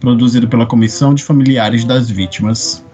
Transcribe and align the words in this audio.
produzido 0.00 0.48
pela 0.48 0.66
Comissão 0.66 1.14
de 1.14 1.22
Familiares 1.22 1.84
das 1.84 2.10
Vítimas. 2.10 2.84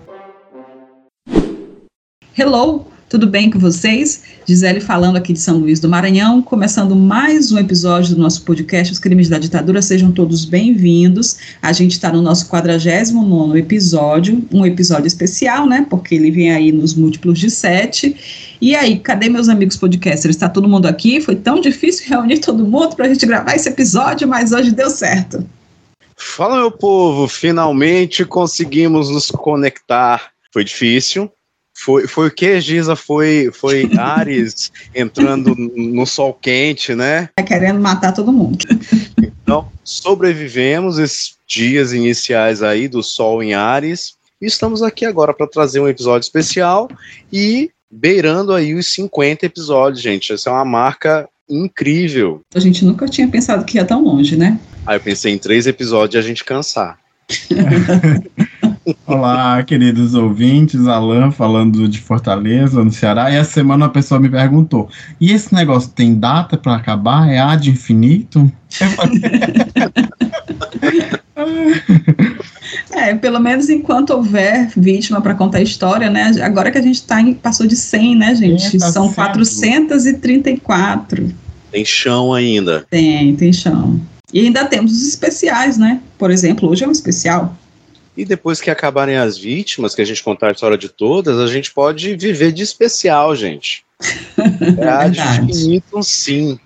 Hello, 2.36 2.86
tudo 3.08 3.28
bem 3.28 3.48
com 3.48 3.60
vocês? 3.60 4.24
Gisele 4.44 4.80
falando 4.80 5.16
aqui 5.16 5.32
de 5.32 5.38
São 5.38 5.58
Luís 5.58 5.78
do 5.78 5.88
Maranhão, 5.88 6.42
começando 6.42 6.96
mais 6.96 7.52
um 7.52 7.58
episódio 7.58 8.16
do 8.16 8.20
nosso 8.20 8.42
podcast 8.42 8.92
Os 8.92 8.98
Crimes 8.98 9.28
da 9.28 9.38
Ditadura. 9.38 9.80
Sejam 9.80 10.10
todos 10.10 10.44
bem-vindos. 10.44 11.38
A 11.62 11.72
gente 11.72 11.92
está 11.92 12.10
no 12.10 12.20
nosso 12.20 12.48
49 12.48 13.58
episódio, 13.58 14.44
um 14.52 14.66
episódio 14.66 15.06
especial, 15.06 15.66
né? 15.66 15.86
Porque 15.88 16.16
ele 16.16 16.30
vem 16.30 16.50
aí 16.50 16.72
nos 16.72 16.94
múltiplos 16.94 17.38
de 17.38 17.50
sete. 17.50 18.16
E 18.60 18.74
aí, 18.74 18.98
cadê 18.98 19.28
meus 19.28 19.48
amigos 19.48 19.76
podcasters? 19.76 20.34
Está 20.34 20.48
todo 20.48 20.68
mundo 20.68 20.86
aqui? 20.86 21.20
Foi 21.20 21.36
tão 21.36 21.60
difícil 21.60 22.08
reunir 22.08 22.38
todo 22.38 22.66
mundo 22.66 22.96
para 22.96 23.06
a 23.06 23.08
gente 23.08 23.24
gravar 23.26 23.54
esse 23.54 23.68
episódio, 23.68 24.26
mas 24.26 24.50
hoje 24.50 24.72
deu 24.72 24.90
certo. 24.90 25.46
Fala, 26.24 26.56
meu 26.56 26.70
povo! 26.70 27.28
Finalmente 27.28 28.24
conseguimos 28.24 29.08
nos 29.08 29.30
conectar. 29.30 30.32
Foi 30.52 30.64
difícil. 30.64 31.30
Foi, 31.76 32.08
foi 32.08 32.28
o 32.28 32.30
que, 32.30 32.60
Giza? 32.60 32.96
Foi, 32.96 33.50
foi 33.52 33.88
Ares 33.96 34.72
entrando 34.92 35.54
no 35.54 36.04
sol 36.06 36.32
quente, 36.32 36.94
né? 36.94 37.28
É 37.36 37.42
querendo 37.42 37.78
matar 37.78 38.12
todo 38.12 38.32
mundo. 38.32 38.58
Então, 39.22 39.68
sobrevivemos 39.84 40.98
esses 40.98 41.36
dias 41.46 41.92
iniciais 41.92 42.62
aí 42.62 42.88
do 42.88 43.02
sol 43.02 43.40
em 43.40 43.54
Ares. 43.54 44.14
E 44.40 44.46
estamos 44.46 44.82
aqui 44.82 45.04
agora 45.04 45.32
para 45.32 45.46
trazer 45.46 45.78
um 45.78 45.88
episódio 45.88 46.24
especial 46.24 46.88
e 47.32 47.70
beirando 47.88 48.52
aí 48.52 48.74
os 48.74 48.92
50 48.92 49.46
episódios, 49.46 50.02
gente. 50.02 50.32
Essa 50.32 50.50
é 50.50 50.52
uma 50.52 50.64
marca 50.64 51.28
incrível. 51.48 52.40
A 52.54 52.58
gente 52.58 52.84
nunca 52.84 53.06
tinha 53.06 53.28
pensado 53.28 53.64
que 53.64 53.76
ia 53.76 53.84
tão 53.84 54.02
longe, 54.02 54.36
né? 54.36 54.58
Aí 54.86 54.96
eu 54.96 55.00
pensei 55.00 55.32
em 55.32 55.38
três 55.38 55.66
episódios 55.66 56.14
e 56.14 56.18
a 56.18 56.28
gente 56.28 56.44
cansar. 56.44 56.98
Olá, 59.06 59.62
queridos 59.62 60.14
ouvintes, 60.14 60.86
Alan 60.86 61.30
falando 61.30 61.88
de 61.88 61.98
Fortaleza, 61.98 62.84
no 62.84 62.92
Ceará. 62.92 63.30
E 63.30 63.36
essa 63.36 63.52
semana 63.52 63.86
a 63.86 63.88
pessoa 63.88 64.20
me 64.20 64.28
perguntou: 64.28 64.90
e 65.18 65.32
esse 65.32 65.54
negócio 65.54 65.90
tem 65.90 66.14
data 66.14 66.58
para 66.58 66.74
acabar? 66.74 67.30
É 67.30 67.38
ad 67.38 67.70
infinito? 67.70 68.52
é, 72.92 73.14
pelo 73.14 73.40
menos 73.40 73.70
enquanto 73.70 74.10
houver 74.10 74.70
vítima 74.76 75.22
para 75.22 75.34
contar 75.34 75.56
a 75.58 75.62
história, 75.62 76.10
né? 76.10 76.30
Agora 76.42 76.70
que 76.70 76.76
a 76.76 76.82
gente 76.82 77.02
tá 77.04 77.22
em, 77.22 77.32
passou 77.32 77.66
de 77.66 77.76
100, 77.76 78.16
né, 78.16 78.34
gente? 78.34 78.76
É, 78.76 78.80
tá 78.80 78.92
São 78.92 79.10
certo. 79.10 79.38
434. 79.38 81.32
Tem 81.72 81.86
chão 81.86 82.34
ainda. 82.34 82.84
Tem, 82.90 83.34
tem 83.34 83.50
chão. 83.50 83.98
E 84.34 84.40
ainda 84.40 84.64
temos 84.64 84.90
os 84.90 85.06
especiais, 85.06 85.78
né? 85.78 86.02
Por 86.18 86.28
exemplo, 86.28 86.68
hoje 86.68 86.82
é 86.82 86.88
um 86.88 86.90
especial. 86.90 87.56
E 88.16 88.24
depois 88.24 88.60
que 88.60 88.68
acabarem 88.68 89.16
as 89.16 89.38
vítimas, 89.38 89.94
que 89.94 90.02
a 90.02 90.04
gente 90.04 90.24
contar 90.24 90.48
a 90.48 90.50
história 90.50 90.76
de 90.76 90.88
todas, 90.88 91.38
a 91.38 91.46
gente 91.46 91.72
pode 91.72 92.16
viver 92.16 92.50
de 92.50 92.64
especial, 92.64 93.36
gente. 93.36 93.84
É 94.36 95.46
infinito, 95.46 96.02
sim. 96.02 96.58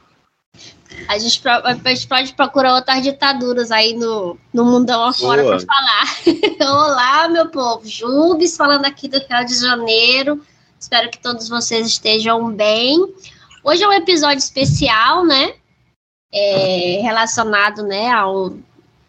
A 1.07 1.19
gente, 1.19 1.43
a 1.47 1.95
gente 1.95 2.07
pode 2.07 2.33
procurar 2.33 2.75
outras 2.75 3.03
ditaduras 3.03 3.71
aí 3.71 3.93
no, 3.95 4.39
no 4.53 4.65
mundão 4.65 5.05
afora 5.05 5.45
para 5.45 5.61
falar. 5.61 6.17
Olá, 6.61 7.29
meu 7.29 7.51
povo. 7.51 7.87
Jubes 7.87 8.57
falando 8.57 8.87
aqui 8.87 9.09
do 9.09 9.19
Rio 9.19 9.47
de 9.47 9.55
Janeiro. 9.55 10.43
Espero 10.81 11.11
que 11.11 11.19
todos 11.19 11.49
vocês 11.49 11.87
estejam 11.87 12.51
bem. 12.51 12.99
Hoje 13.63 13.83
é 13.83 13.89
um 13.89 13.93
episódio 13.93 14.39
especial, 14.39 15.25
né? 15.27 15.53
É, 16.33 17.01
relacionado 17.03 17.83
né, 17.83 18.11
ao 18.11 18.55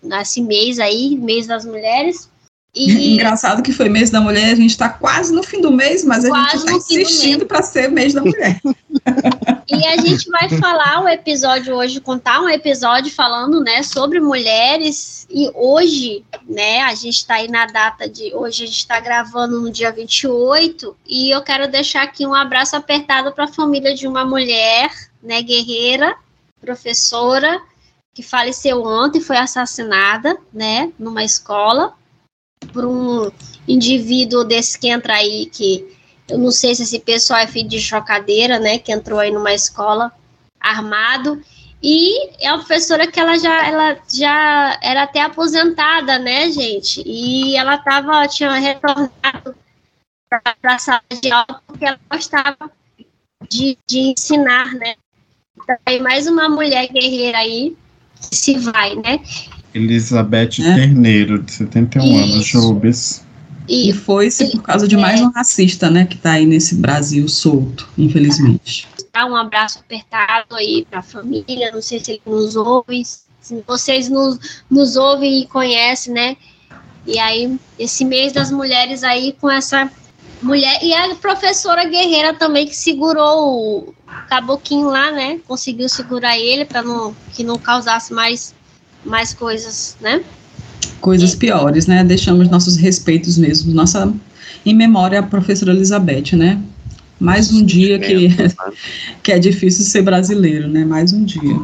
nesse 0.02 0.42
mês 0.42 0.80
aí, 0.80 1.16
mês 1.18 1.46
das 1.48 1.66
mulheres. 1.66 2.30
E... 2.74 3.16
Engraçado 3.16 3.62
que 3.62 3.74
foi 3.74 3.90
mês 3.90 4.10
da 4.10 4.22
mulher, 4.22 4.52
a 4.52 4.56
gente 4.56 4.72
está 4.72 4.90
quase 4.90 5.34
no 5.34 5.44
fim 5.44 5.62
do 5.62 5.72
mês, 5.72 6.04
mas 6.04 6.26
a 6.26 6.30
quase 6.30 6.52
gente 6.52 6.58
está 6.58 6.72
insistindo 6.74 7.46
para 7.46 7.62
ser 7.62 7.90
mês 7.90 8.14
da 8.14 8.22
mulher. 8.22 8.60
e 9.68 9.88
a 9.88 9.98
gente 9.98 10.30
vai 10.30 10.50
falar 10.50 11.02
o 11.02 11.06
um 11.06 11.10
episódio 11.10 11.76
hoje, 11.76 12.00
contar 12.00 12.42
um 12.42 12.50
episódio 12.50 13.12
falando, 13.12 13.62
né, 13.62 13.84
sobre 13.84 14.20
mulheres. 14.20 15.28
E 15.30 15.52
hoje, 15.54 16.24
né, 16.48 16.82
a 16.82 16.96
gente 16.96 17.18
está 17.18 17.36
aí 17.36 17.48
na 17.48 17.66
data 17.66 18.08
de 18.08 18.34
hoje, 18.34 18.64
a 18.64 18.68
gente 18.68 18.80
está 18.80 19.00
gravando 19.00 19.60
no 19.60 19.72
dia 19.72 19.92
28, 19.92 20.96
e 21.08 21.32
eu 21.32 21.42
quero 21.42 21.70
deixar 21.70 22.04
aqui 22.04 22.26
um 22.26 22.34
abraço 22.34 22.76
apertado 22.76 23.32
para 23.32 23.46
a 23.46 23.54
família 23.54 23.94
de 23.94 24.08
uma 24.08 24.24
mulher, 24.24 24.90
né, 25.22 25.42
guerreira, 25.42 26.16
professora 26.60 27.62
que 28.14 28.24
faleceu 28.24 28.84
ontem, 28.84 29.22
foi 29.22 29.38
assassinada, 29.38 30.38
né, 30.52 30.92
numa 31.00 31.24
escola, 31.24 31.94
por 32.74 32.86
um 32.86 33.32
indivíduo 33.68 34.44
desse 34.44 34.78
que 34.78 34.90
entra 34.90 35.16
aí, 35.16 35.46
que 35.46 35.98
eu 36.28 36.38
não 36.38 36.52
sei 36.52 36.76
se 36.76 36.84
esse 36.84 37.00
pessoal 37.00 37.40
é 37.40 37.48
filho 37.48 37.70
de 37.70 37.80
chocadeira, 37.80 38.60
né, 38.60 38.78
que 38.78 38.92
entrou 38.92 39.20
aí 39.20 39.32
numa 39.32 39.54
escola 39.54 40.12
armado, 40.60 41.42
e 41.82 42.30
é 42.44 42.52
uma 42.52 42.58
professora 42.58 43.08
que 43.08 43.20
ela 43.20 43.38
já, 43.38 43.66
ela 43.66 43.98
já 44.10 44.78
era 44.82 45.04
até 45.04 45.22
aposentada, 45.22 46.20
né, 46.20 46.52
gente, 46.52 47.02
e 47.06 47.56
ela 47.56 47.78
tava, 47.78 48.28
tinha 48.28 48.52
retornado 48.56 49.56
para 50.30 50.76
a 50.76 50.78
sala 50.78 51.02
de 51.22 51.32
aula 51.32 51.62
porque 51.66 51.86
ela 51.86 52.00
gostava 52.12 52.70
de, 53.50 53.78
de 53.88 54.00
ensinar, 54.12 54.74
né, 54.74 54.96
tem 55.86 56.02
mais 56.02 56.28
uma 56.28 56.50
mulher 56.50 56.88
guerreira 56.92 57.38
aí 57.40 57.76
que 58.30 58.36
se 58.36 58.58
vai, 58.58 58.96
né? 58.96 59.20
Elizabeth 59.74 60.62
é. 60.62 60.76
Terneiro, 60.76 61.42
de 61.44 61.52
71 61.52 62.04
Isso. 62.04 62.18
anos, 62.18 62.46
Jobes. 62.46 63.30
E 63.68 63.94
foi-se 63.94 64.50
por 64.50 64.64
causa 64.64 64.88
de 64.88 64.98
mais 64.98 65.22
é. 65.22 65.24
um 65.24 65.32
racista, 65.32 65.92
né, 65.92 66.06
que 66.06 66.16
está 66.16 66.32
aí 66.34 66.46
nesse 66.46 66.76
Brasil 66.76 67.28
solto, 67.28 67.88
infelizmente. 67.96 68.88
Dá 69.14 69.28
um 69.28 69.36
abraço 69.36 69.80
apertado 69.80 70.56
aí 70.56 70.88
para 70.90 71.00
a 71.00 71.04
família, 71.04 71.72
não 71.72 71.82
sei 71.82 72.00
se 72.00 72.12
ele 72.12 72.22
nos 72.26 72.56
ouve, 72.56 73.04
se 73.06 73.64
vocês 73.68 74.10
nos, 74.10 74.64
nos 74.70 74.96
ouvem 74.96 75.42
e 75.42 75.46
conhecem, 75.46 76.14
né? 76.14 76.36
E 77.06 77.20
aí, 77.20 77.60
esse 77.78 78.04
mês 78.04 78.34
das 78.34 78.52
mulheres 78.52 79.04
aí 79.04 79.36
com 79.40 79.50
essa 79.50 79.90
mulher, 80.42 80.80
e 80.84 80.94
a 80.94 81.16
professora 81.16 81.86
guerreira 81.86 82.34
também 82.34 82.68
que 82.68 82.76
segurou 82.76 83.90
o 83.90 83.94
caboquinho 84.30 84.88
lá, 84.88 85.12
né? 85.12 85.40
Conseguiu 85.48 85.90
segurar 85.90 86.38
ele 86.38 86.66
para 86.66 86.82
não 86.82 87.16
que 87.34 87.44
não 87.44 87.58
causasse 87.58 88.14
mais 88.14 88.54
mais 89.06 89.34
coisas, 89.34 89.98
né? 90.02 90.22
Coisas 91.00 91.34
piores, 91.36 91.88
né? 91.88 92.04
Deixamos 92.04 92.50
nossos 92.50 92.76
respeitos 92.76 93.38
mesmo, 93.38 93.74
nossa 93.74 94.14
em 94.66 94.74
memória 94.74 95.20
a 95.20 95.24
professora 95.24 95.72
Elizabeth, 95.72 96.36
né? 96.36 96.62
Mais 97.20 97.52
um 97.52 97.64
dia 97.64 98.00
que, 98.00 98.30
né? 98.30 98.52
que 99.24 99.32
é 99.32 99.40
difícil 99.40 99.84
ser 99.86 100.02
brasileiro, 100.02 100.68
né? 100.68 100.86
Mais 100.86 101.14
um 101.14 101.24
dia. 101.24 101.60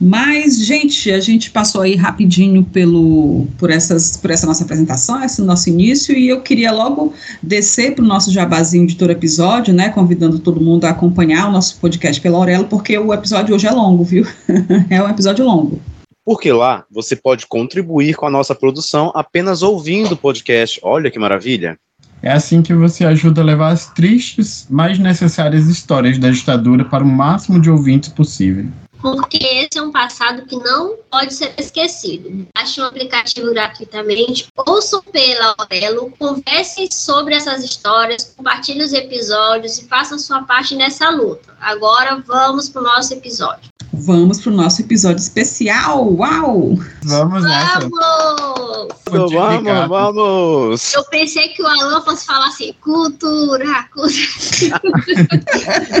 Mas, 0.00 0.64
gente, 0.64 1.10
a 1.12 1.20
gente 1.20 1.50
passou 1.50 1.82
aí 1.82 1.94
rapidinho 1.94 2.64
pelo, 2.64 3.46
por, 3.58 3.70
essas, 3.70 4.16
por 4.16 4.30
essa 4.30 4.46
nossa 4.46 4.64
apresentação, 4.64 5.22
esse 5.22 5.42
nosso 5.42 5.68
início, 5.68 6.16
e 6.16 6.28
eu 6.28 6.40
queria 6.40 6.72
logo 6.72 7.12
descer 7.42 7.94
para 7.94 8.02
o 8.02 8.08
nosso 8.08 8.32
jabazinho 8.32 8.86
de 8.86 8.96
todo 8.96 9.10
episódio, 9.10 9.74
né? 9.74 9.90
Convidando 9.90 10.38
todo 10.38 10.58
mundo 10.58 10.86
a 10.86 10.90
acompanhar 10.90 11.48
o 11.48 11.52
nosso 11.52 11.78
podcast 11.78 12.18
pela 12.18 12.38
Aurelo, 12.38 12.64
porque 12.64 12.96
o 12.96 13.12
episódio 13.12 13.54
hoje 13.54 13.66
é 13.66 13.70
longo, 13.70 14.02
viu? 14.02 14.26
é 14.88 15.02
um 15.02 15.08
episódio 15.08 15.44
longo. 15.44 15.78
Porque 16.24 16.50
lá 16.50 16.84
você 16.90 17.14
pode 17.14 17.46
contribuir 17.46 18.14
com 18.14 18.24
a 18.24 18.30
nossa 18.30 18.54
produção 18.54 19.12
apenas 19.14 19.62
ouvindo 19.62 20.12
o 20.12 20.16
podcast. 20.16 20.80
Olha 20.82 21.10
que 21.10 21.18
maravilha! 21.18 21.78
É 22.22 22.32
assim 22.32 22.62
que 22.62 22.72
você 22.72 23.04
ajuda 23.04 23.42
a 23.42 23.44
levar 23.44 23.68
as 23.68 23.86
tristes, 23.90 24.66
mas 24.70 24.98
necessárias 24.98 25.66
histórias 25.68 26.18
da 26.18 26.30
ditadura 26.30 26.84
para 26.84 27.04
o 27.04 27.06
máximo 27.06 27.60
de 27.60 27.70
ouvintes 27.70 28.10
possível. 28.10 28.66
Porque 29.00 29.38
esse 29.38 29.78
é 29.78 29.82
um 29.82 29.90
passado 29.90 30.46
que 30.46 30.56
não 30.56 30.96
pode 31.10 31.34
ser 31.34 31.54
esquecido. 31.58 32.46
Baixe 32.54 32.80
um 32.80 32.84
aplicativo 32.84 33.50
gratuitamente, 33.50 34.46
ouçam 34.56 35.02
pela 35.02 35.54
Aurelo, 35.58 36.12
conversem 36.18 36.88
sobre 36.90 37.34
essas 37.34 37.64
histórias, 37.64 38.34
compartilhem 38.36 38.84
os 38.84 38.92
episódios 38.92 39.78
e 39.78 39.88
façam 39.88 40.18
sua 40.18 40.42
parte 40.42 40.74
nessa 40.74 41.10
luta. 41.10 41.54
Agora 41.60 42.22
vamos 42.26 42.68
para 42.68 42.82
o 42.82 42.84
nosso 42.84 43.14
episódio. 43.14 43.70
Vamos 43.92 44.40
para 44.40 44.52
o 44.52 44.54
nosso 44.54 44.80
episódio 44.80 45.20
especial. 45.20 46.10
Uau! 46.14 46.78
Vamos 47.02 47.42
nessa. 47.42 47.80
Vamos! 47.80 48.88
Vamos, 49.32 49.88
vamos! 49.88 50.94
Eu 50.94 51.04
pensei 51.04 51.48
que 51.48 51.62
o 51.62 51.66
Alan 51.66 52.00
fosse 52.02 52.24
falar 52.24 52.46
assim, 52.48 52.72
cultura, 52.80 53.88
cultura. 53.92 54.80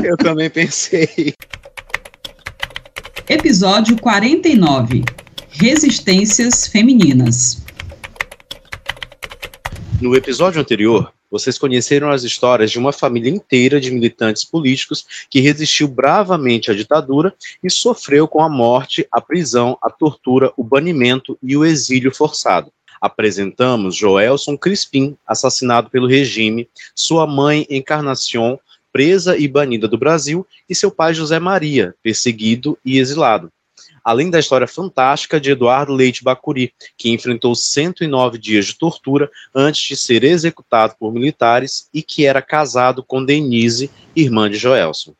Eu 0.04 0.16
também 0.16 0.48
pensei. 0.48 1.34
Episódio 3.32 3.96
49 3.96 5.04
Resistências 5.50 6.66
Femininas. 6.66 7.62
No 10.02 10.16
episódio 10.16 10.60
anterior, 10.60 11.12
vocês 11.30 11.56
conheceram 11.56 12.10
as 12.10 12.24
histórias 12.24 12.72
de 12.72 12.78
uma 12.80 12.92
família 12.92 13.30
inteira 13.30 13.80
de 13.80 13.92
militantes 13.92 14.44
políticos 14.44 15.06
que 15.30 15.38
resistiu 15.38 15.86
bravamente 15.86 16.72
à 16.72 16.74
ditadura 16.74 17.32
e 17.62 17.70
sofreu 17.70 18.26
com 18.26 18.42
a 18.42 18.48
morte, 18.48 19.06
a 19.12 19.20
prisão, 19.20 19.78
a 19.80 19.88
tortura, 19.88 20.52
o 20.56 20.64
banimento 20.64 21.38
e 21.40 21.56
o 21.56 21.64
exílio 21.64 22.12
forçado. 22.12 22.72
Apresentamos 23.00 23.94
Joelson 23.94 24.58
Crispim, 24.58 25.16
assassinado 25.24 25.88
pelo 25.88 26.08
regime, 26.08 26.68
sua 26.96 27.28
mãe 27.28 27.64
Encarnacion, 27.70 28.58
presa 28.92 29.36
e 29.36 29.46
banida 29.46 29.86
do 29.86 29.98
Brasil, 29.98 30.46
e 30.68 30.74
seu 30.74 30.90
pai 30.90 31.14
José 31.14 31.38
Maria, 31.38 31.94
perseguido 32.02 32.78
e 32.84 32.98
exilado. 32.98 33.50
Além 34.02 34.30
da 34.30 34.38
história 34.38 34.66
fantástica 34.66 35.40
de 35.40 35.50
Eduardo 35.50 35.92
Leite 35.92 36.24
Bacuri, 36.24 36.72
que 36.96 37.10
enfrentou 37.10 37.54
109 37.54 38.38
dias 38.38 38.66
de 38.66 38.74
tortura 38.74 39.30
antes 39.54 39.82
de 39.82 39.96
ser 39.96 40.24
executado 40.24 40.94
por 40.98 41.12
militares 41.12 41.88
e 41.92 42.02
que 42.02 42.24
era 42.24 42.40
casado 42.40 43.02
com 43.02 43.24
Denise, 43.24 43.90
irmã 44.16 44.50
de 44.50 44.56
Joelson. 44.56 45.14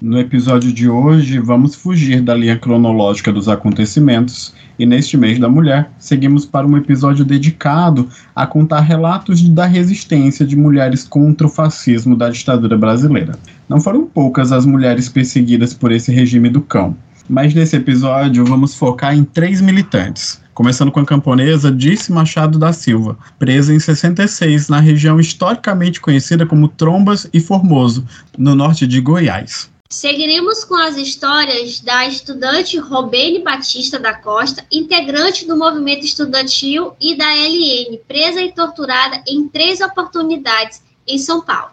No 0.00 0.18
episódio 0.18 0.70
de 0.70 0.90
hoje, 0.90 1.38
vamos 1.38 1.74
fugir 1.74 2.20
da 2.20 2.34
linha 2.34 2.58
cronológica 2.58 3.32
dos 3.32 3.48
acontecimentos 3.48 4.52
e, 4.78 4.84
neste 4.84 5.16
mês 5.16 5.38
da 5.38 5.48
mulher, 5.48 5.90
seguimos 5.98 6.44
para 6.44 6.66
um 6.66 6.76
episódio 6.76 7.24
dedicado 7.24 8.06
a 8.34 8.46
contar 8.46 8.80
relatos 8.80 9.48
da 9.48 9.64
resistência 9.64 10.44
de 10.44 10.54
mulheres 10.54 11.02
contra 11.02 11.46
o 11.46 11.50
fascismo 11.50 12.14
da 12.14 12.28
ditadura 12.28 12.76
brasileira. 12.76 13.38
Não 13.70 13.80
foram 13.80 14.04
poucas 14.04 14.52
as 14.52 14.66
mulheres 14.66 15.08
perseguidas 15.08 15.72
por 15.72 15.90
esse 15.90 16.12
regime 16.12 16.50
do 16.50 16.60
cão, 16.60 16.94
mas 17.26 17.54
nesse 17.54 17.76
episódio 17.76 18.44
vamos 18.44 18.74
focar 18.74 19.16
em 19.16 19.24
três 19.24 19.62
militantes. 19.62 20.42
Começando 20.52 20.92
com 20.92 21.00
a 21.00 21.06
camponesa 21.06 21.72
Dice 21.72 22.12
Machado 22.12 22.58
da 22.58 22.70
Silva, 22.70 23.16
presa 23.38 23.72
em 23.72 23.80
66 23.80 24.68
na 24.68 24.78
região 24.78 25.18
historicamente 25.18 26.02
conhecida 26.02 26.44
como 26.44 26.68
Trombas 26.68 27.26
e 27.32 27.40
Formoso, 27.40 28.04
no 28.36 28.54
norte 28.54 28.86
de 28.86 29.00
Goiás. 29.00 29.74
Seguiremos 29.88 30.64
com 30.64 30.74
as 30.74 30.96
histórias 30.96 31.80
da 31.80 32.06
estudante 32.06 32.76
Robene 32.76 33.42
Batista 33.42 33.98
da 33.98 34.14
Costa, 34.14 34.64
integrante 34.70 35.46
do 35.46 35.56
movimento 35.56 36.04
estudantil, 36.04 36.92
e 37.00 37.16
da 37.16 37.32
LN, 37.32 37.98
presa 38.06 38.42
e 38.42 38.52
torturada 38.52 39.22
em 39.28 39.48
três 39.48 39.80
oportunidades 39.80 40.82
em 41.06 41.18
São 41.18 41.40
Paulo. 41.40 41.70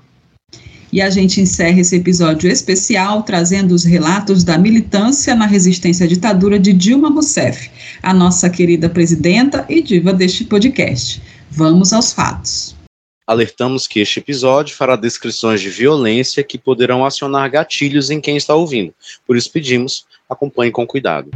E 0.92 1.02
a 1.02 1.10
gente 1.10 1.42
encerra 1.42 1.80
esse 1.80 1.96
episódio 1.96 2.48
especial 2.52 3.24
trazendo 3.24 3.74
os 3.74 3.84
relatos 3.84 4.44
da 4.44 4.60
militância 4.60 5.34
na 5.34 5.48
resistência 5.48 6.06
à 6.06 6.08
ditadura 6.08 6.60
de 6.60 6.72
Dilma 6.72 7.10
Rousseff, 7.10 7.72
a 8.04 8.14
nossa 8.14 8.48
querida 8.48 8.88
presidenta 8.88 9.66
e 9.68 9.82
diva 9.82 10.14
deste 10.14 10.44
podcast. 10.44 11.20
Vamos 11.50 11.94
aos 11.94 12.14
fatos. 12.14 12.73
Alertamos 13.26 13.88
que 13.88 14.02
este 14.02 14.20
episódio 14.20 14.76
fará 14.76 14.96
descrições 14.96 15.62
de 15.62 15.70
violência 15.70 16.44
que 16.44 16.58
poderão 16.58 17.06
acionar 17.06 17.50
gatilhos 17.50 18.10
em 18.10 18.20
quem 18.20 18.36
está 18.36 18.54
ouvindo. 18.54 18.94
Por 19.26 19.38
isso 19.38 19.52
pedimos, 19.52 20.06
acompanhe 20.30 20.72
com 20.72 20.86
cuidado. 20.86 21.32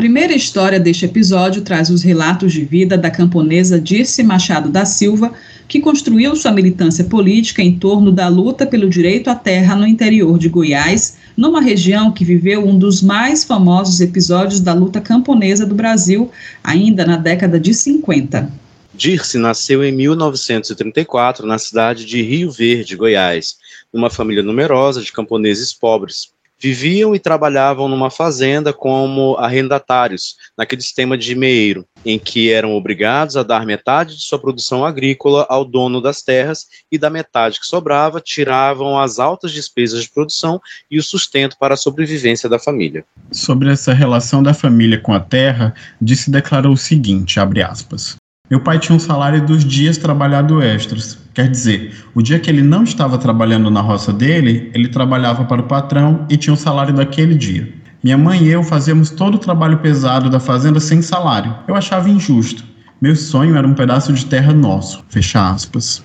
Primeira 0.00 0.32
história 0.32 0.80
deste 0.80 1.04
episódio 1.04 1.60
traz 1.60 1.90
os 1.90 2.02
relatos 2.02 2.54
de 2.54 2.64
vida 2.64 2.96
da 2.96 3.10
camponesa 3.10 3.78
Dirce 3.78 4.22
Machado 4.22 4.70
da 4.70 4.86
Silva, 4.86 5.30
que 5.68 5.78
construiu 5.78 6.34
sua 6.34 6.52
militância 6.52 7.04
política 7.04 7.60
em 7.60 7.78
torno 7.78 8.10
da 8.10 8.26
luta 8.26 8.66
pelo 8.66 8.88
direito 8.88 9.28
à 9.28 9.34
terra 9.34 9.76
no 9.76 9.86
interior 9.86 10.38
de 10.38 10.48
Goiás, 10.48 11.18
numa 11.36 11.60
região 11.60 12.10
que 12.12 12.24
viveu 12.24 12.66
um 12.66 12.78
dos 12.78 13.02
mais 13.02 13.44
famosos 13.44 14.00
episódios 14.00 14.58
da 14.58 14.72
luta 14.72 15.02
camponesa 15.02 15.66
do 15.66 15.74
Brasil, 15.74 16.30
ainda 16.64 17.04
na 17.04 17.18
década 17.18 17.60
de 17.60 17.74
50. 17.74 18.50
Dirce 18.94 19.36
nasceu 19.36 19.84
em 19.84 19.92
1934 19.92 21.46
na 21.46 21.58
cidade 21.58 22.06
de 22.06 22.22
Rio 22.22 22.50
Verde, 22.50 22.96
Goiás, 22.96 23.56
numa 23.92 24.08
família 24.08 24.42
numerosa 24.42 25.02
de 25.02 25.12
camponeses 25.12 25.74
pobres 25.74 26.30
viviam 26.60 27.14
e 27.14 27.18
trabalhavam 27.18 27.88
numa 27.88 28.10
fazenda 28.10 28.72
como 28.72 29.36
arrendatários, 29.38 30.36
naquele 30.56 30.82
sistema 30.82 31.16
de 31.16 31.34
meeiro, 31.34 31.86
em 32.04 32.18
que 32.18 32.52
eram 32.52 32.74
obrigados 32.74 33.36
a 33.36 33.42
dar 33.42 33.64
metade 33.64 34.14
de 34.16 34.22
sua 34.22 34.38
produção 34.38 34.84
agrícola 34.84 35.46
ao 35.48 35.64
dono 35.64 36.00
das 36.00 36.20
terras 36.20 36.66
e 36.92 36.98
da 36.98 37.08
metade 37.08 37.58
que 37.58 37.66
sobrava 37.66 38.20
tiravam 38.20 38.98
as 38.98 39.18
altas 39.18 39.52
despesas 39.52 40.02
de 40.02 40.10
produção 40.10 40.60
e 40.90 40.98
o 40.98 41.02
sustento 41.02 41.56
para 41.58 41.74
a 41.74 41.78
sobrevivência 41.78 42.48
da 42.48 42.58
família. 42.58 43.04
Sobre 43.32 43.70
essa 43.70 43.94
relação 43.94 44.42
da 44.42 44.52
família 44.52 45.00
com 45.00 45.14
a 45.14 45.20
terra, 45.20 45.74
disse 46.00 46.30
declarou 46.30 46.72
o 46.72 46.76
seguinte, 46.76 47.40
abre 47.40 47.62
aspas: 47.62 48.16
Meu 48.50 48.60
pai 48.60 48.78
tinha 48.78 48.94
um 48.94 49.00
salário 49.00 49.44
dos 49.44 49.64
dias 49.64 49.96
trabalhado 49.96 50.62
extras, 50.62 51.18
Quer 51.40 51.48
dizer, 51.48 52.04
o 52.14 52.20
dia 52.20 52.38
que 52.38 52.50
ele 52.50 52.60
não 52.60 52.84
estava 52.84 53.16
trabalhando 53.16 53.70
na 53.70 53.80
roça 53.80 54.12
dele, 54.12 54.70
ele 54.74 54.88
trabalhava 54.88 55.46
para 55.46 55.62
o 55.62 55.66
patrão 55.66 56.26
e 56.28 56.36
tinha 56.36 56.52
o 56.52 56.56
salário 56.56 56.92
daquele 56.92 57.34
dia. 57.34 57.72
Minha 58.04 58.18
mãe 58.18 58.42
e 58.42 58.48
eu 58.48 58.62
fazíamos 58.62 59.08
todo 59.08 59.36
o 59.36 59.38
trabalho 59.38 59.78
pesado 59.78 60.28
da 60.28 60.38
fazenda 60.38 60.78
sem 60.78 61.00
salário. 61.00 61.56
Eu 61.66 61.74
achava 61.74 62.10
injusto. 62.10 62.62
Meu 63.00 63.16
sonho 63.16 63.56
era 63.56 63.66
um 63.66 63.72
pedaço 63.72 64.12
de 64.12 64.26
terra 64.26 64.52
nosso. 64.52 65.02
Fecha 65.08 65.50
aspas. 65.50 66.04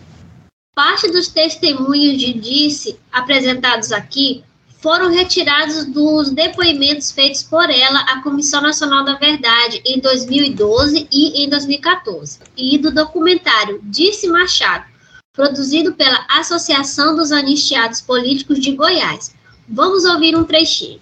Parte 0.74 1.12
dos 1.12 1.28
testemunhos 1.28 2.18
de 2.18 2.32
Disse 2.32 2.98
apresentados 3.12 3.92
aqui 3.92 4.42
foram 4.80 5.12
retirados 5.12 5.84
dos 5.88 6.30
depoimentos 6.30 7.12
feitos 7.12 7.44
por 7.44 7.70
ela 7.70 8.00
à 8.04 8.22
Comissão 8.22 8.62
Nacional 8.62 9.04
da 9.04 9.16
Verdade 9.16 9.82
em 9.86 10.00
2012 10.00 11.10
e 11.12 11.44
em 11.44 11.50
2014, 11.50 12.40
e 12.56 12.78
do 12.78 12.90
documentário 12.90 13.82
Disse 13.84 14.28
Machado, 14.28 14.95
produzido 15.36 15.94
pela 15.94 16.26
Associação 16.30 17.16
dos 17.16 17.32
Anistiados 17.32 18.00
Políticos 18.00 18.60
de 18.60 18.72
Goiás. 18.72 19.36
Vamos 19.68 20.06
ouvir 20.06 20.36
um 20.36 20.46
trechinho. 20.46 21.00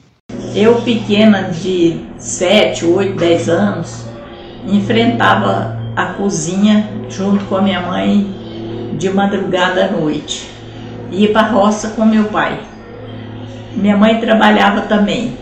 Eu, 0.55 0.81
pequena 0.81 1.51
de 1.51 2.01
7, 2.17 2.85
8, 2.85 3.15
10 3.15 3.49
anos, 3.49 4.05
enfrentava 4.67 5.77
a 5.95 6.13
cozinha 6.13 6.89
junto 7.09 7.45
com 7.45 7.57
a 7.57 7.61
minha 7.61 7.81
mãe 7.81 8.95
de 8.97 9.09
madrugada 9.09 9.85
à 9.85 9.91
noite. 9.91 10.49
Ia 11.11 11.31
para 11.31 11.47
a 11.47 11.51
roça 11.51 11.89
com 11.89 12.03
meu 12.03 12.25
pai. 12.25 12.59
Minha 13.75 13.97
mãe 13.97 14.19
trabalhava 14.19 14.81
também. 14.81 15.37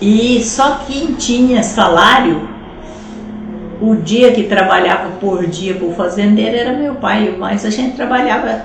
E 0.00 0.42
só 0.42 0.80
quem 0.86 1.14
tinha 1.14 1.62
salário 1.62 2.55
o 3.80 3.96
dia 3.96 4.32
que 4.32 4.44
trabalhava 4.44 5.10
por 5.20 5.46
dia 5.46 5.74
para 5.74 5.86
o 5.86 5.94
fazendeiro 5.94 6.56
era 6.56 6.72
meu 6.72 6.94
pai, 6.94 7.34
mas 7.38 7.64
a 7.64 7.70
gente 7.70 7.96
trabalhava 7.96 8.64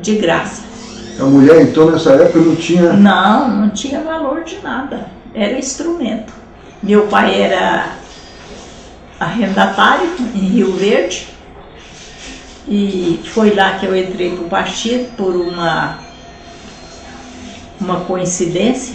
de 0.00 0.16
graça. 0.16 0.62
A 1.20 1.24
mulher, 1.24 1.62
então, 1.62 1.90
nessa 1.90 2.12
época 2.14 2.38
não 2.38 2.56
tinha. 2.56 2.92
Não, 2.94 3.48
não 3.48 3.70
tinha 3.70 4.00
valor 4.00 4.44
de 4.44 4.58
nada. 4.60 5.06
Era 5.34 5.58
instrumento. 5.58 6.32
Meu 6.82 7.06
pai 7.06 7.40
era 7.40 7.96
arrendatário 9.20 10.08
em 10.34 10.38
Rio 10.38 10.72
Verde. 10.72 11.28
E 12.66 13.20
foi 13.24 13.54
lá 13.54 13.78
que 13.78 13.86
eu 13.86 13.94
entrei 13.94 14.34
para 14.34 14.44
o 14.44 14.48
partido 14.48 15.14
por 15.16 15.34
uma, 15.34 15.98
uma 17.80 18.00
coincidência, 18.00 18.94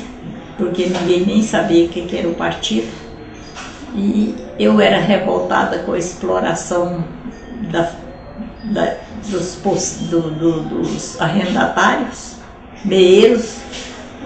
porque 0.58 0.88
ninguém 0.88 1.26
nem 1.26 1.44
sabia 1.44 1.86
o 1.86 1.90
que 1.90 2.18
era 2.18 2.28
o 2.28 2.34
partido. 2.34 2.88
E 3.98 4.36
eu 4.60 4.80
era 4.80 5.00
revoltada 5.00 5.80
com 5.80 5.94
a 5.94 5.98
exploração 5.98 7.04
da, 7.72 7.92
da, 8.66 8.94
dos, 9.28 9.56
do, 10.02 10.22
do, 10.22 10.62
dos 10.62 11.20
arrendatários, 11.20 12.36
meeiros, 12.86 13.56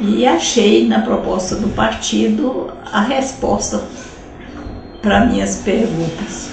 e 0.01 0.28
achei 0.28 0.88
na 0.88 1.00
proposta 1.00 1.56
do 1.56 1.70
partido 1.70 2.70
a 2.92 3.01
resposta 3.01 3.82
para 5.01 5.25
minhas 5.25 5.58
perguntas. 5.58 6.50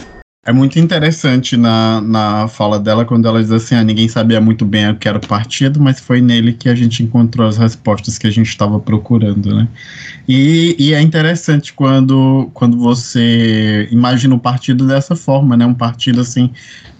É 0.48 0.52
muito 0.52 0.78
interessante 0.78 1.58
na, 1.58 2.00
na 2.00 2.48
fala 2.48 2.78
dela 2.78 3.04
quando 3.04 3.28
ela 3.28 3.38
diz 3.38 3.52
assim: 3.52 3.74
ah, 3.74 3.84
ninguém 3.84 4.08
sabia 4.08 4.40
muito 4.40 4.64
bem 4.64 4.88
o 4.88 4.96
que 4.96 5.06
era 5.06 5.18
o 5.18 5.26
partido, 5.26 5.78
mas 5.78 6.00
foi 6.00 6.22
nele 6.22 6.54
que 6.54 6.70
a 6.70 6.74
gente 6.74 7.02
encontrou 7.02 7.46
as 7.46 7.58
respostas 7.58 8.16
que 8.16 8.26
a 8.26 8.30
gente 8.30 8.48
estava 8.48 8.80
procurando, 8.80 9.54
né? 9.54 9.68
E, 10.26 10.74
e, 10.78 10.94
é 10.94 11.02
interessante 11.02 11.74
quando, 11.74 12.48
quando 12.54 12.78
você 12.78 13.86
imagina 13.90 14.34
o 14.34 14.40
partido 14.40 14.86
dessa 14.86 15.14
forma, 15.14 15.54
né? 15.54 15.66
Um 15.66 15.74
partido 15.74 16.22
assim, 16.22 16.50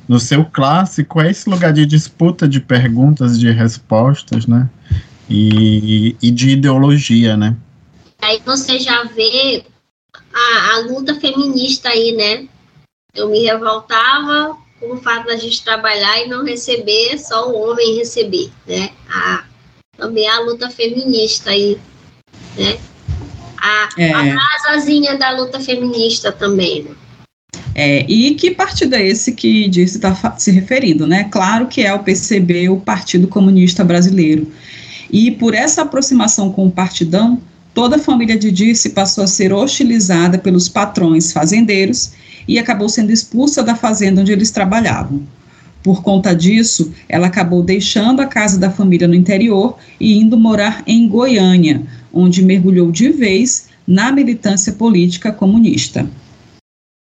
no 0.07 0.21
seu 0.21 0.45
clássico, 0.45 1.19
é 1.19 1.31
esse 1.31 1.49
lugar 1.49 1.73
de 1.73 1.87
disputa 1.87 2.47
de 2.47 2.61
perguntas, 2.61 3.41
de 3.41 3.51
respostas, 3.51 4.47
né? 4.47 4.69
E, 5.27 6.15
e 6.21 6.31
de 6.31 6.51
ideologia, 6.51 7.35
né? 7.35 7.57
Aí 8.21 8.43
você 8.45 8.79
já 8.79 9.05
vê 9.05 9.65
a, 10.35 10.75
a 10.75 10.79
luta 10.81 11.19
feminista 11.19 11.89
aí, 11.89 12.15
né? 12.15 12.47
Eu 13.19 13.29
me 13.29 13.41
revoltava 13.43 14.57
com 14.79 14.95
o 14.95 14.97
fato 14.97 15.27
da 15.27 15.37
gente 15.37 15.65
trabalhar 15.65 16.25
e 16.25 16.29
não 16.29 16.45
receber, 16.45 17.19
só 17.19 17.51
o 17.51 17.61
homem 17.61 17.97
receber, 17.97 18.49
né? 18.65 18.91
A, 19.11 19.45
também 19.97 20.29
a 20.29 20.39
luta 20.41 20.71
feminista 20.71 21.51
aí, 21.51 21.77
né? 22.57 22.79
A, 23.61 23.89
é. 23.99 24.13
a 24.13 24.39
asazinha 24.61 25.19
da 25.19 25.33
luta 25.33 25.59
feminista 25.59 26.31
também, 26.31 26.85
né? 26.85 26.91
É, 27.75 28.05
e 28.09 28.37
que 28.37 28.53
partido 28.53 28.95
é 28.95 29.05
esse 29.05 29.33
que 29.33 29.69
disse 29.69 29.97
está 29.97 30.37
se 30.39 30.53
referindo, 30.53 31.05
né? 31.05 31.25
Claro 31.25 31.67
que 31.67 31.83
é 31.83 31.93
o 31.93 31.99
PCB, 31.99 32.69
o 32.69 32.77
Partido 32.79 33.27
Comunista 33.27 33.85
Brasileiro. 33.85 34.47
E 35.11 35.33
por 35.33 35.55
essa 35.55 35.83
aproximação 35.83 36.53
com 36.53 36.67
o 36.67 36.71
partidão, 36.71 37.41
toda 37.75 37.97
a 37.97 38.01
família 38.01 38.39
de 38.39 38.53
Dirce 38.53 38.91
passou 38.91 39.25
a 39.25 39.29
ser 39.29 39.53
hostilizada 39.53 40.39
pelos 40.39 40.69
patrões 40.69 41.33
fazendeiros 41.33 42.13
e 42.49 42.59
acabou 42.59 42.89
sendo 42.89 43.13
expulsa 43.13 43.63
da 43.63 43.77
fazenda 43.77 44.23
onde 44.23 44.33
eles 44.33 44.51
trabalhavam. 44.51 45.23
Por 45.83 46.03
conta 46.03 46.35
disso, 46.35 46.93
ela 47.09 47.29
acabou 47.29 47.63
deixando 47.63 48.21
a 48.21 48.27
casa 48.27 48.59
da 48.59 48.71
família 48.71 49.07
no 49.07 49.15
interior 49.15 49.79
e 50.01 50.19
indo 50.19 50.37
morar 50.37 50.83
em 50.87 51.07
Goiânia, 51.07 51.87
onde 52.13 52.43
mergulhou 52.43 52.91
de 52.91 53.11
vez 53.11 53.69
na 53.87 54.11
militância 54.11 54.73
política 54.73 55.31
comunista. 55.31 56.09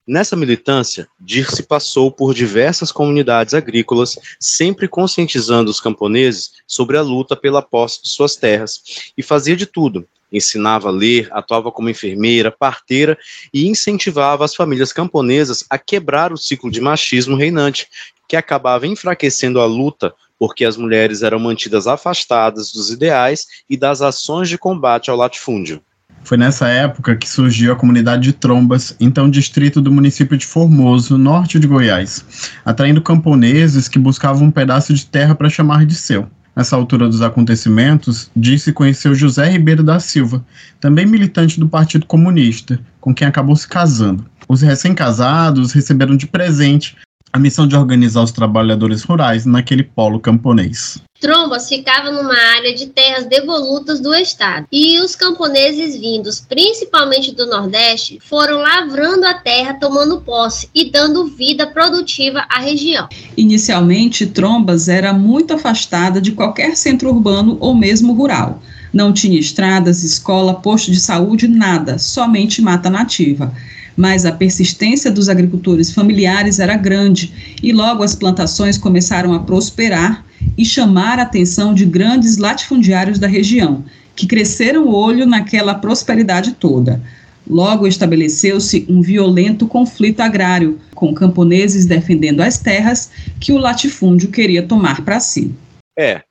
Nessa 0.07 0.35
militância, 0.35 1.07
Dirce 1.21 1.63
passou 1.63 2.11
por 2.11 2.35
diversas 2.35 2.91
comunidades 2.91 3.55
agrícolas, 3.55 4.19
sempre 4.39 4.89
conscientizando 4.89 5.71
os 5.71 5.81
camponeses 5.81 6.53
sobre 6.67 6.97
a 6.97 7.03
luta 7.03 7.37
pela 7.37 7.63
posse 7.63 8.03
de 8.03 8.09
suas 8.09 8.35
terras, 8.35 8.81
e 9.17 9.23
fazia 9.23 9.57
de 9.57 9.65
tudo, 9.65 10.05
ensinava 10.33 10.89
a 10.89 10.93
ler, 10.93 11.29
atuava 11.33 11.71
como 11.71 11.91
enfermeira, 11.91 12.51
parteira 12.51 13.19
e 13.53 13.69
incentivava 13.69 14.45
as 14.45 14.55
famílias 14.55 14.93
camponesas 14.93 15.65
a 15.69 15.79
quebrar 15.79 16.33
o 16.33 16.39
ciclo 16.39 16.71
de 16.71 16.81
machismo 16.81 17.37
reinante, 17.37 17.89
que 18.29 18.37
acabava 18.37 18.87
enfraquecendo 18.87 19.61
a 19.61 19.67
luta 19.67 20.15
porque 20.43 20.65
as 20.65 20.77
mulheres 20.77 21.23
eram 21.23 21.39
mantidas 21.39 21.87
afastadas 21.87 22.73
dos 22.73 22.91
ideais 22.91 23.47
e 23.71 23.77
das 23.77 24.03
ações 24.03 24.49
de 24.49 24.59
combate 24.59 25.09
ao 25.09 25.17
latifúndio. 25.17 25.81
Foi 26.25 26.37
nessa 26.37 26.69
época 26.69 27.15
que 27.15 27.29
surgiu 27.29 27.73
a 27.73 27.77
comunidade 27.77 28.25
de 28.25 28.33
Trombas, 28.33 28.97
então 28.99 29.31
distrito 29.31 29.81
do 29.81 29.93
município 29.93 30.37
de 30.37 30.45
Formoso, 30.45 31.17
norte 31.17 31.61
de 31.61 31.69
Goiás, 31.69 32.25
atraindo 32.65 33.01
camponeses 33.01 33.87
que 33.87 34.01
buscavam 34.01 34.49
um 34.49 34.51
pedaço 34.51 34.93
de 34.93 35.07
terra 35.07 35.35
para 35.35 35.49
chamar 35.49 35.87
de 35.87 35.95
seu. 35.95 36.29
Nessa 36.55 36.77
altura 36.77 37.09
dos 37.09 37.23
acontecimentos, 37.23 38.31
disse 38.37 38.73
conheceu 38.73 39.15
José 39.15 39.49
Ribeiro 39.49 39.83
da 39.83 39.99
Silva, 39.99 40.45
também 40.79 41.07
militante 41.07 41.59
do 41.59 41.69
Partido 41.69 42.05
Comunista, 42.05 42.79
com 43.01 43.15
quem 43.15 43.27
acabou 43.27 43.57
se 43.57 43.67
casando. 43.67 44.27
Os 44.47 44.61
recém-casados 44.61 45.73
receberam 45.73 46.15
de 46.15 46.27
presente 46.27 46.97
a 47.33 47.39
missão 47.39 47.67
de 47.67 47.75
organizar 47.75 48.23
os 48.23 48.31
trabalhadores 48.31 49.03
rurais 49.03 49.47
naquele 49.47 49.83
polo 49.83 50.21
camponês. 50.21 51.01
Trombas 51.19 51.69
ficava 51.69 52.11
numa 52.11 52.37
área 52.57 52.75
de 52.75 52.89
terras 52.89 53.25
devolutas 53.25 54.01
do 54.01 54.13
estado, 54.13 54.67
e 54.71 54.99
os 54.99 55.15
camponeses 55.15 55.99
vindos, 55.99 56.41
principalmente 56.41 57.33
do 57.33 57.47
Nordeste, 57.47 58.19
foram 58.21 58.59
lavrando 58.59 59.25
a 59.25 59.35
terra, 59.35 59.75
tomando 59.75 60.21
posse 60.21 60.69
e 60.75 60.91
dando 60.91 61.27
vida 61.27 61.67
produtiva 61.69 62.45
à 62.51 62.59
região. 62.59 63.09
Inicialmente, 63.37 64.27
Trombas 64.27 64.89
era 64.89 65.13
muito 65.13 65.55
afastada 65.55 66.21
de 66.21 66.33
qualquer 66.33 66.77
centro 66.77 67.09
urbano 67.09 67.57
ou 67.61 67.75
mesmo 67.75 68.13
rural. 68.13 68.61
Não 68.93 69.13
tinha 69.13 69.39
estradas, 69.39 70.03
escola, 70.03 70.55
posto 70.55 70.91
de 70.91 71.01
saúde, 71.01 71.49
nada, 71.49 71.99
somente 71.99 72.61
mata 72.61 72.91
nativa 72.91 73.55
mas 73.97 74.25
a 74.25 74.33
persistência 74.33 75.11
dos 75.11 75.29
agricultores 75.29 75.93
familiares 75.93 76.59
era 76.59 76.77
grande 76.77 77.33
e 77.63 77.73
logo 77.73 78.03
as 78.03 78.15
plantações 78.15 78.79
começaram 78.79 79.33
a 79.33 79.41
prosperar 79.41 80.25
e 80.57 80.65
chamar 80.65 81.19
a 81.19 81.23
atenção 81.23 81.75
de 81.75 81.85
grandes 81.85 82.37
latifundiários 82.37 83.19
da 83.19 83.27
região, 83.27 83.85
que 84.15 84.27
cresceram 84.27 84.87
o 84.87 84.95
olho 84.95 85.27
naquela 85.27 85.75
prosperidade 85.75 86.53
toda. 86.53 87.01
Logo 87.49 87.87
estabeleceu-se 87.87 88.87
um 88.89 89.03
violento 89.03 89.67
conflito 89.67 90.21
agrário, 90.21 90.79
com 90.95 91.13
camponeses 91.13 91.87
defendendo 91.87 92.41
as 92.41 92.59
terras 92.59 93.11
que 93.41 93.53
o 93.53 93.59
latifúndio 93.59 94.31
queria 94.31 94.63
tomar 94.63 95.03
para 95.03 95.19
si. 95.19 95.53
É, 95.99 96.23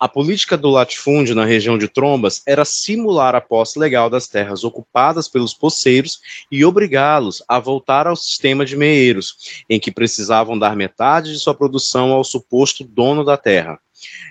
a 0.00 0.08
política 0.08 0.56
do 0.56 0.70
latifúndio 0.70 1.34
na 1.34 1.44
região 1.44 1.76
de 1.76 1.88
Trombas 1.88 2.40
era 2.46 2.64
simular 2.64 3.34
a 3.34 3.40
posse 3.40 3.78
legal 3.78 4.08
das 4.08 4.28
terras 4.28 4.62
ocupadas 4.62 5.26
pelos 5.26 5.52
poceiros 5.52 6.20
e 6.52 6.64
obrigá-los 6.64 7.42
a 7.48 7.58
voltar 7.58 8.06
ao 8.06 8.14
sistema 8.14 8.64
de 8.64 8.76
meeiros, 8.76 9.64
em 9.68 9.80
que 9.80 9.90
precisavam 9.90 10.56
dar 10.56 10.76
metade 10.76 11.32
de 11.32 11.40
sua 11.40 11.52
produção 11.54 12.12
ao 12.12 12.22
suposto 12.22 12.84
dono 12.84 13.24
da 13.24 13.36
terra. 13.36 13.80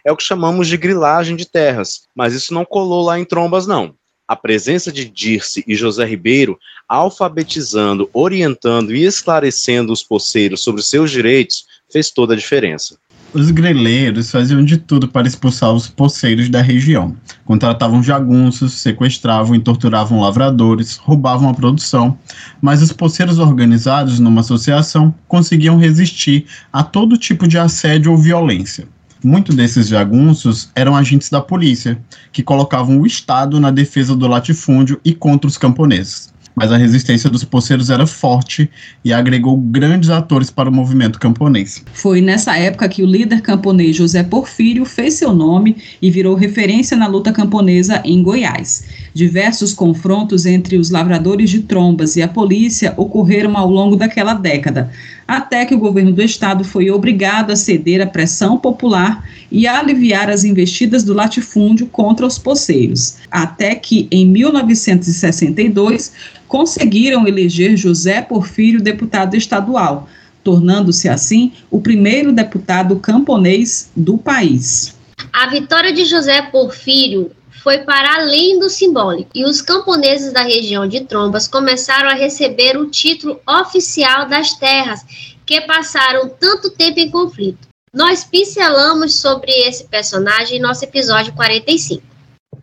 É 0.06 0.12
o 0.12 0.16
que 0.16 0.24
chamamos 0.24 0.70
de 0.70 0.78
grilagem 0.78 1.36
de 1.36 1.46
terras, 1.46 2.04
mas 2.16 2.34
isso 2.34 2.54
não 2.54 2.64
colou 2.64 3.04
lá 3.04 3.20
em 3.20 3.26
Trombas, 3.26 3.68
não. 3.68 3.94
A 4.26 4.38
presença 4.38 4.90
de 4.90 5.04
Dirce 5.04 5.66
e 5.68 5.76
José 5.76 6.06
Ribeiro, 6.06 6.58
alfabetizando, 6.88 8.10
orientando 8.14 8.96
e 8.96 9.04
esclarecendo 9.04 9.92
os 9.92 10.04
poceiros 10.04 10.62
sobre 10.62 10.82
seus 10.82 11.12
direitos, 11.12 11.66
fez 11.90 12.10
toda 12.10 12.34
a 12.34 12.38
diferença. 12.38 12.98
Os 13.34 13.52
greleiros 13.52 14.32
faziam 14.32 14.64
de 14.64 14.78
tudo 14.78 15.10
para 15.10 15.28
expulsar 15.28 15.74
os 15.74 15.88
poceiros 15.90 16.50
da 16.50 16.62
região. 16.62 17.14
Contratavam 17.44 18.02
jagunços, 18.02 18.74
sequestravam 18.74 19.54
e 19.54 19.60
torturavam 19.60 20.22
lavradores, 20.22 20.96
roubavam 20.96 21.50
a 21.50 21.54
produção, 21.54 22.18
mas 22.62 22.82
os 22.82 22.94
poceiros 22.94 23.38
organizados 23.38 24.18
numa 24.18 24.40
associação 24.40 25.14
conseguiam 25.28 25.78
resistir 25.78 26.46
a 26.72 26.84
todo 26.84 27.18
tipo 27.18 27.48
de 27.48 27.58
assédio 27.58 28.14
ou 28.14 28.18
violência. 28.18 28.88
Muitos 29.22 29.56
desses 29.56 29.90
jagunços 29.90 30.70
eram 30.74 30.96
agentes 30.96 31.30
da 31.30 31.42
polícia, 31.42 32.00
que 32.32 32.42
colocavam 32.42 33.02
o 33.02 33.06
Estado 33.06 33.60
na 33.60 33.72
defesa 33.72 34.16
do 34.16 34.28
latifúndio 34.28 35.02
e 35.04 35.14
contra 35.14 35.48
os 35.48 35.58
camponeses 35.58 36.32
mas 36.58 36.72
a 36.72 36.78
resistência 36.78 37.30
dos 37.30 37.44
poceiros 37.44 37.92
era 37.92 38.08
forte 38.08 38.68
e 39.06 39.14
agregou 39.14 39.56
grandes 39.56 40.10
atores 40.10 40.50
para 40.50 40.68
o 40.68 40.74
movimento 40.74 41.20
camponês. 41.20 41.84
Foi 41.94 42.20
nessa 42.20 42.58
época 42.58 42.90
que 42.90 43.04
o 43.04 43.06
líder 43.06 43.42
camponês 43.42 43.96
José 43.96 44.24
Porfírio 44.24 44.84
fez 44.84 45.14
seu 45.14 45.36
nome 45.36 45.78
e 46.02 46.10
virou 46.10 46.34
referência 46.34 46.98
na 46.98 47.06
luta 47.06 47.32
camponesa 47.32 48.02
em 48.04 48.24
Goiás. 48.24 48.86
Diversos 49.14 49.72
confrontos 49.72 50.48
entre 50.48 50.78
os 50.78 50.90
lavradores 50.90 51.52
de 51.52 51.60
trombas 51.60 52.16
e 52.16 52.24
a 52.24 52.28
polícia 52.28 52.92
ocorreram 52.98 53.56
ao 53.56 53.70
longo 53.70 53.96
daquela 53.96 54.34
década, 54.34 54.90
até 55.28 55.64
que 55.64 55.76
o 55.76 55.80
governo 55.80 56.12
do 56.12 56.24
estado 56.24 56.64
foi 56.64 56.90
obrigado 56.90 57.52
a 57.52 57.56
ceder 57.56 58.02
à 58.02 58.08
pressão 58.08 58.58
popular 58.58 59.24
e 59.52 59.68
a 59.68 59.78
aliviar 59.78 60.30
as 60.30 60.44
investidas 60.44 61.04
do 61.04 61.14
latifúndio 61.14 61.86
contra 61.88 62.26
os 62.26 62.40
poceiros, 62.40 63.18
até 63.30 63.76
que 63.76 64.08
em 64.10 64.26
1962 64.26 66.14
conseguiram 66.48 67.28
eleger 67.28 67.76
José 67.76 68.22
Porfírio 68.22 68.82
deputado 68.82 69.36
estadual, 69.36 70.08
tornando-se 70.44 71.10
assim 71.10 71.52
o 71.70 71.82
primeiro 71.82 72.32
deputado 72.32 72.96
camponês 72.98 73.92
do 73.96 74.18
país. 74.18 74.96
A 75.34 75.48
vitória 75.48 75.92
de 75.92 76.06
José 76.06 76.42
Porfírio 76.44 77.32
foi 77.62 77.80
para 77.80 78.16
além 78.16 78.60
do 78.60 78.70
simbólico, 78.70 79.30
e 79.36 79.44
os 79.44 79.62
camponeses 79.62 80.32
da 80.32 80.42
região 80.42 80.88
de 80.88 81.02
Trombas 81.02 81.48
começaram 81.48 82.10
a 82.10 82.14
receber 82.14 82.78
o 82.78 82.90
título 82.90 83.42
oficial 83.46 84.28
das 84.28 84.54
terras, 84.54 85.02
que 85.46 85.60
passaram 85.62 86.30
tanto 86.30 86.70
tempo 86.70 87.00
em 87.00 87.12
conflito. 87.12 87.68
Nós 87.94 88.24
pincelamos 88.24 89.16
sobre 89.16 89.52
esse 89.52 89.86
personagem 89.86 90.60
em 90.60 90.62
nosso 90.62 90.86
episódio 90.86 91.34
45. 91.34 92.04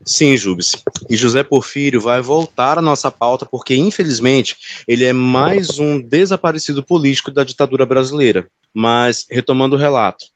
Sim, 0.05 0.37
Jubes. 0.37 0.73
E 1.09 1.17
José 1.17 1.43
Porfírio 1.43 2.01
vai 2.01 2.21
voltar 2.21 2.79
à 2.79 2.83
nossa 2.83 3.11
pauta 3.11 3.47
porque, 3.47 3.75
infelizmente, 3.75 4.57
ele 4.87 5.05
é 5.05 5.13
mais 5.13 5.79
um 5.79 6.01
desaparecido 6.01 6.83
político 6.83 7.31
da 7.31 7.43
ditadura 7.43 7.87
brasileira. 7.87 8.47
Mas, 8.73 9.27
retomando 9.31 9.77
o 9.77 9.79
relato, 9.79 10.27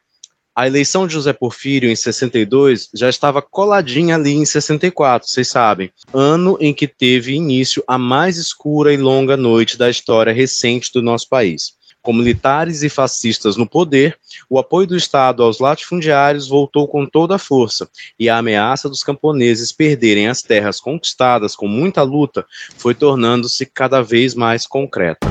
a 0.58 0.66
eleição 0.66 1.06
de 1.06 1.12
José 1.12 1.32
Porfírio 1.32 1.88
em 1.88 1.94
62 1.94 2.88
já 2.92 3.08
estava 3.08 3.40
coladinha 3.40 4.16
ali 4.16 4.32
em 4.32 4.44
64, 4.44 5.28
vocês 5.28 5.46
sabem, 5.46 5.92
ano 6.12 6.58
em 6.60 6.74
que 6.74 6.88
teve 6.88 7.34
início 7.34 7.84
a 7.86 7.96
mais 7.96 8.36
escura 8.36 8.92
e 8.92 8.96
longa 8.96 9.36
noite 9.36 9.78
da 9.78 9.88
história 9.88 10.32
recente 10.32 10.92
do 10.92 11.00
nosso 11.00 11.28
país. 11.28 11.77
Com 12.00 12.12
militares 12.12 12.82
e 12.82 12.88
fascistas 12.88 13.56
no 13.56 13.66
poder, 13.66 14.16
o 14.48 14.58
apoio 14.58 14.86
do 14.86 14.96
Estado 14.96 15.42
aos 15.42 15.58
latifundiários 15.58 16.48
voltou 16.48 16.86
com 16.86 17.04
toda 17.04 17.34
a 17.34 17.38
força, 17.38 17.88
e 18.18 18.28
a 18.28 18.38
ameaça 18.38 18.88
dos 18.88 19.02
camponeses 19.02 19.72
perderem 19.72 20.28
as 20.28 20.40
terras 20.40 20.80
conquistadas 20.80 21.56
com 21.56 21.66
muita 21.66 22.02
luta 22.02 22.46
foi 22.76 22.94
tornando-se 22.94 23.66
cada 23.66 24.00
vez 24.00 24.34
mais 24.34 24.66
concreta. 24.66 25.26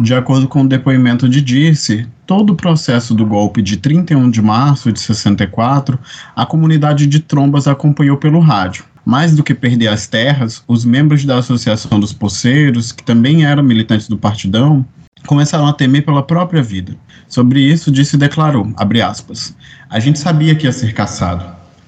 De 0.00 0.14
acordo 0.14 0.46
com 0.46 0.62
o 0.62 0.68
depoimento 0.68 1.28
de 1.28 1.42
Dirce, 1.42 2.06
todo 2.24 2.52
o 2.52 2.56
processo 2.56 3.14
do 3.14 3.26
golpe 3.26 3.60
de 3.60 3.76
31 3.76 4.30
de 4.30 4.40
março 4.40 4.92
de 4.92 5.00
64, 5.00 5.98
a 6.36 6.46
comunidade 6.46 7.04
de 7.06 7.18
Trombas 7.18 7.66
acompanhou 7.66 8.16
pelo 8.16 8.38
rádio. 8.38 8.84
Mais 9.08 9.34
do 9.34 9.42
que 9.42 9.54
perder 9.54 9.88
as 9.88 10.06
terras, 10.06 10.62
os 10.68 10.84
membros 10.84 11.24
da 11.24 11.38
Associação 11.38 11.98
dos 11.98 12.12
Poceiros, 12.12 12.92
que 12.92 13.02
também 13.02 13.46
eram 13.46 13.62
militantes 13.62 14.06
do 14.06 14.18
Partidão, 14.18 14.84
começaram 15.26 15.66
a 15.66 15.72
temer 15.72 16.04
pela 16.04 16.22
própria 16.22 16.62
vida. 16.62 16.94
Sobre 17.26 17.58
isso, 17.58 17.90
Dirce 17.90 18.18
declarou, 18.18 18.70
aspas, 19.02 19.56
a 19.88 19.98
gente 19.98 20.18
sabia 20.18 20.54
que 20.54 20.66
ia 20.66 20.72
ser 20.72 20.92
caçado. 20.92 21.42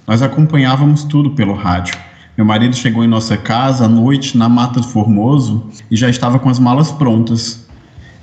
Nós 0.07 0.23
acompanhávamos 0.23 1.05
tudo 1.05 1.33
pelo 1.33 1.53
rádio. 1.53 1.95
Meu 2.39 2.47
marido 2.47 2.75
chegou 2.75 3.05
em 3.05 3.09
nossa 3.09 3.37
casa 3.37 3.85
à 3.85 3.89
noite 3.89 4.39
na 4.39 4.49
Mata 4.49 4.81
do 4.81 4.89
Formoso 4.89 5.69
e 5.91 5.99
já 5.99 6.09
estava 6.09 6.39
com 6.39 6.49
as 6.49 6.59
malas 6.59 6.91
prontas. 6.91 7.69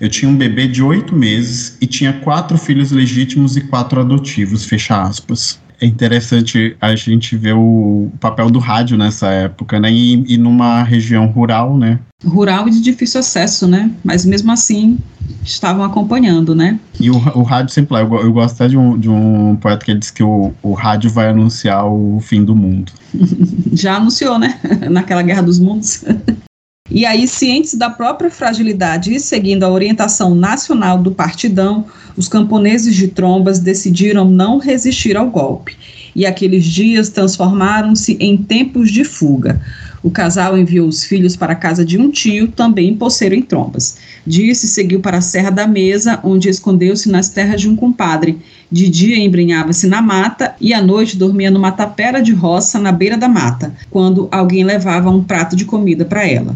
Eu 0.02 0.10
tinha 0.10 0.28
um 0.28 0.36
bebê 0.36 0.68
de 0.68 0.82
oito 0.82 1.16
meses 1.16 1.78
e 1.80 1.86
tinha 1.86 2.14
quatro 2.14 2.58
filhos 2.58 2.90
legítimos 2.90 3.58
e 3.58 3.62
quatro 3.62 4.02
adotivos, 4.02 4.66
fecha 4.66 5.00
aspas. 5.04 5.60
É 5.80 5.86
interessante 5.86 6.76
a 6.82 6.96
gente 6.96 7.38
ver 7.38 7.54
o 7.54 8.12
papel 8.20 8.50
do 8.50 8.60
rádio 8.60 8.98
nessa 8.98 9.28
época, 9.28 9.80
né? 9.80 9.92
E, 9.92 10.34
e 10.34 10.38
numa 10.38 10.82
região 10.84 11.28
rural, 11.28 11.78
né? 11.78 12.00
Rural 12.26 12.68
e 12.68 12.72
de 12.72 12.82
difícil 12.82 13.20
acesso, 13.20 13.68
né? 13.68 13.92
Mas 14.04 14.26
mesmo 14.26 14.52
assim 14.52 14.98
estavam 15.44 15.84
acompanhando, 15.84 16.56
né? 16.56 16.80
E 17.00 17.12
o, 17.12 17.16
o 17.16 17.44
rádio 17.44 17.74
sempre 17.74 17.96
eu, 17.98 18.22
eu 18.22 18.34
gosto 18.34 18.56
até 18.56 18.70
de 18.70 18.78
um, 18.78 18.98
de 18.98 19.10
um 19.10 19.56
poeta 19.56 19.86
que 19.86 19.94
diz 19.94 20.10
que 20.10 20.24
o, 20.24 20.52
o 20.64 20.74
rádio 20.74 21.12
vai 21.12 21.30
anunciar 21.30 21.86
o 21.86 22.20
fim 22.20 22.44
do 22.44 22.56
mundo. 22.56 22.92
Já 23.72 23.98
anunciou, 23.98 24.40
né? 24.40 24.60
Naquela 24.90 25.22
Guerra 25.22 25.44
dos 25.44 25.60
Mundos. 25.60 26.04
E 26.90 27.06
aí, 27.06 27.28
cientes 27.28 27.76
da 27.76 27.90
própria 27.90 28.32
fragilidade 28.32 29.14
e 29.14 29.20
seguindo 29.20 29.64
a 29.64 29.70
orientação 29.70 30.34
nacional 30.34 30.98
do 30.98 31.12
partidão, 31.12 31.86
os 32.18 32.28
camponeses 32.28 32.96
de 32.96 33.08
Trombas 33.08 33.60
decidiram 33.60 34.26
não 34.26 34.58
resistir 34.58 35.16
ao 35.16 35.30
golpe. 35.30 35.78
E 36.16 36.26
aqueles 36.26 36.66
dias 36.66 37.10
transformaram-se 37.10 38.18
em 38.20 38.36
tempos 38.36 38.92
de 38.92 39.04
fuga. 39.04 39.62
O 40.02 40.10
casal 40.10 40.58
enviou 40.58 40.88
os 40.88 41.04
filhos 41.04 41.36
para 41.36 41.54
a 41.54 41.56
casa 41.56 41.86
de 41.86 41.98
um 41.98 42.10
tio, 42.10 42.48
também 42.48 42.96
poceiro 42.96 43.36
em 43.36 43.42
Trombas. 43.42 43.98
Disse 44.26 44.68
seguiu 44.68 45.00
para 45.00 45.18
a 45.18 45.22
Serra 45.22 45.52
da 45.52 45.68
Mesa, 45.68 46.20
onde 46.24 46.50
escondeu-se 46.50 47.10
nas 47.10 47.30
terras 47.30 47.62
de 47.62 47.70
um 47.70 47.76
compadre. 47.76 48.38
De 48.72 48.90
dia 48.90 49.18
embrenhava-se 49.18 49.88
na 49.88 50.02
mata 50.02 50.56
e 50.60 50.74
à 50.74 50.82
noite 50.82 51.18
dormia 51.18 51.52
numa 51.52 51.72
tapera 51.72 52.22
de 52.22 52.34
roça 52.34 52.80
na 52.80 52.92
beira 52.92 53.18
da 53.18 53.30
mata, 53.30 53.74
quando 53.92 54.28
alguém 54.32 54.64
levava 54.64 55.10
um 55.10 55.24
prato 55.24 55.56
de 55.56 55.66
comida 55.66 56.04
para 56.04 56.28
ela. 56.28 56.56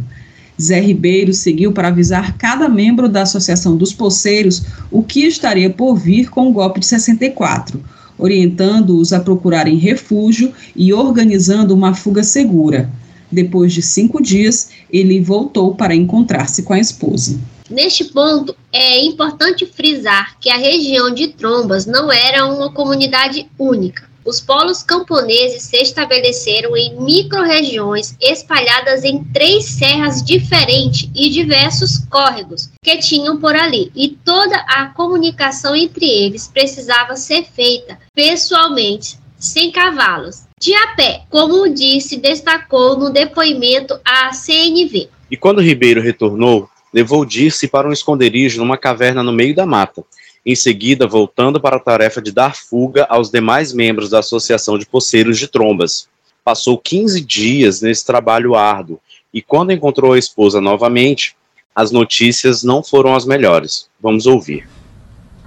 Zé 0.60 0.80
Ribeiro 0.80 1.34
seguiu 1.34 1.72
para 1.72 1.90
avisar 1.90 2.38
cada 2.38 2.68
membro 2.68 3.08
da 3.08 3.24
Associação 3.24 3.76
dos 3.76 3.94
Poceiros 3.94 4.64
o 4.90 5.04
que 5.04 5.26
estaria 5.26 5.70
por 5.70 5.96
vir 5.96 6.30
com 6.30 6.50
o 6.50 6.54
golpe 6.54 6.80
de 6.80 6.86
64, 6.86 7.84
orientando-os 8.18 9.14
a 9.14 9.20
procurarem 9.20 9.78
refúgio 9.78 10.54
e 10.76 10.94
organizando 10.94 11.74
uma 11.74 11.94
fuga 11.94 12.24
segura. 12.24 12.90
Depois 13.32 13.74
de 13.74 13.82
cinco 13.82 14.22
dias, 14.22 14.72
ele 14.92 15.22
voltou 15.22 15.74
para 15.74 15.96
encontrar-se 15.96 16.64
com 16.64 16.74
a 16.74 16.80
esposa. 16.80 17.40
Neste 17.70 18.04
ponto, 18.04 18.54
é 18.74 19.02
importante 19.06 19.66
frisar 19.66 20.36
que 20.40 20.50
a 20.50 20.58
região 20.58 21.14
de 21.14 21.30
Trombas 21.30 21.86
não 21.86 22.12
era 22.12 22.46
uma 22.46 22.70
comunidade 22.72 23.48
única. 23.58 24.11
Os 24.24 24.40
polos 24.40 24.84
camponeses 24.84 25.64
se 25.64 25.78
estabeleceram 25.78 26.78
em 26.78 26.96
micro-regiões 27.02 28.16
espalhadas 28.22 29.04
em 29.04 29.24
três 29.24 29.66
serras 29.66 30.24
diferentes 30.24 31.10
e 31.16 31.30
diversos 31.30 31.98
córregos 32.10 32.70
que 32.84 32.98
tinham 32.98 33.40
por 33.40 33.56
ali, 33.56 33.92
e 33.96 34.10
toda 34.10 34.56
a 34.68 34.88
comunicação 34.88 35.76
entre 35.76 36.06
eles 36.06 36.48
precisava 36.48 37.16
ser 37.16 37.46
feita 37.46 37.98
pessoalmente, 38.14 39.18
sem 39.40 39.72
cavalos, 39.72 40.44
de 40.60 40.76
a 40.76 40.96
pé, 40.96 41.24
como 41.30 41.68
disse 41.74 42.18
destacou 42.18 42.96
no 42.96 43.10
depoimento 43.10 44.00
à 44.06 44.32
CNV. 44.32 45.10
E 45.32 45.36
quando 45.36 45.62
Ribeiro 45.62 46.00
retornou, 46.00 46.70
levou 46.94 47.26
Dirce 47.26 47.68
para 47.68 47.88
um 47.88 47.92
esconderijo 47.92 48.60
numa 48.60 48.78
caverna 48.78 49.24
no 49.24 49.32
meio 49.32 49.56
da 49.56 49.66
mata 49.66 50.04
em 50.46 50.56
seguida 50.56 51.08
voltando 51.08 51.62
para 51.62 51.78
a 51.78 51.80
tarefa 51.80 52.22
de 52.22 52.32
dar 52.32 52.56
fuga 52.56 53.06
aos 53.10 53.30
demais 53.30 53.74
membros 53.74 54.10
da 54.10 54.20
Associação 54.20 54.78
de 54.78 54.86
Poceiros 54.86 55.38
de 55.38 55.48
Trombas. 55.48 56.08
Passou 56.44 56.78
15 56.78 57.22
dias 57.22 57.82
nesse 57.82 58.06
trabalho 58.06 58.56
árduo 58.56 59.00
e, 59.34 59.42
quando 59.42 59.72
encontrou 59.72 60.14
a 60.14 60.20
esposa 60.20 60.60
novamente, 60.60 61.36
as 61.76 61.92
notícias 61.92 62.64
não 62.64 62.84
foram 62.84 63.16
as 63.16 63.26
melhores. 63.26 63.88
Vamos 64.02 64.26
ouvir. 64.26 64.68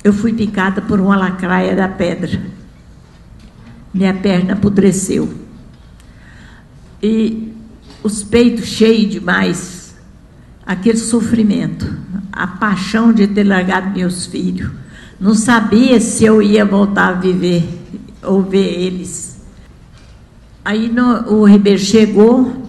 Eu 0.02 0.12
fui 0.12 0.32
picada 0.32 0.80
por 0.80 1.00
uma 1.00 1.16
lacraia 1.16 1.74
da 1.74 1.88
pedra. 1.88 2.40
Minha 3.92 4.14
perna 4.14 4.54
apodreceu. 4.54 5.32
E 7.02 7.52
os 8.02 8.22
peitos 8.22 8.66
cheios 8.66 9.10
demais. 9.10 9.96
Aquele 10.64 10.98
sofrimento. 10.98 11.98
A 12.32 12.46
paixão 12.46 13.12
de 13.12 13.26
ter 13.26 13.44
largado 13.44 13.90
meus 13.90 14.26
filhos 14.26 14.83
não 15.20 15.34
sabia 15.34 16.00
se 16.00 16.24
eu 16.24 16.42
ia 16.42 16.64
voltar 16.64 17.08
a 17.08 17.12
viver 17.12 17.64
ou 18.22 18.42
ver 18.42 18.80
eles. 18.80 19.40
Aí 20.64 20.88
no, 20.88 21.32
o 21.32 21.44
Ribeiro 21.44 21.78
chegou, 21.78 22.64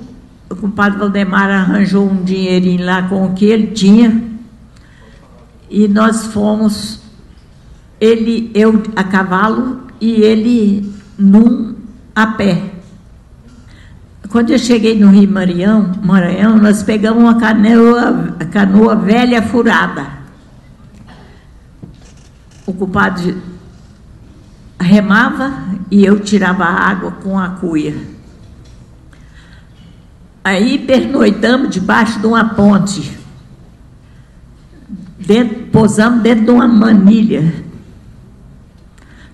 o 0.49 0.55
compadre 0.55 0.99
Valdemar 0.99 1.49
arranjou 1.49 2.09
um 2.09 2.23
dinheirinho 2.23 2.85
lá 2.85 3.03
com 3.03 3.25
o 3.25 3.33
que 3.33 3.45
ele 3.45 3.67
tinha, 3.67 4.21
e 5.69 5.87
nós 5.87 6.27
fomos, 6.27 7.01
ele, 7.99 8.51
eu 8.53 8.83
a 8.95 9.03
cavalo 9.03 9.79
e 9.99 10.21
ele 10.21 10.93
num 11.17 11.75
a 12.13 12.27
pé. 12.27 12.61
Quando 14.29 14.51
eu 14.51 14.59
cheguei 14.59 14.99
no 14.99 15.09
Rio 15.09 15.29
Maranhão, 15.29 15.91
Maranhão 16.03 16.57
nós 16.57 16.83
pegamos 16.83 17.23
uma 17.23 17.39
canoa, 17.39 18.35
canoa 18.51 18.95
velha 18.95 19.41
furada 19.41 20.24
o 22.65 22.73
culpado 22.73 23.41
remava 24.79 25.53
e 25.89 26.03
eu 26.03 26.19
tirava 26.19 26.63
a 26.65 26.89
água 26.89 27.11
com 27.11 27.37
a 27.37 27.49
cuia. 27.49 27.95
Aí 30.43 30.77
pernoitamos 30.77 31.69
debaixo 31.69 32.19
de 32.19 32.27
uma 32.27 32.49
ponte. 32.49 33.17
Dentro, 35.17 35.67
posamos 35.71 36.21
dentro 36.21 36.45
de 36.45 36.51
uma 36.51 36.67
manilha. 36.67 37.65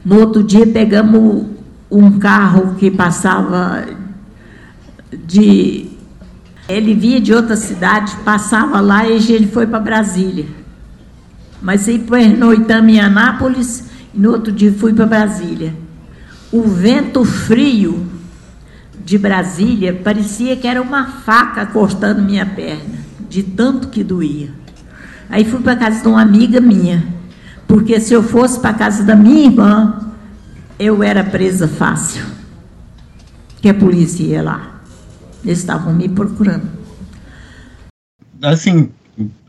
No 0.05 0.19
outro 0.19 0.41
dia 0.41 0.65
pegamos 0.65 1.47
um 1.89 2.17
carro 2.17 2.75
que 2.75 2.89
passava 2.89 3.85
de. 5.25 5.89
Ele 6.69 6.93
vinha 6.93 7.19
de 7.19 7.33
outra 7.33 7.57
cidade, 7.57 8.15
passava 8.23 8.79
lá 8.79 9.05
e 9.05 9.17
a 9.17 9.19
gente 9.19 9.47
foi 9.47 9.67
para 9.67 9.79
Brasília. 9.79 10.60
Mas 11.61 11.87
aí 11.87 11.99
pernoitamos 11.99 12.91
em 12.91 12.99
Anápolis 12.99 13.85
e 14.13 14.19
no 14.19 14.31
outro 14.31 14.51
dia 14.51 14.73
fui 14.73 14.93
para 14.93 15.05
Brasília. 15.05 15.73
O 16.51 16.63
vento 16.63 17.23
frio 17.23 18.07
de 19.05 19.17
Brasília 19.17 19.93
parecia 19.93 20.55
que 20.55 20.67
era 20.67 20.81
uma 20.81 21.05
faca 21.05 21.65
cortando 21.65 22.21
minha 22.21 22.45
perna, 22.45 22.99
de 23.29 23.43
tanto 23.43 23.89
que 23.89 24.03
doía. 24.03 24.49
Aí 25.29 25.45
fui 25.45 25.61
para 25.61 25.75
casa 25.75 26.01
de 26.01 26.07
uma 26.07 26.21
amiga 26.21 26.59
minha, 26.59 27.07
porque 27.67 27.99
se 27.99 28.13
eu 28.13 28.21
fosse 28.21 28.59
para 28.59 28.73
casa 28.73 29.03
da 29.03 29.15
minha 29.15 29.45
irmã, 29.45 30.11
eu 30.77 31.03
era 31.03 31.23
presa 31.23 31.67
fácil. 31.67 32.25
Que 33.61 33.69
a 33.69 33.73
polícia 33.73 34.23
ia 34.23 34.41
lá. 34.41 34.81
Eles 35.43 35.59
estavam 35.59 35.93
me 35.93 36.09
procurando. 36.09 36.67
Assim, 38.41 38.89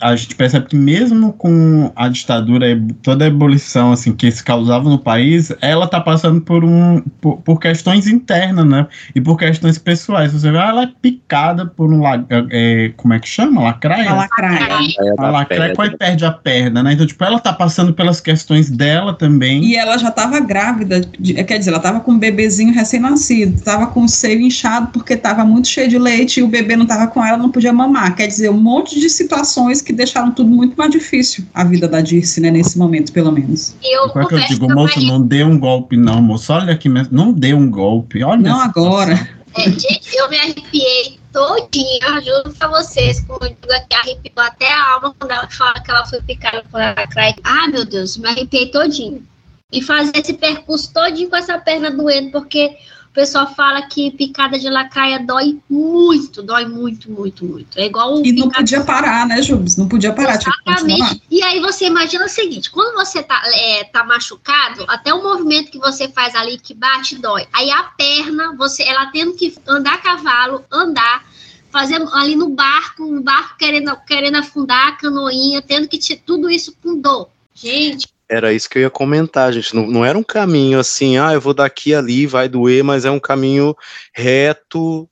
a 0.02 0.16
gente 0.16 0.34
percebe 0.34 0.66
que 0.66 0.76
mesmo 0.76 1.32
com 1.32 1.92
a 1.94 2.08
ditadura 2.08 2.68
e 2.68 2.80
toda 3.02 3.24
a 3.24 3.28
ebulição 3.28 3.92
assim 3.92 4.12
que 4.12 4.30
se 4.30 4.42
causava 4.42 4.90
no 4.90 4.98
país, 4.98 5.52
ela 5.60 5.86
tá 5.86 6.00
passando 6.00 6.40
por 6.40 6.64
um 6.64 7.00
por, 7.20 7.36
por 7.38 7.60
questões 7.60 8.08
internas, 8.08 8.66
né? 8.66 8.86
E 9.14 9.20
por 9.20 9.38
questões 9.38 9.78
pessoais. 9.78 10.32
Você 10.32 10.50
vê, 10.50 10.58
ela 10.58 10.82
é 10.82 10.88
picada 11.00 11.66
por 11.66 11.92
um 11.92 12.02
é, 12.50 12.92
como 12.96 13.14
é 13.14 13.20
que 13.20 13.28
chama? 13.28 13.62
Lacraia? 13.62 14.10
A 14.10 14.14
lacraia. 14.14 15.14
A 15.18 15.30
lacraia 15.30 15.74
quase 15.74 15.96
perde 15.96 16.24
a 16.24 16.32
perna, 16.32 16.82
né? 16.82 16.94
Então, 16.94 17.06
tipo, 17.06 17.22
ela 17.24 17.38
tá 17.38 17.52
passando 17.52 17.94
pelas 17.94 18.20
questões 18.20 18.68
dela 18.68 19.14
também. 19.14 19.64
E 19.64 19.76
ela 19.76 19.96
já 19.98 20.10
tava 20.10 20.40
grávida, 20.40 21.00
de, 21.00 21.34
quer 21.44 21.58
dizer, 21.58 21.70
ela 21.70 21.80
tava 21.80 22.00
com 22.00 22.12
um 22.12 22.18
bebezinho 22.18 22.74
recém-nascido, 22.74 23.62
tava 23.62 23.86
com 23.86 24.02
o 24.02 24.08
seio 24.08 24.40
inchado 24.40 24.88
porque 24.92 25.16
tava 25.16 25.44
muito 25.44 25.68
cheio 25.68 25.88
de 25.88 25.98
leite 25.98 26.40
e 26.40 26.42
o 26.42 26.48
bebê 26.48 26.76
não 26.76 26.86
tava 26.86 27.06
com 27.06 27.24
ela, 27.24 27.38
não 27.38 27.50
podia 27.50 27.72
mamar. 27.72 28.16
Quer 28.16 28.26
dizer, 28.26 28.50
um 28.50 28.60
monte 28.60 28.98
de 28.98 29.08
situações 29.08 29.80
que 29.80 29.91
deixaram 29.94 30.32
tudo 30.32 30.50
muito 30.50 30.74
mais 30.76 30.90
difícil, 30.90 31.44
a 31.54 31.64
vida 31.64 31.88
da 31.88 32.00
Dirce, 32.00 32.40
né, 32.40 32.50
nesse 32.50 32.78
momento, 32.78 33.12
pelo 33.12 33.32
menos. 33.32 33.74
Eu, 33.82 34.06
é 34.06 34.26
que 34.26 34.34
eu 34.34 34.40
digo, 34.40 34.72
moço, 34.72 35.00
não 35.00 35.20
dê 35.20 35.44
um 35.44 35.58
golpe 35.58 35.96
não, 35.96 36.20
moço, 36.20 36.52
olha 36.52 36.72
aqui 36.72 36.88
mesmo, 36.88 37.16
não 37.16 37.32
dê 37.32 37.54
um 37.54 37.70
golpe, 37.70 38.22
olha. 38.22 38.40
Não 38.40 38.60
agora. 38.60 39.28
É, 39.54 39.64
gente, 39.64 40.16
eu 40.16 40.30
me 40.30 40.38
arrepiei 40.38 41.18
todinha, 41.32 42.20
juro 42.24 42.54
pra 42.58 42.68
vocês, 42.68 43.20
como 43.20 43.44
eu 43.44 43.50
digo 43.50 43.72
aqui, 43.72 43.94
arrepiou 43.94 44.46
até 44.46 44.72
a 44.72 44.94
alma 44.94 45.14
quando 45.18 45.30
ela 45.30 45.48
fala 45.50 45.80
que 45.80 45.90
ela 45.90 46.06
foi 46.06 46.22
picada 46.22 46.64
por 46.70 46.78
lacraia. 46.78 47.34
Ah, 47.44 47.68
meu 47.68 47.84
Deus, 47.84 48.16
me 48.16 48.28
arrepiei 48.28 48.70
todinho. 48.70 49.22
E 49.70 49.82
fazer 49.82 50.12
esse 50.16 50.34
percurso 50.34 50.92
todinho 50.92 51.30
com 51.30 51.36
essa 51.36 51.58
perna 51.58 51.90
doendo, 51.90 52.30
porque 52.30 52.76
o 53.12 53.14
pessoal 53.14 53.54
fala 53.54 53.82
que 53.82 54.10
picada 54.10 54.58
de 54.58 54.70
lacraia 54.70 55.20
dói 55.20 55.60
muito, 55.68 56.42
dói 56.42 56.64
muito, 56.64 57.10
muito, 57.10 57.44
muito. 57.44 57.78
É 57.78 57.84
igual 57.84 58.24
E 58.24 58.32
não 58.32 58.48
podia 58.48 58.82
parar, 58.82 59.26
né, 59.26 59.42
Jubes? 59.42 59.76
Não 59.76 59.86
podia 59.86 60.14
parar. 60.14 60.40
Exatamente. 60.40 61.22
E 61.30 61.42
aí 61.42 61.60
você 61.60 61.84
imagina 61.84 62.24
o 62.24 62.28
seguinte: 62.28 62.70
quando 62.70 62.94
você 62.94 63.22
tá, 63.22 63.42
é, 63.52 63.84
tá 63.84 64.02
machucado, 64.02 64.86
até 64.88 65.12
o 65.12 65.22
movimento 65.22 65.70
que 65.70 65.78
você 65.78 66.08
faz 66.08 66.34
ali 66.34 66.58
que 66.58 66.72
bate, 66.72 67.18
dói. 67.18 67.46
Aí 67.52 67.70
a 67.70 67.82
perna, 67.82 68.56
você, 68.56 68.82
ela 68.82 69.04
tendo 69.12 69.34
que 69.34 69.54
andar 69.68 69.96
a 69.96 69.98
cavalo, 69.98 70.64
andar 70.72 71.22
fazer 71.70 72.02
ali 72.14 72.34
no 72.34 72.48
barco, 72.48 73.04
no 73.04 73.22
barco 73.22 73.58
querendo, 73.58 73.94
querendo 74.06 74.36
afundar 74.36 74.88
a 74.88 74.92
canoinha, 74.92 75.60
tendo 75.60 75.86
que 75.86 75.98
ter 75.98 76.16
tudo 76.16 76.48
isso 76.48 76.74
com 76.82 76.98
dor. 76.98 77.28
Gente, 77.54 78.08
era 78.32 78.50
isso 78.50 78.68
que 78.68 78.78
eu 78.78 78.82
ia 78.82 78.90
comentar, 78.90 79.52
gente. 79.52 79.76
Não, 79.76 79.86
não 79.86 80.04
era 80.04 80.16
um 80.16 80.22
caminho 80.22 80.80
assim, 80.80 81.18
ah, 81.18 81.34
eu 81.34 81.40
vou 81.40 81.52
daqui 81.52 81.94
ali, 81.94 82.26
vai 82.26 82.48
doer, 82.48 82.82
mas 82.82 83.04
é 83.04 83.10
um 83.10 83.20
caminho 83.20 83.76
reto. 84.14 85.06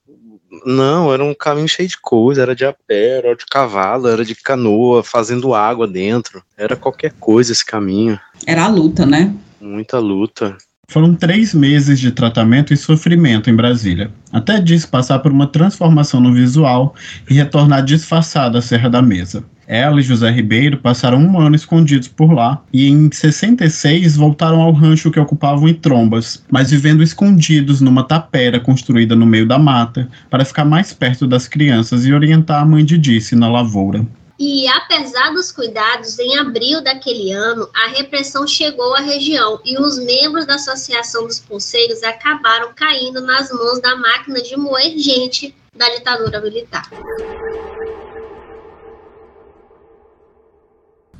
Não, 0.65 1.13
era 1.13 1.23
um 1.23 1.35
caminho 1.35 1.69
cheio 1.69 1.89
de 1.89 1.99
coisa, 2.01 2.41
era 2.41 2.57
de 2.57 2.65
a 2.65 2.73
pé, 2.73 3.19
era 3.19 3.37
de 3.37 3.45
cavalo, 3.45 4.09
era 4.09 4.25
de 4.25 4.35
canoa, 4.35 5.05
fazendo 5.05 5.55
água 5.55 5.87
dentro. 5.87 6.43
Era 6.57 6.75
qualquer 6.75 7.13
coisa 7.21 7.53
esse 7.53 7.65
caminho. 7.65 8.19
Era 8.47 8.65
a 8.65 8.69
luta, 8.69 9.05
né? 9.05 9.35
Muita 9.61 9.99
luta. 9.99 10.57
Foram 10.89 11.15
três 11.15 11.55
meses 11.55 12.01
de 12.01 12.11
tratamento 12.11 12.73
e 12.73 12.77
sofrimento 12.77 13.49
em 13.51 13.55
Brasília, 13.55 14.11
até 14.33 14.59
disso 14.59 14.89
passar 14.89 15.21
por 15.21 15.31
uma 15.31 15.47
transformação 15.47 16.21
no 16.21 16.35
visual 16.35 16.95
e 17.29 17.35
retornar 17.35 17.85
disfarçada 17.85 18.59
à 18.59 18.63
Serra 18.63 18.89
da 18.89 19.01
Mesa. 19.01 19.45
Ela 19.71 20.01
e 20.01 20.03
José 20.03 20.29
Ribeiro 20.29 20.79
passaram 20.79 21.19
um 21.19 21.39
ano 21.39 21.55
escondidos 21.55 22.09
por 22.09 22.33
lá 22.33 22.61
e 22.73 22.89
em 22.89 23.09
66 23.09 24.17
voltaram 24.17 24.61
ao 24.61 24.73
rancho 24.73 25.13
que 25.13 25.21
ocupavam 25.21 25.69
em 25.69 25.75
Trombas, 25.75 26.43
mas 26.51 26.73
vivendo 26.73 27.05
escondidos 27.05 27.81
numa 27.81 28.03
tapera 28.03 28.59
construída 28.59 29.15
no 29.15 29.25
meio 29.25 29.47
da 29.47 29.61
mata 29.61 30.11
para 30.29 30.45
ficar 30.45 30.65
mais 30.65 30.93
perto 30.93 31.25
das 31.25 31.47
crianças 31.47 32.05
e 32.05 32.13
orientar 32.13 32.61
a 32.61 32.65
mãe 32.65 32.85
de 32.85 32.99
Dice 32.99 33.37
na 33.37 33.49
lavoura. 33.49 34.05
E 34.41 34.67
apesar 34.67 35.31
dos 35.35 35.53
cuidados, 35.53 36.19
em 36.19 36.37
abril 36.37 36.83
daquele 36.83 37.31
ano, 37.31 37.69
a 37.73 37.91
repressão 37.91 38.49
chegou 38.49 38.97
à 38.97 39.01
região 39.01 39.61
e 39.65 39.79
os 39.79 40.01
membros 40.01 40.47
da 40.47 40.57
Associação 40.57 41.29
dos 41.29 41.39
Pulseiros 41.39 42.03
acabaram 42.03 42.73
caindo 42.75 43.21
nas 43.21 43.53
mãos 43.53 43.81
da 43.81 43.95
máquina 43.95 44.43
de 44.43 44.57
moer 44.57 44.99
gente 44.99 45.55
da 45.77 45.89
ditadura 45.91 46.41
militar. 46.41 46.91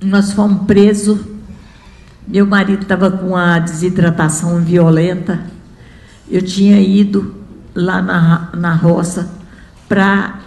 Nós 0.03 0.33
fomos 0.33 0.67
presos. 0.67 1.21
Meu 2.27 2.47
marido 2.47 2.83
estava 2.83 3.11
com 3.11 3.37
a 3.37 3.59
desidratação 3.59 4.61
violenta. 4.61 5.41
Eu 6.29 6.43
tinha 6.43 6.81
ido 6.81 7.35
lá 7.75 8.01
na, 8.01 8.51
na 8.55 8.75
roça, 8.75 9.31
pra, 9.89 10.39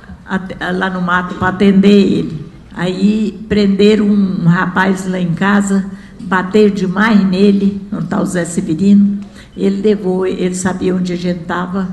lá 0.73 0.89
no 0.89 1.01
mato, 1.01 1.35
para 1.35 1.49
atender 1.49 1.89
ele. 1.89 2.45
Aí 2.73 3.45
prenderam 3.47 4.05
um 4.07 4.45
rapaz 4.45 5.07
lá 5.07 5.19
em 5.19 5.33
casa, 5.33 5.85
bateram 6.21 6.73
demais 6.73 7.23
nele, 7.23 7.85
não 7.91 7.99
está 7.99 8.21
o 8.21 8.25
Zé 8.25 8.45
Severino. 8.45 9.19
Ele 9.55 9.81
levou, 9.81 10.25
ele 10.25 10.55
sabia 10.55 10.95
onde 10.95 11.13
a 11.13 11.17
gente 11.17 11.41
estava, 11.41 11.87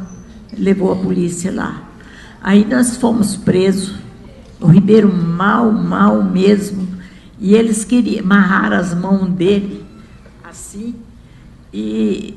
levou 0.57 0.93
a 0.93 0.97
polícia 0.97 1.53
lá. 1.53 1.83
Aí 2.43 2.65
nós 2.65 2.97
fomos 2.97 3.37
presos. 3.37 3.97
O 4.59 4.69
Ribeiro 4.69 5.13
mal, 5.13 5.71
mal 5.71 6.23
mesmo 6.23 6.90
e 7.41 7.55
eles 7.55 7.85
queriam 7.85 8.25
amarrar 8.25 8.73
as 8.73 8.95
mãos 8.95 9.29
dele 9.31 9.85
assim 10.45 10.95
e 11.73 12.37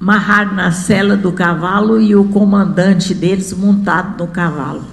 amarrar 0.00 0.54
na 0.54 0.70
cela 0.70 1.16
do 1.16 1.32
cavalo 1.32 2.00
e 2.00 2.14
o 2.14 2.24
comandante 2.28 3.14
deles 3.14 3.52
montado 3.54 4.22
no 4.22 4.30
cavalo. 4.30 4.84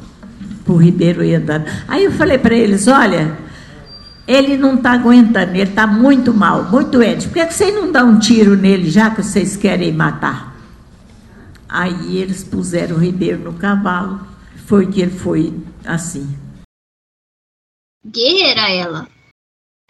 O 0.65 0.77
Ribeiro 0.77 1.21
ia 1.21 1.37
andando. 1.37 1.65
Aí 1.85 2.05
eu 2.05 2.11
falei 2.13 2.37
para 2.37 2.55
eles: 2.55 2.87
olha, 2.87 3.37
ele 4.25 4.55
não 4.55 4.75
está 4.75 4.93
aguentando, 4.93 5.51
ele 5.51 5.63
está 5.63 5.85
muito 5.85 6.33
mal, 6.33 6.63
muito 6.65 6.91
doente. 6.91 7.27
Por 7.27 7.33
que 7.33 7.51
vocês 7.51 7.75
não 7.75 7.91
dão 7.91 8.11
um 8.11 8.19
tiro 8.19 8.55
nele 8.55 8.89
já 8.89 9.09
que 9.09 9.21
vocês 9.21 9.57
querem 9.57 9.91
matar? 9.91 10.55
Aí 11.67 12.17
eles 12.17 12.43
puseram 12.43 12.95
o 12.95 12.99
Ribeiro 12.99 13.39
no 13.39 13.53
cavalo. 13.53 14.21
Foi 14.65 14.87
que 14.87 15.01
ele 15.01 15.11
foi 15.11 15.53
assim. 15.83 16.37
Guerreira 18.05 18.71
ela. 18.71 19.07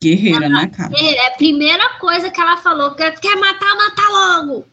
Guerreira, 0.02 0.50
né, 0.50 0.68
cara? 0.68 0.90
Guerreira. 0.90 1.22
É 1.22 1.28
a 1.28 1.38
primeira 1.38 1.90
coisa 2.00 2.30
que 2.32 2.42
ela 2.42 2.58
falou, 2.58 2.92
que 2.92 3.12
quer 3.12 3.36
matar, 3.36 3.76
matar 3.76 4.10
logo. 4.10 4.66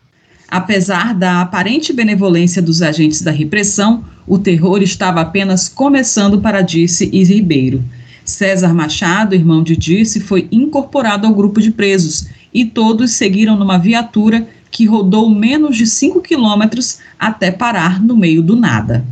Apesar 0.50 1.14
da 1.14 1.42
aparente 1.42 1.92
benevolência 1.92 2.62
dos 2.62 2.80
agentes 2.80 3.20
da 3.20 3.30
repressão, 3.30 4.02
o 4.26 4.38
terror 4.38 4.82
estava 4.82 5.20
apenas 5.20 5.68
começando 5.68 6.40
para 6.40 6.62
Dirce 6.62 7.10
e 7.12 7.22
Ribeiro. 7.22 7.84
César 8.24 8.72
Machado, 8.72 9.34
irmão 9.34 9.62
de 9.62 9.76
Dirce, 9.76 10.20
foi 10.20 10.48
incorporado 10.50 11.26
ao 11.26 11.34
grupo 11.34 11.60
de 11.60 11.70
presos 11.70 12.28
e 12.52 12.64
todos 12.64 13.12
seguiram 13.12 13.56
numa 13.56 13.78
viatura 13.78 14.48
que 14.70 14.86
rodou 14.86 15.28
menos 15.28 15.76
de 15.76 15.86
5 15.86 16.22
quilômetros 16.22 17.00
até 17.18 17.50
parar 17.50 18.02
no 18.02 18.16
meio 18.16 18.42
do 18.42 18.56
nada. 18.56 19.04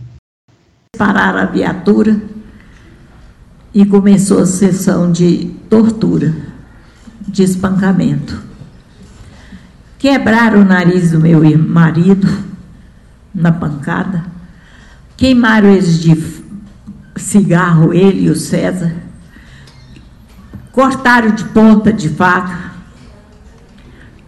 Pararam 0.96 1.40
a 1.40 1.44
viatura, 1.44 2.20
e 3.76 3.84
começou 3.84 4.40
a 4.40 4.46
sessão 4.46 5.12
de 5.12 5.54
tortura, 5.68 6.34
de 7.28 7.42
espancamento. 7.42 8.42
Quebraram 9.98 10.62
o 10.62 10.64
nariz 10.64 11.10
do 11.10 11.20
meu 11.20 11.42
marido 11.58 12.26
na 13.34 13.52
pancada, 13.52 14.24
queimaram 15.14 15.68
eles 15.68 16.00
de 16.00 16.16
cigarro, 17.16 17.92
ele 17.92 18.22
e 18.22 18.30
o 18.30 18.34
César, 18.34 18.96
cortaram 20.72 21.32
de 21.32 21.44
ponta 21.44 21.92
de 21.92 22.08
faca 22.08 22.72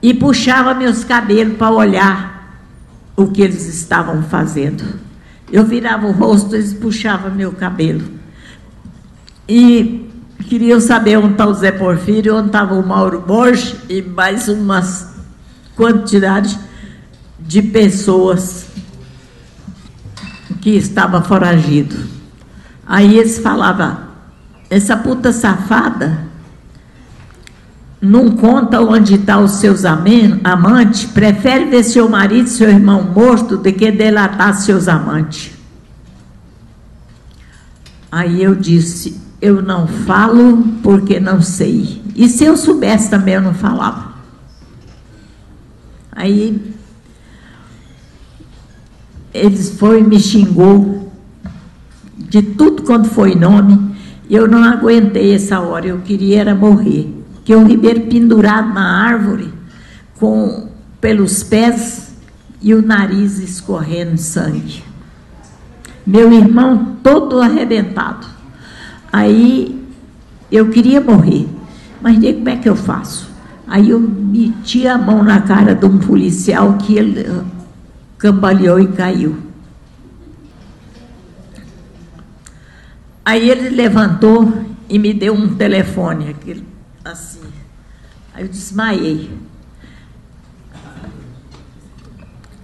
e 0.03 0.13
puxavam 0.13 0.75
meus 0.75 1.05
cabelos 1.05 1.57
para 1.57 1.71
olhar 1.71 2.61
o 3.17 3.29
que 3.29 3.41
eles 3.41 3.67
estavam 3.67 4.25
fazendo. 4.25 4.85
Eu 5.51 5.65
virava 5.65 6.07
o 6.07 6.13
rosto, 6.13 6.55
eles 6.55 6.75
puxavam 6.75 7.35
meu 7.35 7.53
cabelo. 7.53 8.18
E 9.49 10.11
queriam 10.49 10.81
saber 10.81 11.17
onde 11.17 11.33
está 11.33 11.47
o 11.47 11.55
Zé 11.55 11.73
Porfírio, 11.73 12.37
onde 12.37 12.49
estava 12.49 12.75
o 12.75 12.87
Mauro 12.87 13.21
Borges 13.21 13.77
e 13.89 14.03
mais 14.03 14.49
umas 14.49 15.09
quantidade 15.75 16.59
de 17.39 17.63
pessoas 17.63 18.67
que 20.61 20.71
estava 20.71 21.23
foragido. 21.23 21.97
Aí 22.87 23.17
eles 23.17 23.39
falavam, 23.39 23.97
essa 24.69 24.97
puta 24.97 25.33
safada 25.33 26.27
não 28.01 28.31
conta 28.31 28.81
onde 28.81 29.15
está 29.15 29.39
os 29.39 29.53
seus 29.53 29.85
amantes, 29.85 31.05
prefere 31.05 31.67
ver 31.67 31.85
seu 31.85 32.09
marido 32.09 32.49
seu 32.49 32.69
irmão 32.69 33.03
morto 33.03 33.57
do 33.57 33.73
que 33.73 33.91
delatar 33.91 34.55
seus 34.55 34.89
amantes. 34.89 35.53
Aí 38.11 38.43
eu 38.43 38.55
disse, 38.55 39.28
eu 39.41 39.63
não 39.63 39.87
falo 39.87 40.63
porque 40.83 41.21
não 41.21 41.41
sei. 41.41 42.03
E 42.15 42.29
se 42.29 42.45
eu 42.45 42.57
soubesse 42.57 43.09
também 43.11 43.35
eu 43.35 43.43
não 43.43 43.55
falava. 43.55 44.15
Aí 46.13 46.61
eles 49.33 49.71
foi 49.79 50.03
me 50.03 50.19
xingou 50.19 51.13
de 52.17 52.43
tudo 52.43 52.83
quanto 52.83 53.09
foi 53.09 53.35
nome 53.35 53.95
Eu 54.29 54.47
não 54.49 54.63
aguentei 54.63 55.35
essa 55.35 55.61
hora, 55.61 55.87
eu 55.87 56.01
queria 56.01 56.41
era 56.41 56.55
morrer. 56.55 57.15
Que 57.45 57.55
o 57.55 57.65
Ribeiro 57.65 58.03
pendurado 58.03 58.75
na 58.75 59.07
árvore, 59.07 59.51
com 60.19 60.69
pelos 61.01 61.43
pés 61.43 62.15
e 62.61 62.75
o 62.75 62.83
nariz 62.83 63.39
escorrendo 63.39 64.19
sangue. 64.19 64.85
Meu 66.07 66.31
irmão 66.31 66.97
todo 67.03 67.41
arrebentado. 67.41 68.38
Aí 69.13 69.83
eu 70.51 70.71
queria 70.71 71.01
morrer, 71.01 71.47
mas 72.01 72.19
nem 72.19 72.35
como 72.35 72.49
é 72.49 72.57
que 72.57 72.69
eu 72.69 72.77
faço? 72.77 73.29
Aí 73.67 73.91
eu 73.91 74.01
meti 74.01 74.87
a 74.87 74.97
mão 74.97 75.23
na 75.23 75.43
cara 75.43 75.75
de 75.75 75.85
um 75.85 75.99
policial 75.99 76.79
que 76.79 76.97
ele 76.97 77.27
ah, 77.27 77.45
cambaleou 78.17 78.81
e 78.81 78.89
caiu. 78.89 79.37
Aí 83.25 83.51
ele 83.51 83.69
levantou 83.69 84.65
e 84.89 84.99
me 84.99 85.13
deu 85.13 85.35
um 85.35 85.55
telefone, 85.55 86.31
aquele, 86.31 86.65
assim. 87.05 87.43
Aí 88.33 88.45
eu 88.45 88.49
desmaiei. 88.49 89.31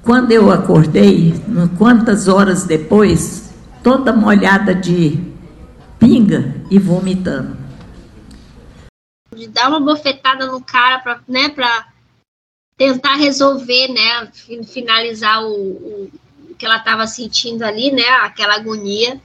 Quando 0.00 0.32
eu 0.32 0.50
acordei, 0.50 1.34
quantas 1.76 2.28
horas 2.28 2.64
depois, 2.64 3.50
toda 3.82 4.12
molhada 4.12 4.74
de 4.74 5.33
pinga 6.04 6.54
e 6.70 6.78
vomitando. 6.78 7.56
De 9.34 9.48
dar 9.48 9.68
uma 9.68 9.80
bofetada 9.80 10.46
no 10.46 10.60
cara 10.60 10.98
para 10.98 11.20
né, 11.26 11.48
pra 11.48 11.86
tentar 12.76 13.14
resolver, 13.14 13.88
né, 13.88 14.28
finalizar 14.66 15.42
o, 15.42 15.50
o 15.50 16.10
que 16.58 16.66
ela 16.66 16.76
estava 16.76 17.06
sentindo 17.06 17.62
ali, 17.62 17.90
né, 17.90 18.06
aquela 18.22 18.56
agonia. 18.56 19.20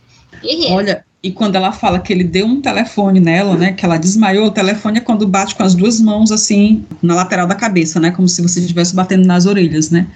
Olha, 0.69 1.05
e 1.21 1.31
quando 1.31 1.55
ela 1.55 1.71
fala 1.71 1.99
que 1.99 2.13
ele 2.13 2.23
deu 2.23 2.45
um 2.45 2.61
telefone 2.61 3.19
nela, 3.19 3.55
né, 3.57 3.73
que 3.73 3.83
ela 3.83 3.97
desmaiou, 3.97 4.47
o 4.47 4.51
telefone 4.51 4.99
é 4.99 5.01
quando 5.01 5.27
bate 5.27 5.55
com 5.55 5.63
as 5.63 5.75
duas 5.75 5.99
mãos 5.99 6.31
assim 6.31 6.85
na 7.01 7.13
lateral 7.13 7.45
da 7.45 7.55
cabeça, 7.55 7.99
né, 7.99 8.11
como 8.11 8.27
se 8.27 8.41
você 8.41 8.61
estivesse 8.61 8.95
batendo 8.95 9.27
nas 9.27 9.45
orelhas, 9.45 9.89
né. 9.89 10.07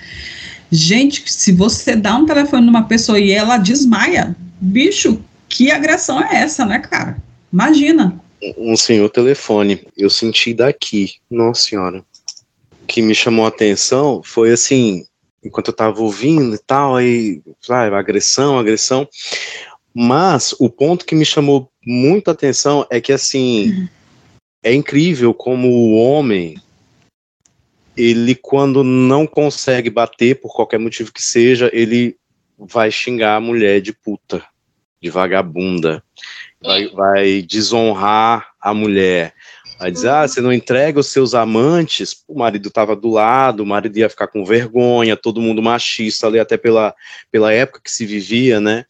Gente, 0.72 1.24
se 1.32 1.52
você 1.52 1.96
dá 1.96 2.16
um 2.16 2.26
telefone 2.26 2.66
numa 2.66 2.84
pessoa 2.84 3.20
e 3.20 3.32
ela 3.32 3.58
desmaia, 3.58 4.36
bicho, 4.60 5.20
que 5.54 5.70
agressão 5.70 6.20
é 6.20 6.38
essa, 6.38 6.66
né, 6.66 6.80
cara? 6.80 7.22
Imagina. 7.52 8.20
Um 8.58 8.76
senhor 8.76 9.08
telefone, 9.10 9.86
eu 9.96 10.10
senti 10.10 10.52
daqui, 10.52 11.18
nossa 11.30 11.62
senhora. 11.62 12.04
O 12.82 12.86
que 12.88 13.04
me 13.04 13.14
chamou 13.14 13.46
a 13.46 13.50
atenção 13.50 14.24
foi 14.24 14.52
assim, 14.52 15.06
enquanto 15.44 15.68
eu 15.68 15.76
tava 15.76 16.02
ouvindo 16.02 16.56
e 16.56 16.58
tal, 16.58 16.96
aí, 16.96 17.40
sabe, 17.62 17.96
agressão, 17.96 18.58
agressão. 18.58 19.08
Mas 19.94 20.56
o 20.60 20.72
ponto 20.72 21.06
que 21.06 21.14
me 21.14 21.24
chamou 21.24 21.70
muita 21.86 22.32
atenção 22.32 22.86
é 22.90 23.00
que, 23.00 23.14
assim, 23.14 23.70
uhum. 23.70 23.88
é 24.64 24.74
incrível 24.74 25.36
como 25.36 25.70
o 25.70 25.96
homem, 25.96 26.60
ele, 27.96 28.34
quando 28.34 28.84
não 28.84 29.28
consegue 29.28 29.92
bater, 29.92 30.42
por 30.42 30.52
qualquer 30.52 30.80
motivo 30.80 31.14
que 31.14 31.22
seja, 31.22 31.70
ele 31.72 32.18
vai 32.58 32.90
xingar 32.90 33.36
a 33.36 33.42
mulher 33.42 33.80
de 33.82 33.94
puta, 33.94 34.44
de 35.04 35.10
vagabunda, 35.10 36.02
vai, 36.62 36.88
vai 36.88 37.42
desonrar 37.42 38.54
a 38.60 38.74
mulher. 38.74 39.34
Vai 39.78 39.92
dizer, 39.92 40.10
ah, 40.10 40.26
você 40.26 40.40
não 40.40 40.54
entrega 40.54 40.98
os 40.98 41.08
seus 41.08 41.34
amantes, 41.34 42.24
o 42.26 42.40
marido 42.40 42.70
estava 42.70 42.96
do 42.96 43.10
lado, 43.10 43.64
o 43.64 43.66
marido 43.66 43.98
ia 43.98 44.10
ficar 44.10 44.28
com 44.28 44.46
vergonha, 44.46 45.18
todo 45.18 45.42
mundo 45.42 45.62
machista 45.62 46.28
ali, 46.28 46.40
até 46.40 46.56
pela, 46.56 46.96
pela 47.30 47.52
época 47.52 47.82
que 47.84 47.92
se 47.92 48.06
vivia, 48.06 48.62
né? 48.62 48.86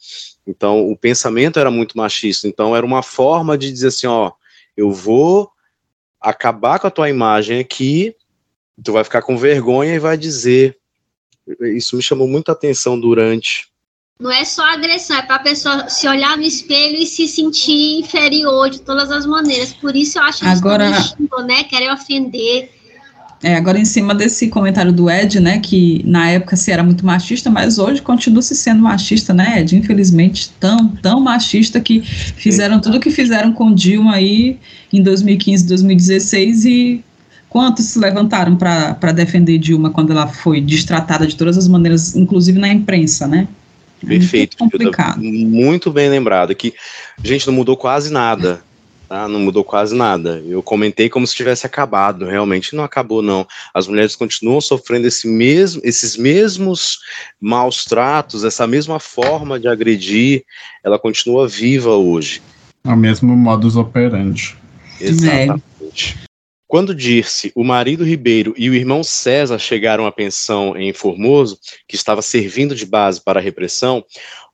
Então, 0.45 0.87
o 0.87 0.95
pensamento 0.95 1.57
era 1.57 1.71
muito 1.71 1.97
machista. 1.97 2.47
Então, 2.47 2.75
era 2.75 2.85
uma 2.85 3.01
forma 3.01 3.57
de 3.57 3.71
dizer 3.71 3.87
assim: 3.87 4.05
ó, 4.05 4.33
eu 4.77 4.91
vou 4.91 5.49
acabar 6.21 6.77
com 6.77 6.85
a 6.85 6.91
tua 6.91 7.09
imagem 7.09 7.59
aqui, 7.59 8.15
tu 8.83 8.91
vai 8.91 9.03
ficar 9.03 9.23
com 9.23 9.35
vergonha 9.35 9.95
e 9.95 9.99
vai 9.99 10.15
dizer. 10.15 10.77
Isso 11.75 11.95
me 11.95 12.03
chamou 12.03 12.27
muita 12.27 12.51
atenção 12.51 12.99
durante. 12.99 13.72
Não 14.19 14.31
é 14.31 14.45
só 14.45 14.63
agressão, 14.63 15.17
é 15.17 15.21
para 15.23 15.35
a 15.35 15.39
pessoa 15.39 15.89
se 15.89 16.07
olhar 16.07 16.37
no 16.37 16.43
espelho 16.43 16.97
e 16.97 17.05
se 17.05 17.27
sentir 17.27 17.99
inferior 17.99 18.69
de 18.69 18.79
todas 18.79 19.11
as 19.11 19.25
maneiras. 19.25 19.73
Por 19.73 19.95
isso 19.95 20.19
eu 20.19 20.23
acho 20.23 20.39
que 20.39 20.45
Agora, 20.45 20.89
né? 21.45 21.63
Querem 21.63 21.91
ofender. 21.91 22.71
É, 23.41 23.55
agora 23.55 23.77
em 23.77 23.83
cima 23.83 24.15
desse 24.15 24.47
comentário 24.47 24.93
do 24.93 25.09
Ed, 25.09 25.41
né, 25.41 25.59
que 25.59 26.01
na 26.05 26.29
época 26.29 26.55
se 26.55 26.71
era 26.71 26.81
muito 26.81 27.05
machista, 27.05 27.49
mas 27.49 27.77
hoje 27.77 28.01
continua 28.01 28.41
se 28.41 28.55
sendo 28.55 28.81
machista, 28.81 29.33
né, 29.33 29.59
Ed? 29.59 29.75
Infelizmente, 29.75 30.49
tão, 30.57 30.87
tão 30.87 31.19
machista 31.19 31.81
que 31.81 32.01
fizeram 32.01 32.79
tudo 32.79 32.95
o 32.95 32.99
que 33.01 33.11
fizeram 33.11 33.51
com 33.51 33.73
Dilma 33.73 34.13
aí 34.13 34.57
em 34.93 35.03
2015, 35.03 35.67
2016 35.67 36.65
e 36.65 37.03
quantos 37.49 37.83
se 37.87 37.99
levantaram 37.99 38.55
para 38.55 39.11
defender 39.11 39.57
Dilma 39.57 39.89
quando 39.89 40.11
ela 40.11 40.27
foi 40.27 40.61
destratada 40.61 41.27
de 41.27 41.35
todas 41.35 41.57
as 41.57 41.67
maneiras, 41.67 42.15
inclusive 42.15 42.57
na 42.57 42.69
imprensa, 42.69 43.27
né? 43.27 43.49
É 44.03 44.07
Perfeito, 44.07 44.57
muito 44.59 44.71
complicado. 44.71 45.21
Muito 45.21 45.91
bem 45.91 46.09
lembrado 46.09 46.53
que 46.55 46.73
a 47.23 47.27
gente 47.27 47.47
não 47.47 47.53
mudou 47.53 47.77
quase 47.77 48.11
nada 48.11 48.63
Tá? 49.13 49.27
Não 49.27 49.41
mudou 49.41 49.63
quase 49.63 49.93
nada. 49.93 50.41
Eu 50.43 50.63
comentei 50.63 51.07
como 51.07 51.27
se 51.27 51.35
tivesse 51.35 51.67
acabado, 51.67 52.25
realmente 52.25 52.75
não 52.75 52.83
acabou, 52.83 53.21
não. 53.21 53.45
As 53.71 53.87
mulheres 53.87 54.15
continuam 54.15 54.59
sofrendo 54.59 55.07
esse 55.07 55.27
mesmo, 55.27 55.79
esses 55.83 56.17
mesmos 56.17 56.97
maus 57.39 57.85
tratos, 57.85 58.43
essa 58.43 58.65
mesma 58.65 58.99
forma 58.99 59.59
de 59.59 59.67
agredir, 59.67 60.43
ela 60.83 60.97
continua 60.97 61.47
viva 61.47 61.91
hoje. 61.91 62.41
É 62.83 62.89
o 62.89 62.97
mesmo 62.97 63.37
modus 63.37 63.75
operandi. 63.75 64.57
Exatamente. 64.99 66.17
É. 66.27 66.32
Quando 66.73 66.95
Dirce, 66.95 67.51
o 67.53 67.63
marido 67.63 68.03
Ribeiro 68.03 68.51
e 68.57 68.67
o 68.67 68.73
irmão 68.73 69.03
César 69.03 69.59
chegaram 69.59 70.07
à 70.07 70.11
pensão 70.11 70.75
em 70.75 70.91
Formoso, 70.91 71.59
que 71.87 71.95
estava 71.95 72.19
servindo 72.23 72.73
de 72.73 72.83
base 72.83 73.21
para 73.21 73.39
a 73.39 73.43
repressão, 73.43 74.03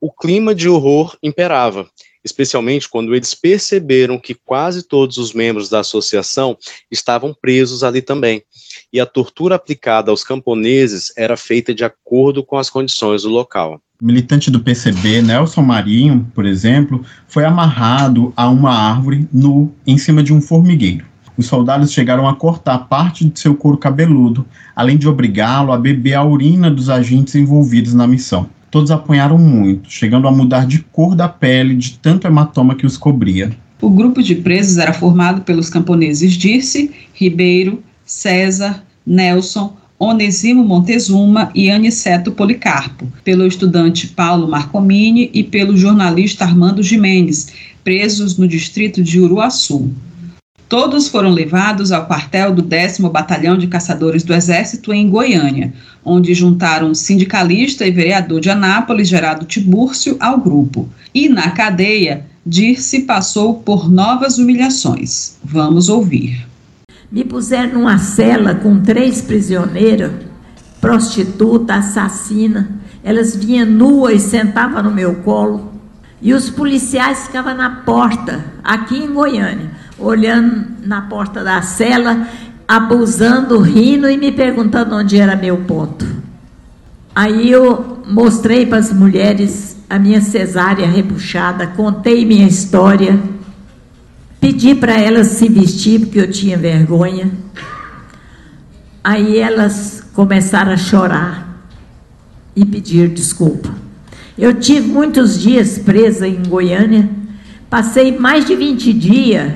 o 0.02 0.12
clima 0.12 0.54
de 0.54 0.68
horror 0.68 1.16
imperava 1.24 1.88
especialmente 2.22 2.90
quando 2.90 3.16
eles 3.16 3.34
perceberam 3.34 4.20
que 4.20 4.36
quase 4.36 4.84
todos 4.84 5.18
os 5.18 5.32
membros 5.32 5.70
da 5.70 5.80
associação 5.80 6.58
estavam 6.92 7.34
presos 7.34 7.86
ali 7.86 8.02
também. 8.02 8.44
E 8.92 9.00
a 9.00 9.06
tortura 9.06 9.56
aplicada 9.56 10.12
aos 10.12 10.22
camponeses 10.22 11.14
era 11.16 11.38
feita 11.38 11.74
de 11.74 11.86
acordo 11.86 12.44
com 12.44 12.58
as 12.58 12.70
condições 12.70 13.22
do 13.24 13.30
local. 13.30 13.82
Militante 14.02 14.52
do 14.52 14.60
PCB, 14.60 15.22
Nelson 15.22 15.62
Marinho, 15.62 16.30
por 16.36 16.46
exemplo, 16.46 17.06
foi 17.30 17.46
amarrado 17.46 18.34
a 18.36 18.50
uma 18.50 18.74
árvore 18.74 19.26
nu 19.32 19.74
em 19.88 19.98
cima 19.98 20.22
de 20.22 20.34
um 20.34 20.42
formigueiro. 20.42 21.09
Os 21.40 21.46
soldados 21.46 21.94
chegaram 21.94 22.28
a 22.28 22.36
cortar 22.36 22.80
parte 22.90 23.24
de 23.24 23.40
seu 23.40 23.56
couro 23.56 23.78
cabeludo, 23.78 24.46
além 24.76 24.98
de 24.98 25.08
obrigá-lo 25.08 25.72
a 25.72 25.78
beber 25.78 26.16
a 26.16 26.22
urina 26.26 26.70
dos 26.70 26.90
agentes 26.90 27.34
envolvidos 27.34 27.94
na 27.94 28.06
missão. 28.06 28.50
Todos 28.70 28.92
apanharam 28.92 29.38
muito, 29.38 29.90
chegando 29.90 30.28
a 30.28 30.32
mudar 30.34 30.68
de 30.68 30.80
cor 30.80 31.16
da 31.16 31.30
pele 31.30 31.76
de 31.76 31.98
tanto 31.98 32.28
hematoma 32.28 32.76
que 32.76 32.86
os 32.86 32.98
cobria. 32.98 33.52
O 33.82 33.90
grupo 33.90 34.22
de 34.22 34.36
presos 34.36 34.78
era 34.78 34.92
formado 34.92 35.40
pelos 35.44 35.70
camponeses 35.70 36.34
Dirce, 36.34 36.92
Ribeiro, 37.14 37.82
César, 38.06 38.84
Nelson, 39.08 39.78
Onesimo 39.98 40.66
Montezuma 40.66 41.52
e 41.56 41.72
Aniceto 41.72 42.34
Policarpo, 42.34 43.08
pelo 43.24 43.48
estudante 43.48 44.08
Paulo 44.08 44.46
Marcomini 44.46 45.30
e 45.34 45.42
pelo 45.42 45.78
jornalista 45.78 46.44
Armando 46.44 46.84
Jimenez, 46.84 47.48
presos 47.82 48.38
no 48.38 48.46
distrito 48.46 49.02
de 49.02 49.22
Uruaçu. 49.22 49.90
Todos 50.70 51.08
foram 51.08 51.32
levados 51.32 51.92
ao 51.92 52.06
quartel 52.06 52.54
do 52.54 52.62
10 52.62 53.00
Batalhão 53.12 53.58
de 53.58 53.66
Caçadores 53.66 54.22
do 54.22 54.36
Exército 54.36 54.94
em 54.94 55.10
Goiânia, 55.10 55.74
onde 56.06 56.32
juntaram 56.36 56.94
sindicalista 56.94 57.88
e 57.88 57.92
vereador 57.92 58.40
de 58.40 58.52
Anápolis, 58.52 59.08
Gerardo 59.08 59.48
Tibúrcio, 59.48 60.16
ao 60.20 60.40
grupo. 60.40 60.88
E 61.12 61.28
na 61.28 61.50
cadeia, 61.50 62.28
Dirce 62.46 63.00
passou 63.02 63.56
por 63.56 63.90
novas 63.90 64.38
humilhações. 64.38 65.38
Vamos 65.44 65.90
ouvir. 65.90 66.48
Me 67.12 67.24
puseram 67.24 67.74
numa 67.74 67.98
cela 67.98 68.54
com 68.54 68.80
três 68.80 69.24
prisioneiras, 69.24 70.12
prostituta, 70.80 71.78
assassina. 71.78 72.80
Elas 73.04 73.36
vinham 73.36 73.66
nuas 73.66 74.24
e 74.24 74.30
sentavam 74.30 74.84
no 74.84 74.92
meu 74.92 75.16
colo. 75.16 75.74
E 76.22 76.32
os 76.32 76.48
policiais 76.48 77.26
ficavam 77.26 77.56
na 77.56 77.70
porta, 77.78 78.46
aqui 78.64 78.98
em 78.98 79.12
Goiânia 79.12 79.80
olhando 80.00 80.68
na 80.86 81.02
porta 81.02 81.44
da 81.44 81.62
cela, 81.62 82.28
abusando, 82.68 83.60
rindo 83.60 84.10
e 84.10 84.18
me 84.18 84.32
perguntando 84.32 84.96
onde 84.96 85.18
era 85.18 85.36
meu 85.36 85.58
ponto. 85.58 86.06
Aí 87.16 87.52
eu 87.52 88.02
mostrei 88.08 88.66
para 88.66 88.78
as 88.78 88.94
mulheres 88.94 89.78
a 89.90 89.98
minha 89.98 90.22
cesárea 90.22 90.88
repuxada, 90.88 91.68
contei 91.68 92.26
minha 92.26 92.48
história, 92.48 93.20
pedi 94.40 94.76
para 94.76 95.00
elas 95.00 95.28
se 95.28 95.50
vestir 95.50 96.02
porque 96.02 96.20
eu 96.20 96.32
tinha 96.32 96.58
vergonha. 96.58 97.32
Aí 99.04 99.38
elas 99.38 100.04
começaram 100.14 100.72
a 100.72 100.78
chorar 100.78 101.64
e 102.56 102.66
pedir 102.66 103.10
desculpa. 103.10 103.70
Eu 104.38 104.54
tive 104.54 104.88
muitos 104.88 105.40
dias 105.40 105.78
presa 105.80 106.28
em 106.28 106.44
Goiânia 106.48 107.20
Passei 107.70 108.18
mais 108.18 108.46
de 108.46 108.56
20 108.56 108.94
dias 108.94 109.54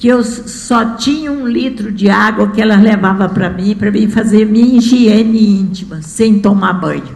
que 0.00 0.08
eu 0.08 0.24
só 0.24 0.94
tinha 0.94 1.30
um 1.30 1.46
litro 1.46 1.92
de 1.92 2.08
água 2.08 2.50
que 2.50 2.62
ela 2.62 2.74
levava 2.76 3.28
para 3.28 3.50
mim, 3.50 3.76
para 3.76 3.90
mim 3.90 4.08
fazer 4.08 4.46
minha 4.46 4.78
higiene 4.78 5.60
íntima, 5.60 6.00
sem 6.00 6.38
tomar 6.38 6.72
banho. 6.72 7.14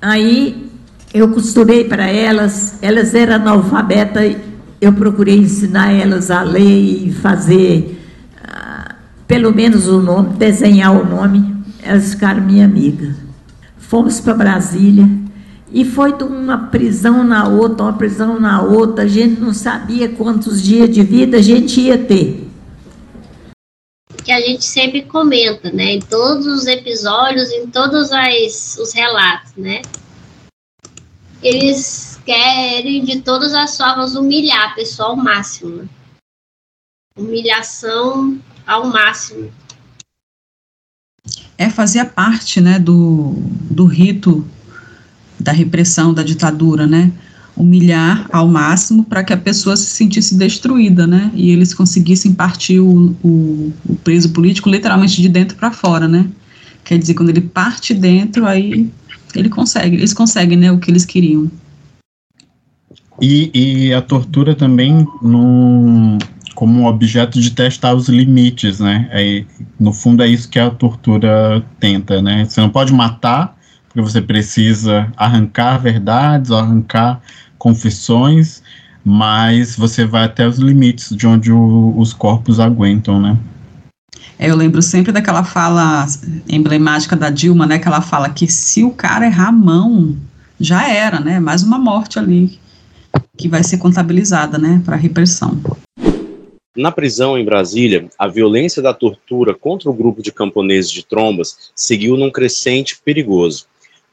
Aí 0.00 0.70
eu 1.12 1.28
costurei 1.32 1.86
para 1.86 2.06
elas, 2.06 2.78
elas 2.80 3.16
eram 3.16 3.34
analfabetas, 3.34 4.36
eu 4.80 4.92
procurei 4.92 5.38
ensinar 5.38 5.90
elas 5.90 6.30
a 6.30 6.42
ler 6.42 7.08
e 7.08 7.12
fazer 7.12 8.00
uh, 8.44 8.94
pelo 9.26 9.52
menos 9.52 9.88
o 9.88 10.00
nome, 10.00 10.34
desenhar 10.34 10.92
o 10.92 11.04
nome. 11.04 11.56
Elas 11.82 12.14
ficaram 12.14 12.44
minha 12.44 12.64
amiga. 12.64 13.12
Fomos 13.76 14.20
para 14.20 14.34
Brasília 14.34 15.08
e 15.72 15.84
foi 15.84 16.16
de 16.16 16.24
uma 16.24 16.68
prisão 16.68 17.22
na 17.24 17.48
outra, 17.48 17.84
uma 17.84 17.96
prisão 17.96 18.38
na 18.38 18.62
outra. 18.62 19.04
A 19.04 19.08
gente 19.08 19.40
não 19.40 19.54
sabia 19.54 20.08
quantos 20.08 20.62
dias 20.62 20.90
de 20.90 21.02
vida 21.02 21.38
a 21.38 21.42
gente 21.42 21.80
ia 21.80 21.98
ter. 21.98 22.48
Que 24.24 24.32
a 24.32 24.40
gente 24.40 24.64
sempre 24.64 25.02
comenta, 25.02 25.70
né? 25.70 25.94
Em 25.94 26.00
todos 26.00 26.46
os 26.46 26.66
episódios, 26.66 27.50
em 27.50 27.66
todos 27.66 28.12
as, 28.12 28.76
os 28.78 28.92
relatos, 28.92 29.52
né? 29.56 29.82
eles 31.42 32.20
querem 32.24 33.04
de 33.04 33.20
todas 33.22 33.54
as 33.54 33.76
formas 33.76 34.14
humilhar 34.14 34.70
a 34.70 34.74
pessoa 34.74 35.10
ao 35.10 35.16
máximo. 35.16 35.76
Né? 35.76 35.88
Humilhação 37.16 38.38
ao 38.66 38.86
máximo. 38.86 39.50
É, 41.56 41.68
fazia 41.68 42.06
parte, 42.06 42.60
né, 42.60 42.78
do, 42.78 43.34
do 43.70 43.84
rito 43.84 44.46
da 45.40 45.52
repressão, 45.52 46.12
da 46.12 46.22
ditadura, 46.22 46.86
né, 46.86 47.10
humilhar 47.56 48.26
ao 48.32 48.46
máximo 48.48 49.04
para 49.04 49.24
que 49.24 49.32
a 49.32 49.36
pessoa 49.36 49.76
se 49.76 49.90
sentisse 49.90 50.34
destruída, 50.36 51.06
né, 51.06 51.30
e 51.34 51.50
eles 51.50 51.74
conseguissem 51.74 52.32
partir 52.32 52.80
o, 52.80 53.14
o, 53.22 53.72
o 53.88 53.96
preso 53.96 54.30
político 54.30 54.68
literalmente 54.68 55.20
de 55.20 55.28
dentro 55.28 55.56
para 55.56 55.72
fora, 55.72 56.06
né, 56.06 56.26
quer 56.84 56.98
dizer, 56.98 57.14
quando 57.14 57.30
ele 57.30 57.40
parte 57.40 57.94
dentro, 57.94 58.46
aí 58.46 58.88
ele 59.34 59.48
consegue, 59.48 59.96
eles 59.96 60.12
conseguem, 60.12 60.58
né, 60.58 60.72
o 60.72 60.78
que 60.78 60.90
eles 60.90 61.04
queriam. 61.04 61.50
E, 63.20 63.50
e 63.52 63.92
a 63.92 64.00
tortura 64.00 64.54
também 64.54 65.06
no, 65.20 66.18
como 66.54 66.86
objeto 66.86 67.40
de 67.40 67.50
testar 67.50 67.94
os 67.94 68.08
limites, 68.08 68.80
né? 68.80 69.08
É, 69.12 69.44
no 69.78 69.92
fundo 69.92 70.22
é 70.22 70.28
isso 70.28 70.48
que 70.48 70.58
a 70.58 70.70
tortura 70.70 71.64
tenta, 71.78 72.20
né? 72.20 72.44
Você 72.44 72.60
não 72.60 72.70
pode 72.70 72.92
matar, 72.92 73.56
porque 73.90 74.00
você 74.00 74.22
precisa 74.22 75.12
arrancar 75.16 75.78
verdades, 75.78 76.52
arrancar 76.52 77.20
confissões, 77.58 78.62
mas 79.04 79.74
você 79.74 80.06
vai 80.06 80.24
até 80.24 80.46
os 80.46 80.58
limites 80.58 81.14
de 81.14 81.26
onde 81.26 81.50
o, 81.50 81.92
os 81.98 82.12
corpos 82.12 82.60
aguentam, 82.60 83.20
né? 83.20 83.36
É, 84.38 84.48
eu 84.48 84.56
lembro 84.56 84.80
sempre 84.80 85.10
daquela 85.10 85.42
fala 85.42 86.06
emblemática 86.48 87.16
da 87.16 87.30
Dilma, 87.30 87.66
né? 87.66 87.78
Que 87.80 87.88
ela 87.88 88.00
fala 88.00 88.30
que 88.30 88.46
se 88.46 88.84
o 88.84 88.90
cara 88.90 89.26
errar 89.26 89.48
a 89.48 89.52
mão, 89.52 90.16
já 90.58 90.88
era, 90.88 91.18
né? 91.18 91.40
Mais 91.40 91.62
uma 91.64 91.78
morte 91.78 92.18
ali 92.18 92.58
que 93.36 93.48
vai 93.48 93.64
ser 93.64 93.78
contabilizada, 93.78 94.56
né? 94.56 94.80
Para 94.84 94.94
repressão. 94.94 95.60
Na 96.76 96.92
prisão 96.92 97.36
em 97.36 97.44
Brasília, 97.44 98.08
a 98.16 98.28
violência 98.28 98.80
da 98.80 98.94
tortura 98.94 99.52
contra 99.52 99.90
o 99.90 99.94
grupo 99.94 100.22
de 100.22 100.30
camponeses 100.30 100.90
de 100.90 101.04
Trombas 101.04 101.72
seguiu 101.74 102.16
num 102.16 102.30
crescente 102.30 102.96
perigoso. 103.04 103.66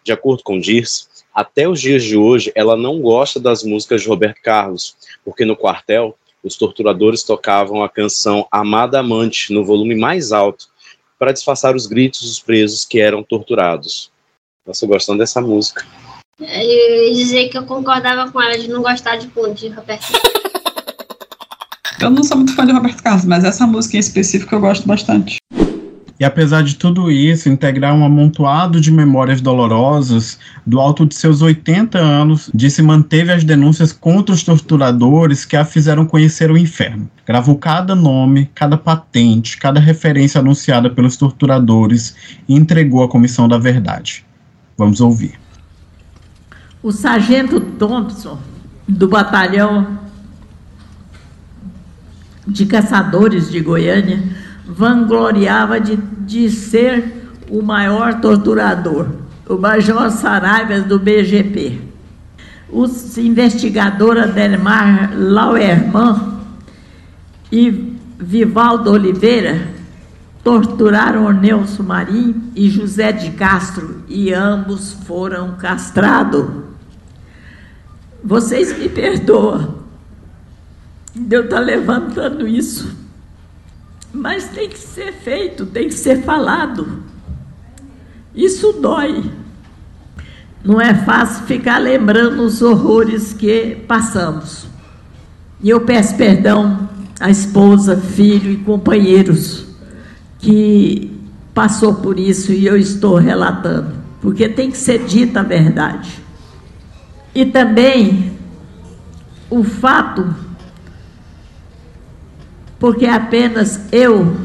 De 0.08 0.14
acordo 0.14 0.42
com 0.42 0.58
Dirce, 0.58 1.06
até 1.34 1.68
os 1.68 1.82
dias 1.82 2.02
de 2.02 2.16
hoje 2.16 2.50
ela 2.56 2.78
não 2.78 3.02
gosta 3.02 3.42
das 3.42 3.62
músicas 3.62 4.04
de 4.04 4.08
Roberto 4.08 4.42
Carlos, 4.42 4.96
porque 5.26 5.44
no 5.44 5.54
quartel 5.54 6.18
os 6.42 6.56
torturadores 6.56 7.24
tocavam 7.24 7.84
a 7.84 7.90
canção 7.90 8.48
Amada 8.50 9.02
Amante 9.02 9.52
no 9.52 9.66
volume 9.66 9.96
mais 9.96 10.32
alto 10.32 10.70
para 11.20 11.34
disfarçar 11.34 11.76
os 11.76 11.88
gritos 11.88 12.22
dos 12.22 12.40
presos 12.40 12.86
que 12.86 13.02
eram 13.02 13.22
torturados. 13.22 14.10
Nossa, 14.66 14.88
gostando 14.88 15.20
dessa 15.20 15.42
música. 15.42 15.86
Eu 16.40 16.48
ia 16.48 17.14
dizer 17.14 17.50
que 17.50 17.58
eu 17.58 17.66
concordava 17.66 18.32
com 18.32 18.42
ela 18.42 18.58
de 18.58 18.70
não 18.70 18.82
gostar 18.82 19.18
de, 19.18 19.28
de 19.28 19.68
Roberto 19.68 20.08
Eu 22.00 22.12
não 22.12 22.24
sou 22.24 22.38
muito 22.38 22.56
fã 22.56 22.66
de 22.66 22.72
Roberto 22.72 23.04
Carlos, 23.04 23.26
mas 23.26 23.44
essa 23.44 23.68
música 23.68 23.98
em 23.98 24.00
específico 24.00 24.56
eu 24.56 24.62
gosto 24.62 24.88
bastante. 24.88 25.36
E 26.20 26.26
apesar 26.26 26.64
de 26.64 26.76
tudo 26.76 27.12
isso, 27.12 27.48
integrar 27.48 27.94
um 27.94 28.04
amontoado 28.04 28.82
de 28.82 28.92
memórias 28.92 29.40
dolorosas, 29.40 30.40
do 30.66 30.80
alto 30.80 31.06
de 31.06 31.14
seus 31.14 31.44
80 31.44 32.00
anos, 32.00 32.50
disse 32.54 32.82
manteve 32.82 33.32
as 33.32 33.44
denúncias 33.44 33.94
contra 33.94 34.34
os 34.34 34.42
torturadores 34.42 35.46
que 35.46 35.56
a 35.56 35.64
fizeram 35.64 36.08
conhecer 36.08 36.50
o 36.50 36.58
inferno. 36.58 37.08
Gravou 37.24 37.56
cada 37.56 37.94
nome, 37.94 38.50
cada 38.56 38.78
patente, 38.78 39.58
cada 39.58 39.80
referência 39.80 40.40
anunciada 40.40 40.90
pelos 40.90 41.16
torturadores 41.18 42.16
e 42.50 42.56
entregou 42.56 43.04
à 43.04 43.08
Comissão 43.08 43.48
da 43.48 43.60
Verdade. 43.60 44.26
Vamos 44.76 45.00
ouvir. 45.00 45.40
O 46.82 46.92
sargento 46.92 47.60
Thompson, 47.60 48.40
do 48.88 49.08
batalhão 49.08 50.00
de 52.48 52.66
caçadores 52.66 53.52
de 53.52 53.60
Goiânia, 53.60 54.24
vangloriava 54.68 55.80
de, 55.80 55.96
de 55.96 56.50
ser 56.50 57.30
o 57.50 57.62
maior 57.62 58.20
torturador, 58.20 59.08
o 59.48 59.56
Major 59.56 60.12
Saraiva 60.12 60.82
do 60.82 61.00
BGP. 61.00 61.82
O 62.70 62.86
investigador 63.18 64.18
Adelmar 64.18 65.14
Lauerman 65.18 66.38
e 67.50 67.96
Vivaldo 68.20 68.92
Oliveira 68.92 69.70
torturaram 70.44 71.32
Nelson 71.32 71.84
Marim 71.84 72.52
e 72.54 72.70
José 72.70 73.14
de 73.14 73.32
Castro 73.32 74.02
e 74.10 74.34
ambos 74.34 74.92
foram 75.06 75.56
castrados. 75.56 76.46
Vocês 78.22 78.78
me 78.78 78.90
perdoam 78.90 79.76
de 81.16 81.38
eu 81.38 81.46
estar 81.46 81.60
levantando 81.60 82.46
isso 82.46 82.97
mas 84.18 84.50
tem 84.50 84.68
que 84.68 84.78
ser 84.78 85.14
feito, 85.14 85.66
tem 85.66 85.88
que 85.88 85.94
ser 85.94 86.24
falado. 86.24 87.04
Isso 88.34 88.74
dói. 88.74 89.24
Não 90.64 90.82
é 90.82 90.94
fácil 90.94 91.46
ficar 91.46 91.78
lembrando 91.78 92.42
os 92.44 92.62
horrores 92.62 93.32
que 93.32 93.76
passamos. 93.88 94.66
E 95.62 95.70
eu 95.70 95.82
peço 95.82 96.16
perdão 96.16 96.90
à 97.20 97.30
esposa, 97.30 97.96
filho 97.96 98.52
e 98.52 98.58
companheiros 98.58 99.66
que 100.40 101.12
passou 101.54 101.96
por 101.96 102.20
isso 102.20 102.52
e 102.52 102.66
eu 102.68 102.78
estou 102.78 103.16
relatando, 103.16 103.96
porque 104.22 104.48
tem 104.48 104.70
que 104.70 104.78
ser 104.78 105.06
dita 105.06 105.40
a 105.40 105.44
verdade. 105.44 106.22
E 107.34 107.46
também 107.46 108.34
o 109.50 109.64
fato 109.64 110.36
porque 112.80 113.06
apenas 113.06 113.82
eu 113.92 114.36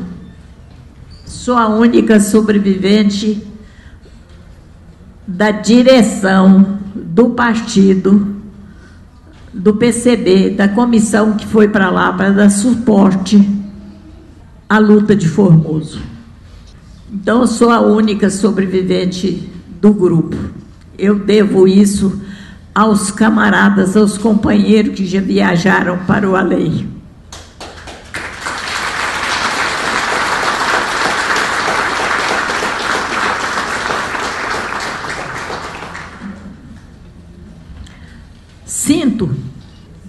sou 1.24 1.56
a 1.56 1.68
única 1.68 2.20
sobrevivente 2.20 3.46
da 5.26 5.50
direção 5.50 6.78
do 6.94 7.30
partido, 7.30 8.36
do 9.52 9.74
PCB, 9.74 10.50
da 10.50 10.68
comissão 10.68 11.34
que 11.34 11.46
foi 11.46 11.68
para 11.68 11.90
lá 11.90 12.12
para 12.12 12.30
dar 12.30 12.50
suporte 12.50 13.48
à 14.68 14.78
luta 14.78 15.14
de 15.14 15.28
Formoso. 15.28 16.00
Então, 17.12 17.42
eu 17.42 17.46
sou 17.46 17.70
a 17.70 17.80
única 17.80 18.30
sobrevivente 18.30 19.50
do 19.80 19.92
grupo. 19.92 20.36
Eu 20.98 21.18
devo 21.18 21.68
isso 21.68 22.20
aos 22.74 23.10
camaradas, 23.10 23.96
aos 23.96 24.16
companheiros 24.16 24.94
que 24.94 25.04
já 25.04 25.20
viajaram 25.20 25.98
para 26.06 26.28
o 26.28 26.34
além. 26.34 26.91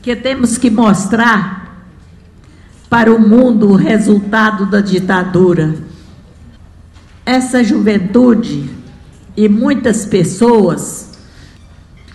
Que 0.04 0.18
temos 0.18 0.58
que 0.58 0.70
mostrar 0.70 1.88
para 2.90 3.12
o 3.12 3.18
mundo 3.18 3.70
o 3.70 3.76
resultado 3.76 4.66
da 4.66 4.82
ditadura. 4.82 5.76
Essa 7.26 7.64
juventude 7.64 8.70
e 9.36 9.48
muitas 9.48 10.06
pessoas 10.06 11.10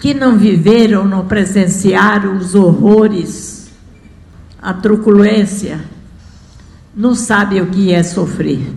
que 0.01 0.13
não 0.13 0.37
viveram, 0.37 1.09
não 1.09 1.27
presenciaram 1.27 2.37
os 2.37 2.55
horrores, 2.55 3.71
a 4.61 4.75
truculência, 4.75 5.81
não 6.95 7.15
sabem 7.15 7.63
o 7.63 7.69
que 7.69 7.91
é 7.91 8.03
sofrer. 8.03 8.71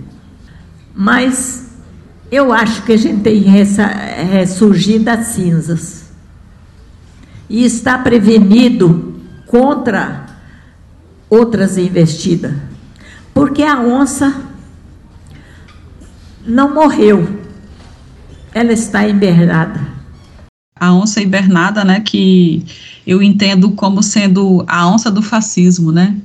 Mas 0.96 1.68
eu 2.32 2.54
acho 2.54 2.84
que 2.84 2.94
a 2.94 2.98
gente 2.98 3.22
tem 3.24 3.44
que 3.44 3.50
ressurgir 3.50 5.02
das 5.02 5.28
cinzas 5.28 6.01
e 7.52 7.66
está 7.66 7.98
prevenido 7.98 9.14
contra 9.46 10.26
outras 11.30 11.78
investidas. 11.78 12.54
Porque 13.34 13.62
a 13.62 13.82
onça 13.82 14.42
não 16.46 16.74
morreu, 16.74 17.42
ela 18.54 18.72
está 18.72 19.06
hibernada. 19.06 19.86
A 20.74 20.94
onça 20.94 21.22
hibernada, 21.22 21.84
né, 21.84 22.00
que 22.00 22.66
eu 23.06 23.22
entendo 23.22 23.72
como 23.72 24.02
sendo 24.02 24.64
a 24.66 24.88
onça 24.88 25.12
do 25.12 25.22
fascismo, 25.22 25.92
né? 25.92 26.18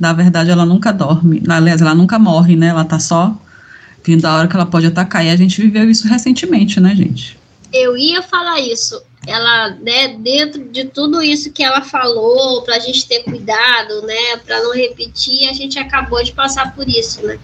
Na 0.00 0.12
verdade, 0.12 0.50
ela 0.50 0.66
nunca 0.66 0.92
dorme. 0.92 1.42
Aliás, 1.48 1.80
ela 1.80 1.94
nunca 1.94 2.18
morre, 2.18 2.56
né? 2.56 2.66
Ela 2.66 2.84
tá 2.84 2.98
só 2.98 3.34
vindo 4.04 4.26
a 4.26 4.34
hora 4.34 4.48
que 4.48 4.54
ela 4.54 4.66
pode 4.66 4.86
atacar. 4.86 5.24
E 5.24 5.30
a 5.30 5.36
gente 5.36 5.62
viveu 5.62 5.88
isso 5.88 6.06
recentemente, 6.06 6.78
né, 6.78 6.94
gente? 6.94 7.38
Eu 7.72 7.96
ia 7.96 8.22
falar 8.22 8.60
isso. 8.60 9.00
Ela, 9.26 9.70
né, 9.70 10.16
dentro 10.18 10.64
de 10.64 10.84
tudo 10.84 11.20
isso 11.20 11.52
que 11.52 11.62
ela 11.62 11.82
falou, 11.82 12.62
para 12.62 12.76
a 12.76 12.78
gente 12.78 13.08
ter 13.08 13.24
cuidado, 13.24 14.02
né, 14.02 14.36
para 14.44 14.62
não 14.62 14.72
repetir, 14.72 15.48
a 15.48 15.52
gente 15.52 15.78
acabou 15.78 16.22
de 16.22 16.32
passar 16.32 16.74
por 16.74 16.88
isso, 16.88 17.26
né? 17.26 17.38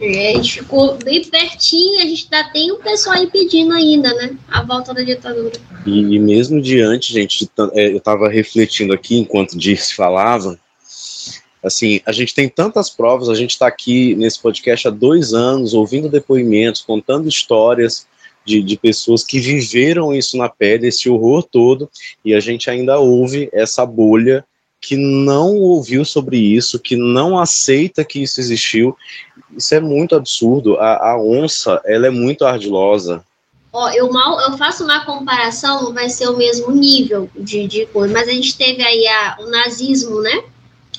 A 0.00 0.36
gente 0.36 0.60
ficou 0.60 0.96
bem 0.96 1.22
pertinho, 1.22 2.00
a 2.00 2.06
gente 2.06 2.26
ainda 2.32 2.50
tem 2.50 2.72
um 2.72 2.80
pessoal 2.80 3.16
aí 3.16 3.26
pedindo 3.26 3.74
ainda, 3.74 4.14
né? 4.14 4.34
A 4.48 4.62
volta 4.62 4.94
da 4.94 5.02
ditadura. 5.02 5.52
E, 5.84 6.14
e 6.14 6.18
mesmo 6.18 6.60
diante, 6.62 7.12
gente, 7.12 7.50
é, 7.74 7.92
eu 7.92 7.98
estava 7.98 8.26
refletindo 8.30 8.94
aqui 8.94 9.18
enquanto 9.18 9.58
disse 9.58 9.94
falava, 9.94 10.58
assim, 11.62 12.00
a 12.06 12.12
gente 12.12 12.34
tem 12.34 12.48
tantas 12.48 12.88
provas, 12.88 13.28
a 13.28 13.34
gente 13.34 13.50
está 13.50 13.66
aqui 13.66 14.14
nesse 14.14 14.40
podcast 14.40 14.88
há 14.88 14.90
dois 14.90 15.34
anos, 15.34 15.74
ouvindo 15.74 16.08
depoimentos, 16.08 16.80
contando 16.80 17.28
histórias 17.28 18.06
de, 18.44 18.62
de 18.62 18.76
pessoas 18.76 19.22
que 19.22 19.38
viveram 19.38 20.14
isso 20.14 20.36
na 20.36 20.48
pele, 20.48 20.88
esse 20.88 21.08
horror 21.08 21.42
todo, 21.42 21.90
e 22.24 22.34
a 22.34 22.40
gente 22.40 22.70
ainda 22.70 22.98
ouve 22.98 23.48
essa 23.52 23.84
bolha 23.84 24.44
que 24.80 24.96
não 24.96 25.56
ouviu 25.56 26.04
sobre 26.04 26.38
isso, 26.38 26.78
que 26.78 26.96
não 26.96 27.38
aceita 27.38 28.04
que 28.04 28.22
isso 28.22 28.40
existiu. 28.40 28.96
Isso 29.54 29.74
é 29.74 29.80
muito 29.80 30.14
absurdo. 30.14 30.78
A, 30.78 31.10
a 31.10 31.22
onça, 31.22 31.80
ela 31.84 32.06
é 32.06 32.10
muito 32.10 32.46
ardilosa. 32.46 33.22
Ó, 33.72 33.88
eu 33.90 34.10
mal, 34.10 34.40
eu 34.40 34.56
faço 34.56 34.82
uma 34.82 35.04
comparação, 35.04 35.82
não 35.82 35.92
vai 35.92 36.08
ser 36.08 36.28
o 36.28 36.36
mesmo 36.36 36.72
nível 36.72 37.30
de, 37.36 37.68
de 37.68 37.86
coisa, 37.86 38.12
mas 38.12 38.28
a 38.28 38.32
gente 38.32 38.56
teve 38.56 38.82
aí 38.82 39.06
a, 39.06 39.36
o 39.40 39.50
nazismo, 39.50 40.20
né? 40.22 40.42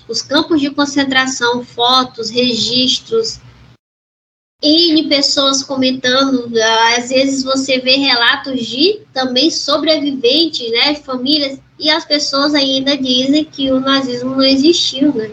Os 0.07 0.21
campos 0.21 0.61
de 0.61 0.69
concentração, 0.69 1.65
fotos, 1.65 2.29
registros, 2.29 3.39
N 4.61 5.07
pessoas 5.09 5.63
comentando, 5.63 6.49
às 6.95 7.09
vezes 7.09 7.43
você 7.43 7.79
vê 7.79 7.95
relatos 7.95 8.65
de 8.65 8.99
também 9.13 9.49
sobreviventes, 9.49 10.69
né, 10.71 10.95
famílias, 10.95 11.59
e 11.79 11.89
as 11.89 12.05
pessoas 12.05 12.53
ainda 12.53 12.95
dizem 12.95 13.43
que 13.43 13.71
o 13.71 13.79
nazismo 13.79 14.31
não 14.31 14.43
existiu, 14.43 15.13
né. 15.13 15.31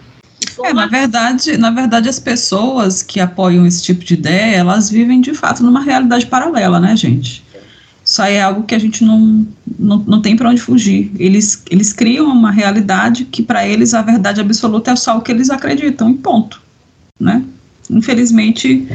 É, 0.64 0.72
na 0.72 0.86
verdade, 0.86 1.56
na 1.56 1.70
verdade, 1.70 2.08
as 2.08 2.18
pessoas 2.18 3.02
que 3.02 3.20
apoiam 3.20 3.66
esse 3.66 3.82
tipo 3.82 4.04
de 4.04 4.14
ideia, 4.14 4.56
elas 4.56 4.90
vivem 4.90 5.20
de 5.20 5.34
fato 5.34 5.62
numa 5.62 5.82
realidade 5.82 6.26
paralela, 6.26 6.80
né, 6.80 6.96
gente? 6.96 7.44
Isso 8.04 8.22
aí 8.22 8.36
é 8.36 8.42
algo 8.42 8.62
que 8.62 8.74
a 8.74 8.78
gente 8.78 9.04
não, 9.04 9.46
não, 9.78 9.98
não 9.98 10.22
tem 10.22 10.34
para 10.34 10.48
onde 10.48 10.60
fugir. 10.60 11.12
Eles, 11.18 11.62
eles 11.70 11.92
criam 11.92 12.26
uma 12.26 12.50
realidade 12.50 13.26
que, 13.26 13.42
para 13.42 13.68
eles, 13.68 13.92
a 13.92 14.00
verdade 14.00 14.40
absoluta 14.40 14.92
é 14.92 14.96
só 14.96 15.18
o 15.18 15.20
que 15.20 15.30
eles 15.30 15.50
acreditam, 15.50 16.10
e 16.10 16.14
ponto. 16.14 16.60
Né? 17.20 17.44
Infelizmente, 17.90 18.88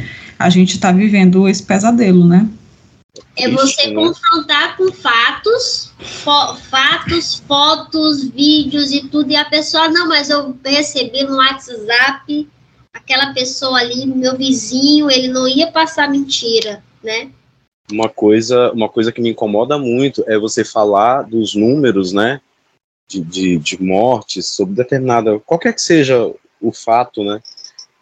a 0.44 0.50
gente 0.50 0.74
está 0.74 0.92
vivendo 0.92 1.48
esse 1.48 1.62
pesadelo, 1.62 2.26
né? 2.26 2.46
É 3.36 3.48
você 3.48 3.86
né? 3.86 3.94
confrontar 3.94 4.76
com 4.76 4.92
fatos, 4.92 5.90
fo 5.98 6.54
fatos, 6.56 7.36
fotos, 7.48 8.28
vídeos 8.28 8.92
e 8.92 9.08
tudo, 9.08 9.30
e 9.30 9.36
a 9.36 9.44
pessoa, 9.46 9.88
não, 9.88 10.06
mas 10.06 10.28
eu 10.28 10.54
recebi 10.64 11.24
no 11.24 11.36
WhatsApp 11.36 12.48
aquela 12.92 13.32
pessoa 13.32 13.78
ali, 13.78 14.04
meu 14.04 14.36
vizinho, 14.36 15.10
ele 15.10 15.28
não 15.28 15.48
ia 15.48 15.72
passar 15.72 16.10
mentira, 16.10 16.82
né? 17.02 17.30
Uma 17.90 18.08
coisa, 18.08 18.70
uma 18.72 18.88
coisa 18.88 19.10
que 19.10 19.22
me 19.22 19.30
incomoda 19.30 19.78
muito 19.78 20.22
é 20.26 20.38
você 20.38 20.62
falar 20.62 21.22
dos 21.22 21.54
números, 21.54 22.12
né? 22.12 22.40
De, 23.08 23.20
de, 23.20 23.58
de 23.58 23.82
mortes 23.82 24.46
sobre 24.48 24.74
determinada, 24.74 25.38
qualquer 25.40 25.72
que 25.72 25.82
seja 25.82 26.30
o 26.60 26.72
fato, 26.72 27.24
né? 27.24 27.40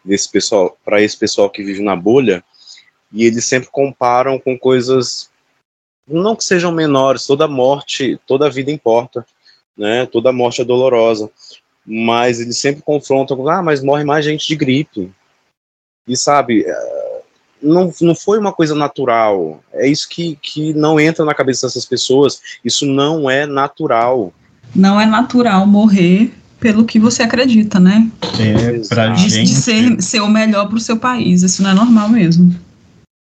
Desse 0.04 0.30
pessoal, 0.30 0.76
para 0.84 1.00
esse 1.00 1.16
pessoal 1.16 1.50
que 1.50 1.62
vive 1.62 1.82
na 1.82 1.96
bolha, 1.96 2.42
e 3.12 3.24
eles 3.24 3.44
sempre 3.44 3.68
comparam 3.70 4.38
com 4.38 4.58
coisas 4.58 5.30
não 6.06 6.34
que 6.34 6.44
sejam 6.44 6.72
menores, 6.72 7.26
toda 7.26 7.46
morte, 7.46 8.20
toda 8.26 8.50
vida 8.50 8.70
importa, 8.70 9.24
né? 9.76 10.06
Toda 10.06 10.32
morte 10.32 10.60
é 10.60 10.64
dolorosa, 10.64 11.30
mas 11.86 12.40
eles 12.40 12.58
sempre 12.58 12.82
confrontam 12.82 13.36
com, 13.36 13.48
ah, 13.48 13.62
mas 13.62 13.82
morre 13.82 14.04
mais 14.04 14.24
gente 14.24 14.46
de 14.46 14.56
gripe. 14.56 15.12
E 16.06 16.16
sabe, 16.16 16.64
eh, 16.66 17.22
não, 17.62 17.92
não 18.00 18.14
foi 18.14 18.38
uma 18.38 18.52
coisa 18.52 18.74
natural. 18.74 19.62
É 19.72 19.86
isso 19.86 20.08
que, 20.08 20.36
que 20.36 20.74
não 20.74 20.98
entra 20.98 21.24
na 21.24 21.34
cabeça 21.34 21.66
dessas 21.66 21.86
pessoas. 21.86 22.40
Isso 22.64 22.84
não 22.84 23.30
é 23.30 23.46
natural. 23.46 24.32
Não 24.74 25.00
é 25.00 25.06
natural 25.06 25.66
morrer 25.66 26.32
pelo 26.62 26.84
que 26.84 26.96
você 26.96 27.24
acredita, 27.24 27.80
né? 27.80 28.08
É, 28.38 28.78
pra 28.88 29.08
de, 29.08 29.28
gente. 29.28 29.48
De 29.48 29.54
ser, 29.56 30.00
ser 30.00 30.20
o 30.20 30.28
melhor 30.28 30.68
para 30.68 30.76
o 30.76 30.80
seu 30.80 30.96
país. 30.96 31.42
Isso 31.42 31.60
não 31.60 31.70
é 31.70 31.74
normal 31.74 32.08
mesmo. 32.08 32.54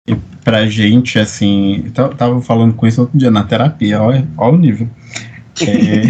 E 0.05 0.13
pra 0.43 0.67
gente, 0.67 1.17
assim, 1.17 1.85
eu 1.95 2.09
tava 2.09 2.41
falando 2.41 2.73
com 2.73 2.85
isso 2.85 2.99
outro 2.99 3.17
dia 3.17 3.31
na 3.31 3.45
terapia, 3.45 4.01
olha, 4.01 4.27
olha 4.37 4.53
o 4.53 4.57
nível. 4.57 4.89
É... 5.61 6.01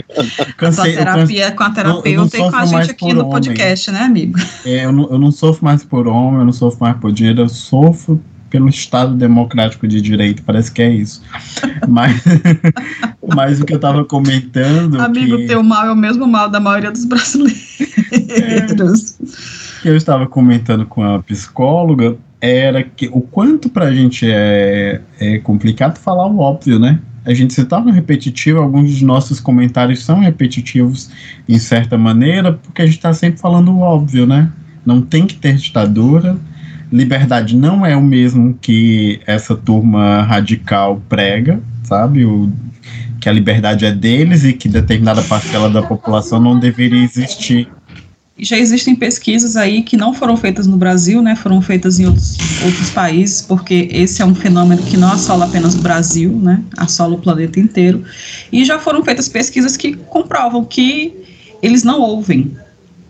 cansei, 0.56 0.94
terapia 0.94 1.52
com 1.52 1.62
a 1.62 1.70
terapeuta 1.70 2.36
e 2.38 2.40
com 2.40 2.56
a 2.56 2.64
gente 2.64 2.90
aqui 2.90 3.12
no 3.12 3.20
homem. 3.20 3.32
podcast, 3.32 3.90
né, 3.90 4.00
amigo? 4.00 4.38
É, 4.64 4.86
eu, 4.86 4.92
não, 4.92 5.10
eu 5.10 5.18
não 5.18 5.30
sofro 5.30 5.62
mais 5.62 5.84
por 5.84 6.08
homem, 6.08 6.40
eu 6.40 6.46
não 6.46 6.52
sofro 6.52 6.78
mais 6.80 6.96
por 6.96 7.12
dinheiro, 7.12 7.42
eu 7.42 7.48
sofro 7.50 8.18
pelo 8.50 8.68
Estado 8.68 9.14
Democrático 9.14 9.86
de 9.86 10.00
Direito, 10.00 10.42
parece 10.42 10.70
que 10.72 10.82
é 10.82 10.90
isso. 10.90 11.22
Mas, 11.88 12.22
mas 13.34 13.60
o 13.60 13.64
que 13.64 13.72
eu 13.72 13.76
estava 13.76 14.04
comentando. 14.04 15.00
Amigo, 15.00 15.36
que... 15.36 15.46
teu 15.46 15.62
mal 15.62 15.86
é 15.86 15.92
o 15.92 15.96
mesmo 15.96 16.26
mal 16.26 16.48
da 16.48 16.60
maioria 16.60 16.90
dos 16.90 17.04
brasileiros. 17.04 17.78
É, 18.12 19.88
eu 19.88 19.96
estava 19.96 20.26
comentando 20.26 20.86
com 20.86 21.02
a 21.02 21.22
psicóloga 21.22 22.16
era 22.40 22.82
que 22.82 23.08
o 23.12 23.20
quanto 23.20 23.68
para 23.68 23.86
a 23.86 23.94
gente 23.94 24.28
é, 24.30 25.00
é 25.18 25.38
complicado 25.38 25.98
falar 25.98 26.26
o 26.26 26.38
óbvio, 26.38 26.78
né? 26.78 26.98
A 27.24 27.34
gente 27.34 27.52
se 27.54 27.64
torna 27.64 27.90
repetitivo, 27.92 28.60
alguns 28.60 28.90
dos 28.90 29.02
nossos 29.02 29.40
comentários 29.40 30.04
são 30.04 30.20
repetitivos 30.20 31.10
em 31.48 31.58
certa 31.58 31.98
maneira, 31.98 32.52
porque 32.52 32.82
a 32.82 32.86
gente 32.86 32.96
está 32.96 33.12
sempre 33.12 33.40
falando 33.40 33.72
o 33.72 33.80
óbvio, 33.80 34.26
né? 34.26 34.50
Não 34.84 35.02
tem 35.02 35.26
que 35.26 35.34
ter 35.34 35.56
ditadura, 35.56 36.36
liberdade 36.92 37.56
não 37.56 37.84
é 37.84 37.96
o 37.96 38.02
mesmo 38.02 38.56
que 38.60 39.20
essa 39.26 39.54
turma 39.54 40.22
radical 40.22 41.00
prega, 41.08 41.60
sabe? 41.84 42.24
O, 42.24 42.50
que 43.20 43.28
a 43.28 43.32
liberdade 43.32 43.84
é 43.84 43.92
deles 43.92 44.44
e 44.44 44.52
que 44.52 44.68
determinada 44.68 45.20
parcela 45.22 45.68
da 45.68 45.82
população 45.82 46.38
não 46.38 46.60
deveria 46.60 47.02
existir. 47.02 47.68
Já 48.38 48.56
existem 48.56 48.94
pesquisas 48.94 49.56
aí 49.56 49.82
que 49.82 49.96
não 49.96 50.14
foram 50.14 50.36
feitas 50.36 50.66
no 50.66 50.76
Brasil, 50.76 51.20
né? 51.20 51.34
Foram 51.34 51.60
feitas 51.60 51.98
em 51.98 52.06
outros, 52.06 52.36
outros 52.62 52.90
países, 52.90 53.42
porque 53.42 53.88
esse 53.90 54.22
é 54.22 54.24
um 54.24 54.34
fenômeno 54.34 54.80
que 54.82 54.96
não 54.96 55.10
assola 55.10 55.46
apenas 55.46 55.74
o 55.74 55.78
Brasil, 55.78 56.30
né? 56.30 56.62
Assola 56.76 57.14
o 57.14 57.18
planeta 57.18 57.58
inteiro. 57.58 58.04
E 58.52 58.64
já 58.64 58.78
foram 58.78 59.02
feitas 59.02 59.28
pesquisas 59.28 59.76
que 59.76 59.94
comprovam 59.94 60.64
que 60.64 61.12
eles 61.62 61.82
não 61.82 62.00
ouvem 62.00 62.54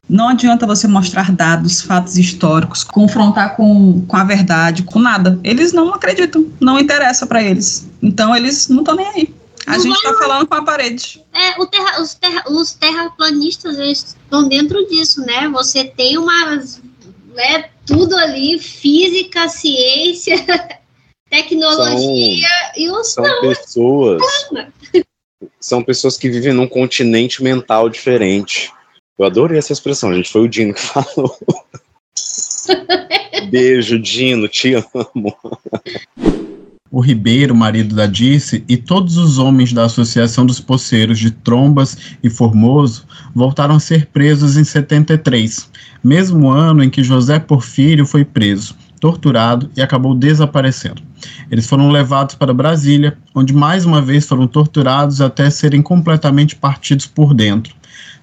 não 0.09 0.29
adianta 0.29 0.67
você 0.67 0.87
mostrar 0.87 1.33
dados, 1.33 1.83
fatos 1.83 2.17
históricos, 2.17 2.85
confrontar 2.85 3.57
com, 3.57 4.05
com 4.07 4.17
a 4.17 4.25
verdade, 4.25 4.85
com 4.85 5.01
nada. 5.01 5.39
Eles 5.43 5.73
não 5.73 5.93
acreditam, 5.93 6.47
não 6.61 6.79
interessa 6.79 7.27
para 7.27 7.43
eles. 7.43 7.89
Então 8.01 8.35
eles 8.35 8.69
não 8.69 8.81
estão 8.81 8.95
nem 8.95 9.07
aí. 9.07 9.35
A 9.67 9.73
não 9.73 9.81
gente 9.81 9.97
está 9.97 10.15
falando 10.15 10.47
com 10.47 10.55
a 10.55 10.63
parede. 10.63 11.25
É, 11.35 11.67
terra, 11.67 12.01
os, 12.01 12.15
terra, 12.15 12.45
os 12.49 12.73
terraplanistas 12.73 13.79
estão 13.79 14.49
dentro 14.49 14.87
disso, 14.87 15.23
né? 15.23 15.49
Você 15.49 15.85
tem 15.85 16.17
uma. 16.17 16.63
É, 17.37 17.69
tudo 17.85 18.17
ali, 18.17 18.59
física, 18.59 19.49
ciência, 19.49 20.37
tecnologia 21.29 22.49
são, 22.49 22.83
e 22.83 22.91
os 22.91 23.13
são 23.13 23.25
não, 23.25 23.41
pessoas. 23.41 24.23
São 25.61 25.83
pessoas 25.83 26.17
que 26.17 26.31
vivem 26.31 26.53
num 26.53 26.69
continente 26.69 27.43
mental 27.43 27.89
diferente. 27.89 28.73
Eu 29.19 29.25
adorei 29.25 29.59
essa 29.59 29.73
expressão, 29.73 30.15
gente. 30.15 30.31
Foi 30.31 30.43
o 30.43 30.49
Dino 30.49 30.75
que 30.75 30.81
falou. 30.87 31.37
Beijo, 33.51 33.99
Dino, 33.99 34.49
te 34.49 34.75
amo. 34.75 35.35
O 36.91 37.01
Ribeiro, 37.01 37.55
marido 37.55 37.95
da 37.95 38.07
Dice, 38.07 38.65
e 38.69 38.77
todos 38.77 39.17
os 39.17 39.39
homens 39.39 39.73
da 39.73 39.85
Associação 39.85 40.47
dos 40.47 40.61
Poceiros 40.61 41.19
de 41.19 41.31
Trombas 41.31 41.97
e 42.23 42.31
Formoso 42.31 43.05
voltaram 43.35 43.75
a 43.75 43.81
ser 43.81 44.07
presos 44.07 44.57
em 44.57 44.65
73, 44.65 45.71
mesmo 46.03 46.49
ano 46.49 46.83
em 46.83 46.89
que 46.89 47.03
José 47.03 47.39
Porfírio 47.39 48.07
foi 48.07 48.25
preso, 48.25 48.77
torturado 49.01 49.69
e 49.77 49.83
acabou 49.83 50.15
desaparecendo. 50.15 51.03
Eles 51.51 51.67
foram 51.67 51.91
levados 51.91 52.35
para 52.35 52.55
Brasília, 52.55 53.19
onde 53.35 53.53
mais 53.53 53.85
uma 53.85 54.01
vez 54.01 54.27
foram 54.27 54.47
torturados 54.47 55.21
até 55.21 55.51
serem 55.51 55.83
completamente 55.83 56.55
partidos 56.55 57.07
por 57.07 57.35
dentro. 57.35 57.75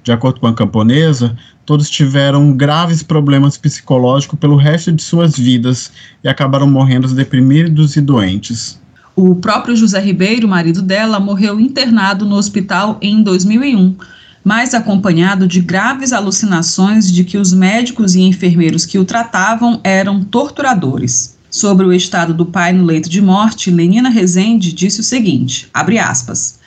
De 0.03 0.11
acordo 0.11 0.41
com 0.41 0.47
a 0.47 0.53
camponesa, 0.53 1.35
todos 1.65 1.89
tiveram 1.89 2.51
graves 2.51 3.01
problemas 3.01 3.57
psicológicos 3.57 4.37
pelo 4.37 4.57
resto 4.57 4.91
de 4.91 5.01
suas 5.01 5.37
vidas 5.37 5.91
e 6.21 6.27
acabaram 6.27 6.69
morrendo 6.69 7.07
deprimidos 7.07 7.95
e 7.95 8.01
doentes. 8.01 8.79
O 9.15 9.35
próprio 9.35 9.75
José 9.75 10.01
Ribeiro, 10.01 10.47
marido 10.47 10.81
dela, 10.81 11.19
morreu 11.19 11.59
internado 11.59 12.25
no 12.25 12.35
hospital 12.35 12.97
em 13.01 13.23
2001, 13.23 13.95
mas 14.43 14.73
acompanhado 14.73 15.47
de 15.47 15.61
graves 15.61 16.11
alucinações 16.11 17.09
de 17.09 17.23
que 17.23 17.37
os 17.37 17.53
médicos 17.53 18.13
e 18.13 18.21
enfermeiros 18.21 18.85
que 18.85 18.99
o 18.99 19.05
tratavam 19.05 19.79
eram 19.83 20.23
torturadores. 20.23 21.37
Sobre 21.49 21.85
o 21.85 21.93
estado 21.93 22.33
do 22.33 22.47
pai 22.47 22.73
no 22.73 22.83
leito 22.83 23.07
de 23.07 23.21
morte, 23.21 23.69
Lenina 23.69 24.09
Rezende 24.09 24.73
disse 24.73 24.99
o 24.99 25.03
seguinte: 25.03 25.69
abre 25.71 25.99
aspas. 25.99 26.59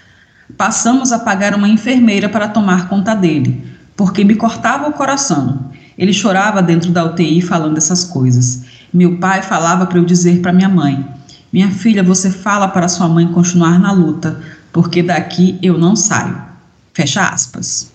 Passamos 0.56 1.12
a 1.12 1.18
pagar 1.18 1.54
uma 1.54 1.68
enfermeira 1.68 2.28
para 2.28 2.48
tomar 2.48 2.88
conta 2.88 3.14
dele, 3.14 3.64
porque 3.96 4.24
me 4.24 4.34
cortava 4.34 4.88
o 4.88 4.92
coração. 4.92 5.70
Ele 5.98 6.12
chorava 6.12 6.62
dentro 6.62 6.90
da 6.90 7.04
UTI 7.04 7.40
falando 7.40 7.78
essas 7.78 8.04
coisas. 8.04 8.64
Meu 8.92 9.18
pai 9.18 9.42
falava 9.42 9.86
para 9.86 9.98
eu 9.98 10.04
dizer 10.04 10.40
para 10.40 10.52
minha 10.52 10.68
mãe: 10.68 11.04
minha 11.52 11.70
filha, 11.70 12.02
você 12.02 12.30
fala 12.30 12.68
para 12.68 12.88
sua 12.88 13.08
mãe 13.08 13.26
continuar 13.26 13.78
na 13.78 13.92
luta, 13.92 14.42
porque 14.72 15.02
daqui 15.02 15.58
eu 15.62 15.78
não 15.78 15.96
saio. 15.96 16.44
Fecha 16.92 17.28
aspas. 17.28 17.92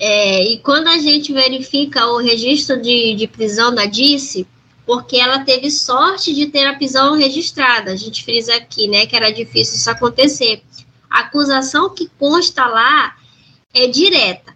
É, 0.00 0.44
e 0.44 0.58
quando 0.58 0.88
a 0.88 0.98
gente 0.98 1.32
verifica 1.32 2.06
o 2.06 2.18
registro 2.18 2.80
de, 2.80 3.14
de 3.14 3.26
prisão 3.26 3.74
da 3.74 3.84
Dice, 3.84 4.46
porque 4.86 5.16
ela 5.16 5.40
teve 5.40 5.70
sorte 5.70 6.32
de 6.32 6.46
ter 6.46 6.66
a 6.66 6.74
prisão 6.74 7.16
registrada, 7.16 7.90
a 7.90 7.96
gente 7.96 8.24
frisa 8.24 8.54
aqui, 8.54 8.86
né, 8.88 9.06
que 9.06 9.16
era 9.16 9.30
difícil 9.30 9.76
isso 9.76 9.90
acontecer. 9.90 10.62
A 11.10 11.20
acusação 11.20 11.90
que 11.90 12.10
consta 12.18 12.66
lá 12.66 13.16
é 13.74 13.86
direta, 13.86 14.54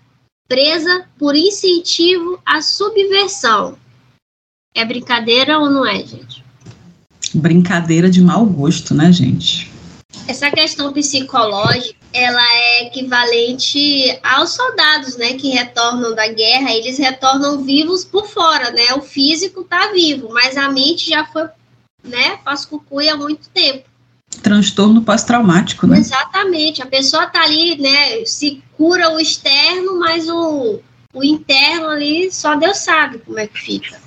presa 0.48 1.06
por 1.18 1.34
incentivo 1.34 2.40
à 2.44 2.60
subversão. 2.60 3.78
É 4.74 4.84
brincadeira 4.84 5.58
ou 5.58 5.70
não 5.70 5.86
é, 5.86 5.98
gente? 5.98 6.42
brincadeira 7.34 8.10
de 8.10 8.20
mau 8.20 8.44
gosto, 8.44 8.94
né, 8.94 9.12
gente? 9.12 9.70
Essa 10.28 10.50
questão 10.50 10.92
psicológica, 10.92 11.98
ela 12.12 12.42
é 12.42 12.86
equivalente 12.86 14.18
aos 14.22 14.50
soldados, 14.50 15.16
né, 15.16 15.34
que 15.34 15.48
retornam 15.48 16.14
da 16.14 16.28
guerra, 16.28 16.72
eles 16.72 16.98
retornam 16.98 17.62
vivos 17.62 18.04
por 18.04 18.26
fora, 18.26 18.70
né? 18.70 18.92
O 18.94 19.00
físico 19.00 19.64
tá 19.64 19.90
vivo, 19.92 20.28
mas 20.30 20.56
a 20.56 20.70
mente 20.70 21.10
já 21.10 21.24
foi, 21.26 21.48
né, 22.04 22.36
pascucui 22.44 23.08
há 23.08 23.16
muito 23.16 23.48
tempo. 23.48 23.88
Transtorno 24.40 25.02
pós-traumático, 25.02 25.86
né? 25.86 25.98
Exatamente. 25.98 26.82
A 26.82 26.86
pessoa 26.86 27.26
tá 27.26 27.42
ali, 27.42 27.76
né, 27.78 28.24
se 28.24 28.62
cura 28.76 29.10
o 29.10 29.20
externo, 29.20 29.98
mas 29.98 30.28
o, 30.28 30.80
o 31.12 31.24
interno 31.24 31.88
ali 31.88 32.30
só 32.32 32.56
Deus 32.56 32.78
sabe 32.78 33.18
como 33.18 33.38
é 33.38 33.46
que 33.46 33.58
fica. 33.58 34.00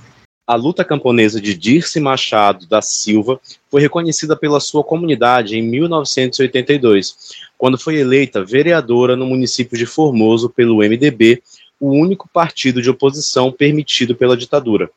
A 0.47 0.53
luta 0.53 0.85
camponesa 0.85 1.41
de 1.41 1.55
Dirce 1.55 1.99
Machado 1.99 2.67
da 2.67 2.79
Silva 2.79 3.39
foi 3.71 3.81
reconhecida 3.81 4.35
pela 4.35 4.59
sua 4.59 4.83
comunidade 4.83 5.57
em 5.57 5.61
1982, 5.63 7.15
quando 7.57 7.79
foi 7.79 7.95
eleita 7.95 8.45
vereadora 8.45 9.15
no 9.15 9.25
município 9.25 9.75
de 9.75 9.87
Formoso 9.87 10.47
pelo 10.47 10.77
MDB, 10.77 11.41
o 11.79 11.89
único 11.89 12.29
partido 12.31 12.79
de 12.79 12.89
oposição 12.91 13.51
permitido 13.51 14.15
pela 14.15 14.37
ditadura. 14.37 14.89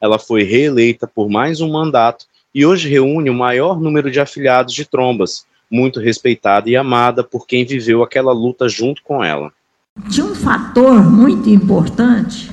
Ela 0.00 0.18
foi 0.18 0.42
reeleita 0.42 1.06
por 1.06 1.28
mais 1.28 1.60
um 1.60 1.70
mandato 1.70 2.26
e 2.58 2.66
hoje 2.66 2.88
reúne 2.88 3.30
o 3.30 3.34
maior 3.34 3.80
número 3.80 4.10
de 4.10 4.18
afiliados 4.18 4.74
de 4.74 4.84
Trombas, 4.84 5.46
muito 5.70 6.00
respeitada 6.00 6.68
e 6.68 6.74
amada 6.74 7.22
por 7.22 7.46
quem 7.46 7.64
viveu 7.64 8.02
aquela 8.02 8.32
luta 8.32 8.68
junto 8.68 9.00
com 9.04 9.22
ela. 9.22 9.52
Tinha 10.10 10.26
um 10.26 10.34
fator 10.34 11.08
muito 11.08 11.48
importante 11.48 12.50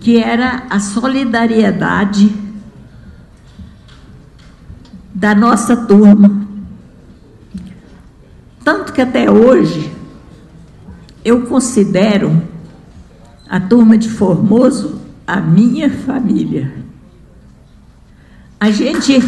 que 0.00 0.16
era 0.16 0.64
a 0.70 0.80
solidariedade 0.80 2.32
da 5.14 5.34
nossa 5.34 5.76
turma. 5.76 6.48
Tanto 8.64 8.94
que 8.94 9.02
até 9.02 9.30
hoje 9.30 9.92
eu 11.22 11.42
considero 11.42 12.42
a 13.46 13.60
turma 13.60 13.98
de 13.98 14.08
Formoso 14.08 15.02
a 15.26 15.38
minha 15.38 15.90
família. 15.90 16.79
A 18.62 18.70
gente 18.70 19.18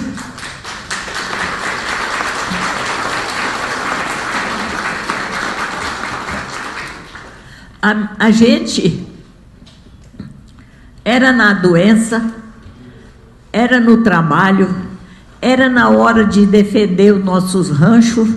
a, 7.81 8.15
a 8.19 8.31
gente 8.31 9.07
era 11.03 11.33
na 11.33 11.55
doença, 11.55 12.31
era 13.51 13.81
no 13.81 14.03
trabalho, 14.03 14.69
era 15.41 15.71
na 15.71 15.89
hora 15.89 16.27
de 16.27 16.45
defender 16.45 17.15
os 17.15 17.25
nossos 17.25 17.71
ranchos. 17.71 18.29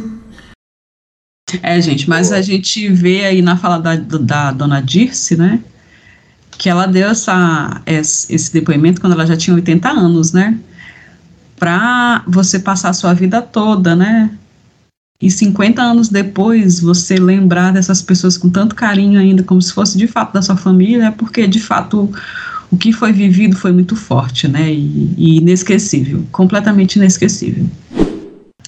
É, 1.61 1.81
gente, 1.81 2.07
mas 2.07 2.31
a 2.31 2.41
gente 2.41 2.87
vê 2.87 3.25
aí 3.25 3.41
na 3.41 3.57
fala 3.57 3.79
da, 3.79 3.97
da 3.97 4.51
dona 4.53 4.81
Dirce, 4.81 5.35
né? 5.35 5.59
Que 6.51 6.69
ela 6.69 6.85
deu 6.85 7.09
essa, 7.09 7.81
esse 7.85 8.53
depoimento 8.53 9.01
quando 9.01 9.11
ela 9.11 9.27
já 9.27 9.35
tinha 9.35 9.53
80 9.57 9.89
anos, 9.89 10.31
né? 10.31 10.57
Para 11.57 12.23
você 12.27 12.59
passar 12.59 12.89
a 12.89 12.93
sua 12.93 13.13
vida 13.13 13.41
toda, 13.41 13.95
né? 13.95 14.29
E 15.21 15.31
50 15.31 15.81
anos 15.81 16.09
depois, 16.09 16.81
você 16.81 17.15
lembrar 17.15 17.71
dessas 17.71 18.01
pessoas 18.01 18.37
com 18.37 18.49
tanto 18.49 18.75
carinho 18.75 19.19
ainda, 19.19 19.43
como 19.43 19.61
se 19.61 19.71
fosse 19.71 19.97
de 19.97 20.07
fato 20.07 20.33
da 20.33 20.41
sua 20.41 20.57
família, 20.57 21.05
é 21.05 21.11
porque 21.11 21.47
de 21.47 21.59
fato 21.59 22.11
o 22.69 22.77
que 22.77 22.91
foi 22.91 23.13
vivido 23.13 23.55
foi 23.55 23.71
muito 23.71 23.95
forte, 23.95 24.47
né? 24.47 24.71
E, 24.71 25.13
e 25.17 25.37
inesquecível, 25.37 26.25
completamente 26.31 26.97
inesquecível. 26.97 27.65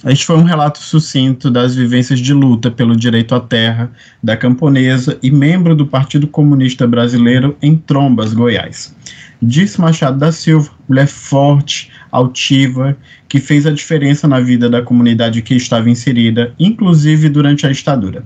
Este 0.06 0.24
foi 0.24 0.36
um 0.36 0.44
relato 0.44 0.78
sucinto 0.78 1.50
das 1.50 1.74
vivências 1.74 2.20
de 2.20 2.32
luta 2.32 2.70
pelo 2.70 2.96
direito 2.96 3.34
à 3.34 3.40
terra 3.40 3.90
da 4.22 4.36
camponesa 4.36 5.18
e 5.22 5.30
membro 5.30 5.74
do 5.74 5.86
Partido 5.86 6.28
Comunista 6.28 6.86
Brasileiro 6.86 7.56
em 7.60 7.76
Trombas, 7.76 8.32
Goiás. 8.32 8.94
Disse 9.42 9.80
Machado 9.80 10.18
da 10.18 10.30
Silva, 10.30 10.70
mulher 10.88 11.06
forte, 11.06 11.90
altiva, 12.10 12.96
que 13.28 13.38
fez 13.38 13.66
a 13.66 13.70
diferença 13.70 14.26
na 14.26 14.40
vida 14.40 14.70
da 14.70 14.82
comunidade 14.82 15.42
que 15.42 15.54
estava 15.54 15.90
inserida, 15.90 16.54
inclusive 16.58 17.28
durante 17.28 17.66
a 17.66 17.72
ditadura. 17.72 18.24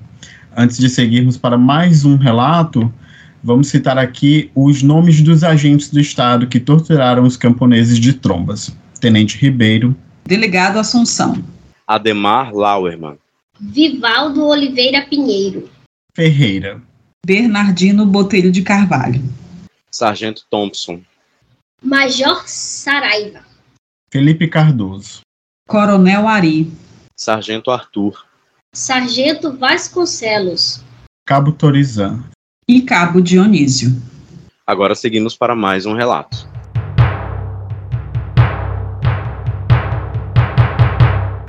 Antes 0.56 0.78
de 0.78 0.88
seguirmos 0.88 1.36
para 1.36 1.58
mais 1.58 2.04
um 2.04 2.16
relato, 2.16 2.92
Vamos 3.44 3.68
citar 3.68 3.98
aqui 3.98 4.52
os 4.54 4.84
nomes 4.84 5.20
dos 5.20 5.42
agentes 5.42 5.90
do 5.90 5.98
Estado 5.98 6.46
que 6.46 6.60
torturaram 6.60 7.24
os 7.24 7.36
camponeses 7.36 7.98
de 7.98 8.12
Trombas. 8.12 8.72
Tenente 9.00 9.36
Ribeiro. 9.36 9.96
Delegado 10.24 10.78
Assunção. 10.78 11.42
Ademar 11.84 12.54
Lauerman. 12.54 13.18
Vivaldo 13.60 14.44
Oliveira 14.44 15.04
Pinheiro. 15.10 15.68
Ferreira. 16.14 16.80
Bernardino 17.26 18.06
Botelho 18.06 18.52
de 18.52 18.62
Carvalho. 18.62 19.20
Sargento 19.90 20.44
Thompson. 20.48 21.00
Major 21.84 22.44
Saraiva. 22.46 23.40
Felipe 24.12 24.46
Cardoso. 24.46 25.22
Coronel 25.68 26.28
Ari. 26.28 26.72
Sargento 27.16 27.72
Arthur. 27.72 28.24
Sargento 28.72 29.56
Vasconcelos. 29.56 30.84
Cabo 31.26 31.50
Torizan 31.50 32.22
e 32.68 32.82
Cabo 32.82 33.20
Dionísio. 33.20 33.90
Agora 34.64 34.94
seguimos 34.94 35.36
para 35.36 35.56
mais 35.56 35.84
um 35.84 35.94
relato. 35.94 36.48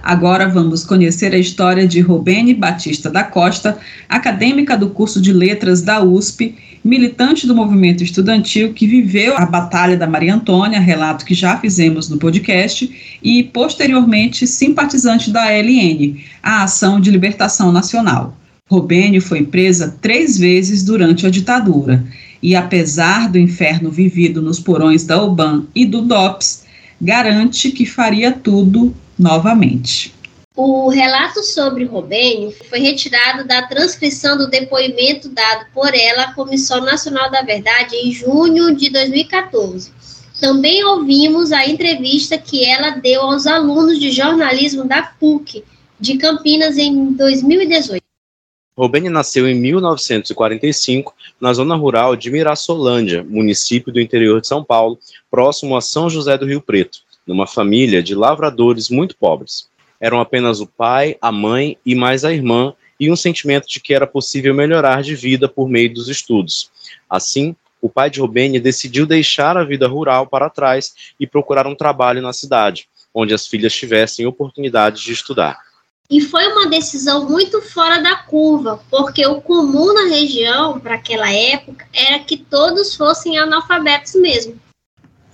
Agora 0.01 0.49
vamos 0.49 0.83
conhecer 0.83 1.33
a 1.33 1.37
história 1.37 1.87
de 1.87 2.01
Robene 2.01 2.55
Batista 2.55 3.09
da 3.09 3.23
Costa, 3.23 3.79
acadêmica 4.09 4.75
do 4.75 4.89
curso 4.89 5.21
de 5.21 5.31
Letras 5.31 5.81
da 5.81 6.03
USP, 6.03 6.72
militante 6.83 7.47
do 7.47 7.55
movimento 7.55 8.03
estudantil 8.03 8.73
que 8.73 8.85
viveu 8.85 9.37
a 9.37 9.45
Batalha 9.45 9.95
da 9.95 10.05
Maria 10.05 10.35
Antônia, 10.35 10.79
relato 10.79 11.25
que 11.25 11.33
já 11.33 11.57
fizemos 11.57 12.09
no 12.09 12.17
podcast, 12.17 13.17
e 13.23 13.43
posteriormente 13.43 14.45
simpatizante 14.45 15.31
da 15.31 15.43
ALN, 15.43 16.17
a 16.41 16.63
Ação 16.63 16.99
de 16.99 17.09
Libertação 17.09 17.71
Nacional. 17.71 18.37
Robênio 18.69 19.21
foi 19.21 19.43
presa 19.43 19.95
três 20.01 20.37
vezes 20.37 20.83
durante 20.83 21.25
a 21.25 21.29
ditadura 21.29 22.03
e, 22.41 22.55
apesar 22.55 23.29
do 23.29 23.37
inferno 23.37 23.89
vivido 23.89 24.41
nos 24.41 24.59
porões 24.59 25.05
da 25.05 25.21
UBAN 25.21 25.65
e 25.73 25.85
do 25.85 26.01
DOPS, 26.01 26.65
garante 26.99 27.71
que 27.71 27.85
faria 27.85 28.31
tudo 28.31 28.93
novamente. 29.17 30.13
O 30.55 30.87
relato 30.87 31.41
sobre 31.41 31.83
Robênio 31.83 32.51
foi 32.69 32.77
retirado 32.77 33.43
da 33.43 33.65
transcrição 33.65 34.37
do 34.37 34.47
depoimento 34.47 35.27
dado 35.29 35.65
por 35.73 35.91
ela 35.95 36.25
à 36.25 36.33
Comissão 36.33 36.79
Nacional 36.81 37.31
da 37.31 37.41
Verdade 37.41 37.95
em 37.95 38.11
junho 38.11 38.75
de 38.75 38.91
2014. 38.91 39.91
também 40.39 40.83
ouvimos 40.83 41.51
a 41.51 41.65
entrevista 41.65 42.37
que 42.37 42.65
ela 42.65 42.91
deu 42.91 43.21
aos 43.21 43.47
alunos 43.47 43.99
de 43.99 44.11
jornalismo 44.11 44.83
da 44.85 45.01
PUC 45.01 45.63
de 45.99 46.17
Campinas 46.17 46.77
em 46.77 47.13
2018. 47.13 48.03
Robene 48.77 49.09
nasceu 49.09 49.47
em 49.47 49.55
1945 49.55 51.15
na 51.39 51.53
zona 51.53 51.75
rural 51.75 52.15
de 52.15 52.29
Mirassolândia, 52.29 53.23
município 53.23 53.91
do 53.91 54.01
interior 54.01 54.41
de 54.41 54.47
São 54.47 54.63
Paulo, 54.63 54.99
próximo 55.31 55.75
a 55.75 55.81
São 55.81 56.09
José 56.09 56.37
do 56.37 56.45
Rio 56.45 56.61
Preto, 56.61 56.99
numa 57.25 57.47
família 57.47 58.03
de 58.03 58.13
lavradores 58.13 58.89
muito 58.89 59.15
pobres. 59.15 59.67
Eram 60.03 60.19
apenas 60.19 60.59
o 60.59 60.67
pai, 60.67 61.15
a 61.21 61.31
mãe 61.31 61.77
e 61.85 61.95
mais 61.95 62.25
a 62.25 62.33
irmã, 62.33 62.73
e 62.99 63.09
um 63.09 63.15
sentimento 63.15 63.69
de 63.69 63.79
que 63.79 63.93
era 63.93 64.05
possível 64.05 64.53
melhorar 64.53 65.01
de 65.01 65.15
vida 65.15 65.47
por 65.47 65.69
meio 65.69 65.93
dos 65.93 66.09
estudos. 66.09 66.69
Assim, 67.09 67.55
o 67.81 67.87
pai 67.87 68.09
de 68.09 68.19
Robene 68.19 68.59
decidiu 68.59 69.05
deixar 69.05 69.55
a 69.55 69.63
vida 69.63 69.87
rural 69.87 70.27
para 70.27 70.49
trás 70.49 70.93
e 71.17 71.25
procurar 71.25 71.65
um 71.67 71.73
trabalho 71.73 72.21
na 72.21 72.33
cidade, 72.33 72.89
onde 73.13 73.33
as 73.33 73.47
filhas 73.47 73.73
tivessem 73.73 74.25
oportunidade 74.25 75.01
de 75.01 75.13
estudar. 75.13 75.57
E 76.09 76.19
foi 76.19 76.47
uma 76.47 76.67
decisão 76.67 77.29
muito 77.29 77.61
fora 77.61 78.01
da 78.01 78.17
curva, 78.17 78.83
porque 78.91 79.25
o 79.25 79.39
comum 79.39 79.93
na 79.93 80.09
região, 80.09 80.81
para 80.81 80.95
aquela 80.95 81.31
época, 81.31 81.87
era 81.93 82.19
que 82.19 82.35
todos 82.35 82.93
fossem 82.93 83.37
analfabetos 83.37 84.15
mesmo. 84.15 84.59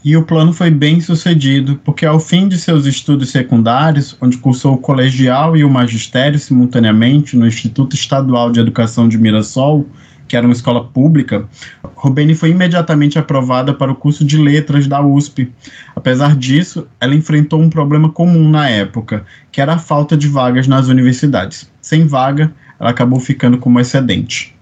E 0.03 0.15
o 0.15 0.23
plano 0.23 0.53
foi 0.53 0.71
bem 0.71 1.01
sucedido, 1.01 1.79
porque 1.83 2.05
ao 2.05 2.21
fim 2.21 2.47
de 2.47 2.57
seus 2.57 2.85
estudos 2.85 3.31
secundários, 3.31 4.15
onde 4.21 4.37
cursou 4.37 4.75
o 4.75 4.77
colegial 4.77 5.57
e 5.57 5.63
o 5.63 5.69
magistério 5.69 6.39
simultaneamente 6.39 7.35
no 7.35 7.45
Instituto 7.45 7.95
Estadual 7.95 8.49
de 8.49 8.61
Educação 8.61 9.09
de 9.09 9.17
Mirassol, 9.17 9.85
que 10.25 10.37
era 10.37 10.45
uma 10.47 10.53
escola 10.53 10.85
pública, 10.85 11.49
Robene 11.95 12.33
foi 12.33 12.51
imediatamente 12.51 13.19
aprovada 13.19 13.73
para 13.73 13.91
o 13.91 13.95
curso 13.95 14.23
de 14.23 14.37
letras 14.37 14.87
da 14.87 15.01
USP. 15.01 15.51
Apesar 15.93 16.33
disso, 16.35 16.87
ela 17.01 17.13
enfrentou 17.15 17.59
um 17.59 17.69
problema 17.69 18.09
comum 18.09 18.49
na 18.49 18.69
época, 18.69 19.25
que 19.51 19.59
era 19.59 19.73
a 19.73 19.79
falta 19.79 20.15
de 20.15 20.29
vagas 20.29 20.65
nas 20.65 20.87
universidades. 20.87 21.69
Sem 21.81 22.07
vaga, 22.07 22.53
ela 22.79 22.91
acabou 22.91 23.19
ficando 23.19 23.57
como 23.57 23.81
excedente. 23.81 24.55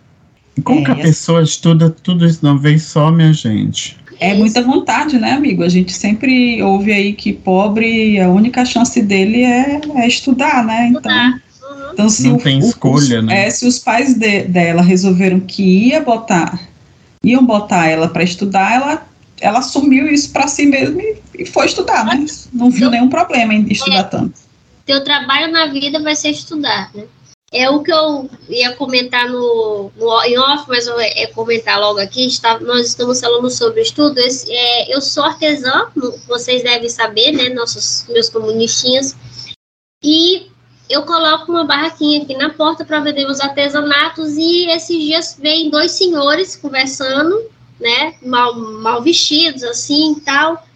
E 0.58 0.62
como 0.64 0.80
é, 0.80 0.86
que 0.86 0.92
a 0.92 0.96
pessoa 0.96 1.44
estuda 1.44 1.92
tudo 1.92 2.26
isso 2.26 2.42
de 2.42 2.48
uma 2.48 2.58
vez 2.58 2.82
só, 2.82 3.12
minha 3.12 3.32
gente? 3.32 4.00
É 4.20 4.34
muita 4.34 4.62
vontade, 4.62 5.20
né, 5.20 5.32
amigo? 5.32 5.64
A 5.64 5.70
gente 5.70 5.94
sempre 5.94 6.62
ouve 6.62 6.92
aí 6.92 7.14
que 7.14 7.34
pobre, 7.34 8.20
a 8.20 8.30
única 8.30 8.66
chance 8.66 9.02
dele 9.02 9.44
é, 9.44 9.80
é 9.96 10.08
estudar, 10.08 10.66
né? 10.66 10.88
Então, 10.88 11.40
então, 11.94 12.10
se 12.10 12.28
não 12.28 12.36
o, 12.36 12.40
tem 12.40 12.60
escolha, 12.60 13.20
os, 13.20 13.26
né? 13.26 13.48
É, 13.48 13.50
se 13.50 13.66
os 13.66 13.80
pais 13.80 14.14
de, 14.14 14.44
dela 14.44 14.82
resolveram 14.82 15.40
que 15.40 15.88
ia 15.88 16.00
botar, 16.00 16.60
iam 17.24 17.44
botar 17.44 17.88
ela 17.88 18.08
para 18.08 18.24
estudar, 18.24 18.74
ela, 18.74 19.08
ela 19.42 19.60
assumiu 19.60 20.08
isso 20.08 20.32
para 20.32 20.48
si 20.48 20.66
mesma 20.68 21.02
e, 21.02 21.18
e, 21.40 21.46
foi 21.46 21.66
estudar, 21.66 22.06
né? 22.06 22.24
Não 22.54 22.70
viu 22.70 22.90
nenhum 22.90 23.10
problema 23.10 23.54
em 23.54 23.66
estudar 23.72 24.00
é, 24.00 24.04
tanto. 24.04 24.40
Teu 24.86 25.04
trabalho 25.04 25.52
na 25.52 25.68
vida 25.68 26.02
vai 26.02 26.16
ser 26.16 26.30
estudar, 26.30 26.92
né? 26.94 27.04
É 27.52 27.70
o 27.70 27.82
que 27.82 27.94
eu 27.94 28.30
ia 28.50 28.76
comentar 28.76 29.30
no, 29.30 29.90
no 29.96 30.24
em 30.24 30.38
off, 30.38 30.66
mas 30.68 30.86
eu 30.86 31.00
é 31.00 31.28
comentar 31.28 31.80
logo 31.80 32.00
aqui. 32.00 32.28
Está, 32.28 32.60
nós 32.60 32.88
estamos 32.88 33.22
falando 33.22 33.50
sobre 33.50 33.82
estudo. 33.82 34.20
Esse, 34.20 34.52
é, 34.52 34.94
eu 34.94 35.00
sou 35.00 35.24
artesã, 35.24 35.90
vocês 36.28 36.62
devem 36.62 36.90
saber, 36.90 37.32
né? 37.32 37.50
Nossos 37.50 38.06
meus 38.10 38.30
comunistinhas. 38.30 39.16
E 40.04 40.52
eu 40.90 41.04
coloco 41.04 41.52
uma 41.52 41.66
barraquinha 41.66 42.22
aqui 42.22 42.36
na 42.36 42.50
porta 42.50 42.86
para 42.86 43.00
vender 43.00 43.26
os 43.26 43.40
artesanatos 43.40 44.38
e 44.38 44.68
esses 44.70 44.98
dias 44.98 45.38
vêm 45.40 45.70
dois 45.70 45.92
senhores 45.92 46.56
conversando, 46.56 47.50
né, 47.80 48.16
mal, 48.22 48.56
mal 48.56 49.02
vestidos 49.02 49.64
assim 49.64 50.14
e 50.14 50.22
tal. 50.22 50.67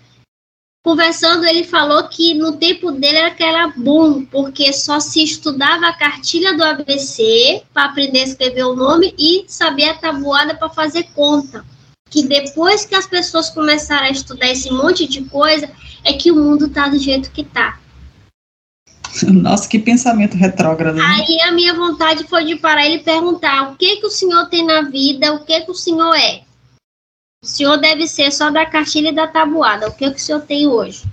Conversando, 0.84 1.46
ele 1.46 1.64
falou 1.64 2.08
que 2.08 2.34
no 2.34 2.54
tempo 2.54 2.92
dele 2.92 3.18
era 3.18 3.32
que 3.32 3.44
era 3.44 3.68
bom, 3.68 4.26
porque 4.26 4.74
só 4.74 5.00
se 5.00 5.24
estudava 5.24 5.88
a 5.88 5.94
cartilha 5.94 6.58
do 6.58 6.64
ABC 6.64 7.62
para 7.72 7.86
aprender 7.86 8.22
a 8.22 8.24
escrever 8.24 8.64
o 8.64 8.76
nome 8.76 9.14
e 9.18 9.46
saber 9.48 9.90
a 9.90 9.94
tabuada 9.94 10.56
para 10.56 10.70
fazer 10.70 11.04
conta. 11.14 11.64
Que 12.10 12.24
depois 12.24 12.84
que 12.84 12.96
as 12.96 13.06
pessoas 13.06 13.52
começaram 13.52 14.08
a 14.08 14.10
estudar 14.10 14.50
esse 14.50 14.72
monte 14.72 15.08
de 15.08 15.24
coisa, 15.26 15.70
é 16.04 16.14
que 16.14 16.32
o 16.32 16.36
mundo 16.36 16.68
tá 16.68 16.88
do 16.88 16.98
jeito 16.98 17.32
que 17.32 17.44
tá. 17.44 17.80
Nossa, 19.28 19.70
que 19.70 19.78
pensamento 19.78 20.36
retrógrado. 20.36 20.96
Né? 20.96 21.04
Aí 21.04 21.42
a 21.42 21.52
minha 21.52 21.76
vontade 21.76 22.24
foi 22.24 22.44
de 22.44 22.56
parar 22.56 22.88
ele 22.88 23.04
perguntar 23.04 23.72
o 23.72 23.76
que 23.76 23.98
que 23.98 24.08
o 24.08 24.12
senhor 24.12 24.48
tem 24.50 24.66
na 24.66 24.82
vida, 24.82 25.32
o 25.34 25.46
que 25.46 25.62
que 25.62 25.72
o 25.72 25.76
senhor 25.76 26.16
é. 26.16 26.42
O 27.44 27.48
senhor 27.48 27.78
deve 27.78 28.08
ser 28.08 28.32
só 28.32 28.52
da 28.52 28.68
cartilha 28.68 29.10
e 29.10 29.16
da 29.16 29.26
tabuada, 29.26 29.88
o 29.88 29.92
que 29.92 30.12
que 30.12 30.18
o 30.18 30.20
senhor 30.20 30.42
tem 30.42 30.68
hoje? 30.68 31.04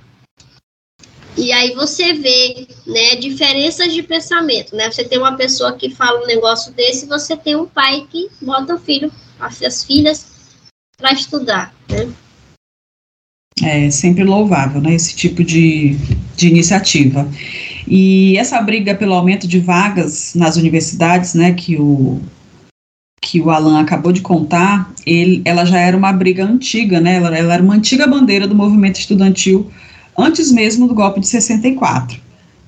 E 1.38 1.50
aí 1.52 1.72
você 1.72 2.12
vê, 2.12 2.66
né, 2.86 3.14
diferenças 3.14 3.94
de 3.94 4.02
pensamento, 4.02 4.76
né? 4.76 4.90
Você 4.90 5.04
tem 5.04 5.18
uma 5.18 5.36
pessoa 5.36 5.72
que 5.72 5.88
fala 5.88 6.22
um 6.22 6.26
negócio 6.26 6.70
desse, 6.72 7.06
você 7.06 7.34
tem 7.34 7.56
um 7.56 7.64
pai 7.64 8.06
que 8.10 8.28
bota 8.42 8.74
o 8.74 8.78
filho, 8.78 9.10
as 9.40 9.84
filhas 9.84 10.26
para 10.98 11.12
estudar, 11.12 11.72
né? 11.88 12.12
É 13.62 13.90
sempre 13.90 14.22
louvável, 14.22 14.82
né, 14.82 14.94
esse 14.94 15.16
tipo 15.16 15.42
de, 15.42 15.96
de 16.36 16.48
iniciativa. 16.48 17.26
E 17.86 18.36
essa 18.36 18.60
briga 18.60 18.94
pelo 18.94 19.14
aumento 19.14 19.48
de 19.48 19.58
vagas 19.58 20.34
nas 20.34 20.56
universidades, 20.56 21.32
né, 21.32 21.54
que 21.54 21.76
o 21.76 22.20
que 23.28 23.42
o 23.42 23.50
Alan 23.50 23.78
acabou 23.78 24.10
de 24.10 24.22
contar, 24.22 24.90
ele, 25.04 25.42
ela 25.44 25.66
já 25.66 25.78
era 25.78 25.94
uma 25.94 26.10
briga 26.10 26.46
antiga, 26.46 26.98
né? 26.98 27.16
Ela, 27.16 27.36
ela 27.36 27.52
era 27.52 27.62
uma 27.62 27.74
antiga 27.74 28.06
bandeira 28.06 28.48
do 28.48 28.54
movimento 28.54 28.98
estudantil 28.98 29.70
antes 30.16 30.50
mesmo 30.50 30.88
do 30.88 30.94
golpe 30.94 31.20
de 31.20 31.28
64. 31.28 32.18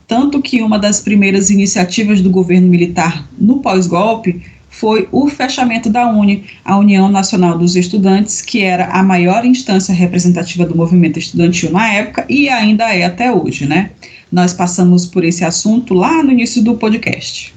Tanto 0.07 0.43
que 0.43 0.61
uma 0.61 0.79
das 0.79 1.01
primeiras 1.01 1.49
iniciativas 1.49 2.21
do 2.21 2.29
governo 2.29 2.69
militar 2.69 3.27
no 3.39 3.61
pós-golpe 3.61 4.43
foi 4.69 5.09
o 5.11 5.29
fechamento 5.29 5.89
da 5.89 6.07
UNE, 6.13 6.45
a 6.63 6.77
União 6.77 7.09
Nacional 7.09 7.57
dos 7.57 7.75
Estudantes, 7.75 8.43
que 8.43 8.61
era 8.61 8.89
a 8.89 9.03
maior 9.03 9.47
instância 9.47 9.95
representativa 9.95 10.67
do 10.67 10.77
movimento 10.77 11.19
estudantil 11.19 11.71
na 11.71 11.91
época 11.91 12.27
e 12.29 12.51
ainda 12.51 12.95
é 12.95 13.07
até 13.07 13.33
hoje, 13.33 13.67
né? 13.67 13.93
Nós 14.31 14.53
passamos 14.53 15.07
por 15.07 15.25
esse 15.25 15.43
assunto 15.43 15.95
lá 15.95 16.23
no 16.23 16.31
início 16.33 16.63
do 16.63 16.75
podcast. 16.75 17.55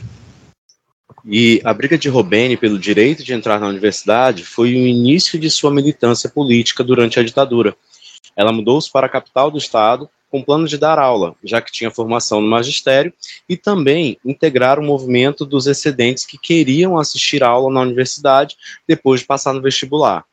E 1.26 1.62
a 1.64 1.74
briga 1.74 1.98
de 1.98 2.10
Robene 2.10 2.58
pelo 2.58 2.78
direito 2.78 3.24
de 3.24 3.34
entrar 3.34 3.60
na 3.60 3.68
universidade 3.68 4.44
foi 4.44 4.74
o 4.74 4.88
início 4.88 5.40
de 5.40 5.50
sua 5.50 5.72
militância 5.72 6.30
política 6.30 6.84
durante 6.84 7.20
a 7.20 7.24
ditadura. 7.24 7.76
Ela 8.36 8.52
mudou-se 8.52 8.92
para 8.92 9.06
a 9.06 9.10
capital 9.10 9.50
do 9.50 9.58
estado 9.58 10.10
com 10.30 10.42
plano 10.42 10.68
de 10.68 10.80
dar 10.80 10.98
aula, 10.98 11.36
já 11.44 11.62
que 11.62 11.72
tinha 11.72 11.92
formação 11.92 12.42
no 12.42 12.48
magistério, 12.48 13.14
e 13.48 13.56
também 13.56 14.18
integrar 14.26 14.80
o 14.80 14.84
movimento 14.84 15.46
dos 15.46 15.68
excedentes 15.68 16.26
que 16.26 16.40
queriam 16.40 16.98
assistir 16.98 17.44
aula 17.44 17.72
na 17.72 17.82
universidade 17.82 18.58
depois 18.88 19.22
de 19.22 19.28
passar 19.28 19.54
no 19.54 19.62
vestibular. 19.62 20.26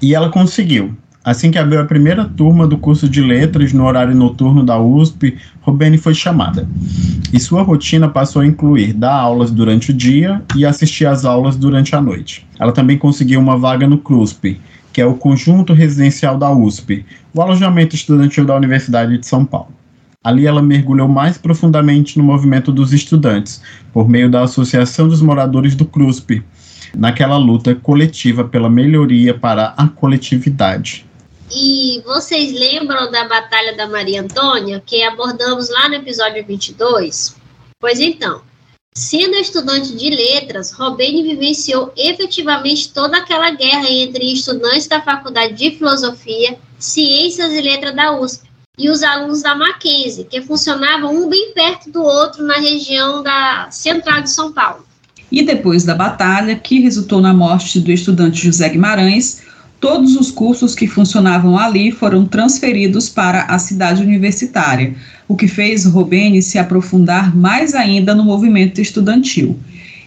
E 0.00 0.14
ela 0.14 0.30
conseguiu. 0.30 0.96
Assim 1.24 1.50
que 1.50 1.58
abriu 1.58 1.80
a 1.80 1.84
primeira 1.84 2.24
turma 2.24 2.66
do 2.66 2.78
curso 2.78 3.08
de 3.08 3.20
letras 3.20 3.72
no 3.72 3.84
horário 3.84 4.14
noturno 4.14 4.64
da 4.64 4.80
USP, 4.80 5.36
Robene 5.60 5.98
foi 5.98 6.14
chamada. 6.14 6.66
E 7.32 7.40
sua 7.40 7.62
rotina 7.62 8.08
passou 8.08 8.40
a 8.40 8.46
incluir 8.46 8.92
dar 8.92 9.14
aulas 9.14 9.50
durante 9.50 9.90
o 9.90 9.94
dia 9.94 10.42
e 10.56 10.64
assistir 10.64 11.06
às 11.06 11.24
aulas 11.24 11.56
durante 11.56 11.94
a 11.94 12.00
noite. 12.00 12.46
Ela 12.58 12.72
também 12.72 12.96
conseguiu 12.96 13.40
uma 13.40 13.58
vaga 13.58 13.86
no 13.86 13.98
CRUSP, 13.98 14.60
que 14.92 15.00
é 15.00 15.06
o 15.06 15.14
Conjunto 15.14 15.72
Residencial 15.72 16.38
da 16.38 16.50
USP, 16.50 17.04
o 17.34 17.42
alojamento 17.42 17.94
estudantil 17.94 18.46
da 18.46 18.56
Universidade 18.56 19.18
de 19.18 19.26
São 19.26 19.44
Paulo. 19.44 19.72
Ali 20.22 20.46
ela 20.46 20.62
mergulhou 20.62 21.08
mais 21.08 21.36
profundamente 21.36 22.16
no 22.16 22.24
movimento 22.24 22.72
dos 22.72 22.92
estudantes, 22.92 23.62
por 23.92 24.08
meio 24.08 24.30
da 24.30 24.42
Associação 24.42 25.08
dos 25.08 25.20
Moradores 25.20 25.74
do 25.74 25.84
CRUSP, 25.84 26.42
naquela 26.96 27.36
luta 27.36 27.74
coletiva 27.74 28.44
pela 28.44 28.70
melhoria 28.70 29.34
para 29.34 29.74
a 29.76 29.86
coletividade. 29.86 31.07
E 31.50 32.02
vocês 32.04 32.52
lembram 32.52 33.10
da 33.10 33.26
Batalha 33.26 33.74
da 33.74 33.86
Maria 33.86 34.20
Antônia, 34.20 34.82
que 34.84 35.02
abordamos 35.02 35.70
lá 35.70 35.88
no 35.88 35.94
episódio 35.94 36.44
22? 36.44 37.36
Pois 37.80 38.00
então, 38.00 38.42
sendo 38.94 39.34
estudante 39.36 39.96
de 39.96 40.10
letras, 40.10 40.72
Robene 40.72 41.22
vivenciou 41.22 41.92
efetivamente 41.96 42.92
toda 42.92 43.16
aquela 43.16 43.50
guerra 43.50 43.88
entre 43.88 44.30
estudantes 44.32 44.86
da 44.86 45.00
Faculdade 45.00 45.54
de 45.54 45.70
Filosofia, 45.70 46.58
Ciências 46.78 47.50
e 47.52 47.60
Letras 47.62 47.96
da 47.96 48.12
USP 48.18 48.46
e 48.78 48.90
os 48.90 49.02
alunos 49.02 49.42
da 49.42 49.54
Mackenzie, 49.54 50.24
que 50.24 50.42
funcionavam 50.42 51.14
um 51.14 51.28
bem 51.28 51.52
perto 51.54 51.90
do 51.90 52.02
outro 52.02 52.44
na 52.44 52.58
região 52.58 53.22
da 53.22 53.68
central 53.70 54.22
de 54.22 54.30
São 54.30 54.52
Paulo. 54.52 54.86
E 55.30 55.42
depois 55.42 55.84
da 55.84 55.94
batalha, 55.94 56.56
que 56.56 56.80
resultou 56.80 57.20
na 57.20 57.34
morte 57.34 57.80
do 57.80 57.90
estudante 57.90 58.46
José 58.46 58.68
Guimarães, 58.68 59.42
Todos 59.80 60.16
os 60.16 60.30
cursos 60.30 60.74
que 60.74 60.88
funcionavam 60.88 61.56
ali 61.56 61.92
foram 61.92 62.26
transferidos 62.26 63.08
para 63.08 63.42
a 63.42 63.58
cidade 63.60 64.02
universitária, 64.02 64.94
o 65.28 65.36
que 65.36 65.46
fez 65.46 65.84
Robene 65.84 66.42
se 66.42 66.58
aprofundar 66.58 67.36
mais 67.36 67.74
ainda 67.74 68.12
no 68.12 68.24
movimento 68.24 68.80
estudantil. 68.80 69.56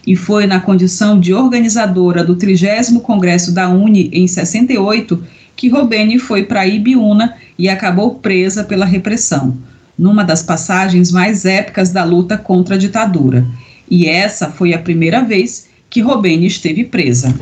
E 0.06 0.14
foi 0.14 0.46
na 0.46 0.60
condição 0.60 1.18
de 1.18 1.32
organizadora 1.32 2.22
do 2.22 2.36
30 2.36 3.00
Congresso 3.00 3.52
da 3.52 3.68
UNE 3.68 4.10
em 4.12 4.26
68 4.26 5.22
que 5.56 5.68
Robene 5.68 6.18
foi 6.18 6.44
para 6.44 6.66
Ibiúna 6.66 7.36
e 7.58 7.68
acabou 7.68 8.16
presa 8.16 8.64
pela 8.64 8.84
repressão, 8.84 9.56
numa 9.98 10.24
das 10.24 10.42
passagens 10.42 11.10
mais 11.10 11.46
épicas 11.46 11.90
da 11.90 12.04
luta 12.04 12.36
contra 12.36 12.74
a 12.74 12.78
ditadura. 12.78 13.46
E 13.90 14.06
essa 14.06 14.50
foi 14.50 14.74
a 14.74 14.78
primeira 14.78 15.22
vez 15.22 15.68
que 15.88 16.00
Robene 16.00 16.46
esteve 16.46 16.84
presa. 16.84 17.34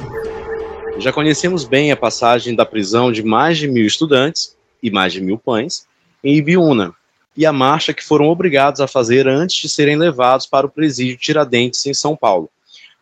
Já 1.00 1.14
conhecemos 1.14 1.64
bem 1.64 1.90
a 1.90 1.96
passagem 1.96 2.54
da 2.54 2.66
prisão 2.66 3.10
de 3.10 3.22
mais 3.22 3.56
de 3.56 3.66
mil 3.66 3.86
estudantes 3.86 4.54
e 4.82 4.90
mais 4.90 5.14
de 5.14 5.22
mil 5.22 5.38
pães 5.38 5.86
em 6.22 6.36
Ibiúna, 6.36 6.94
e 7.34 7.46
a 7.46 7.52
marcha 7.54 7.94
que 7.94 8.04
foram 8.04 8.28
obrigados 8.28 8.82
a 8.82 8.86
fazer 8.86 9.26
antes 9.26 9.62
de 9.62 9.68
serem 9.70 9.96
levados 9.96 10.44
para 10.44 10.66
o 10.66 10.70
presídio 10.70 11.16
Tiradentes, 11.16 11.86
em 11.86 11.94
São 11.94 12.14
Paulo. 12.14 12.50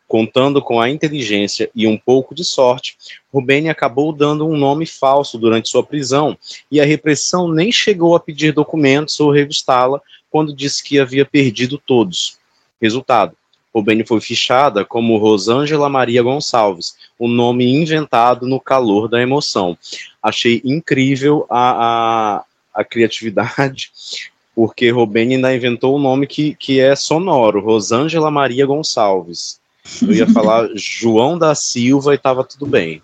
Contando 0.06 0.62
com 0.62 0.80
a 0.80 0.88
inteligência 0.88 1.68
e 1.74 1.88
um 1.88 1.98
pouco 1.98 2.36
de 2.36 2.44
sorte, 2.44 2.96
Rubene 3.34 3.68
acabou 3.68 4.12
dando 4.12 4.46
um 4.46 4.56
nome 4.56 4.86
falso 4.86 5.36
durante 5.36 5.68
sua 5.68 5.82
prisão 5.82 6.38
e 6.70 6.80
a 6.80 6.84
repressão 6.84 7.48
nem 7.48 7.72
chegou 7.72 8.14
a 8.14 8.20
pedir 8.20 8.52
documentos 8.52 9.18
ou 9.18 9.32
revistá-la 9.32 10.00
quando 10.30 10.54
disse 10.54 10.84
que 10.84 11.00
havia 11.00 11.26
perdido 11.26 11.76
todos. 11.76 12.38
Resultado: 12.80 13.36
Rubene 13.74 14.06
foi 14.06 14.20
fichada 14.20 14.84
como 14.84 15.18
Rosângela 15.18 15.88
Maria 15.88 16.22
Gonçalves, 16.22 16.94
um 17.18 17.28
nome 17.28 17.66
inventado 17.66 18.46
no 18.46 18.60
calor 18.60 19.08
da 19.08 19.20
emoção. 19.20 19.76
Achei 20.22 20.60
incrível 20.64 21.46
a, 21.50 22.42
a, 22.74 22.80
a 22.80 22.84
criatividade, 22.84 23.90
porque 24.54 24.90
Rubene 24.90 25.36
ainda 25.36 25.54
inventou 25.54 25.96
um 25.96 26.00
nome 26.00 26.26
que, 26.26 26.54
que 26.54 26.80
é 26.80 26.94
sonoro, 26.94 27.60
Rosângela 27.60 28.30
Maria 28.30 28.66
Gonçalves. 28.66 29.60
Eu 30.02 30.12
ia 30.12 30.26
falar 30.26 30.68
João 30.76 31.38
da 31.38 31.54
Silva 31.54 32.12
e 32.12 32.16
estava 32.16 32.44
tudo 32.44 32.66
bem. 32.66 33.02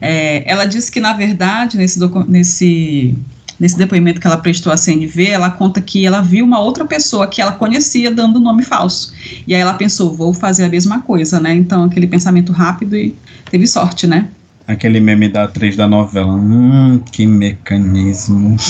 É, 0.00 0.50
ela 0.50 0.64
disse 0.64 0.90
que, 0.90 1.00
na 1.00 1.12
verdade, 1.12 1.76
nesse, 1.76 2.00
nesse, 2.26 3.14
nesse 3.58 3.76
depoimento 3.76 4.20
que 4.20 4.26
ela 4.26 4.36
prestou 4.36 4.72
à 4.72 4.76
CNV, 4.76 5.26
ela 5.26 5.50
conta 5.50 5.80
que 5.80 6.06
ela 6.06 6.20
viu 6.20 6.44
uma 6.44 6.60
outra 6.60 6.84
pessoa 6.84 7.26
que 7.26 7.40
ela 7.40 7.52
conhecia 7.52 8.10
dando 8.10 8.38
nome 8.38 8.62
falso. 8.62 9.12
E 9.46 9.54
aí 9.54 9.60
ela 9.60 9.74
pensou, 9.74 10.14
vou 10.14 10.32
fazer 10.32 10.64
a 10.64 10.68
mesma 10.68 11.00
coisa, 11.00 11.40
né? 11.40 11.54
Então, 11.54 11.84
aquele 11.84 12.06
pensamento 12.06 12.52
rápido 12.52 12.96
e 12.96 13.14
teve 13.50 13.66
sorte, 13.66 14.06
né? 14.06 14.28
Aquele 14.66 15.00
meme 15.00 15.28
da 15.28 15.44
atriz 15.44 15.76
da 15.76 15.88
novela. 15.88 16.32
Hum, 16.34 17.00
que 17.10 17.26
mecanismo. 17.26 18.56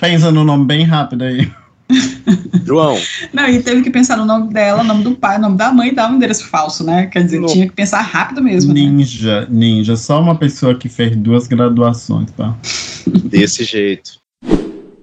Pensa 0.00 0.32
no 0.32 0.42
nome 0.42 0.64
bem 0.66 0.84
rápido 0.84 1.22
aí. 1.22 1.48
João. 2.64 2.98
Não, 3.32 3.48
e 3.48 3.62
teve 3.62 3.82
que 3.82 3.90
pensar 3.90 4.16
no 4.16 4.24
nome 4.24 4.52
dela, 4.52 4.82
nome 4.82 5.04
do 5.04 5.14
pai, 5.14 5.38
nome 5.38 5.56
da 5.56 5.72
mãe 5.72 5.88
e 5.88 5.94
dar 5.94 6.10
um 6.10 6.16
endereço 6.16 6.46
falso, 6.48 6.84
né? 6.84 7.06
Quer 7.06 7.24
dizer, 7.24 7.44
tinha 7.46 7.66
que 7.66 7.74
pensar 7.74 8.00
rápido 8.00 8.42
mesmo. 8.42 8.72
Né? 8.72 8.80
Ninja, 8.80 9.42
né? 9.42 9.46
ninja. 9.50 9.96
Só 9.96 10.20
uma 10.20 10.34
pessoa 10.34 10.74
que 10.74 10.88
fez 10.88 11.16
duas 11.16 11.46
graduações, 11.46 12.30
tá? 12.32 12.56
Desse 13.24 13.64
jeito. 13.64 14.22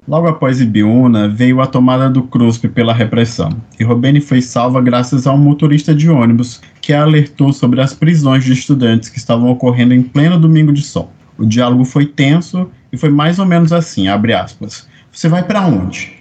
Logo 0.07 0.27
após 0.27 0.59
Ibiúna, 0.59 1.29
veio 1.29 1.61
a 1.61 1.67
tomada 1.67 2.09
do 2.09 2.23
CRUSP 2.23 2.67
pela 2.69 2.91
repressão, 2.91 3.49
e 3.79 3.83
Robene 3.83 4.19
foi 4.19 4.41
salva 4.41 4.81
graças 4.81 5.27
a 5.27 5.33
um 5.33 5.37
motorista 5.37 5.93
de 5.93 6.09
ônibus 6.09 6.59
que 6.81 6.93
a 6.93 7.03
alertou 7.03 7.53
sobre 7.53 7.79
as 7.79 7.93
prisões 7.93 8.43
de 8.43 8.53
estudantes 8.53 9.07
que 9.07 9.19
estavam 9.19 9.51
ocorrendo 9.51 9.93
em 9.93 10.01
pleno 10.01 10.39
domingo 10.39 10.73
de 10.73 10.81
sol. 10.81 11.13
O 11.37 11.45
diálogo 11.45 11.85
foi 11.85 12.07
tenso 12.07 12.71
e 12.91 12.97
foi 12.97 13.09
mais 13.09 13.37
ou 13.37 13.45
menos 13.45 13.71
assim, 13.71 14.07
abre 14.07 14.33
aspas. 14.33 14.87
Você 15.11 15.29
vai 15.29 15.43
para 15.43 15.61
onde? 15.67 16.18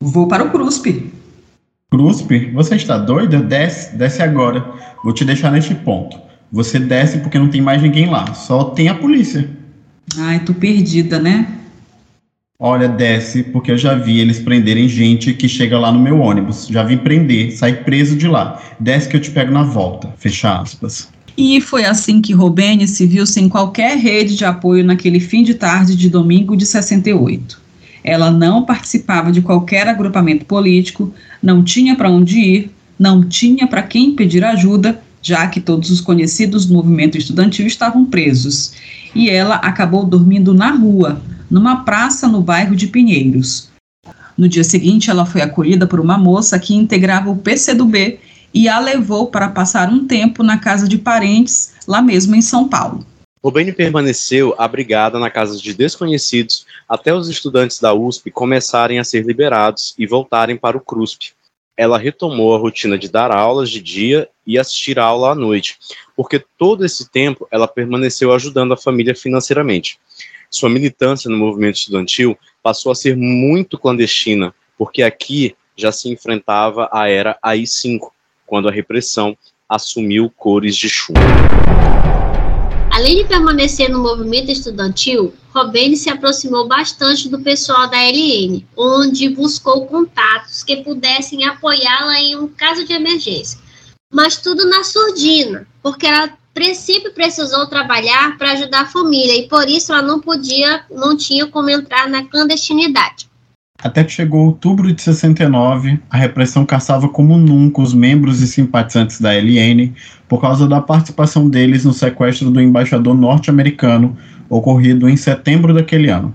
Vou 0.00 0.28
para 0.28 0.44
o 0.44 0.50
CRUSP. 0.50 1.10
CRUSP? 1.90 2.52
Você 2.52 2.76
está 2.76 2.96
doida? 2.96 3.40
Desce, 3.40 3.96
desce 3.96 4.22
agora. 4.22 4.64
Vou 5.02 5.12
te 5.12 5.24
deixar 5.24 5.50
neste 5.50 5.74
ponto. 5.74 6.16
Você 6.52 6.78
desce 6.78 7.18
porque 7.18 7.38
não 7.38 7.48
tem 7.48 7.60
mais 7.60 7.82
ninguém 7.82 8.08
lá, 8.08 8.32
só 8.32 8.64
tem 8.64 8.88
a 8.88 8.94
polícia. 8.94 9.50
Ai, 10.16 10.38
tô 10.40 10.54
perdida, 10.54 11.18
né? 11.18 11.48
Olha, 12.60 12.88
desce, 12.88 13.42
porque 13.42 13.72
eu 13.72 13.78
já 13.78 13.94
vi 13.94 14.20
eles 14.20 14.38
prenderem 14.38 14.88
gente 14.88 15.34
que 15.34 15.48
chega 15.48 15.78
lá 15.78 15.90
no 15.90 15.98
meu 15.98 16.20
ônibus. 16.20 16.68
Já 16.68 16.84
vi 16.84 16.96
prender, 16.96 17.52
sair 17.52 17.84
preso 17.84 18.16
de 18.16 18.28
lá. 18.28 18.62
Desce 18.78 19.08
que 19.08 19.16
eu 19.16 19.20
te 19.20 19.32
pego 19.32 19.52
na 19.52 19.64
volta. 19.64 20.14
Fecha 20.16 20.60
aspas. 20.60 21.08
E 21.36 21.60
foi 21.60 21.84
assim 21.84 22.20
que 22.20 22.32
Robene 22.32 22.86
se 22.86 23.04
viu 23.04 23.26
sem 23.26 23.48
qualquer 23.48 23.98
rede 23.98 24.36
de 24.36 24.44
apoio 24.44 24.84
naquele 24.84 25.18
fim 25.20 25.42
de 25.42 25.54
tarde 25.54 25.96
de 25.96 26.08
domingo 26.08 26.56
de 26.56 26.66
68. 26.66 27.67
Ela 28.08 28.30
não 28.30 28.64
participava 28.64 29.30
de 29.30 29.42
qualquer 29.42 29.86
agrupamento 29.86 30.46
político, 30.46 31.12
não 31.42 31.62
tinha 31.62 31.94
para 31.94 32.08
onde 32.08 32.38
ir, 32.38 32.70
não 32.98 33.22
tinha 33.22 33.66
para 33.66 33.82
quem 33.82 34.14
pedir 34.14 34.42
ajuda, 34.42 34.98
já 35.20 35.46
que 35.46 35.60
todos 35.60 35.90
os 35.90 36.00
conhecidos 36.00 36.64
do 36.64 36.72
movimento 36.72 37.18
estudantil 37.18 37.66
estavam 37.66 38.06
presos. 38.06 38.72
E 39.14 39.28
ela 39.28 39.56
acabou 39.56 40.06
dormindo 40.06 40.54
na 40.54 40.70
rua, 40.70 41.20
numa 41.50 41.84
praça 41.84 42.26
no 42.26 42.40
bairro 42.40 42.74
de 42.74 42.86
Pinheiros. 42.86 43.68
No 44.38 44.48
dia 44.48 44.64
seguinte, 44.64 45.10
ela 45.10 45.26
foi 45.26 45.42
acolhida 45.42 45.86
por 45.86 46.00
uma 46.00 46.16
moça 46.16 46.58
que 46.58 46.74
integrava 46.74 47.28
o 47.28 47.36
PCdoB 47.36 48.18
e 48.54 48.70
a 48.70 48.78
levou 48.78 49.26
para 49.26 49.50
passar 49.50 49.90
um 49.90 50.06
tempo 50.06 50.42
na 50.42 50.56
casa 50.56 50.88
de 50.88 50.96
parentes, 50.96 51.74
lá 51.86 52.00
mesmo 52.00 52.34
em 52.34 52.40
São 52.40 52.68
Paulo. 52.68 53.04
Rubene 53.42 53.72
permaneceu 53.72 54.54
abrigada 54.58 55.18
na 55.18 55.30
casa 55.30 55.56
de 55.56 55.72
desconhecidos 55.72 56.66
até 56.88 57.14
os 57.14 57.28
estudantes 57.28 57.78
da 57.78 57.94
USP 57.94 58.30
começarem 58.30 58.98
a 58.98 59.04
ser 59.04 59.24
liberados 59.24 59.94
e 59.96 60.06
voltarem 60.06 60.56
para 60.56 60.76
o 60.76 60.80
CRUSP. 60.80 61.32
Ela 61.76 61.98
retomou 61.98 62.54
a 62.54 62.58
rotina 62.58 62.98
de 62.98 63.08
dar 63.08 63.30
aulas 63.30 63.70
de 63.70 63.80
dia 63.80 64.28
e 64.44 64.58
assistir 64.58 64.98
a 64.98 65.04
aula 65.04 65.30
à 65.30 65.34
noite, 65.36 65.78
porque 66.16 66.44
todo 66.58 66.84
esse 66.84 67.08
tempo 67.08 67.46
ela 67.52 67.68
permaneceu 67.68 68.32
ajudando 68.32 68.72
a 68.72 68.76
família 68.76 69.14
financeiramente. 69.14 70.00
Sua 70.50 70.68
militância 70.68 71.30
no 71.30 71.36
movimento 71.36 71.76
estudantil 71.76 72.36
passou 72.60 72.90
a 72.90 72.96
ser 72.96 73.16
muito 73.16 73.78
clandestina, 73.78 74.52
porque 74.76 75.02
aqui 75.02 75.54
já 75.76 75.92
se 75.92 76.10
enfrentava 76.10 76.88
a 76.92 77.08
era 77.08 77.38
AI-5, 77.40 78.10
quando 78.44 78.68
a 78.68 78.72
repressão 78.72 79.38
assumiu 79.68 80.32
cores 80.36 80.74
de 80.74 80.88
chumbo. 80.88 81.20
Além 82.98 83.18
de 83.18 83.24
permanecer 83.26 83.88
no 83.88 84.00
movimento 84.00 84.50
estudantil, 84.50 85.32
Robene 85.54 85.96
se 85.96 86.10
aproximou 86.10 86.66
bastante 86.66 87.28
do 87.28 87.38
pessoal 87.38 87.88
da 87.88 87.96
LN, 87.96 88.66
onde 88.76 89.28
buscou 89.28 89.86
contatos 89.86 90.64
que 90.64 90.78
pudessem 90.78 91.44
apoiá-la 91.44 92.18
em 92.18 92.36
um 92.36 92.48
caso 92.48 92.84
de 92.84 92.92
emergência. 92.92 93.56
Mas 94.12 94.38
tudo 94.38 94.68
na 94.68 94.82
surdina, 94.82 95.64
porque 95.80 96.08
ela 96.08 96.36
sempre 96.74 97.12
precisou 97.12 97.68
trabalhar 97.68 98.36
para 98.36 98.50
ajudar 98.50 98.80
a 98.80 98.86
família 98.86 99.36
e 99.36 99.48
por 99.48 99.68
isso 99.68 99.92
ela 99.92 100.02
não 100.02 100.18
podia, 100.18 100.84
não 100.90 101.16
tinha 101.16 101.46
como 101.46 101.70
entrar 101.70 102.08
na 102.08 102.24
clandestinidade. 102.24 103.28
Até 103.80 104.02
que 104.02 104.10
chegou 104.10 104.46
outubro 104.46 104.92
de 104.92 105.00
69, 105.00 106.00
a 106.10 106.16
repressão 106.16 106.66
caçava 106.66 107.08
como 107.08 107.38
nunca 107.38 107.80
os 107.80 107.94
membros 107.94 108.40
e 108.42 108.48
simpatizantes 108.48 109.20
da 109.20 109.32
LN 109.32 109.94
por 110.26 110.40
causa 110.40 110.66
da 110.66 110.80
participação 110.80 111.48
deles 111.48 111.84
no 111.84 111.92
sequestro 111.92 112.50
do 112.50 112.60
embaixador 112.60 113.14
norte-americano 113.14 114.16
ocorrido 114.50 115.08
em 115.08 115.16
setembro 115.16 115.72
daquele 115.72 116.10
ano. 116.10 116.34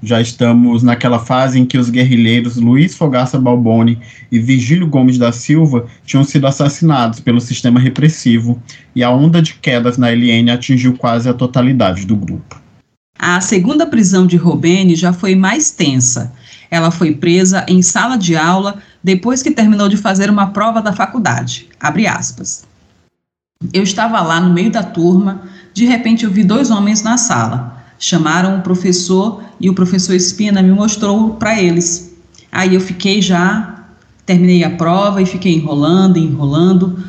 Já 0.00 0.20
estamos 0.20 0.84
naquela 0.84 1.18
fase 1.18 1.58
em 1.58 1.66
que 1.66 1.76
os 1.76 1.90
guerrilheiros 1.90 2.56
Luiz 2.56 2.94
Fogaça 2.94 3.36
Balboni 3.36 3.98
e 4.30 4.38
Virgílio 4.38 4.86
Gomes 4.86 5.18
da 5.18 5.32
Silva 5.32 5.86
tinham 6.04 6.22
sido 6.22 6.46
assassinados 6.46 7.18
pelo 7.18 7.40
sistema 7.40 7.80
repressivo 7.80 8.62
e 8.94 9.02
a 9.02 9.10
onda 9.10 9.42
de 9.42 9.54
quedas 9.54 9.98
na 9.98 10.10
LN 10.10 10.50
atingiu 10.52 10.96
quase 10.96 11.28
a 11.28 11.34
totalidade 11.34 12.06
do 12.06 12.14
grupo. 12.14 12.60
A 13.18 13.40
segunda 13.40 13.86
prisão 13.86 14.26
de 14.26 14.36
Robene 14.36 14.94
já 14.94 15.12
foi 15.12 15.34
mais 15.34 15.70
tensa 15.70 16.32
ela 16.70 16.90
foi 16.90 17.14
presa 17.14 17.64
em 17.68 17.82
sala 17.82 18.16
de 18.16 18.36
aula 18.36 18.76
depois 19.02 19.42
que 19.42 19.50
terminou 19.50 19.88
de 19.88 19.96
fazer 19.96 20.28
uma 20.30 20.48
prova 20.48 20.82
da 20.82 20.92
faculdade. 20.92 21.68
Abre 21.80 22.06
aspas. 22.06 22.64
Eu 23.72 23.82
estava 23.82 24.20
lá 24.20 24.40
no 24.40 24.52
meio 24.52 24.70
da 24.70 24.82
turma, 24.82 25.42
de 25.72 25.86
repente 25.86 26.24
eu 26.24 26.30
vi 26.30 26.44
dois 26.44 26.70
homens 26.70 27.02
na 27.02 27.16
sala. 27.16 27.84
Chamaram 27.98 28.58
o 28.58 28.62
professor 28.62 29.42
e 29.60 29.70
o 29.70 29.74
professor 29.74 30.14
Espina 30.14 30.62
me 30.62 30.72
mostrou 30.72 31.34
para 31.34 31.60
eles. 31.60 32.14
Aí 32.52 32.74
eu 32.74 32.80
fiquei 32.80 33.22
já, 33.22 33.84
terminei 34.26 34.64
a 34.64 34.70
prova 34.70 35.22
e 35.22 35.26
fiquei 35.26 35.54
enrolando, 35.54 36.18
enrolando. 36.18 37.02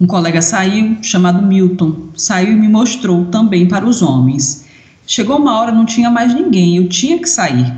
Um 0.00 0.06
colega 0.06 0.40
saiu, 0.40 0.96
chamado 1.02 1.42
Milton, 1.42 2.08
saiu 2.16 2.52
e 2.52 2.56
me 2.56 2.68
mostrou 2.68 3.26
também 3.26 3.66
para 3.68 3.84
os 3.84 4.00
homens. 4.00 4.64
Chegou 5.06 5.36
uma 5.36 5.58
hora, 5.58 5.72
não 5.72 5.84
tinha 5.84 6.10
mais 6.10 6.32
ninguém, 6.34 6.76
eu 6.76 6.88
tinha 6.88 7.18
que 7.18 7.28
sair. 7.28 7.74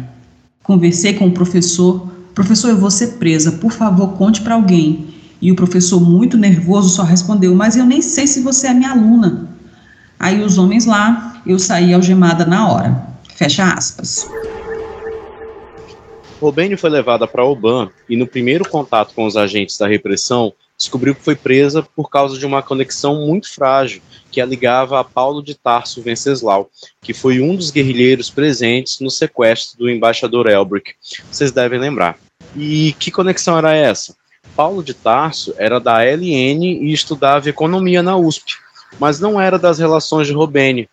Conversei 0.63 1.15
com 1.15 1.27
o 1.27 1.33
professor. 1.33 2.09
Professor, 2.35 2.71
eu 2.71 2.79
vou 2.79 2.91
ser 2.91 3.19
presa, 3.19 3.53
por 3.53 3.73
favor, 3.73 4.15
conte 4.15 4.41
para 4.41 4.55
alguém. 4.55 5.09
E 5.41 5.51
o 5.51 5.57
professor, 5.57 6.01
muito 6.01 6.37
nervoso, 6.37 6.89
só 6.89 7.03
respondeu: 7.03 7.55
Mas 7.55 7.77
eu 7.77 7.85
nem 7.85 8.01
sei 8.01 8.27
se 8.27 8.41
você 8.41 8.69
é 8.69 8.75
minha 8.75 8.93
aluna. 8.93 9.49
Aí 10.19 10.41
os 10.41 10.57
homens 10.57 10.87
lá, 10.87 11.43
eu 11.45 11.59
saí 11.59 11.93
algemada 11.93 12.45
na 12.45 12.69
hora. 12.69 13.07
Fecha 13.35 13.73
aspas. 13.73 14.29
Robênio 16.41 16.79
foi 16.79 16.91
levada 16.91 17.27
para 17.27 17.45
Oban 17.45 17.91
e, 18.09 18.17
no 18.17 18.27
primeiro 18.27 18.69
contato 18.69 19.15
com 19.15 19.27
os 19.27 19.37
agentes 19.37 19.79
da 19.79 19.87
repressão, 19.87 20.53
descobriu 20.83 21.15
que 21.15 21.23
foi 21.23 21.37
presa 21.37 21.83
por 21.95 22.11
causa 22.11 22.37
de 22.37 22.45
uma 22.45 22.61
conexão 22.61 23.25
muito 23.25 23.53
frágil 23.53 24.03
que 24.33 24.41
a 24.41 24.47
ligava 24.47 24.99
a 24.99 25.05
Paulo 25.05 25.41
de 25.41 25.55
Tarso 25.55 26.03
Venceslau, 26.03 26.69
que 27.01 27.15
foi 27.15 27.41
um 27.41 27.55
dos 27.55 27.71
guerrilheiros 27.71 28.29
presentes 28.29 28.99
no 28.99 29.09
sequestro 29.09 29.79
do 29.79 29.89
embaixador 29.89 30.49
Elbrick. 30.49 30.95
Vocês 31.31 31.53
devem 31.53 31.79
lembrar. 31.79 32.19
E 32.57 32.95
que 32.99 33.13
conexão 33.13 33.57
era 33.57 33.77
essa? 33.77 34.17
Paulo 34.57 34.83
de 34.83 34.93
Tarso 34.93 35.55
era 35.57 35.79
da 35.79 36.03
LN 36.03 36.65
e 36.65 36.93
estudava 36.93 37.49
economia 37.49 38.03
na 38.03 38.17
USP, 38.17 38.57
mas 38.99 39.21
não 39.21 39.41
era 39.41 39.59
das 39.59 39.79
relações 39.79 40.27
de 40.27 40.33
Robene. 40.33 40.89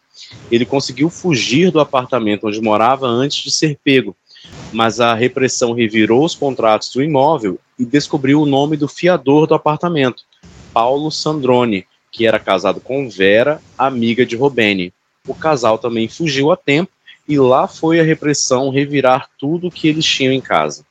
Ele 0.52 0.66
conseguiu 0.66 1.10
fugir 1.10 1.72
do 1.72 1.80
apartamento 1.80 2.48
onde 2.48 2.62
morava 2.62 3.08
antes 3.08 3.44
de 3.44 3.52
ser 3.52 3.78
pego, 3.84 4.16
mas 4.72 5.00
a 5.00 5.14
repressão 5.14 5.74
revirou 5.74 6.24
os 6.24 6.36
contratos 6.36 6.92
do 6.94 7.04
imóvel 7.04 7.60
e 7.78 7.86
descobriu 7.86 8.42
o 8.42 8.46
nome 8.46 8.78
do 8.78 8.88
fiador 8.88 9.48
do 9.48 9.54
apartamento, 9.54 10.24
Paulo 10.74 11.12
Sandrone, 11.12 11.86
que 12.12 12.26
era 12.26 12.40
casado 12.40 12.80
com 12.80 13.10
Vera, 13.10 13.62
amiga 13.78 14.26
de 14.26 14.36
Robene. 14.36 14.94
O 15.28 15.34
casal 15.34 15.78
também 15.78 16.08
fugiu 16.08 16.52
a 16.52 16.58
tempo 16.58 16.92
e 17.28 17.38
lá 17.38 17.68
foi 17.68 18.00
a 18.00 18.04
repressão 18.04 18.70
revirar 18.70 19.30
tudo 19.38 19.68
o 19.68 19.72
que 19.72 19.88
eles 19.88 20.06
tinham 20.06 20.34
em 20.34 20.42
casa. 20.42 20.84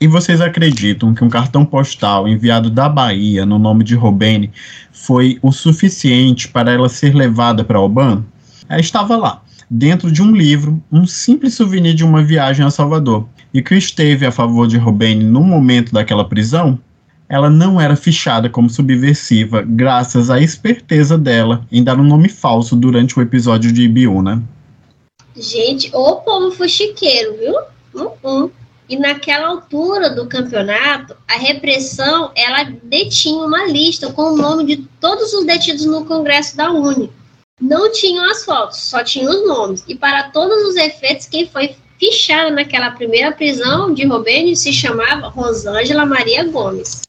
E 0.00 0.06
vocês 0.06 0.40
acreditam 0.40 1.12
que 1.12 1.22
um 1.22 1.28
cartão 1.28 1.64
postal 1.64 2.26
enviado 2.26 2.70
da 2.70 2.88
Bahia 2.88 3.44
no 3.44 3.58
nome 3.58 3.84
de 3.84 3.94
Robene 3.94 4.50
foi 4.92 5.38
o 5.42 5.52
suficiente 5.52 6.48
para 6.48 6.72
ela 6.72 6.88
ser 6.88 7.14
levada 7.14 7.64
para 7.64 7.80
Oban? 7.80 8.24
Ela 8.70 8.80
estava 8.80 9.16
lá, 9.16 9.42
dentro 9.68 10.12
de 10.12 10.22
um 10.22 10.30
livro, 10.30 10.80
um 10.92 11.04
simples 11.04 11.54
souvenir 11.54 11.92
de 11.92 12.04
uma 12.04 12.22
viagem 12.22 12.64
a 12.64 12.70
Salvador. 12.70 13.26
E 13.52 13.60
que 13.60 13.74
esteve 13.74 14.24
a 14.24 14.30
favor 14.30 14.68
de 14.68 14.78
Robene 14.78 15.24
no 15.24 15.42
momento 15.42 15.92
daquela 15.92 16.24
prisão, 16.24 16.78
ela 17.28 17.50
não 17.50 17.80
era 17.80 17.96
fichada 17.96 18.48
como 18.48 18.70
subversiva, 18.70 19.62
graças 19.66 20.30
à 20.30 20.40
esperteza 20.40 21.18
dela 21.18 21.66
em 21.70 21.82
dar 21.82 21.98
um 21.98 22.04
nome 22.04 22.28
falso 22.28 22.76
durante 22.76 23.18
o 23.18 23.22
episódio 23.22 23.72
de 23.72 23.82
Ibiúna. 23.82 24.40
Gente, 25.36 25.90
o 25.92 26.16
povo 26.16 26.52
fuxiqueiro, 26.52 27.36
viu? 27.38 27.54
-uh. 27.92 28.50
E 28.88 28.96
naquela 28.96 29.48
altura 29.48 30.10
do 30.10 30.26
campeonato, 30.26 31.16
a 31.28 31.36
repressão 31.36 32.30
ela 32.36 32.70
detinha 32.84 33.44
uma 33.44 33.66
lista 33.66 34.12
com 34.12 34.32
o 34.32 34.36
nome 34.36 34.64
de 34.64 34.76
todos 35.00 35.32
os 35.32 35.44
detidos 35.44 35.86
no 35.86 36.04
Congresso 36.04 36.56
da 36.56 36.70
Uni. 36.70 37.10
Não 37.60 37.92
tinham 37.92 38.24
as 38.24 38.44
fotos, 38.44 38.78
só 38.78 39.04
tinham 39.04 39.30
os 39.30 39.46
nomes. 39.46 39.84
E 39.86 39.94
para 39.94 40.30
todos 40.30 40.62
os 40.68 40.76
efeitos, 40.76 41.26
quem 41.26 41.46
foi 41.48 41.76
fichada 41.98 42.50
naquela 42.50 42.92
primeira 42.92 43.30
prisão 43.30 43.92
de 43.92 44.06
Robeni 44.06 44.56
se 44.56 44.72
chamava 44.72 45.28
Rosângela 45.28 46.06
Maria 46.06 46.44
Gomes. 46.44 47.02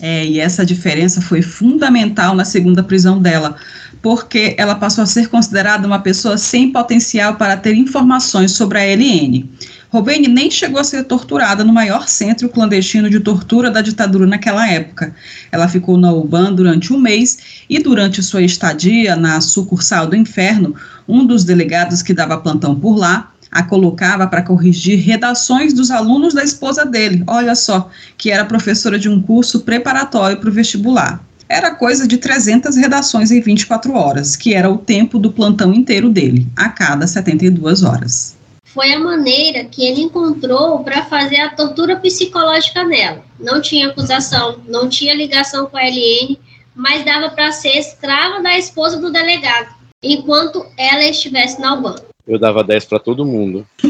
É, 0.00 0.24
e 0.24 0.40
essa 0.40 0.64
diferença 0.64 1.20
foi 1.20 1.42
fundamental 1.42 2.34
na 2.34 2.44
segunda 2.44 2.82
prisão 2.82 3.20
dela, 3.20 3.54
porque 4.00 4.56
ela 4.58 4.74
passou 4.74 5.04
a 5.04 5.06
ser 5.06 5.28
considerada 5.28 5.86
uma 5.86 6.00
pessoa 6.00 6.36
sem 6.36 6.72
potencial 6.72 7.36
para 7.36 7.56
ter 7.56 7.74
informações 7.74 8.52
sobre 8.52 8.78
a 8.78 8.84
LN. 8.84 9.48
Robene 9.92 10.26
nem 10.26 10.50
chegou 10.50 10.80
a 10.80 10.84
ser 10.84 11.04
torturada 11.04 11.62
no 11.62 11.70
maior 11.70 12.08
centro 12.08 12.48
clandestino 12.48 13.10
de 13.10 13.20
tortura 13.20 13.70
da 13.70 13.82
ditadura 13.82 14.26
naquela 14.26 14.66
época. 14.66 15.14
Ela 15.52 15.68
ficou 15.68 15.98
na 15.98 16.10
UBAN 16.10 16.54
durante 16.54 16.94
um 16.94 16.98
mês 16.98 17.64
e, 17.68 17.78
durante 17.78 18.22
sua 18.22 18.40
estadia 18.40 19.14
na 19.16 19.38
sucursal 19.42 20.06
do 20.06 20.16
inferno, 20.16 20.74
um 21.06 21.26
dos 21.26 21.44
delegados 21.44 22.00
que 22.00 22.14
dava 22.14 22.38
plantão 22.38 22.74
por 22.74 22.96
lá 22.96 23.32
a 23.50 23.62
colocava 23.62 24.26
para 24.26 24.40
corrigir 24.40 24.98
redações 24.98 25.74
dos 25.74 25.90
alunos 25.90 26.32
da 26.32 26.42
esposa 26.42 26.86
dele, 26.86 27.22
olha 27.26 27.54
só, 27.54 27.90
que 28.16 28.30
era 28.30 28.46
professora 28.46 28.98
de 28.98 29.10
um 29.10 29.20
curso 29.20 29.60
preparatório 29.60 30.38
para 30.38 30.48
o 30.48 30.52
vestibular. 30.52 31.22
Era 31.46 31.74
coisa 31.74 32.08
de 32.08 32.16
300 32.16 32.76
redações 32.76 33.30
em 33.30 33.42
24 33.42 33.92
horas, 33.92 34.36
que 34.36 34.54
era 34.54 34.70
o 34.70 34.78
tempo 34.78 35.18
do 35.18 35.30
plantão 35.30 35.74
inteiro 35.74 36.08
dele, 36.08 36.48
a 36.56 36.70
cada 36.70 37.06
72 37.06 37.82
horas 37.82 38.40
foi 38.72 38.92
a 38.92 38.98
maneira 38.98 39.64
que 39.64 39.86
ele 39.86 40.02
encontrou 40.02 40.82
para 40.82 41.04
fazer 41.04 41.36
a 41.36 41.50
tortura 41.50 41.96
psicológica 41.96 42.82
nela. 42.84 43.22
Não 43.38 43.60
tinha 43.60 43.88
acusação, 43.88 44.60
não 44.66 44.88
tinha 44.88 45.14
ligação 45.14 45.66
com 45.66 45.76
a 45.76 45.82
LN, 45.82 46.38
mas 46.74 47.04
dava 47.04 47.30
para 47.30 47.52
ser 47.52 47.76
escrava 47.76 48.42
da 48.42 48.58
esposa 48.58 48.98
do 48.98 49.12
delegado, 49.12 49.74
enquanto 50.02 50.64
ela 50.78 51.04
estivesse 51.04 51.60
na 51.60 51.70
Albânia. 51.70 52.04
Eu 52.26 52.38
dava 52.38 52.64
10 52.64 52.84
para 52.86 52.98
todo 52.98 53.26
mundo. 53.26 53.66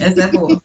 Essa 0.00 0.22
é 0.22 0.26
boa. 0.28 0.62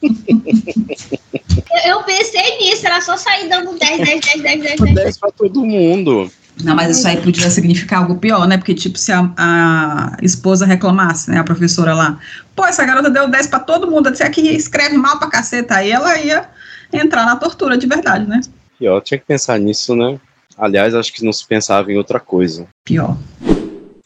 Eu 1.86 2.04
pensei 2.04 2.58
nisso, 2.60 2.86
era 2.86 3.02
só 3.02 3.18
sair 3.18 3.50
dando 3.50 3.78
10, 3.78 3.98
10, 3.98 4.22
10, 4.22 4.42
10, 4.42 4.62
10. 4.62 4.80
10, 4.80 4.96
10 4.96 5.20
para 5.20 5.32
todo 5.32 5.66
mundo. 5.66 6.32
Não, 6.64 6.76
mas 6.76 6.98
isso 6.98 7.08
aí 7.08 7.22
podia 7.22 7.50
significar 7.50 8.02
algo 8.02 8.18
pior, 8.18 8.48
né? 8.48 8.58
Porque, 8.58 8.74
tipo, 8.74 8.98
se 8.98 9.12
a, 9.12 9.30
a 9.38 10.18
esposa 10.22 10.66
reclamasse, 10.66 11.30
né? 11.30 11.40
A 11.40 11.44
professora 11.44 11.94
lá, 11.94 12.18
pô, 12.56 12.66
essa 12.66 12.86
garota 12.86 13.10
deu 13.10 13.28
10 13.28 13.48
pra 13.48 13.60
todo 13.60 13.90
mundo, 13.90 14.10
disse 14.10 14.30
que 14.30 14.42
escreve 14.42 14.98
mal 14.98 15.20
pra 15.20 15.30
caceta, 15.30 15.76
aí 15.76 15.92
ela 15.92 16.18
ia 16.18 16.48
entrar 16.94 17.26
na 17.26 17.36
tortura 17.36 17.78
de 17.78 17.86
verdade, 17.86 18.26
né? 18.26 18.40
Pior, 18.80 19.02
tinha 19.02 19.18
que 19.18 19.26
pensar 19.26 19.60
nisso, 19.60 19.96
né? 19.96 20.20
Aliás, 20.58 20.96
acho 20.96 21.12
que 21.12 21.26
não 21.26 21.34
se 21.34 21.46
pensava 21.46 21.92
em 21.92 21.98
outra 21.98 22.20
coisa. 22.20 22.68
Pior. 22.86 23.18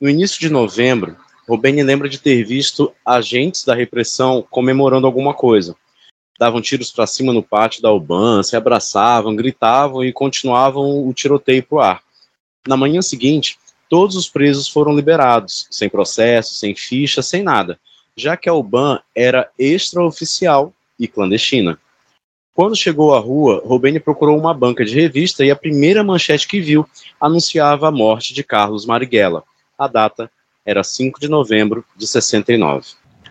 No 0.01 0.09
início 0.09 0.39
de 0.39 0.49
novembro, 0.49 1.15
Robeni 1.47 1.83
lembra 1.83 2.09
de 2.09 2.19
ter 2.19 2.43
visto 2.43 2.91
agentes 3.05 3.63
da 3.63 3.75
repressão 3.75 4.45
comemorando 4.49 5.05
alguma 5.05 5.33
coisa. 5.33 5.75
Davam 6.39 6.61
tiros 6.61 6.91
para 6.91 7.05
cima 7.05 7.33
no 7.33 7.43
pátio 7.43 7.81
da 7.81 7.91
UBAN, 7.91 8.41
se 8.43 8.55
abraçavam, 8.55 9.35
gritavam 9.35 10.03
e 10.03 10.13
continuavam 10.13 11.07
o 11.07 11.13
tiroteio 11.13 11.63
pro 11.63 11.79
ar. 11.79 12.01
Na 12.69 12.77
manhã 12.77 13.01
seguinte, 13.01 13.57
todos 13.89 14.15
os 14.15 14.29
presos 14.29 14.69
foram 14.69 14.95
liberados, 14.95 15.65
sem 15.71 15.89
processo, 15.89 16.53
sem 16.53 16.75
ficha, 16.75 17.19
sem 17.23 17.41
nada, 17.41 17.79
já 18.15 18.37
que 18.37 18.47
a 18.47 18.53
UBAN 18.53 18.99
era 19.15 19.49
extraoficial 19.57 20.71
e 20.99 21.07
clandestina. 21.07 21.79
Quando 22.53 22.75
chegou 22.75 23.15
à 23.15 23.19
rua, 23.19 23.59
Robeni 23.65 23.99
procurou 23.99 24.37
uma 24.37 24.53
banca 24.53 24.85
de 24.85 24.93
revista 24.93 25.43
e 25.43 25.49
a 25.49 25.55
primeira 25.55 26.03
manchete 26.03 26.47
que 26.47 26.61
viu 26.61 26.87
anunciava 27.19 27.87
a 27.87 27.91
morte 27.91 28.35
de 28.35 28.43
Carlos 28.43 28.85
Marighella. 28.85 29.43
A 29.75 29.87
data 29.87 30.29
era 30.63 30.83
5 30.83 31.19
de 31.19 31.27
novembro 31.27 31.83
de 31.97 32.05
69. 32.05 32.85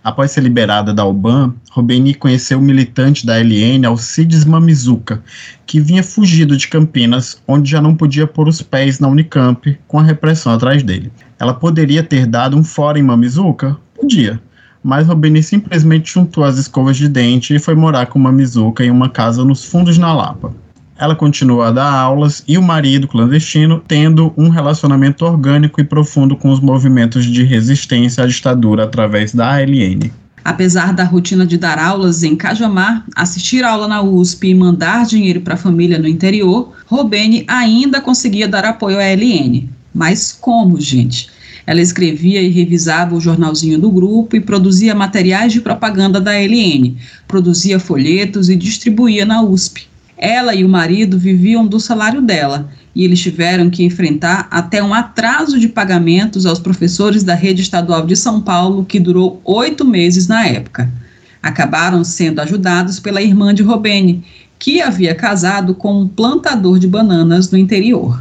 Após 0.09 0.31
ser 0.31 0.41
liberada 0.41 0.95
da 0.95 1.05
UBAN, 1.05 1.53
Robeni 1.71 2.15
conheceu 2.15 2.59
o 2.59 2.63
militante 2.63 3.27
da 3.27 3.37
LN, 3.37 3.85
Alcides 3.85 4.43
Mamizuca, 4.43 5.23
que 5.67 5.81
vinha 5.81 6.03
fugido 6.03 6.57
de 6.57 6.67
Campinas, 6.67 7.43
onde 7.47 7.71
já 7.71 7.83
não 7.83 7.95
podia 7.95 8.27
pôr 8.27 8.49
os 8.49 8.63
pés 8.63 8.99
na 8.99 9.07
Unicamp, 9.07 9.79
com 9.87 9.99
a 9.99 10.03
repressão 10.03 10.55
atrás 10.55 10.83
dele. 10.83 11.13
Ela 11.39 11.53
poderia 11.53 12.03
ter 12.03 12.25
dado 12.25 12.57
um 12.57 12.65
fora 12.65 12.99
em 12.99 13.03
Mamizuca? 13.03 13.77
Podia. 13.95 14.41
Mas 14.83 15.07
Robeni 15.07 15.43
simplesmente 15.43 16.11
juntou 16.11 16.43
as 16.43 16.57
escovas 16.57 16.97
de 16.97 17.07
dente 17.07 17.55
e 17.55 17.59
foi 17.59 17.75
morar 17.75 18.07
com 18.07 18.19
Mamizuca 18.19 18.83
em 18.83 18.91
uma 18.91 19.11
casa 19.11 19.45
nos 19.45 19.63
fundos 19.63 19.99
na 19.99 20.15
Lapa 20.15 20.55
ela 20.99 21.15
continua 21.15 21.69
a 21.69 21.71
dar 21.71 21.93
aulas 21.93 22.43
e 22.47 22.59
o 22.59 22.63
marido 22.63 23.07
clandestino 23.07 23.83
tendo 23.87 24.33
um 24.37 24.49
relacionamento 24.49 25.25
orgânico 25.25 25.81
e 25.81 25.85
profundo 25.85 26.37
com 26.37 26.51
os 26.51 26.61
movimentos 26.61 27.25
de 27.25 27.45
resistência 27.45 28.25
à 28.25 28.27
ditadura 28.27 28.85
através 28.85 29.33
da 29.33 29.55
ALN. 29.55 30.11
Apesar 30.45 30.93
da 30.93 31.05
rotina 31.05 31.47
de 31.47 31.59
dar 31.59 31.79
aulas 31.79 32.23
em 32.23 32.35
Cajamar, 32.35 33.05
assistir 33.15 33.65
aula 33.65 33.87
na 33.87 34.03
USP 34.03 34.49
e 34.49 34.55
mandar 34.55 35.07
dinheiro 35.07 35.41
para 35.41 35.55
a 35.55 35.59
família 35.59 35.99
no 35.99 36.09
interior, 36.09 36.73
Robene 36.87 37.45
ainda 37.47 38.01
conseguia 38.01 38.49
dar 38.49 38.65
apoio 38.65 38.99
à 38.99 39.03
ALN. 39.03 39.69
Mas 39.95 40.33
como, 40.33 40.81
gente? 40.81 41.29
Ela 41.67 41.83
escrevia 41.83 42.41
e 42.41 42.49
revisava 42.49 43.15
o 43.15 43.21
jornalzinho 43.21 43.79
do 43.79 43.91
grupo 43.91 44.35
e 44.37 44.41
produzia 44.41 44.95
materiais 44.95 45.53
de 45.53 45.61
propaganda 45.61 46.19
da 46.19 46.31
ALN, 46.31 46.97
produzia 47.27 47.79
folhetos 47.79 48.49
e 48.49 48.57
distribuía 48.57 49.27
na 49.27 49.43
USP. 49.43 49.88
Ela 50.19 50.55
e 50.55 50.65
o 50.65 50.69
marido 50.69 51.19
viviam 51.19 51.67
do 51.67 51.79
salário 51.79 52.21
dela 52.21 52.69
e 52.95 53.05
eles 53.05 53.21
tiveram 53.21 53.71
que 53.71 53.85
enfrentar 53.85 54.49
até 54.51 54.83
um 54.83 54.93
atraso 54.93 55.59
de 55.59 55.69
pagamentos 55.69 56.45
aos 56.45 56.59
professores 56.59 57.23
da 57.23 57.35
rede 57.35 57.63
estadual 57.63 58.05
de 58.05 58.17
São 58.17 58.41
Paulo, 58.41 58.85
que 58.85 58.99
durou 58.99 59.41
oito 59.45 59.85
meses 59.85 60.27
na 60.27 60.47
época. 60.47 60.91
Acabaram 61.41 62.03
sendo 62.03 62.41
ajudados 62.41 62.99
pela 62.99 63.23
irmã 63.23 63.55
de 63.55 63.63
Robene, 63.63 64.25
que 64.59 64.81
havia 64.81 65.15
casado 65.15 65.75
com 65.75 66.01
um 66.01 66.09
plantador 66.09 66.81
de 66.81 66.89
bananas 66.89 67.53
no 67.53 67.57
interior. 67.57 68.21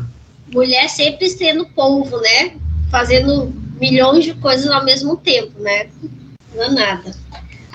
Mulher 0.54 0.88
sempre 0.88 1.28
sendo 1.28 1.66
polvo, 1.66 2.16
né? 2.22 2.52
Fazendo 2.92 3.52
milhões 3.82 4.24
de 4.24 4.36
coisas 4.36 4.70
ao 4.70 4.86
mesmo 4.86 5.18
tempo, 5.18 5.60
né? 5.60 5.88
Não 6.56 6.64
é 6.64 6.70
nada 6.70 7.28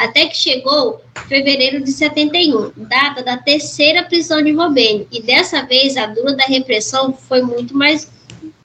até 0.03 0.27
que 0.27 0.37
chegou 0.37 1.01
fevereiro 1.29 1.83
de 1.83 1.91
71, 1.93 2.73
data 2.77 3.23
da 3.23 3.37
terceira 3.37 4.03
prisão 4.05 4.43
de 4.43 4.53
Robene, 4.53 5.07
e 5.11 5.23
dessa 5.23 5.63
vez 5.63 5.97
a 5.97 6.07
dura 6.07 6.35
da 6.35 6.45
repressão 6.45 7.13
foi 7.13 7.43
muito 7.43 7.77
mais. 7.77 8.11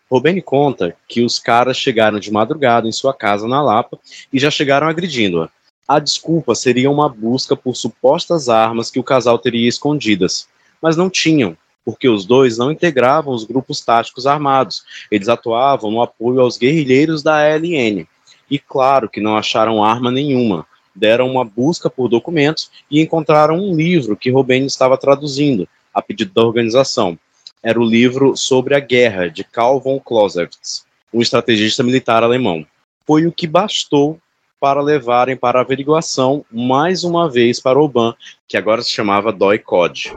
Robene 0.09 0.41
conta 0.41 0.95
que 1.07 1.23
os 1.23 1.37
caras 1.37 1.77
chegaram 1.77 2.19
de 2.19 2.31
madrugada 2.31 2.87
em 2.87 2.91
sua 2.91 3.13
casa 3.13 3.47
na 3.47 3.61
Lapa 3.61 3.99
e 4.31 4.39
já 4.39 4.49
chegaram 4.49 4.87
agredindo-a. 4.87 5.49
A 5.87 5.99
desculpa 5.99 6.55
seria 6.55 6.91
uma 6.91 7.07
busca 7.07 7.55
por 7.55 7.75
supostas 7.75 8.49
armas 8.49 8.91
que 8.91 8.99
o 8.99 9.03
casal 9.03 9.37
teria 9.39 9.67
escondidas, 9.67 10.47
mas 10.81 10.97
não 10.97 11.09
tinham. 11.09 11.57
porque 11.87 12.09
os 12.09 12.25
dois 12.25 12.57
não 12.57 12.69
integravam 12.69 13.33
os 13.33 13.45
grupos 13.45 13.79
táticos 13.79 14.27
armados, 14.27 14.83
eles 15.09 15.29
atuavam 15.29 15.89
no 15.89 16.01
apoio 16.01 16.41
aos 16.41 16.57
guerrilheiros 16.57 17.23
da 17.23 17.37
ALN. 17.37 18.05
E 18.51 18.59
claro 18.59 19.07
que 19.09 19.21
não 19.21 19.37
acharam 19.37 19.81
arma 19.81 20.11
nenhuma, 20.11 20.67
deram 20.97 21.29
uma 21.29 21.45
busca 21.45 21.89
por 21.89 22.09
documentos 22.09 22.71
e 22.89 22.99
encontraram 22.99 23.57
um 23.57 23.75
livro 23.75 24.17
que 24.17 24.31
Robeni 24.31 24.65
estava 24.65 24.97
traduzindo, 24.97 25.67
a 25.93 26.01
pedido 26.01 26.33
da 26.33 26.43
organização. 26.43 27.17
Era 27.61 27.79
o 27.79 27.85
livro 27.85 28.35
Sobre 28.35 28.75
a 28.75 28.79
Guerra, 28.79 29.29
de 29.29 29.43
Karl 29.43 29.79
von 29.79 29.99
Clausewitz, 29.99 30.85
um 31.13 31.21
estrategista 31.21 31.83
militar 31.83 32.23
alemão. 32.23 32.65
Foi 33.05 33.25
o 33.25 33.31
que 33.31 33.47
bastou 33.47 34.19
para 34.59 34.81
levarem 34.81 35.37
para 35.37 35.61
averiguação 35.61 36.43
mais 36.51 37.03
uma 37.03 37.29
vez 37.29 37.59
para 37.59 37.79
Oban, 37.79 38.15
que 38.47 38.57
agora 38.57 38.81
se 38.81 38.91
chamava 38.91 39.31
Doi 39.31 39.59
Code. 39.59 40.11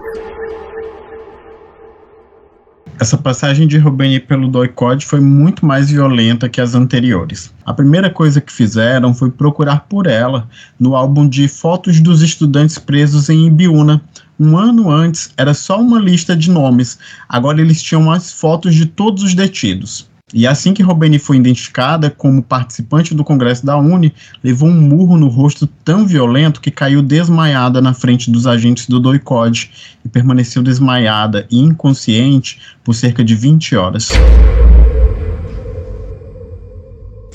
Essa 3.01 3.17
passagem 3.17 3.67
de 3.67 3.79
Rubeni 3.79 4.21
pelo 4.21 4.47
Doicode 4.47 5.07
foi 5.07 5.21
muito 5.21 5.65
mais 5.65 5.89
violenta 5.91 6.51
que 6.51 6.61
as 6.61 6.75
anteriores. 6.75 7.51
A 7.65 7.73
primeira 7.73 8.11
coisa 8.11 8.43
que 8.43 8.53
fizeram 8.53 9.15
foi 9.15 9.31
procurar 9.31 9.87
por 9.89 10.07
ela 10.07 10.47
no 10.79 10.95
álbum 10.95 11.27
de 11.27 11.49
fotos 11.49 11.99
dos 11.99 12.21
estudantes 12.21 12.77
presos 12.77 13.31
em 13.31 13.47
Ibiúna. 13.47 14.03
Um 14.39 14.55
ano 14.59 14.91
antes 14.91 15.33
era 15.39 15.55
só 15.55 15.81
uma 15.81 15.99
lista 15.99 16.37
de 16.37 16.51
nomes, 16.51 16.99
agora 17.27 17.63
eles 17.63 17.83
tinham 17.83 18.11
as 18.11 18.33
fotos 18.33 18.75
de 18.75 18.85
todos 18.85 19.23
os 19.23 19.35
detidos. 19.35 20.10
E 20.33 20.47
assim 20.47 20.73
que 20.73 20.83
Robeni 20.83 21.19
foi 21.19 21.37
identificada 21.37 22.09
como 22.09 22.43
participante 22.43 23.15
do 23.15 23.25
Congresso 23.25 23.67
da 23.67 23.77
Uni, 23.77 24.15
levou 24.45 24.69
um 24.69 24.81
murro 24.81 25.17
no 25.17 25.29
rosto 25.29 25.67
tão 25.67 26.07
violento 26.07 26.61
que 26.61 26.71
caiu 26.71 27.03
desmaiada 27.03 27.81
na 27.81 27.93
frente 27.93 28.31
dos 28.31 28.47
agentes 28.47 28.87
do 28.87 29.01
DOICOD 29.01 29.71
e 30.05 30.09
permaneceu 30.09 30.63
desmaiada 30.63 31.47
e 31.51 31.59
inconsciente 31.59 32.61
por 32.85 32.95
cerca 32.95 33.25
de 33.25 33.35
20 33.35 33.75
horas. 33.75 34.09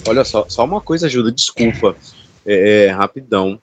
Olha 0.08 0.24
só, 0.24 0.46
só 0.48 0.64
uma 0.64 0.80
coisa 0.80 1.08
ajuda, 1.08 1.32
desculpa, 1.32 1.96
é, 2.46 2.86
é, 2.86 2.92
rapidão. 2.92 3.60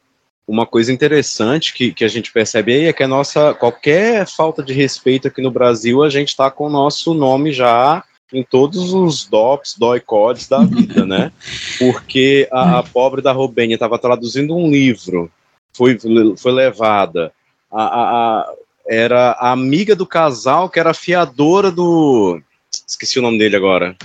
Uma 0.47 0.66
coisa 0.66 0.93
interessante 0.93 1.72
que, 1.72 1.95
que 1.95 2.05
a 2.05 2.09
gente 2.09 2.33
percebe 2.33 2.74
aí 2.74 2.85
é 2.85 2.93
que 2.93 3.03
a 3.03 3.09
nossa, 3.09 3.55
qualquer 3.55 4.26
falta 4.26 4.62
de 4.62 4.74
respeito 4.74 5.28
aqui 5.28 5.41
no 5.41 5.53
Brasil, 5.53 6.03
a 6.03 6.11
gente 6.11 6.30
está 6.30 6.51
com 6.51 6.66
o 6.66 6.70
nosso 6.70 7.14
nome 7.14 7.53
já 7.53 8.05
em 8.33 8.43
todos 8.43 8.93
os 8.93 9.24
DOPs, 9.24 9.76
DOI-CODs 9.78 10.49
da 10.49 10.64
vida, 10.64 11.05
né? 11.05 11.30
Porque 11.78 12.49
a, 12.51 12.78
a 12.78 12.83
pobre 12.83 13.20
da 13.20 13.33
Robênia 13.33 13.74
estava 13.74 13.99
traduzindo 13.99 14.57
um 14.57 14.70
livro, 14.70 15.30
foi, 15.72 15.99
foi 16.37 16.53
levada, 16.53 17.33
a, 17.70 17.83
a, 17.83 18.03
a, 18.41 18.53
era 18.89 19.33
a 19.33 19.53
amiga 19.53 19.95
do 19.95 20.07
casal 20.07 20.68
que 20.68 20.80
era 20.80 20.95
fiadora 20.95 21.70
do... 21.70 22.41
Esqueci 22.87 23.18
o 23.18 23.22
nome 23.22 23.39
dele 23.39 23.57
agora. 23.57 23.97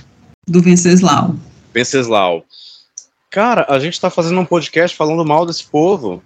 Do 0.46 0.62
Venceslau. 0.62 1.34
Venceslau. 1.72 2.44
Cara, 3.30 3.66
a 3.68 3.78
gente 3.78 3.94
está 3.94 4.08
fazendo 4.08 4.40
um 4.40 4.44
podcast 4.44 4.96
falando 4.96 5.24
mal 5.24 5.44
desse 5.44 5.64
povo. 5.64 6.22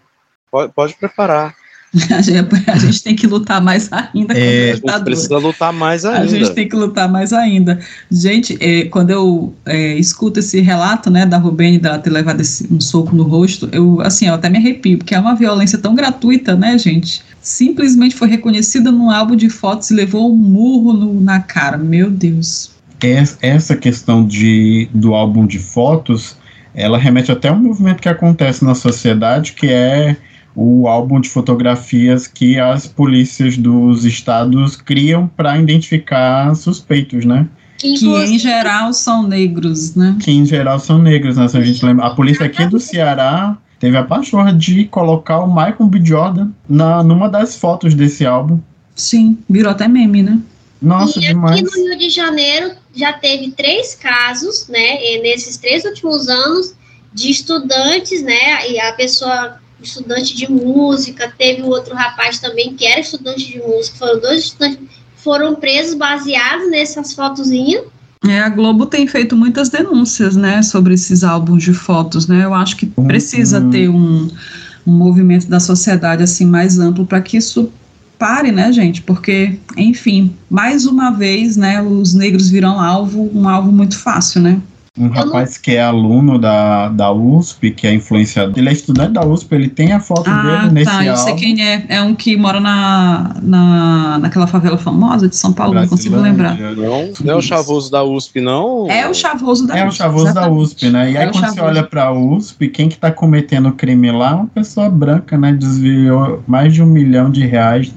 Pode, 0.50 0.72
pode 0.72 0.94
preparar. 0.94 1.56
A 2.10 2.22
gente, 2.22 2.70
a 2.70 2.78
gente, 2.78 3.02
tem 3.02 3.14
que 3.14 3.26
lutar 3.26 3.60
mais 3.60 3.90
ainda 3.92 4.32
é, 4.32 4.72
a 4.72 4.74
gente 4.76 5.04
precisa 5.04 5.36
lutar 5.36 5.74
mais 5.74 6.06
ainda. 6.06 6.22
A 6.22 6.26
gente 6.26 6.50
tem 6.52 6.66
que 6.66 6.74
lutar 6.74 7.06
mais 7.06 7.34
ainda. 7.34 7.78
Gente, 8.10 8.56
é, 8.60 8.84
quando 8.86 9.10
eu 9.10 9.52
é, 9.66 9.94
escuto 9.98 10.40
esse 10.40 10.60
relato, 10.60 11.10
né, 11.10 11.26
da 11.26 11.36
Rubene, 11.36 11.78
dela 11.78 11.98
ter 11.98 12.08
levado 12.08 12.40
esse, 12.40 12.66
um 12.72 12.80
soco 12.80 13.14
no 13.14 13.24
rosto, 13.24 13.68
eu, 13.72 14.00
assim, 14.00 14.26
eu 14.26 14.34
até 14.34 14.48
me 14.48 14.56
arrepio, 14.56 14.96
porque 14.96 15.14
é 15.14 15.18
uma 15.18 15.34
violência 15.34 15.76
tão 15.76 15.94
gratuita, 15.94 16.56
né, 16.56 16.78
gente? 16.78 17.22
Simplesmente 17.42 18.14
foi 18.14 18.28
reconhecida 18.28 18.90
num 18.90 19.10
álbum 19.10 19.36
de 19.36 19.50
fotos 19.50 19.90
e 19.90 19.94
levou 19.94 20.32
um 20.32 20.36
murro 20.36 20.94
no, 20.94 21.20
na 21.20 21.40
cara. 21.40 21.76
Meu 21.76 22.10
Deus. 22.10 22.70
Essa 23.42 23.76
questão 23.76 24.24
de, 24.24 24.88
do 24.94 25.12
álbum 25.12 25.46
de 25.46 25.58
fotos, 25.58 26.36
ela 26.74 26.96
remete 26.96 27.30
até 27.30 27.48
a 27.48 27.52
um 27.52 27.58
movimento 27.58 28.00
que 28.00 28.08
acontece 28.08 28.64
na 28.64 28.74
sociedade, 28.74 29.52
que 29.52 29.66
é 29.66 30.16
o 30.54 30.86
álbum 30.86 31.20
de 31.20 31.28
fotografias 31.28 32.26
que 32.26 32.58
as 32.58 32.86
polícias 32.86 33.56
dos 33.56 34.04
estados 34.04 34.76
criam 34.76 35.26
para 35.26 35.58
identificar 35.58 36.54
suspeitos, 36.54 37.24
né? 37.24 37.48
Que 37.78 37.88
em 37.88 38.38
geral 38.38 38.92
são 38.92 39.26
negros, 39.26 39.94
né? 39.96 40.16
Que 40.20 40.30
em 40.30 40.46
geral 40.46 40.78
são 40.78 40.98
negros, 40.98 41.36
né? 41.36 41.48
Se 41.48 41.56
a 41.56 41.62
gente 41.62 41.84
lembra, 41.84 42.06
a 42.06 42.14
polícia 42.14 42.46
aqui 42.46 42.64
do 42.66 42.78
Ceará 42.78 43.56
teve 43.80 43.96
a 43.96 44.04
pachorra 44.04 44.52
de 44.52 44.84
colocar 44.84 45.40
o 45.40 45.48
Michael 45.48 45.86
B. 45.86 46.00
Jordan 46.04 46.50
na, 46.68 47.02
numa 47.02 47.28
das 47.28 47.56
fotos 47.56 47.94
desse 47.94 48.24
álbum. 48.24 48.60
Sim, 48.94 49.38
virou 49.48 49.72
até 49.72 49.88
meme, 49.88 50.22
né? 50.22 50.38
Nossa, 50.80 51.18
e 51.18 51.22
demais. 51.22 51.60
aqui 51.60 51.64
no 51.64 51.88
Rio 51.88 51.98
de 51.98 52.10
Janeiro 52.10 52.72
já 52.94 53.12
teve 53.12 53.50
três 53.52 53.94
casos, 53.94 54.68
né? 54.68 55.18
nesses 55.22 55.56
três 55.56 55.84
últimos 55.84 56.28
anos 56.28 56.74
de 57.12 57.30
estudantes, 57.30 58.22
né? 58.22 58.70
E 58.70 58.78
a 58.80 58.92
pessoa 58.92 59.61
estudante 59.82 60.36
de 60.36 60.50
música, 60.50 61.32
teve 61.36 61.62
o 61.62 61.66
outro 61.66 61.94
rapaz 61.94 62.38
também 62.38 62.74
que 62.74 62.86
era 62.86 63.00
estudante 63.00 63.46
de 63.46 63.58
música, 63.58 63.98
foram 63.98 64.20
dois 64.20 64.44
estudantes 64.44 64.78
foram 65.22 65.54
presos 65.54 65.94
baseados 65.94 66.68
nessas 66.70 67.12
fotozinhas. 67.14 67.84
É, 68.26 68.40
a 68.40 68.48
Globo 68.48 68.86
tem 68.86 69.06
feito 69.06 69.36
muitas 69.36 69.68
denúncias, 69.68 70.36
né, 70.36 70.62
sobre 70.62 70.94
esses 70.94 71.24
álbuns 71.24 71.62
de 71.62 71.72
fotos, 71.72 72.26
né? 72.26 72.44
Eu 72.44 72.54
acho 72.54 72.76
que 72.76 72.90
uhum. 72.96 73.06
precisa 73.06 73.60
uhum. 73.60 73.70
ter 73.70 73.88
um, 73.88 74.28
um 74.86 74.92
movimento 74.92 75.48
da 75.48 75.58
sociedade 75.58 76.22
assim 76.22 76.44
mais 76.44 76.78
amplo 76.78 77.04
para 77.04 77.20
que 77.20 77.36
isso 77.36 77.72
pare, 78.18 78.52
né, 78.52 78.72
gente? 78.72 79.02
Porque, 79.02 79.58
enfim, 79.76 80.32
mais 80.48 80.86
uma 80.86 81.10
vez, 81.10 81.56
né, 81.56 81.82
os 81.82 82.14
negros 82.14 82.48
viram 82.48 82.80
alvo, 82.80 83.28
um 83.34 83.48
alvo 83.48 83.72
muito 83.72 83.98
fácil, 83.98 84.40
né? 84.40 84.60
Um 84.98 85.08
rapaz 85.08 85.56
que 85.56 85.70
é 85.74 85.82
aluno 85.82 86.38
da, 86.38 86.90
da 86.90 87.10
USP, 87.10 87.70
que 87.70 87.86
é 87.86 87.94
influenciador. 87.94 88.52
Ele 88.58 88.68
é 88.68 88.72
estudante 88.72 89.12
da 89.12 89.24
USP, 89.24 89.54
ele 89.54 89.68
tem 89.70 89.90
a 89.92 89.98
foto 89.98 90.28
ah, 90.28 90.42
dele 90.42 90.72
nesse 90.72 90.90
tá, 90.90 91.02
eu 91.02 91.16
sei 91.16 91.34
quem 91.34 91.64
é. 91.66 91.86
É 91.88 92.02
um 92.02 92.14
que 92.14 92.36
mora 92.36 92.60
na, 92.60 93.34
na, 93.40 94.18
naquela 94.18 94.46
favela 94.46 94.76
famosa 94.76 95.26
de 95.26 95.34
São 95.34 95.50
Paulo, 95.50 95.72
não 95.72 95.88
consigo 95.88 96.16
lembrar. 96.16 96.58
Não, 96.58 97.10
não 97.24 97.32
é 97.32 97.34
o 97.34 97.40
chavoso 97.40 97.90
da 97.90 98.04
USP, 98.04 98.42
não? 98.42 98.86
É 98.90 99.08
o 99.08 99.14
chavoso 99.14 99.66
da 99.66 99.78
é 99.78 99.86
USP. 99.86 99.86
É 99.86 99.88
o 99.88 99.92
chavoso 99.92 100.34
da 100.34 100.50
USP, 100.50 100.90
né? 100.90 101.10
E 101.10 101.16
é 101.16 101.20
aí 101.20 101.26
quando 101.28 101.36
chavoso. 101.36 101.54
você 101.54 101.60
olha 101.62 101.82
pra 101.84 102.12
USP, 102.12 102.68
quem 102.68 102.90
que 102.90 102.98
tá 102.98 103.10
cometendo 103.10 103.70
o 103.70 103.72
crime 103.72 104.12
lá 104.12 104.32
é 104.32 104.34
uma 104.34 104.46
pessoa 104.48 104.90
branca, 104.90 105.38
né? 105.38 105.54
Desviou 105.54 106.44
mais 106.46 106.74
de 106.74 106.82
um 106.82 106.86
milhão 106.86 107.30
de 107.30 107.46
reais 107.46 107.90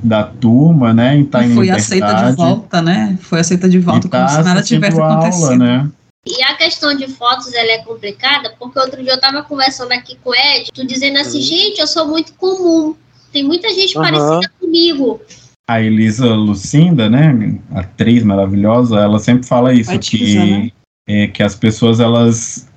da 0.00 0.22
turma, 0.22 0.92
né? 0.92 1.18
E 1.18 1.24
tá 1.24 1.44
e 1.44 1.52
foi 1.52 1.70
aceita 1.70 2.14
de 2.14 2.36
volta, 2.36 2.80
né? 2.80 3.18
Foi 3.20 3.40
aceita 3.40 3.68
de 3.68 3.80
volta, 3.80 4.08
como 4.08 4.22
tá 4.22 4.28
se 4.28 4.42
nada 4.44 4.62
tivesse 4.62 5.00
aula, 5.00 5.14
acontecido. 5.14 5.56
Né? 5.56 5.88
E 6.26 6.42
a 6.42 6.54
questão 6.54 6.96
de 6.96 7.06
fotos, 7.06 7.54
ela 7.54 7.70
é 7.70 7.78
complicada, 7.78 8.52
porque 8.58 8.78
outro 8.78 9.00
dia 9.00 9.12
eu 9.12 9.20
tava 9.20 9.44
conversando 9.44 9.92
aqui 9.92 10.18
com 10.24 10.30
o 10.30 10.34
Ed, 10.34 10.70
tu 10.74 10.84
dizendo 10.84 11.18
assim, 11.18 11.38
uhum. 11.38 11.44
gente, 11.44 11.80
eu 11.80 11.86
sou 11.86 12.08
muito 12.08 12.32
comum, 12.34 12.96
tem 13.32 13.44
muita 13.44 13.72
gente 13.72 13.96
uhum. 13.96 14.02
parecida 14.02 14.52
comigo. 14.60 15.20
A 15.68 15.80
Elisa 15.80 16.26
Lucinda, 16.26 17.08
né, 17.08 17.58
atriz 17.72 18.24
maravilhosa, 18.24 18.98
ela 18.98 19.20
sempre 19.20 19.46
fala 19.46 19.72
isso, 19.72 19.96
que, 20.00 20.34
né? 20.34 20.70
é, 21.06 21.28
que 21.28 21.42
as 21.42 21.54
pessoas, 21.54 22.00
elas 22.00 22.68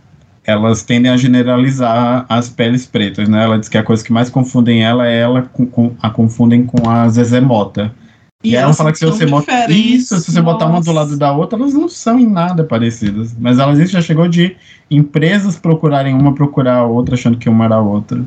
elas 0.50 0.82
tendem 0.82 1.12
a 1.12 1.18
generalizar 1.18 2.26
as 2.28 2.50
peles 2.50 2.86
pretas, 2.86 3.30
né? 3.30 3.44
Ela 3.44 3.60
diz 3.60 3.70
que 3.70 3.78
a 3.78 3.84
coisa 3.84 4.04
que 4.04 4.12
mais 4.12 4.32
confundem 4.32 4.84
ela 4.84 5.08
é 5.08 5.20
ela 5.20 5.44
com, 5.44 5.66
com 5.66 5.96
a 6.02 6.10
confundem 6.10 6.66
com 6.66 6.90
a 6.90 7.08
Zezé 7.08 7.40
Mota. 7.40 7.94
E, 8.42 8.52
e 8.52 8.56
ela 8.56 8.74
fala 8.74 8.94
que 8.94 8.98
se 8.98 9.06
você 9.06 9.26
botar 9.26 9.70
isso, 9.70 10.18
se 10.18 10.32
você 10.32 10.42
botar 10.42 10.68
uma 10.68 10.82
do 10.82 10.94
lado 10.94 11.18
da 11.18 11.34
outra, 11.34 11.60
elas 11.60 11.74
não 11.74 11.90
são 11.90 12.18
em 12.18 12.26
nada 12.26 12.64
parecidas. 12.64 13.36
Mas 13.38 13.60
ela 13.60 13.76
disse 13.76 13.92
já 13.92 14.02
chegou 14.02 14.30
de 14.30 14.56
empresas 14.90 15.58
procurarem 15.58 16.14
uma 16.14 16.34
procurar 16.34 16.78
a 16.78 16.86
outra, 16.86 17.16
achando 17.16 17.38
que 17.38 17.50
uma 17.50 17.66
era 17.66 17.76
a 17.76 17.82
outra. 17.82 18.24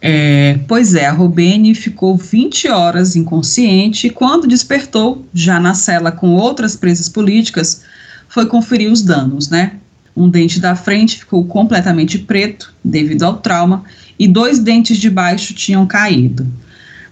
É, 0.00 0.58
pois 0.66 0.96
é, 0.96 1.06
a 1.06 1.12
Robene 1.12 1.72
ficou 1.76 2.16
20 2.16 2.66
horas 2.68 3.14
inconsciente 3.14 4.08
e 4.08 4.10
quando 4.10 4.48
despertou, 4.48 5.24
já 5.32 5.60
na 5.60 5.74
cela 5.74 6.10
com 6.10 6.34
outras 6.34 6.74
presas 6.74 7.08
políticas, 7.08 7.84
foi 8.28 8.46
conferir 8.46 8.90
os 8.90 9.02
danos, 9.02 9.48
né? 9.48 9.74
Um 10.16 10.28
dente 10.28 10.58
da 10.58 10.74
frente 10.74 11.20
ficou 11.20 11.44
completamente 11.44 12.18
preto 12.18 12.74
devido 12.84 13.22
ao 13.22 13.36
trauma 13.36 13.84
e 14.18 14.26
dois 14.26 14.58
dentes 14.58 14.98
de 14.98 15.08
baixo 15.08 15.54
tinham 15.54 15.86
caído. 15.86 16.44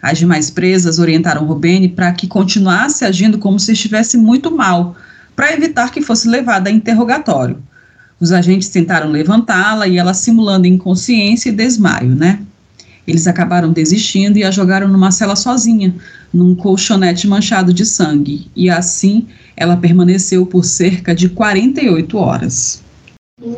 As 0.02 0.18
demais 0.18 0.50
presas 0.50 0.98
orientaram 0.98 1.44
Rubene 1.44 1.88
para 1.88 2.12
que 2.12 2.26
continuasse 2.26 3.04
agindo 3.04 3.38
como 3.38 3.60
se 3.60 3.72
estivesse 3.72 4.16
muito 4.16 4.50
mal, 4.50 4.96
para 5.36 5.52
evitar 5.52 5.90
que 5.90 6.00
fosse 6.00 6.28
levada 6.28 6.70
a 6.70 6.72
interrogatório. 6.72 7.62
Os 8.18 8.32
agentes 8.32 8.68
tentaram 8.68 9.10
levantá-la 9.10 9.86
e 9.86 9.96
ela 9.96 10.12
simulando 10.12 10.66
inconsciência 10.66 11.48
e 11.48 11.52
desmaio, 11.52 12.14
né? 12.14 12.40
Eles 13.06 13.26
acabaram 13.26 13.72
desistindo 13.72 14.38
e 14.38 14.44
a 14.44 14.50
jogaram 14.50 14.86
numa 14.86 15.10
cela 15.10 15.34
sozinha, 15.34 15.94
num 16.32 16.54
colchonete 16.54 17.26
manchado 17.26 17.72
de 17.72 17.84
sangue, 17.84 18.50
e 18.54 18.68
assim 18.70 19.26
ela 19.56 19.76
permaneceu 19.76 20.46
por 20.46 20.64
cerca 20.64 21.14
de 21.14 21.28
48 21.28 22.16
horas. 22.16 22.82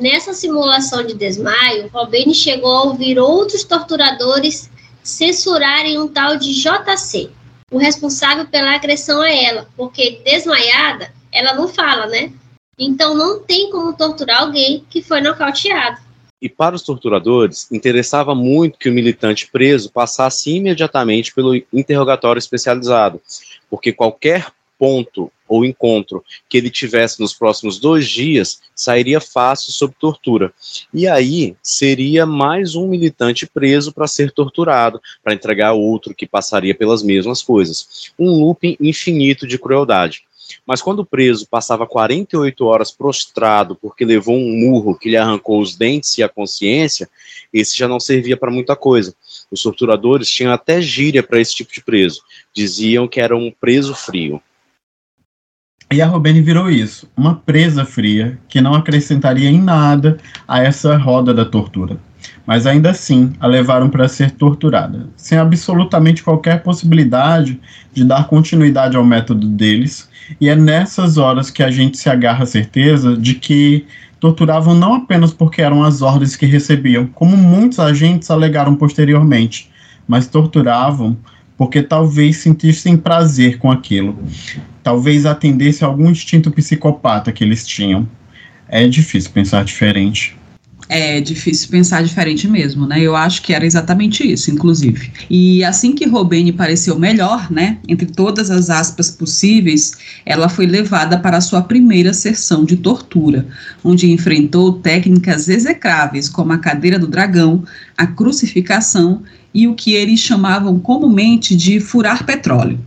Nessa 0.01 0.32
simulação 0.32 1.05
de 1.05 1.14
desmaio, 1.14 1.88
Robene 1.93 2.34
chegou 2.34 2.70
a 2.70 2.82
ouvir 2.84 3.18
outros 3.18 3.64
torturadores 3.64 4.70
censurarem 5.03 5.98
um 5.98 6.09
tal 6.09 6.36
de 6.36 6.53
JC. 6.55 7.30
o 7.70 7.78
responsável 7.78 8.46
pela 8.46 8.74
agressão 8.74 9.22
a 9.22 9.30
ela, 9.30 9.66
porque 9.76 10.20
desmaiada, 10.24 11.11
ela 11.32 11.55
não 11.55 11.66
fala, 11.66 12.07
né? 12.07 12.30
Então 12.78 13.14
não 13.14 13.40
tem 13.40 13.70
como 13.70 13.94
torturar 13.94 14.42
alguém 14.42 14.84
que 14.90 15.03
foi 15.03 15.20
nocauteado. 15.22 15.98
E 16.40 16.48
para 16.48 16.74
os 16.74 16.82
torturadores, 16.82 17.70
interessava 17.70 18.34
muito 18.34 18.78
que 18.78 18.88
o 18.88 18.92
militante 18.92 19.48
preso 19.50 19.92
passasse 19.92 20.50
imediatamente 20.50 21.32
pelo 21.32 21.55
interrogatório 21.72 22.38
especializado, 22.38 23.22
porque 23.70 23.92
qualquer 23.92 24.53
ponto 24.76 25.30
ou 25.53 25.66
encontro 25.66 26.24
que 26.48 26.57
ele 26.57 26.70
tivesse 26.70 27.20
nos 27.20 27.34
próximos 27.34 27.78
dois 27.78 28.09
dias 28.09 28.62
sairia 28.74 29.20
fácil 29.20 29.70
sob 29.70 29.94
tortura. 29.98 30.53
E 30.94 31.07
aí 31.07 31.55
seria 31.62 32.24
mais 32.24 32.74
um 32.74 32.88
militante 32.88 33.46
preso 33.46 33.92
para 33.92 34.07
ser 34.07 34.32
torturado, 34.32 34.98
para 35.22 35.34
entregar 35.34 35.74
outro 35.74 36.14
que 36.14 36.26
passaria 36.26 36.74
pelas 36.74 37.03
mesmas 37.03 37.42
coisas. 37.42 38.12
Um 38.18 38.30
looping 38.30 38.78
infinito 38.80 39.46
de 39.46 39.59
crueldade. 39.59 40.22
Mas 40.66 40.80
quando 40.80 41.00
o 41.00 41.07
preso 41.07 41.46
passava 41.46 41.86
48 41.86 42.64
horas 42.64 42.90
prostrado 42.90 43.74
porque 43.76 44.05
levou 44.05 44.36
um 44.36 44.59
murro 44.59 44.98
que 44.98 45.11
lhe 45.11 45.16
arrancou 45.16 45.61
os 45.61 45.76
dentes 45.76 46.16
e 46.16 46.22
a 46.22 46.28
consciência, 46.28 47.09
esse 47.53 47.76
já 47.76 47.86
não 47.86 48.00
servia 48.00 48.36
para 48.36 48.50
muita 48.50 48.74
coisa. 48.74 49.14
Os 49.50 49.62
torturadores 49.62 50.30
tinham 50.30 50.53
até 50.53 50.80
gíria 50.80 51.22
para 51.22 51.40
esse 51.40 51.55
tipo 51.55 51.72
de 51.72 51.82
preso. 51.82 52.22
Diziam 52.55 53.07
que 53.07 53.20
era 53.20 53.36
um 53.36 53.50
preso 53.50 53.94
frio. 53.94 54.40
E 55.93 56.01
a 56.01 56.07
Robene 56.07 56.40
virou 56.40 56.70
isso, 56.70 57.07
uma 57.14 57.34
presa 57.34 57.84
fria 57.84 58.38
que 58.49 58.62
não 58.62 58.74
acrescentaria 58.74 59.51
em 59.51 59.61
nada 59.61 60.16
a 60.49 60.62
essa 60.62 60.97
roda 60.97 61.34
da 61.34 61.45
tortura. 61.45 61.99
Mas 62.47 62.66
ainda 62.66 62.90
assim 62.90 63.34
a 63.38 63.47
levaram 63.47 63.90
para 63.90 64.09
ser 64.09 64.30
torturada, 64.30 65.09
sem 65.16 65.36
absolutamente 65.36 66.22
qualquer 66.22 66.62
possibilidade 66.62 67.61
de 67.93 68.05
dar 68.05 68.26
continuidade 68.26 68.97
ao 68.97 69.05
método 69.05 69.47
deles, 69.47 70.09
e 70.40 70.49
é 70.49 70.57
nessas 70.57 71.18
horas 71.18 71.51
que 71.51 71.62
a 71.62 71.70
gente 71.70 71.99
se 71.99 72.09
agarra 72.09 72.45
à 72.45 72.47
certeza 72.47 73.14
de 73.14 73.34
que 73.34 73.84
torturavam 74.18 74.74
não 74.74 74.95
apenas 74.95 75.34
porque 75.34 75.61
eram 75.61 75.84
as 75.84 76.01
ordens 76.01 76.36
que 76.36 76.47
recebiam, 76.47 77.07
como 77.07 77.36
muitos 77.36 77.78
agentes 77.78 78.30
alegaram 78.30 78.76
posteriormente, 78.76 79.70
mas 80.09 80.26
torturavam 80.26 81.18
porque 81.59 81.82
talvez 81.82 82.38
sentissem 82.38 82.97
prazer 82.97 83.59
com 83.59 83.70
aquilo, 83.70 84.16
talvez 84.82 85.24
atendesse 85.26 85.84
algum 85.84 86.10
instinto 86.10 86.50
psicopata 86.50 87.32
que 87.32 87.44
eles 87.44 87.66
tinham. 87.66 88.08
É 88.68 88.86
difícil 88.88 89.30
pensar 89.30 89.64
diferente. 89.64 90.36
É 90.88 91.20
difícil 91.20 91.70
pensar 91.70 92.02
diferente 92.02 92.46
mesmo, 92.46 92.86
né? 92.86 93.00
Eu 93.00 93.16
acho 93.16 93.40
que 93.40 93.54
era 93.54 93.64
exatamente 93.64 94.30
isso, 94.30 94.50
inclusive. 94.50 95.10
E 95.30 95.64
assim 95.64 95.94
que 95.94 96.06
Robene 96.06 96.52
pareceu 96.52 96.98
melhor, 96.98 97.50
né, 97.50 97.78
entre 97.88 98.06
todas 98.06 98.50
as 98.50 98.68
aspas 98.68 99.10
possíveis, 99.10 99.92
ela 100.26 100.48
foi 100.48 100.66
levada 100.66 101.18
para 101.18 101.40
sua 101.40 101.62
primeira 101.62 102.12
sessão 102.12 102.64
de 102.64 102.76
tortura, 102.76 103.46
onde 103.82 104.10
enfrentou 104.10 104.74
técnicas 104.74 105.48
execráveis 105.48 106.28
como 106.28 106.52
a 106.52 106.58
cadeira 106.58 106.98
do 106.98 107.06
dragão, 107.06 107.64
a 107.96 108.06
crucificação 108.06 109.22
e 109.54 109.66
o 109.66 109.74
que 109.74 109.94
eles 109.94 110.20
chamavam 110.20 110.78
comumente 110.78 111.56
de 111.56 111.80
furar 111.80 112.26
petróleo. 112.26 112.78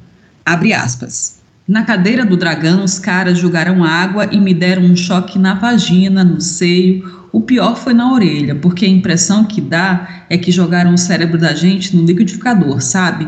Abre 0.45 0.73
aspas. 0.73 1.34
Na 1.67 1.83
cadeira 1.83 2.23
do 2.23 2.37
dragão, 2.37 2.83
os 2.83 2.99
caras 2.99 3.39
jogaram 3.39 3.83
água 3.83 4.29
e 4.31 4.39
me 4.39 4.53
deram 4.53 4.83
um 4.83 4.95
choque 4.95 5.39
na 5.39 5.55
vagina, 5.55 6.23
no 6.23 6.39
seio, 6.39 7.27
o 7.31 7.41
pior 7.41 7.75
foi 7.75 7.93
na 7.93 8.13
orelha, 8.13 8.53
porque 8.55 8.85
a 8.85 8.89
impressão 8.89 9.43
que 9.43 9.59
dá 9.59 10.25
é 10.29 10.37
que 10.37 10.51
jogaram 10.51 10.93
o 10.93 10.97
cérebro 10.97 11.39
da 11.39 11.55
gente 11.55 11.95
no 11.95 12.05
liquidificador, 12.05 12.81
sabe? 12.81 13.27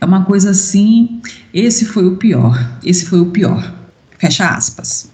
É 0.00 0.04
uma 0.04 0.24
coisa 0.24 0.50
assim. 0.50 1.20
Esse 1.52 1.84
foi 1.84 2.06
o 2.06 2.16
pior. 2.16 2.56
Esse 2.84 3.04
foi 3.04 3.20
o 3.20 3.26
pior. 3.26 3.74
Fecha 4.16 4.48
aspas. 4.48 5.10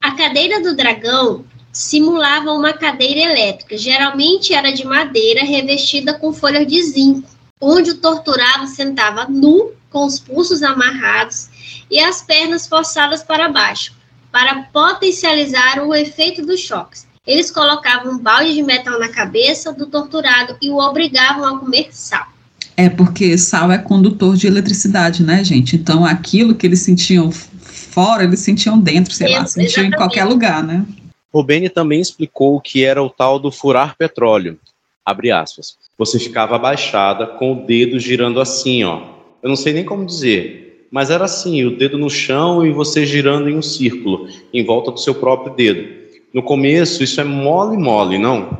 A 0.00 0.12
cadeira 0.12 0.62
do 0.62 0.76
dragão 0.76 1.44
simulava 1.72 2.52
uma 2.52 2.72
cadeira 2.72 3.32
elétrica, 3.32 3.76
geralmente 3.76 4.54
era 4.54 4.70
de 4.70 4.84
madeira 4.84 5.44
revestida 5.44 6.14
com 6.14 6.32
folhas 6.32 6.66
de 6.66 6.82
zinco, 6.84 7.28
onde 7.60 7.90
o 7.90 7.98
torturado 7.98 8.68
sentava 8.68 9.26
nu, 9.28 9.72
com 9.90 10.06
os 10.06 10.18
pulsos 10.18 10.62
amarrados 10.62 11.50
e 11.92 12.00
as 12.00 12.22
pernas 12.22 12.66
forçadas 12.66 13.22
para 13.22 13.50
baixo, 13.50 13.92
para 14.32 14.62
potencializar 14.72 15.86
o 15.86 15.94
efeito 15.94 16.44
dos 16.44 16.60
choques. 16.60 17.06
Eles 17.26 17.50
colocavam 17.50 18.14
um 18.14 18.18
balde 18.18 18.54
de 18.54 18.62
metal 18.62 18.98
na 18.98 19.10
cabeça 19.10 19.72
do 19.74 19.86
torturado 19.86 20.56
e 20.60 20.70
o 20.70 20.78
obrigavam 20.78 21.44
a 21.44 21.58
comer 21.58 21.88
sal. 21.90 22.26
É 22.74 22.88
porque 22.88 23.36
sal 23.36 23.70
é 23.70 23.76
condutor 23.76 24.34
de 24.36 24.46
eletricidade, 24.46 25.22
né, 25.22 25.44
gente? 25.44 25.76
Então 25.76 26.06
aquilo 26.06 26.54
que 26.54 26.66
eles 26.66 26.80
sentiam 26.80 27.30
fora, 27.30 28.24
eles 28.24 28.40
sentiam 28.40 28.78
dentro, 28.78 29.12
sei 29.12 29.30
lá, 29.30 29.44
sentiam 29.44 29.84
em 29.84 29.90
qualquer 29.90 30.24
lugar, 30.24 30.64
né? 30.64 30.86
Rubene 31.32 31.68
também 31.68 32.00
explicou 32.00 32.56
o 32.56 32.60
que 32.60 32.84
era 32.84 33.02
o 33.02 33.10
tal 33.10 33.38
do 33.38 33.52
furar 33.52 33.96
petróleo. 33.96 34.58
Abre 35.04 35.30
aspas. 35.30 35.76
Você 35.98 36.18
ficava 36.18 36.56
abaixada 36.56 37.26
com 37.26 37.52
o 37.52 37.66
dedo 37.66 37.98
girando 37.98 38.40
assim, 38.40 38.82
ó. 38.82 39.02
Eu 39.42 39.48
não 39.48 39.56
sei 39.56 39.72
nem 39.72 39.84
como 39.84 40.06
dizer, 40.06 40.71
mas 40.92 41.08
era 41.08 41.24
assim, 41.24 41.64
o 41.64 41.74
dedo 41.74 41.96
no 41.96 42.10
chão 42.10 42.64
e 42.64 42.70
você 42.70 43.06
girando 43.06 43.48
em 43.48 43.56
um 43.56 43.62
círculo, 43.62 44.28
em 44.52 44.62
volta 44.62 44.90
do 44.90 45.00
seu 45.00 45.14
próprio 45.14 45.54
dedo. 45.54 45.88
No 46.34 46.42
começo, 46.42 47.02
isso 47.02 47.18
é 47.18 47.24
mole, 47.24 47.78
mole, 47.78 48.18
não? 48.18 48.58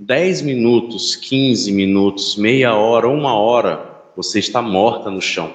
10 0.00 0.40
minutos, 0.40 1.14
15 1.14 1.70
minutos, 1.70 2.36
meia 2.36 2.74
hora, 2.74 3.06
uma 3.06 3.34
hora, 3.34 3.84
você 4.16 4.38
está 4.38 4.62
morta 4.62 5.10
no 5.10 5.20
chão. 5.20 5.52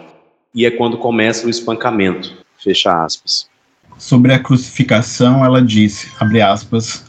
E 0.54 0.68
é 0.68 0.72
quando 0.72 1.00
começa 1.00 1.48
o 1.48 1.50
espancamento. 1.50 2.38
Fecha 2.64 3.04
aspas. 3.04 3.50
Sobre 3.98 4.32
a 4.32 4.40
crucificação, 4.40 5.44
ela 5.44 5.62
disse, 5.64 6.12
abre 6.20 6.42
aspas, 6.42 7.06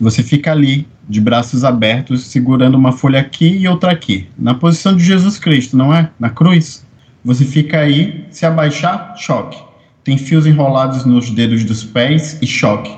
você 0.00 0.22
fica 0.22 0.50
ali, 0.50 0.86
de 1.08 1.20
braços 1.20 1.64
abertos, 1.64 2.24
segurando 2.26 2.76
uma 2.76 2.92
folha 2.92 3.20
aqui 3.20 3.48
e 3.48 3.68
outra 3.68 3.92
aqui, 3.92 4.28
na 4.36 4.52
posição 4.52 4.96
de 4.96 5.04
Jesus 5.04 5.38
Cristo, 5.38 5.76
não 5.76 5.94
é? 5.94 6.10
Na 6.18 6.28
cruz. 6.28 6.84
Você 7.24 7.44
fica 7.44 7.80
aí, 7.80 8.26
se 8.30 8.46
abaixar, 8.46 9.14
choque. 9.16 9.58
Tem 10.04 10.16
fios 10.16 10.46
enrolados 10.46 11.04
nos 11.04 11.30
dedos 11.30 11.64
dos 11.64 11.84
pés 11.84 12.38
e 12.40 12.46
choque. 12.46 12.96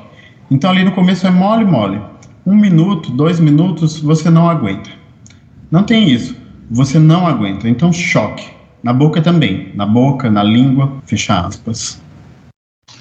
Então 0.50 0.70
ali 0.70 0.84
no 0.84 0.92
começo 0.92 1.26
é 1.26 1.30
mole, 1.30 1.64
mole. 1.64 2.00
Um 2.46 2.54
minuto, 2.54 3.10
dois 3.10 3.40
minutos, 3.40 3.98
você 3.98 4.30
não 4.30 4.48
aguenta. 4.48 4.90
Não 5.70 5.82
tem 5.82 6.10
isso. 6.10 6.36
Você 6.70 6.98
não 6.98 7.26
aguenta. 7.26 7.68
Então 7.68 7.92
choque. 7.92 8.48
Na 8.82 8.92
boca 8.92 9.20
também. 9.20 9.72
Na 9.74 9.86
boca, 9.86 10.30
na 10.30 10.42
língua, 10.42 11.00
fecha 11.04 11.40
aspas. 11.40 12.00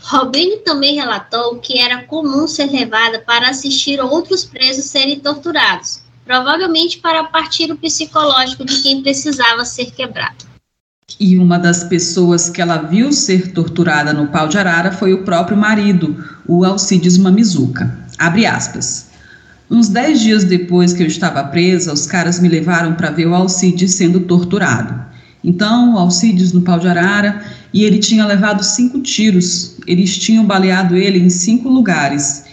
Robine 0.02 0.58
também 0.58 0.96
relatou 0.96 1.60
que 1.60 1.78
era 1.78 2.04
comum 2.04 2.48
ser 2.48 2.72
levada 2.72 3.20
para 3.20 3.50
assistir 3.50 4.02
outros 4.02 4.44
presos 4.44 4.86
serem 4.86 5.20
torturados, 5.20 6.02
provavelmente 6.26 6.98
para 6.98 7.26
partir 7.26 7.72
o 7.72 7.78
psicológico 7.78 8.66
de 8.66 8.82
quem 8.82 9.04
precisava 9.04 9.64
ser 9.64 9.92
quebrado. 9.92 10.49
E 11.18 11.38
uma 11.38 11.58
das 11.58 11.84
pessoas 11.86 12.50
que 12.50 12.62
ela 12.62 12.78
viu 12.78 13.14
ser 13.14 13.52
torturada 13.52 14.14
no 14.14 14.28
pau 14.28 14.48
de 14.48 14.58
arara 14.58 14.92
foi 14.92 15.14
o 15.14 15.24
próprio 15.24 15.58
marido, 15.58 16.24
o 16.46 16.66
Alcides 16.66 17.18
Mamizuka. 17.18 17.98
Abre 18.18 18.46
aspas. 18.46 19.08
Uns 19.72 19.88
dez 19.88 20.20
dias 20.20 20.44
depois 20.44 20.94
que 20.94 21.04
eu 21.04 21.08
estava 21.08 21.44
presa, 21.44 21.94
os 21.94 22.06
caras 22.06 22.40
me 22.40 22.50
levaram 22.50 22.96
para 22.96 23.12
ver 23.12 23.28
o 23.28 23.36
Alcides 23.36 23.94
sendo 23.94 24.22
torturado. 24.22 25.00
Então, 25.44 25.94
o 25.94 25.98
Alcides 25.98 26.52
no 26.52 26.62
pau 26.62 26.80
de 26.80 26.88
arara, 26.88 27.42
e 27.74 27.84
ele 27.84 28.00
tinha 28.00 28.26
levado 28.26 28.64
cinco 28.64 29.00
tiros. 29.00 29.78
Eles 29.86 30.18
tinham 30.18 30.46
baleado 30.46 30.98
ele 30.98 31.20
em 31.20 31.30
cinco 31.30 31.70
lugares. 31.70 32.44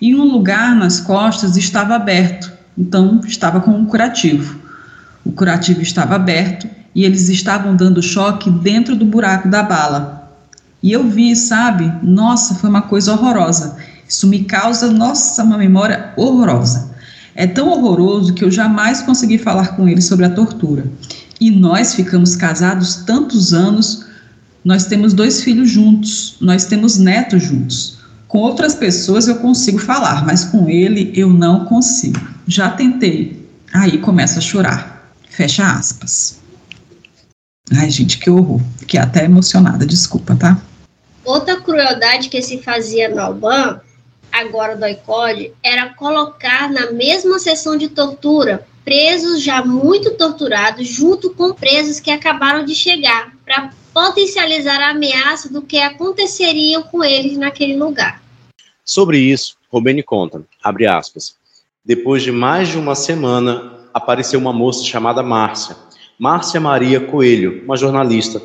E 0.00 0.14
um 0.14 0.24
lugar 0.24 0.76
nas 0.76 1.00
costas 1.00 1.56
estava 1.56 1.94
aberto, 1.94 2.52
então 2.76 3.20
estava 3.26 3.60
com 3.60 3.70
um 3.70 3.86
curativo. 3.86 4.58
O 5.24 5.32
curativo 5.32 5.80
estava 5.80 6.14
aberto 6.14 6.68
e 6.96 7.04
eles 7.04 7.28
estavam 7.28 7.76
dando 7.76 8.02
choque 8.02 8.48
dentro 8.50 8.96
do 8.96 9.04
buraco 9.04 9.50
da 9.50 9.62
bala. 9.62 10.32
E 10.82 10.90
eu 10.90 11.06
vi, 11.06 11.36
sabe? 11.36 11.92
Nossa, 12.02 12.54
foi 12.54 12.70
uma 12.70 12.80
coisa 12.80 13.12
horrorosa. 13.12 13.76
Isso 14.08 14.26
me 14.26 14.44
causa, 14.44 14.90
nossa, 14.90 15.44
uma 15.44 15.58
memória 15.58 16.14
horrorosa. 16.16 16.90
É 17.34 17.46
tão 17.46 17.68
horroroso 17.68 18.32
que 18.32 18.42
eu 18.42 18.50
jamais 18.50 19.02
consegui 19.02 19.36
falar 19.36 19.76
com 19.76 19.86
ele 19.86 20.00
sobre 20.00 20.24
a 20.24 20.30
tortura. 20.30 20.86
E 21.38 21.50
nós 21.50 21.94
ficamos 21.94 22.34
casados 22.34 22.96
tantos 23.04 23.52
anos, 23.52 24.06
nós 24.64 24.86
temos 24.86 25.12
dois 25.12 25.44
filhos 25.44 25.68
juntos, 25.68 26.38
nós 26.40 26.64
temos 26.64 26.96
netos 26.96 27.42
juntos. 27.42 27.98
Com 28.26 28.38
outras 28.38 28.74
pessoas 28.74 29.28
eu 29.28 29.36
consigo 29.36 29.78
falar, 29.78 30.24
mas 30.24 30.44
com 30.44 30.66
ele 30.66 31.12
eu 31.14 31.28
não 31.28 31.66
consigo. 31.66 32.26
Já 32.46 32.70
tentei. 32.70 33.46
Aí 33.74 33.98
começa 33.98 34.38
a 34.38 34.42
chorar. 34.42 35.12
Fecha 35.28 35.70
aspas. 35.70 36.45
Ai, 37.72 37.90
gente, 37.90 38.18
que 38.18 38.30
horror. 38.30 38.60
Fiquei 38.78 39.00
até 39.00 39.24
emocionada, 39.24 39.86
desculpa, 39.86 40.36
tá? 40.36 40.60
Outra 41.24 41.60
crueldade 41.60 42.28
que 42.28 42.40
se 42.40 42.62
fazia 42.62 43.08
no 43.08 43.20
Alban, 43.20 43.80
agora 44.30 44.76
do 44.76 44.86
ICOD, 44.86 45.52
era 45.62 45.92
colocar 45.94 46.70
na 46.70 46.92
mesma 46.92 47.38
sessão 47.38 47.76
de 47.76 47.88
tortura 47.88 48.66
presos 48.84 49.42
já 49.42 49.64
muito 49.64 50.12
torturados 50.12 50.86
junto 50.86 51.30
com 51.30 51.52
presos 51.52 51.98
que 51.98 52.12
acabaram 52.12 52.64
de 52.64 52.72
chegar, 52.72 53.32
para 53.44 53.70
potencializar 53.92 54.80
a 54.80 54.90
ameaça 54.90 55.52
do 55.52 55.60
que 55.60 55.78
aconteceria 55.78 56.80
com 56.82 57.02
eles 57.02 57.36
naquele 57.36 57.76
lugar. 57.76 58.22
Sobre 58.84 59.18
isso, 59.18 59.56
Robene 59.68 60.04
conta, 60.04 60.44
abre 60.62 60.86
aspas, 60.86 61.34
depois 61.84 62.22
de 62.22 62.30
mais 62.30 62.68
de 62.68 62.78
uma 62.78 62.94
semana, 62.94 63.88
apareceu 63.92 64.38
uma 64.38 64.52
moça 64.52 64.84
chamada 64.84 65.20
Márcia, 65.20 65.76
Márcia 66.18 66.60
Maria 66.60 67.00
Coelho, 67.00 67.62
uma 67.64 67.76
jornalista. 67.76 68.40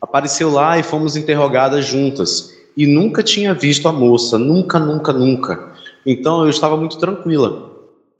Apareceu 0.00 0.50
lá 0.50 0.78
e 0.78 0.82
fomos 0.82 1.16
interrogadas 1.16 1.84
juntas. 1.84 2.52
E 2.76 2.86
nunca 2.86 3.22
tinha 3.22 3.54
visto 3.54 3.86
a 3.88 3.92
moça, 3.92 4.38
nunca, 4.38 4.78
nunca, 4.78 5.12
nunca. 5.12 5.72
Então 6.04 6.42
eu 6.42 6.50
estava 6.50 6.76
muito 6.76 6.98
tranquila. 6.98 7.70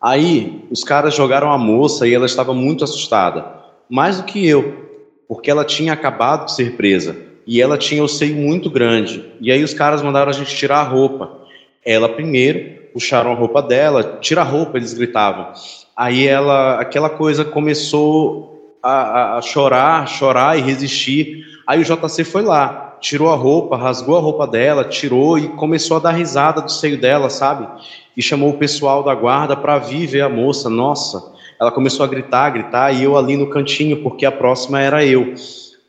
Aí 0.01 0.65
os 0.71 0.85
caras 0.85 1.15
jogaram 1.15 1.51
a 1.51 1.59
moça 1.59 2.07
e 2.07 2.15
ela 2.15 2.27
estava 2.27 2.53
muito 2.53 2.85
assustada, 2.85 3.45
mais 3.89 4.19
do 4.19 4.25
que 4.25 4.47
eu, 4.47 4.89
porque 5.29 5.51
ela 5.51 5.65
tinha 5.65 5.93
acabado 5.93 6.47
de 6.47 6.55
ser 6.55 6.77
presa 6.77 7.17
e 7.47 7.63
ela 7.63 7.79
tinha 7.79 8.03
o 8.03 8.09
seio 8.09 8.37
muito 8.37 8.69
grande. 8.69 9.25
E 9.41 9.51
aí 9.51 9.63
os 9.63 9.73
caras 9.73 10.03
mandaram 10.03 10.31
a 10.31 10.35
gente 10.35 10.55
tirar 10.55 10.79
a 10.81 10.89
roupa. 10.89 11.39
Ela 11.85 12.09
primeiro 12.09 12.83
puxaram 12.93 13.33
a 13.33 13.35
roupa 13.35 13.63
dela, 13.63 14.19
tira 14.21 14.43
a 14.43 14.45
roupa, 14.45 14.77
eles 14.77 14.93
gritavam. 14.93 15.53
Aí 15.97 16.27
ela, 16.27 16.81
aquela 16.81 17.09
coisa 17.09 17.45
começou 17.45 18.52
a, 18.83 19.37
a, 19.37 19.43
chorar, 19.43 20.09
chorar 20.09 20.59
e 20.59 20.63
resistir. 20.63 21.47
Aí 21.67 21.81
o 21.81 21.85
JC 21.85 22.25
foi 22.25 22.43
lá, 22.43 22.97
tirou 23.01 23.31
a 23.31 23.37
roupa, 23.37 23.77
rasgou 23.77 24.17
a 24.17 24.21
roupa 24.21 24.47
dela, 24.47 24.85
tirou 24.85 25.39
e 25.39 25.49
começou 25.49 25.99
a 25.99 26.01
dar 26.01 26.13
risada 26.13 26.61
do 26.61 26.71
seio 26.71 27.01
dela, 27.01 27.31
sabe? 27.31 27.69
E 28.17 28.23
chamou 28.23 28.51
o 28.51 28.59
pessoal 28.59 29.03
da 29.03 29.15
guarda 29.15 29.57
para 29.57 29.79
vir 29.79 30.07
ver 30.07 30.23
a 30.23 30.29
moça. 30.29 30.69
Nossa, 30.69 31.33
ela 31.61 31.71
começou 31.71 32.05
a 32.05 32.09
gritar, 32.09 32.51
gritar, 32.51 32.93
e 32.93 33.05
eu 33.05 33.17
ali 33.17 33.37
no 33.37 33.49
cantinho, 33.49 34.03
porque 34.03 34.27
a 34.27 34.33
próxima 34.33 34.81
era 34.81 35.05
eu. 35.05 35.35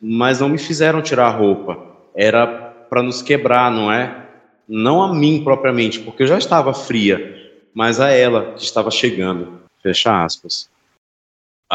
Mas 0.00 0.40
não 0.40 0.48
me 0.48 0.58
fizeram 0.58 1.02
tirar 1.02 1.26
a 1.26 1.30
roupa. 1.30 1.78
Era 2.14 2.46
para 2.46 3.02
nos 3.02 3.22
quebrar, 3.22 3.70
não 3.70 3.90
é? 3.90 4.22
Não 4.68 5.02
a 5.02 5.12
mim 5.12 5.42
propriamente, 5.42 5.98
porque 6.00 6.22
eu 6.22 6.26
já 6.26 6.38
estava 6.38 6.72
fria, 6.72 7.34
mas 7.74 8.00
a 8.00 8.10
ela 8.10 8.52
que 8.56 8.62
estava 8.62 8.90
chegando. 8.90 9.60
Fecha 9.82 10.24
aspas. 10.24 10.70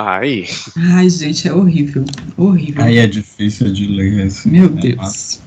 Ai. 0.02 0.46
Ai, 0.94 1.10
gente, 1.10 1.46
é 1.46 1.54
horrível. 1.54 2.06
Horrível. 2.38 2.86
Aí 2.86 2.98
é 2.98 3.06
difícil 3.06 3.72
de 3.74 3.86
ler. 3.86 4.28
Assim, 4.28 4.50
Meu? 4.50 4.70
Deus. 4.70 5.42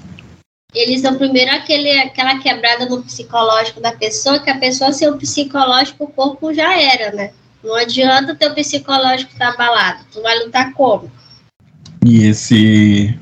Eles 0.74 1.00
dão 1.00 1.16
primeiro 1.16 1.50
aquele, 1.52 1.90
aquela 2.00 2.38
quebrada 2.38 2.86
no 2.86 3.02
psicológico 3.02 3.80
da 3.80 3.92
pessoa, 3.92 4.38
que 4.38 4.50
a 4.50 4.58
pessoa 4.58 4.92
sem 4.92 5.08
o 5.08 5.16
psicológico, 5.16 6.04
o 6.04 6.08
corpo 6.08 6.52
já 6.52 6.78
era, 6.78 7.14
né? 7.14 7.30
Não 7.64 7.74
adianta 7.74 8.34
ter 8.34 8.50
o 8.50 8.54
psicológico 8.54 9.32
estar 9.32 9.52
tá 9.52 9.54
abalado. 9.54 10.04
Tu 10.12 10.20
vai 10.20 10.38
lutar 10.38 10.72
como? 10.74 11.10
E 12.04 12.24
esse 12.26 13.18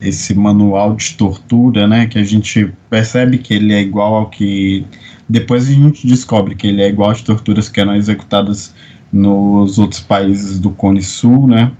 esse 0.00 0.34
manual 0.34 0.94
de 0.94 1.14
tortura, 1.14 1.86
né, 1.86 2.06
que 2.06 2.18
a 2.18 2.24
gente 2.24 2.70
percebe 2.90 3.38
que 3.38 3.54
ele 3.54 3.72
é 3.72 3.80
igual 3.80 4.14
ao 4.14 4.28
que 4.28 4.84
depois 5.28 5.68
a 5.68 5.72
gente 5.72 6.06
descobre 6.06 6.54
que 6.54 6.66
ele 6.66 6.82
é 6.82 6.88
igual 6.88 7.10
às 7.10 7.22
torturas 7.22 7.68
que 7.68 7.80
eram 7.80 7.96
executadas 7.96 8.74
nos 9.12 9.78
outros 9.78 10.00
países 10.00 10.58
do 10.58 10.70
Cone 10.70 11.02
Sul, 11.02 11.46
né? 11.46 11.72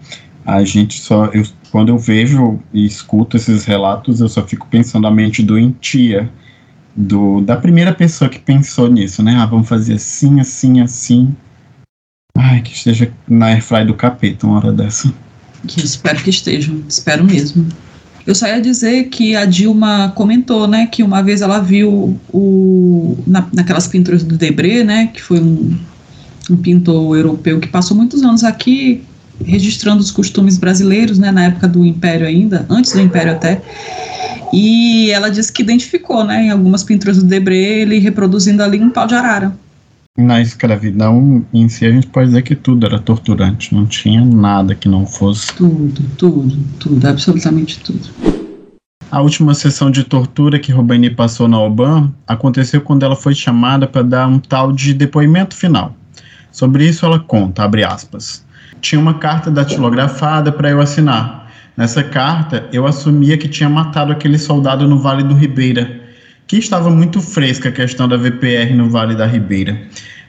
A 0.44 0.62
gente 0.64 1.00
só, 1.00 1.26
eu, 1.26 1.44
quando 1.70 1.88
eu 1.88 1.98
vejo 1.98 2.58
e 2.72 2.86
escuto 2.86 3.36
esses 3.36 3.64
relatos, 3.64 4.20
eu 4.20 4.28
só 4.28 4.46
fico 4.46 4.66
pensando 4.68 5.06
a 5.06 5.10
mente 5.10 5.42
doentia 5.42 6.30
do, 6.94 7.40
da 7.40 7.56
primeira 7.56 7.92
pessoa 7.92 8.30
que 8.30 8.38
pensou 8.38 8.88
nisso, 8.88 9.22
né? 9.22 9.36
Ah, 9.38 9.46
vamos 9.46 9.68
fazer 9.68 9.94
assim, 9.94 10.40
assim, 10.40 10.80
assim. 10.80 11.34
Ai, 12.38 12.62
que 12.62 12.72
esteja 12.72 13.12
na 13.28 13.46
airfry 13.46 13.84
do 13.84 13.94
capeta 13.94 14.46
uma 14.46 14.56
hora 14.56 14.72
dessa. 14.72 15.12
Que 15.66 15.80
espero 15.80 16.22
que 16.22 16.30
estejam, 16.30 16.82
espero 16.88 17.24
mesmo. 17.24 17.66
Eu 18.26 18.34
só 18.34 18.46
ia 18.46 18.60
dizer 18.60 19.04
que 19.04 19.36
a 19.36 19.44
Dilma 19.44 20.12
comentou, 20.14 20.66
né, 20.66 20.86
que 20.86 21.02
uma 21.02 21.22
vez 21.22 21.42
ela 21.42 21.60
viu 21.60 22.18
o, 22.32 23.16
na, 23.26 23.46
naquelas 23.52 23.86
pinturas 23.86 24.24
do 24.24 24.36
Debré, 24.36 24.82
né, 24.82 25.08
que 25.12 25.22
foi 25.22 25.40
um, 25.40 25.78
um 26.50 26.56
pintor 26.56 27.16
europeu 27.16 27.58
que 27.60 27.68
passou 27.68 27.96
muitos 27.96 28.22
anos 28.22 28.44
aqui 28.44 29.02
registrando 29.44 30.00
os 30.00 30.10
costumes 30.10 30.56
brasileiros, 30.58 31.18
né, 31.18 31.30
na 31.30 31.44
época 31.44 31.68
do 31.68 31.84
Império 31.84 32.26
ainda, 32.26 32.64
antes 32.68 32.92
do 32.92 33.00
Império 33.00 33.32
até. 33.32 33.60
E 34.52 35.10
ela 35.10 35.28
disse 35.28 35.52
que 35.52 35.62
identificou, 35.62 36.24
né, 36.24 36.46
em 36.46 36.50
algumas 36.50 36.82
pinturas 36.82 37.18
do 37.18 37.24
Debré, 37.24 37.56
ele 37.56 37.98
reproduzindo 37.98 38.62
ali 38.62 38.80
um 38.80 38.90
pau 38.90 39.06
de 39.06 39.14
arara. 39.14 39.56
Na 40.18 40.40
escravidão 40.40 41.44
em 41.52 41.68
si, 41.68 41.84
a 41.84 41.90
gente 41.90 42.06
pode 42.06 42.28
dizer 42.28 42.42
que 42.42 42.54
tudo 42.54 42.86
era 42.86 42.98
torturante, 42.98 43.74
não 43.74 43.84
tinha 43.84 44.24
nada 44.24 44.74
que 44.74 44.88
não 44.88 45.04
fosse. 45.04 45.52
Tudo, 45.54 46.02
tudo, 46.16 46.56
tudo, 46.78 47.06
absolutamente 47.06 47.78
tudo. 47.80 48.08
A 49.10 49.20
última 49.20 49.54
sessão 49.54 49.90
de 49.90 50.02
tortura 50.04 50.58
que 50.58 50.72
Robeni 50.72 51.10
passou 51.10 51.46
na 51.46 51.60
OBAN 51.60 52.12
aconteceu 52.26 52.80
quando 52.80 53.04
ela 53.04 53.14
foi 53.14 53.34
chamada 53.34 53.86
para 53.86 54.02
dar 54.02 54.26
um 54.26 54.38
tal 54.38 54.72
de 54.72 54.94
depoimento 54.94 55.54
final. 55.54 55.94
Sobre 56.56 56.88
isso 56.88 57.04
ela 57.04 57.18
conta, 57.18 57.64
abre 57.64 57.84
aspas. 57.84 58.42
Tinha 58.80 58.98
uma 58.98 59.12
carta 59.12 59.50
datilografada 59.50 60.50
para 60.50 60.70
eu 60.70 60.80
assinar. 60.80 61.52
Nessa 61.76 62.02
carta, 62.02 62.66
eu 62.72 62.86
assumia 62.86 63.36
que 63.36 63.46
tinha 63.46 63.68
matado 63.68 64.10
aquele 64.10 64.38
soldado 64.38 64.88
no 64.88 64.98
Vale 64.98 65.22
do 65.22 65.34
Ribeira, 65.34 66.00
que 66.46 66.56
estava 66.56 66.88
muito 66.88 67.20
fresca 67.20 67.68
a 67.68 67.72
questão 67.72 68.08
da 68.08 68.16
VPR 68.16 68.72
no 68.72 68.88
Vale 68.88 69.14
da 69.14 69.26
Ribeira. 69.26 69.78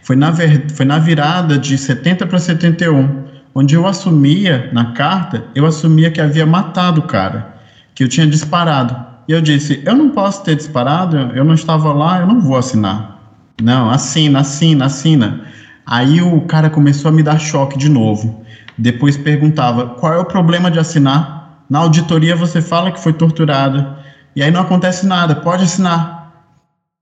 Foi 0.01 0.17
na, 0.17 0.29
ver, 0.29 0.69
foi 0.69 0.85
na 0.85 0.99
virada 0.99 1.57
de 1.57 1.77
70 1.77 2.27
para 2.27 2.39
71, 2.39 3.23
onde 3.55 3.75
eu 3.75 3.87
assumia, 3.87 4.69
na 4.73 4.91
carta, 4.91 5.45
eu 5.55 5.65
assumia 5.65 6.11
que 6.11 6.19
havia 6.19 6.45
matado 6.45 6.99
o 6.99 7.07
cara, 7.07 7.55
que 7.95 8.03
eu 8.03 8.09
tinha 8.09 8.27
disparado. 8.27 8.93
E 9.29 9.31
eu 9.31 9.39
disse: 9.39 9.81
eu 9.85 9.95
não 9.95 10.09
posso 10.09 10.43
ter 10.43 10.57
disparado, 10.57 11.15
eu 11.33 11.45
não 11.45 11.53
estava 11.53 11.93
lá, 11.93 12.19
eu 12.19 12.27
não 12.27 12.41
vou 12.41 12.57
assinar. 12.57 13.17
Não, 13.61 13.89
assina, 13.89 14.41
assina, 14.41 14.87
assina. 14.87 15.47
Aí 15.89 16.21
o 16.21 16.41
cara 16.41 16.69
começou 16.69 17.07
a 17.07 17.11
me 17.13 17.23
dar 17.23 17.39
choque 17.39 17.77
de 17.77 17.87
novo. 17.87 18.43
Depois 18.77 19.15
perguntava: 19.15 19.87
qual 19.87 20.13
é 20.13 20.17
o 20.17 20.25
problema 20.25 20.69
de 20.69 20.77
assinar? 20.77 21.63
Na 21.69 21.79
auditoria 21.79 22.35
você 22.35 22.61
fala 22.61 22.91
que 22.91 22.99
foi 22.99 23.13
torturada. 23.13 23.97
E 24.35 24.43
aí 24.43 24.51
não 24.51 24.61
acontece 24.61 25.07
nada, 25.07 25.33
pode 25.35 25.63
assinar. 25.63 26.33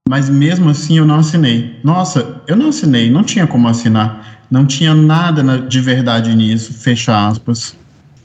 Mas 0.08 0.30
mesmo 0.30 0.70
assim 0.70 0.98
eu 0.98 1.04
não 1.04 1.16
assinei. 1.16 1.80
Nossa, 1.82 2.40
eu 2.46 2.56
não 2.56 2.68
assinei, 2.68 3.10
não 3.10 3.24
tinha 3.24 3.44
como 3.44 3.66
assinar. 3.66 4.38
Não 4.48 4.64
tinha 4.64 4.94
nada 4.94 5.58
de 5.58 5.80
verdade 5.80 6.34
nisso. 6.34 6.72
Fecha 6.72 7.26
aspas. 7.26 7.74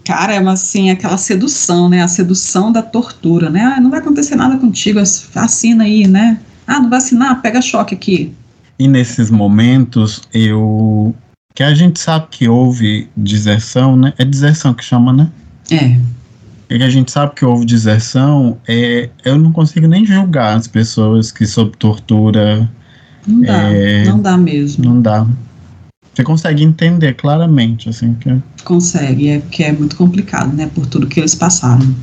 Cara, 0.06 0.34
é 0.34 0.40
uma, 0.40 0.54
assim, 0.54 0.92
aquela 0.92 1.18
sedução, 1.18 1.90
né? 1.90 2.04
A 2.04 2.08
sedução 2.08 2.72
da 2.72 2.84
tortura, 2.84 3.50
né? 3.50 3.64
Ah, 3.64 3.82
não 3.82 3.90
vai 3.90 4.00
acontecer 4.00 4.36
nada 4.36 4.58
contigo, 4.58 5.00
assina 5.00 5.84
aí, 5.84 6.08
né? 6.08 6.40
Ah, 6.68 6.80
não 6.80 6.90
vai 6.90 7.00
assinar? 7.00 7.42
Pega 7.42 7.62
choque 7.62 7.96
aqui. 7.96 8.34
E 8.82 8.88
nesses 8.88 9.30
momentos, 9.30 10.24
eu. 10.34 11.14
Que 11.54 11.62
a 11.62 11.76
gente 11.76 12.00
sabe 12.00 12.26
que 12.32 12.50
houve 12.50 13.08
deserção, 13.16 13.96
né? 13.96 14.12
É 14.18 14.26
deserção 14.26 14.74
que 14.74 14.84
chama, 14.84 15.14
né? 15.14 15.30
É. 15.70 16.00
E 16.68 16.80
que 16.80 16.84
a 16.84 16.90
gente 16.90 17.12
sabe 17.12 17.36
que 17.36 17.46
houve 17.46 17.64
deserção, 17.64 18.58
é, 18.68 19.12
eu 19.24 19.38
não 19.38 19.52
consigo 19.52 19.88
nem 19.88 20.04
julgar 20.04 20.58
as 20.58 20.68
pessoas 20.68 21.32
que 21.32 21.46
sob 21.46 21.78
tortura. 21.78 22.68
Não 23.28 23.42
dá, 23.42 23.72
é, 23.72 24.06
não 24.06 24.20
dá 24.20 24.36
mesmo. 24.36 24.84
Não 24.84 25.00
dá. 25.00 25.28
Você 26.12 26.24
consegue 26.24 26.64
entender 26.64 27.14
claramente, 27.14 27.88
assim, 27.88 28.16
que... 28.16 28.36
Consegue, 28.64 29.28
é 29.28 29.40
porque 29.42 29.64
é 29.64 29.72
muito 29.72 29.96
complicado, 29.96 30.56
né, 30.56 30.72
por 30.74 30.88
tudo 30.88 31.06
que 31.06 31.20
eles 31.20 31.36
passaram. 31.36 31.94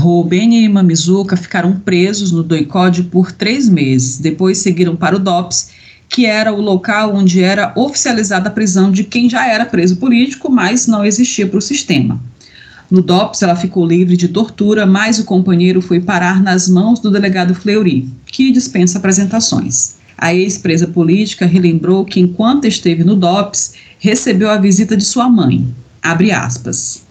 Rubem 0.00 0.64
e 0.64 0.68
Mamizuka 0.68 1.36
ficaram 1.36 1.78
presos 1.78 2.32
no 2.32 2.42
Doicode 2.42 3.02
por 3.02 3.30
três 3.30 3.68
meses. 3.68 4.16
Depois 4.16 4.56
seguiram 4.56 4.96
para 4.96 5.14
o 5.14 5.18
DOPS, 5.18 5.68
que 6.08 6.24
era 6.24 6.52
o 6.52 6.60
local 6.60 7.14
onde 7.14 7.42
era 7.42 7.72
oficializada 7.76 8.48
a 8.48 8.52
prisão 8.52 8.90
de 8.90 9.04
quem 9.04 9.28
já 9.28 9.46
era 9.46 9.66
preso 9.66 9.96
político, 9.96 10.50
mas 10.50 10.86
não 10.86 11.04
existia 11.04 11.46
para 11.46 11.58
o 11.58 11.62
sistema. 11.62 12.18
No 12.90 13.02
DOPS, 13.02 13.42
ela 13.42 13.54
ficou 13.54 13.86
livre 13.86 14.16
de 14.16 14.28
tortura, 14.28 14.86
mas 14.86 15.18
o 15.18 15.24
companheiro 15.24 15.82
foi 15.82 16.00
parar 16.00 16.42
nas 16.42 16.66
mãos 16.66 16.98
do 16.98 17.10
delegado 17.10 17.54
Fleury, 17.54 18.08
que 18.24 18.50
dispensa 18.50 18.96
apresentações. 18.96 19.96
A 20.16 20.34
ex-presa 20.34 20.88
política 20.88 21.44
relembrou 21.44 22.06
que, 22.06 22.20
enquanto 22.20 22.64
esteve 22.64 23.04
no 23.04 23.14
DOPS, 23.14 23.74
recebeu 23.98 24.50
a 24.50 24.56
visita 24.56 24.96
de 24.96 25.04
sua 25.04 25.28
mãe. 25.28 25.68
Abre 26.02 26.32
aspas. 26.32 27.02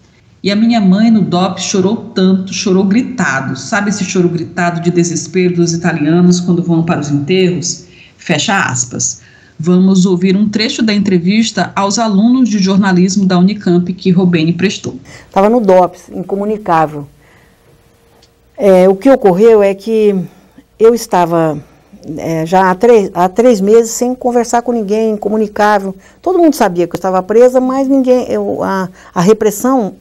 E 0.41 0.49
a 0.52 0.56
minha 0.56 0.80
mãe 0.80 1.11
no 1.11 1.22
DOP 1.22 1.60
chorou 1.60 1.98
tanto, 2.16 2.53
chorou 2.53 2.86
gritado. 2.86 3.57
Sabe 3.57 3.90
esse 3.90 4.06
choro 4.06 4.30
gritado 4.30 4.80
de 4.80 4.90
desespero 4.90 5.56
dos 5.56 5.74
italianos 5.74 6.40
quando 6.40 6.64
vão 6.64 6.84
para 6.84 7.02
os 7.02 7.10
enterros? 7.10 7.86
Fecha 8.18 8.57
aspas. 8.57 9.22
Vamos 9.60 10.06
ouvir 10.06 10.38
um 10.38 10.48
trecho 10.48 10.82
da 10.82 10.94
entrevista 10.94 11.74
aos 11.76 11.99
alunos 11.99 12.48
de 12.48 12.57
jornalismo 12.57 13.26
da 13.26 13.38
Unicamp 13.38 13.91
que 13.94 14.11
Robene 14.11 14.53
prestou. 14.53 14.98
Estava 15.28 15.49
no 15.49 15.60
DOPS, 15.60 16.10
incomunicável. 16.10 17.06
É, 18.57 18.88
o 18.88 18.95
que 18.95 19.10
ocorreu 19.10 19.61
é 19.61 19.74
que 19.74 20.16
eu 20.80 20.95
estava 20.95 21.61
é, 22.18 22.45
já 22.45 22.72
há 22.72 22.76
três, 22.76 23.11
há 23.14 23.28
três 23.28 23.60
meses 23.60 23.91
sem 23.91 24.16
conversar 24.16 24.61
com 24.61 24.72
ninguém, 24.72 25.11
incomunicável. 25.11 25.94
Todo 26.22 26.40
mundo 26.40 26.53
sabia 26.53 26.88
que 26.88 26.95
eu 26.95 26.98
estava 26.98 27.22
presa, 27.22 27.60
mas 27.60 27.90
ninguém, 27.90 28.26
eu, 28.32 28.64
a, 28.64 28.88
a 29.14 29.20
repressão 29.20 29.95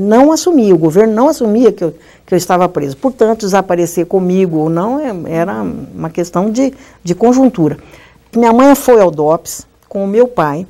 não 0.00 0.32
assumia, 0.32 0.74
o 0.74 0.78
governo 0.78 1.14
não 1.14 1.28
assumia 1.28 1.72
que 1.72 1.84
eu, 1.84 1.94
que 2.26 2.34
eu 2.34 2.38
estava 2.38 2.68
preso. 2.68 2.96
Portanto, 2.96 3.40
desaparecer 3.40 4.06
comigo 4.06 4.58
ou 4.58 4.68
não 4.68 4.98
é, 4.98 5.12
era 5.32 5.62
uma 5.62 6.10
questão 6.10 6.50
de, 6.50 6.72
de 7.02 7.14
conjuntura. 7.14 7.78
Minha 8.34 8.52
mãe 8.52 8.74
foi 8.74 9.00
ao 9.00 9.10
DOPS 9.10 9.66
com 9.88 10.04
o 10.04 10.08
meu 10.08 10.26
pai 10.26 10.66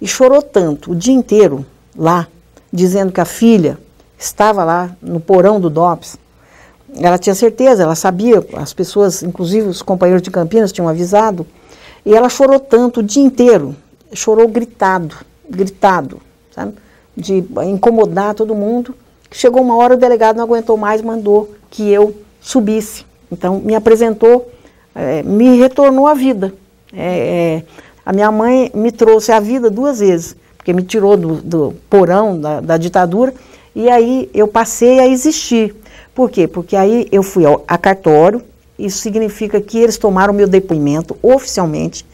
e 0.00 0.06
chorou 0.06 0.42
tanto 0.42 0.92
o 0.92 0.94
dia 0.94 1.14
inteiro 1.14 1.64
lá, 1.96 2.28
dizendo 2.72 3.12
que 3.12 3.20
a 3.20 3.24
filha 3.24 3.78
estava 4.18 4.64
lá 4.64 4.90
no 5.00 5.20
porão 5.20 5.60
do 5.60 5.70
DOPS. 5.70 6.18
Ela 6.96 7.18
tinha 7.18 7.34
certeza, 7.34 7.82
ela 7.82 7.94
sabia, 7.94 8.44
as 8.54 8.72
pessoas, 8.72 9.22
inclusive 9.22 9.68
os 9.68 9.82
companheiros 9.82 10.22
de 10.22 10.30
Campinas 10.30 10.72
tinham 10.72 10.88
avisado, 10.88 11.46
e 12.04 12.14
ela 12.14 12.28
chorou 12.28 12.58
tanto 12.58 13.00
o 13.00 13.02
dia 13.02 13.22
inteiro, 13.22 13.76
chorou 14.12 14.48
gritado, 14.48 15.16
gritado, 15.48 16.20
sabe? 16.54 16.74
De 17.18 17.44
incomodar 17.66 18.34
todo 18.34 18.54
mundo. 18.54 18.94
Chegou 19.30 19.60
uma 19.62 19.76
hora, 19.76 19.94
o 19.94 19.96
delegado 19.96 20.36
não 20.36 20.44
aguentou 20.44 20.76
mais, 20.76 21.02
mandou 21.02 21.52
que 21.70 21.90
eu 21.90 22.14
subisse. 22.40 23.04
Então, 23.30 23.58
me 23.58 23.74
apresentou, 23.74 24.50
é, 24.94 25.22
me 25.22 25.58
retornou 25.58 26.06
à 26.06 26.14
vida. 26.14 26.54
É, 26.92 27.62
é, 27.62 27.62
a 28.04 28.12
minha 28.12 28.32
mãe 28.32 28.70
me 28.74 28.90
trouxe 28.90 29.30
à 29.32 29.38
vida 29.38 29.68
duas 29.68 29.98
vezes, 29.98 30.34
porque 30.56 30.72
me 30.72 30.82
tirou 30.82 31.16
do, 31.16 31.34
do 31.36 31.74
porão 31.90 32.40
da, 32.40 32.60
da, 32.60 32.76
ditadura, 32.78 33.34
e 33.74 33.90
aí 33.90 34.30
eu 34.32 34.48
passei 34.48 34.98
a 34.98 35.06
existir. 35.06 35.74
Por 36.14 36.30
quê? 36.30 36.48
Porque 36.48 36.74
aí 36.74 37.06
eu 37.12 37.22
fui 37.22 37.44
ao, 37.44 37.62
a 37.68 37.76
cartório, 37.76 38.42
isso 38.78 38.98
significa 38.98 39.60
que 39.60 39.78
eles 39.78 39.98
tomaram 39.98 40.32
meu 40.32 40.48
depoimento 40.48 41.16
oficialmente, 41.22 42.06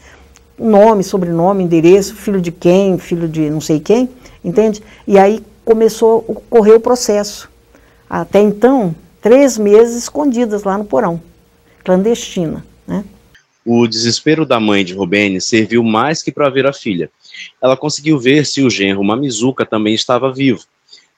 nome, 0.59 1.03
sobrenome, 1.03 1.63
endereço, 1.63 2.15
filho 2.15 2.41
de 2.41 2.51
quem, 2.51 2.97
filho 2.97 3.27
de 3.27 3.49
não 3.49 3.61
sei 3.61 3.79
quem, 3.79 4.09
entende? 4.45 4.81
E 5.07 5.17
aí 5.17 5.43
começou 5.65 6.23
a 6.27 6.31
ocorrer 6.31 6.75
o 6.75 6.79
processo. 6.79 7.49
Até 8.09 8.39
então, 8.39 8.95
três 9.21 9.57
meses 9.57 10.03
escondidas 10.03 10.63
lá 10.63 10.77
no 10.77 10.85
porão, 10.85 11.19
clandestina, 11.83 12.65
né? 12.87 13.03
O 13.65 13.87
desespero 13.87 14.45
da 14.45 14.59
mãe 14.59 14.85
de 14.85 14.93
Robene 14.93 15.41
serviu 15.41 15.83
mais 15.83 16.21
que 16.21 16.31
para 16.31 16.51
ver 16.51 16.67
a 16.67 16.73
filha. 16.73 17.09
Ela 17.59 17.75
conseguiu 17.75 18.19
ver 18.19 18.45
se 18.45 18.61
o 18.61 18.69
genro 18.69 19.03
Mamizuka 19.03 19.65
também 19.65 19.95
estava 19.95 20.31
vivo. 20.31 20.63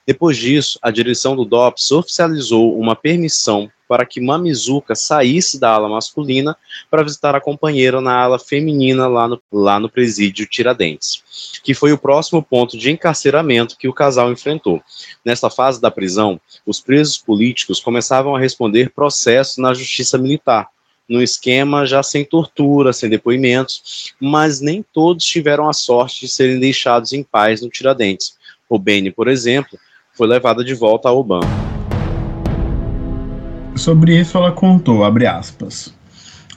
Depois 0.05 0.37
disso, 0.37 0.79
a 0.81 0.89
direção 0.89 1.35
do 1.35 1.43
DOPS 1.43 1.91
oficializou 1.91 2.79
uma 2.79 2.95
permissão 2.95 3.69
para 3.87 4.05
que 4.05 4.21
Mamizuka 4.21 4.95
saísse 4.95 5.59
da 5.59 5.71
ala 5.71 5.87
masculina 5.87 6.55
para 6.89 7.03
visitar 7.03 7.35
a 7.35 7.41
companheira 7.41 8.01
na 8.01 8.13
ala 8.13 8.37
feminina 8.37 9.07
lá 9.07 9.27
no, 9.27 9.41
lá 9.51 9.79
no 9.79 9.89
presídio 9.89 10.45
Tiradentes, 10.45 11.23
que 11.63 11.73
foi 11.73 11.91
o 11.91 11.97
próximo 11.97 12.43
ponto 12.43 12.77
de 12.77 12.91
encarceramento 12.91 13.77
que 13.77 13.87
o 13.87 13.93
casal 13.93 14.31
enfrentou. 14.31 14.81
Nesta 15.23 15.49
fase 15.49 15.79
da 15.79 15.89
prisão, 15.89 16.39
os 16.65 16.79
presos 16.79 17.17
políticos 17.17 17.79
começavam 17.79 18.35
a 18.35 18.39
responder 18.39 18.91
processos 18.91 19.57
na 19.57 19.73
justiça 19.73 20.17
militar, 20.17 20.67
no 21.07 21.21
esquema 21.21 21.85
já 21.85 22.03
sem 22.03 22.25
tortura, 22.25 22.91
sem 22.91 23.09
depoimentos, 23.09 24.13
mas 24.19 24.59
nem 24.59 24.83
todos 24.93 25.23
tiveram 25.23 25.69
a 25.69 25.73
sorte 25.73 26.21
de 26.21 26.29
serem 26.29 26.59
deixados 26.59 27.13
em 27.13 27.23
paz 27.23 27.61
no 27.61 27.69
Tiradentes. 27.69 28.35
O 28.69 28.77
Beni, 28.77 29.11
por 29.11 29.27
exemplo, 29.27 29.79
foi 30.13 30.27
levada 30.27 30.63
de 30.63 30.73
volta 30.73 31.07
ao 31.07 31.19
Oban. 31.19 31.66
Sobre 33.77 34.19
isso 34.19 34.37
ela 34.37 34.51
contou, 34.51 35.03
abre 35.03 35.27
aspas. 35.27 35.93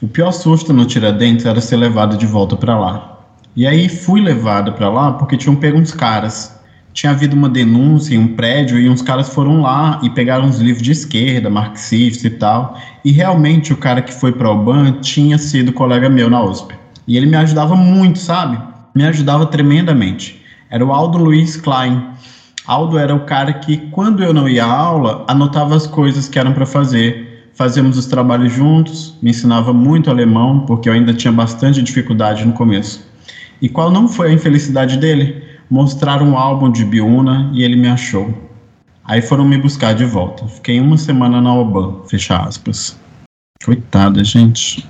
O 0.02 0.08
pior 0.08 0.32
susto 0.32 0.72
no 0.72 0.86
Tiradentes 0.86 1.44
era 1.44 1.60
ser 1.60 1.76
levado 1.76 2.16
de 2.16 2.26
volta 2.26 2.56
para 2.56 2.78
lá. 2.78 3.18
E 3.54 3.66
aí 3.66 3.88
fui 3.88 4.20
levado 4.20 4.72
para 4.72 4.88
lá 4.88 5.12
porque 5.12 5.36
tinham 5.36 5.56
pego 5.56 5.78
uns 5.78 5.92
caras. 5.92 6.58
Tinha 6.92 7.12
havido 7.12 7.36
uma 7.36 7.48
denúncia 7.48 8.14
em 8.14 8.18
um 8.18 8.34
prédio 8.34 8.78
e 8.78 8.88
uns 8.88 9.02
caras 9.02 9.28
foram 9.28 9.60
lá 9.60 10.00
e 10.02 10.10
pegaram 10.10 10.46
uns 10.46 10.58
livros 10.58 10.82
de 10.82 10.92
esquerda, 10.92 11.50
marxistas 11.50 12.24
e 12.24 12.30
tal. 12.30 12.78
E 13.04 13.12
realmente 13.12 13.72
o 13.72 13.76
cara 13.76 14.00
que 14.00 14.12
foi 14.12 14.32
para 14.32 14.50
o 14.50 14.64
Ban 14.64 14.92
tinha 15.00 15.36
sido 15.36 15.72
colega 15.72 16.08
meu 16.08 16.30
na 16.30 16.42
USP. 16.42 16.74
E 17.06 17.16
ele 17.16 17.26
me 17.26 17.36
ajudava 17.36 17.76
muito, 17.76 18.18
sabe? 18.18 18.58
Me 18.94 19.04
ajudava 19.04 19.46
tremendamente. 19.46 20.42
Era 20.70 20.84
o 20.84 20.92
Aldo 20.92 21.18
Luiz 21.18 21.56
Klein. 21.56 22.02
Aldo 22.70 22.96
era 22.98 23.12
o 23.12 23.24
cara 23.24 23.52
que, 23.54 23.78
quando 23.90 24.22
eu 24.22 24.32
não 24.32 24.48
ia 24.48 24.64
à 24.64 24.72
aula, 24.72 25.24
anotava 25.26 25.74
as 25.74 25.88
coisas 25.88 26.28
que 26.28 26.38
eram 26.38 26.52
para 26.52 26.64
fazer. 26.64 27.50
Fazíamos 27.52 27.98
os 27.98 28.06
trabalhos 28.06 28.52
juntos, 28.52 29.12
me 29.20 29.30
ensinava 29.30 29.72
muito 29.72 30.08
alemão, 30.08 30.60
porque 30.60 30.88
eu 30.88 30.92
ainda 30.92 31.12
tinha 31.12 31.32
bastante 31.32 31.82
dificuldade 31.82 32.44
no 32.44 32.52
começo. 32.52 33.04
E 33.60 33.68
qual 33.68 33.90
não 33.90 34.06
foi 34.06 34.30
a 34.30 34.32
infelicidade 34.32 34.98
dele? 34.98 35.42
Mostrar 35.68 36.22
um 36.22 36.38
álbum 36.38 36.70
de 36.70 36.84
Biuna 36.84 37.50
e 37.52 37.64
ele 37.64 37.74
me 37.74 37.88
achou. 37.88 38.32
Aí 39.02 39.20
foram 39.20 39.44
me 39.44 39.58
buscar 39.58 39.92
de 39.92 40.04
volta. 40.04 40.46
Fiquei 40.46 40.78
uma 40.78 40.96
semana 40.96 41.40
na 41.40 41.52
Oban, 41.52 42.04
fecha 42.06 42.36
aspas. 42.36 42.96
Coitada, 43.64 44.22
gente. 44.22 44.88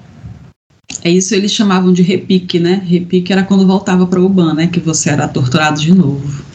É 1.02 1.08
isso 1.10 1.34
eles 1.34 1.50
chamavam 1.50 1.94
de 1.94 2.02
repique, 2.02 2.60
né? 2.60 2.82
Repique 2.84 3.32
era 3.32 3.42
quando 3.42 3.66
voltava 3.66 4.06
para 4.06 4.20
Oban, 4.20 4.52
né? 4.52 4.66
Que 4.66 4.80
você 4.80 5.08
era 5.08 5.26
torturado 5.26 5.80
de 5.80 5.94
novo. 5.94 6.49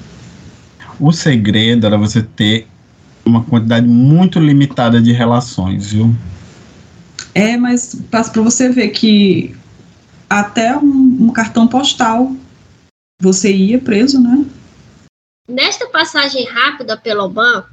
O 1.00 1.12
segredo 1.12 1.86
era 1.86 1.98
você 1.98 2.22
ter 2.22 2.68
uma 3.26 3.44
quantidade 3.44 3.88
muito 3.88 4.40
limitada 4.40 5.02
de 5.02 5.12
relações, 5.12 5.92
viu? 5.92 6.16
É, 7.34 7.58
mas 7.58 7.96
passa 8.10 8.32
para 8.32 8.42
você 8.42 8.70
ver 8.70 8.90
que 8.90 9.56
até 10.30 10.76
um, 10.78 11.18
um, 11.22 11.30
cartão 11.30 11.68
postal 11.68 12.34
você 13.22 13.54
ia 13.54 13.80
preso, 13.80 14.22
né? 14.22 14.46
Nesta 15.50 15.88
passagem 15.88 16.46
rápida 16.46 16.98
pelo 16.98 17.26
Oban, 17.26 17.66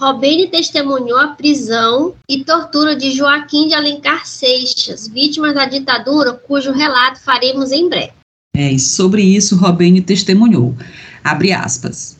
Robene 0.00 0.48
testemunhou 0.48 1.18
a 1.18 1.28
prisão 1.28 2.14
e 2.28 2.42
tortura 2.42 2.96
de 2.96 3.12
Joaquim 3.12 3.68
de 3.68 3.74
Alencar 3.74 4.26
Seixas, 4.26 5.06
vítima 5.06 5.52
da 5.52 5.66
ditadura, 5.66 6.32
cujo 6.32 6.72
relato 6.72 7.20
faremos 7.20 7.70
em 7.70 7.88
breve. 7.88 8.12
É, 8.56 8.72
e 8.72 8.78
sobre 8.78 9.22
isso 9.22 9.56
Robene 9.56 10.00
testemunhou. 10.00 10.74
Abre 11.22 11.52
aspas. 11.52 12.16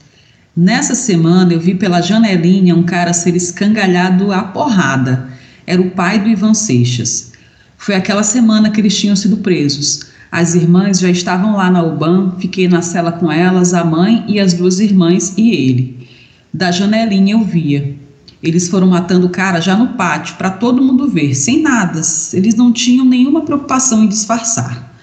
Nessa 0.57 0.97
semana 0.97 1.53
eu 1.53 1.61
vi 1.61 1.77
pela 1.77 2.01
janelinha 2.01 2.75
um 2.75 2.83
cara 2.83 3.13
ser 3.13 3.37
escangalhado 3.37 4.33
à 4.33 4.43
porrada. 4.43 5.29
Era 5.65 5.81
o 5.81 5.93
pai 5.93 6.19
do 6.19 6.29
Ivan 6.29 6.55
Seixas. 6.55 7.33
Foi 7.79 7.95
aquela 7.95 8.25
semana 8.25 8.69
que 8.69 8.81
eles 8.81 8.99
tinham 8.99 9.15
sido 9.15 9.37
presos. 9.37 10.07
As 10.31 10.57
irmãs 10.57 10.99
já 10.99 11.09
estavam 11.09 11.57
lá 11.57 11.71
na 11.71 11.85
UBAN, 11.85 12.35
fiquei 12.41 12.67
na 12.67 12.83
cela 12.83 13.13
com 13.13 13.31
elas, 13.31 13.73
a 13.75 13.85
mãe 13.85 14.25
e 14.27 14.41
as 14.41 14.53
duas 14.53 14.81
irmãs 14.81 15.35
e 15.37 15.53
ele. 15.53 16.09
Da 16.53 16.73
janelinha 16.73 17.35
eu 17.35 17.45
via. 17.45 17.95
Eles 18.43 18.67
foram 18.69 18.89
matando 18.89 19.29
o 19.29 19.31
cara 19.31 19.61
já 19.61 19.77
no 19.77 19.91
pátio, 19.91 20.35
para 20.35 20.51
todo 20.51 20.83
mundo 20.83 21.09
ver, 21.09 21.33
sem 21.35 21.63
nada. 21.63 22.01
Eles 22.33 22.57
não 22.57 22.73
tinham 22.73 23.05
nenhuma 23.05 23.43
preocupação 23.43 24.03
em 24.03 24.09
disfarçar. 24.09 24.97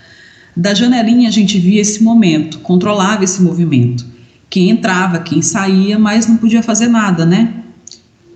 Da 0.55 0.73
janelinha 0.73 1.29
a 1.29 1.31
gente 1.31 1.57
via 1.57 1.79
esse 1.79 2.03
momento, 2.03 2.59
controlava 2.59 3.23
esse 3.23 3.41
movimento 3.41 4.16
quem 4.49 4.69
entrava, 4.69 5.19
quem 5.19 5.41
saía, 5.41 5.99
mas 5.99 6.27
não 6.27 6.37
podia 6.37 6.63
fazer 6.63 6.87
nada, 6.87 7.25
né? 7.25 7.63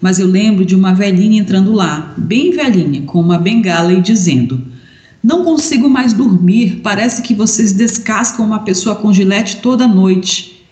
Mas 0.02 0.20
eu 0.20 0.28
lembro 0.28 0.66
de 0.66 0.76
uma 0.76 0.94
velhinha 0.94 1.40
entrando 1.40 1.72
lá, 1.72 2.14
bem 2.18 2.52
velhinha, 2.52 3.04
com 3.04 3.20
uma 3.20 3.38
bengala 3.38 3.94
e 3.94 4.02
dizendo: 4.02 4.62
Não 5.24 5.44
consigo 5.44 5.88
mais 5.90 6.12
dormir, 6.12 6.82
parece 6.84 7.22
que 7.22 7.36
vocês 7.36 7.72
descascam 7.72 8.46
uma 8.46 8.60
pessoa 8.60 8.96
com 8.96 9.14
gilete 9.14 9.58
toda 9.58 9.88
noite. 9.88 10.66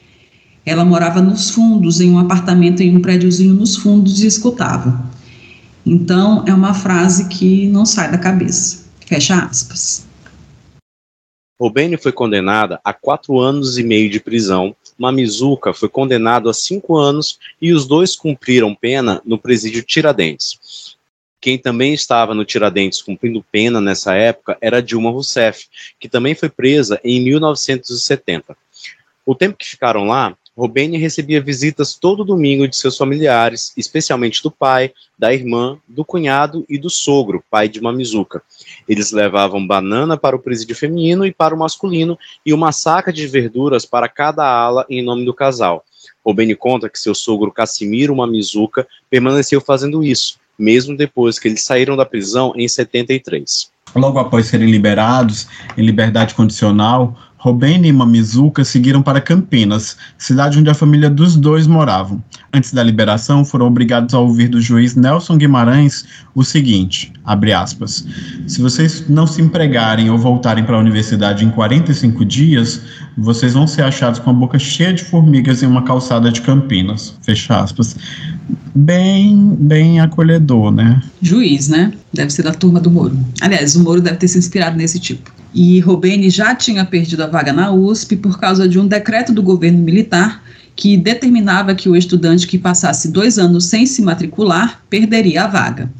Ela 0.66 0.84
morava 0.84 1.22
nos 1.22 1.52
fundos, 1.52 2.02
em 2.02 2.12
um 2.12 2.20
apartamento 2.20 2.82
em 2.82 2.98
um 2.98 3.02
prédiozinho 3.02 3.54
nos 3.54 3.76
fundos 3.76 4.22
e 4.22 4.28
escutava. 4.28 5.08
Então, 5.86 6.44
é 6.46 6.54
uma 6.54 6.74
frase 6.74 7.28
que 7.30 7.68
não 7.68 7.86
sai 7.86 8.12
da 8.12 8.18
cabeça. 8.18 8.86
Fecha 9.06 9.36
aspas. 9.44 10.08
Robene 11.60 11.98
foi 11.98 12.12
condenada 12.12 12.80
a 12.84 12.94
quatro 12.94 13.40
anos 13.40 13.78
e 13.78 13.84
meio 13.84 14.10
de 14.10 14.20
prisão 14.20 14.76
Mamizuka 15.00 15.74
foi 15.74 15.88
condenado 15.88 16.50
a 16.50 16.54
cinco 16.54 16.98
anos 16.98 17.40
e 17.62 17.72
os 17.72 17.88
dois 17.88 18.16
cumpriram 18.16 18.76
pena 18.76 19.22
no 19.26 19.40
presídio 19.40 19.82
Tiradentes. 19.82 20.98
Quem 21.42 21.58
também 21.58 21.94
estava 21.94 22.36
no 22.36 22.44
Tiradentes 22.44 23.02
cumprindo 23.02 23.46
pena 23.50 23.80
nessa 23.80 24.14
época 24.14 24.58
era 24.60 24.84
Dilma 24.84 25.10
Rousseff, 25.10 25.68
que 25.98 26.10
também 26.10 26.36
foi 26.36 26.50
presa 26.50 27.00
em 27.02 27.22
1970. 27.22 28.58
O 29.26 29.34
tempo 29.34 29.58
que 29.58 29.70
ficaram 29.70 30.06
lá, 30.06 30.36
Robene 30.60 30.98
recebia 30.98 31.40
visitas 31.40 31.96
todo 31.96 32.26
domingo 32.26 32.68
de 32.68 32.76
seus 32.76 32.98
familiares, 32.98 33.72
especialmente 33.78 34.44
do 34.44 34.52
pai, 34.52 34.92
da 35.18 35.34
irmã, 35.34 35.78
do 35.88 36.04
cunhado 36.04 36.66
e 36.68 36.78
do 36.78 36.90
sogro, 36.90 37.42
pai 37.50 37.70
de 37.70 37.80
Mamizuka. 37.80 38.44
Eles 38.86 39.14
levavam 39.14 39.66
banana 39.66 40.18
para 40.18 40.36
o 40.36 40.40
presídio 40.40 40.76
feminino 40.76 41.26
e 41.26 41.32
para 41.32 41.56
o 41.56 41.58
masculino 41.58 42.20
e 42.46 42.54
uma 42.54 42.74
saca 42.74 43.14
de 43.14 43.26
verduras 43.26 43.86
para 43.86 44.10
cada 44.10 44.44
ala 44.46 44.86
em 44.90 45.02
nome 45.02 45.24
do 45.24 45.34
casal. 45.34 45.86
Robene 46.26 46.56
conta 46.56 46.90
que 46.90 47.00
seu 47.00 47.16
sogro 47.16 47.54
Cassimiro 47.54 48.14
Mamizuka 48.14 48.86
permaneceu 49.10 49.62
fazendo 49.62 50.04
isso, 50.04 50.42
mesmo 50.60 50.98
depois 50.98 51.40
que 51.40 51.48
eles 51.48 51.64
saíram 51.64 51.96
da 51.96 52.06
prisão 52.06 52.52
em 52.58 52.68
73. 52.68 53.72
Logo 53.96 54.20
após 54.20 54.48
serem 54.48 54.70
liberados 54.70 55.48
em 55.78 55.86
liberdade 55.86 56.36
condicional, 56.36 57.18
Robene 57.40 57.88
e 57.88 57.94
Mamizuka 57.94 58.66
seguiram 58.66 59.02
para 59.02 59.22
Campinas, 59.22 59.96
cidade 60.18 60.60
onde 60.60 60.70
a 60.70 60.74
família 60.74 61.10
dos 61.10 61.38
dois 61.38 61.68
moravam. 61.68 62.22
Antes 62.54 62.74
da 62.74 62.84
liberação, 62.84 63.46
foram 63.46 63.68
obrigados 63.68 64.14
a 64.14 64.20
ouvir 64.20 64.50
do 64.50 64.60
juiz 64.60 64.94
Nelson 64.94 65.38
Guimarães 65.38 66.04
o 66.36 66.44
seguinte, 66.44 67.14
aspas, 67.56 68.06
se 68.46 68.62
vocês 68.62 69.06
não 69.08 69.26
se 69.26 69.42
empregarem 69.42 70.10
ou 70.10 70.18
voltarem 70.18 70.66
para 70.66 70.76
a 70.76 70.80
universidade 70.80 71.46
em 71.46 71.50
45 71.50 72.26
dias, 72.26 72.82
vocês 73.18 73.54
vão 73.54 73.66
ser 73.66 73.84
achados 73.84 74.20
com 74.20 74.32
a 74.32 74.34
boca 74.34 74.60
cheia 74.60 74.94
de 74.94 75.06
formigas 75.06 75.64
em 75.64 75.66
uma 75.66 75.84
calçada 75.84 76.30
de 76.30 76.42
Campinas, 76.42 77.16
fecha 77.22 77.62
aspas. 77.62 77.96
Bem, 78.76 79.56
bem 79.58 80.02
acolhedor, 80.02 80.72
né? 80.72 81.02
Juiz, 81.22 81.70
né? 81.70 81.94
Deve 82.14 82.32
ser 82.32 82.44
da 82.44 82.54
turma 82.54 82.82
do 82.82 82.92
Moro. 82.92 83.18
Aliás, 83.40 83.76
o 83.76 83.84
Moro 83.84 84.02
deve 84.02 84.18
ter 84.18 84.28
se 84.28 84.38
inspirado 84.38 84.76
nesse 84.76 85.00
tipo. 85.00 85.39
E 85.54 85.80
Robeni 85.80 86.30
já 86.30 86.54
tinha 86.54 86.86
perdido 86.86 87.24
a 87.24 87.28
vaga 87.28 87.52
na 87.52 87.72
USP 87.72 88.16
por 88.16 88.40
causa 88.40 88.68
de 88.68 88.80
um 88.80 88.88
decreto 88.88 89.34
do 89.34 89.42
governo 89.42 89.80
militar 89.80 90.44
que 90.76 90.96
determinava 90.96 91.76
que 91.76 91.90
o 91.90 91.96
estudante 91.96 92.48
que 92.48 92.58
passasse 92.58 93.12
dois 93.12 93.38
anos 93.38 93.66
sem 93.66 93.86
se 93.86 94.02
matricular 94.02 94.82
perderia 94.90 95.44
a 95.44 95.48
vaga. 95.48 95.92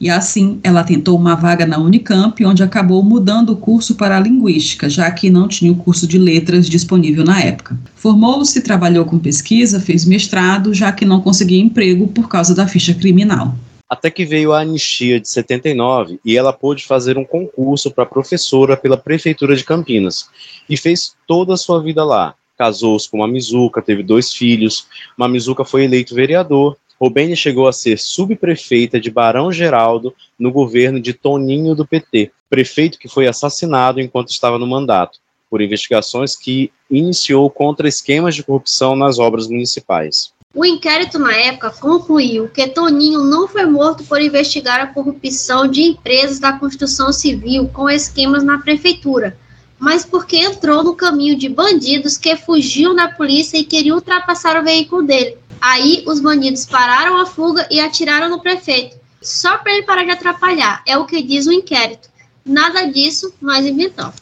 E 0.00 0.10
assim, 0.10 0.58
ela 0.64 0.82
tentou 0.82 1.16
uma 1.16 1.36
vaga 1.36 1.64
na 1.64 1.78
Unicamp, 1.78 2.44
onde 2.44 2.62
acabou 2.62 3.04
mudando 3.04 3.50
o 3.50 3.56
curso 3.56 3.94
para 3.94 4.16
a 4.16 4.20
Linguística, 4.20 4.88
já 4.88 5.10
que 5.10 5.30
não 5.30 5.46
tinha 5.46 5.70
o 5.70 5.76
curso 5.76 6.08
de 6.08 6.18
letras 6.18 6.68
disponível 6.68 7.24
na 7.24 7.40
época. 7.40 7.78
Formou-se, 7.94 8.62
trabalhou 8.62 9.04
com 9.04 9.18
pesquisa, 9.18 9.78
fez 9.78 10.04
mestrado, 10.04 10.74
já 10.74 10.90
que 10.90 11.04
não 11.04 11.20
conseguia 11.20 11.60
emprego 11.60 12.08
por 12.08 12.28
causa 12.28 12.54
da 12.54 12.66
ficha 12.66 12.94
criminal 12.94 13.56
até 13.92 14.10
que 14.10 14.24
veio 14.24 14.54
a 14.54 14.60
anistia 14.60 15.20
de 15.20 15.28
79 15.28 16.18
e 16.24 16.34
ela 16.34 16.50
pôde 16.50 16.82
fazer 16.82 17.18
um 17.18 17.26
concurso 17.26 17.90
para 17.90 18.06
professora 18.06 18.74
pela 18.74 18.96
prefeitura 18.96 19.54
de 19.54 19.62
Campinas 19.62 20.30
e 20.66 20.78
fez 20.78 21.14
toda 21.28 21.52
a 21.52 21.58
sua 21.58 21.82
vida 21.82 22.02
lá. 22.02 22.34
Casou-se 22.56 23.10
com 23.10 23.18
Mamizuca, 23.18 23.82
teve 23.82 24.02
dois 24.02 24.32
filhos. 24.32 24.86
Mamizuca 25.14 25.62
foi 25.62 25.84
eleito 25.84 26.14
vereador. 26.14 26.78
Robene 26.98 27.36
chegou 27.36 27.68
a 27.68 27.72
ser 27.72 27.98
subprefeita 27.98 28.98
de 28.98 29.10
Barão 29.10 29.52
Geraldo 29.52 30.14
no 30.38 30.50
governo 30.50 30.98
de 30.98 31.12
Toninho 31.12 31.74
do 31.74 31.86
PT, 31.86 32.32
prefeito 32.48 32.98
que 32.98 33.08
foi 33.08 33.26
assassinado 33.28 34.00
enquanto 34.00 34.30
estava 34.30 34.58
no 34.58 34.66
mandato, 34.66 35.18
por 35.50 35.60
investigações 35.60 36.34
que 36.34 36.72
iniciou 36.90 37.50
contra 37.50 37.86
esquemas 37.86 38.34
de 38.34 38.42
corrupção 38.42 38.96
nas 38.96 39.18
obras 39.18 39.48
municipais. 39.48 40.32
O 40.54 40.66
inquérito 40.66 41.18
na 41.18 41.32
época 41.32 41.70
concluiu 41.70 42.46
que 42.46 42.68
Toninho 42.68 43.24
não 43.24 43.48
foi 43.48 43.64
morto 43.64 44.04
por 44.04 44.20
investigar 44.20 44.80
a 44.80 44.86
corrupção 44.86 45.66
de 45.66 45.80
empresas 45.80 46.38
da 46.38 46.52
construção 46.52 47.10
civil 47.10 47.68
com 47.68 47.88
esquemas 47.88 48.44
na 48.44 48.58
prefeitura, 48.58 49.34
mas 49.78 50.04
porque 50.04 50.36
entrou 50.36 50.84
no 50.84 50.94
caminho 50.94 51.38
de 51.38 51.48
bandidos 51.48 52.18
que 52.18 52.36
fugiam 52.36 52.94
da 52.94 53.08
polícia 53.08 53.56
e 53.56 53.64
queriam 53.64 53.96
ultrapassar 53.96 54.60
o 54.60 54.62
veículo 54.62 55.02
dele. 55.02 55.38
Aí 55.58 56.04
os 56.06 56.20
bandidos 56.20 56.66
pararam 56.66 57.16
a 57.16 57.24
fuga 57.24 57.66
e 57.70 57.80
atiraram 57.80 58.28
no 58.28 58.42
prefeito, 58.42 58.96
só 59.22 59.56
para 59.56 59.72
ele 59.72 59.86
parar 59.86 60.04
de 60.04 60.10
atrapalhar, 60.10 60.82
é 60.86 60.98
o 60.98 61.06
que 61.06 61.22
diz 61.22 61.46
o 61.46 61.52
inquérito. 61.52 62.10
Nada 62.44 62.84
disso 62.84 63.32
nós 63.40 63.64
inventamos. 63.64 64.16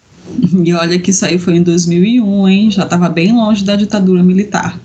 E 0.65 0.73
olha 0.75 0.97
que 0.97 1.11
isso 1.11 1.25
aí 1.25 1.41
foi 1.41 1.57
em 1.57 1.63
2001, 1.65 2.49
hein? 2.49 2.71
Já 2.71 2.85
estava 2.85 3.09
bem 3.09 3.35
longe 3.35 3.65
da 3.65 3.75
ditadura 3.75 4.23
militar 4.23 4.79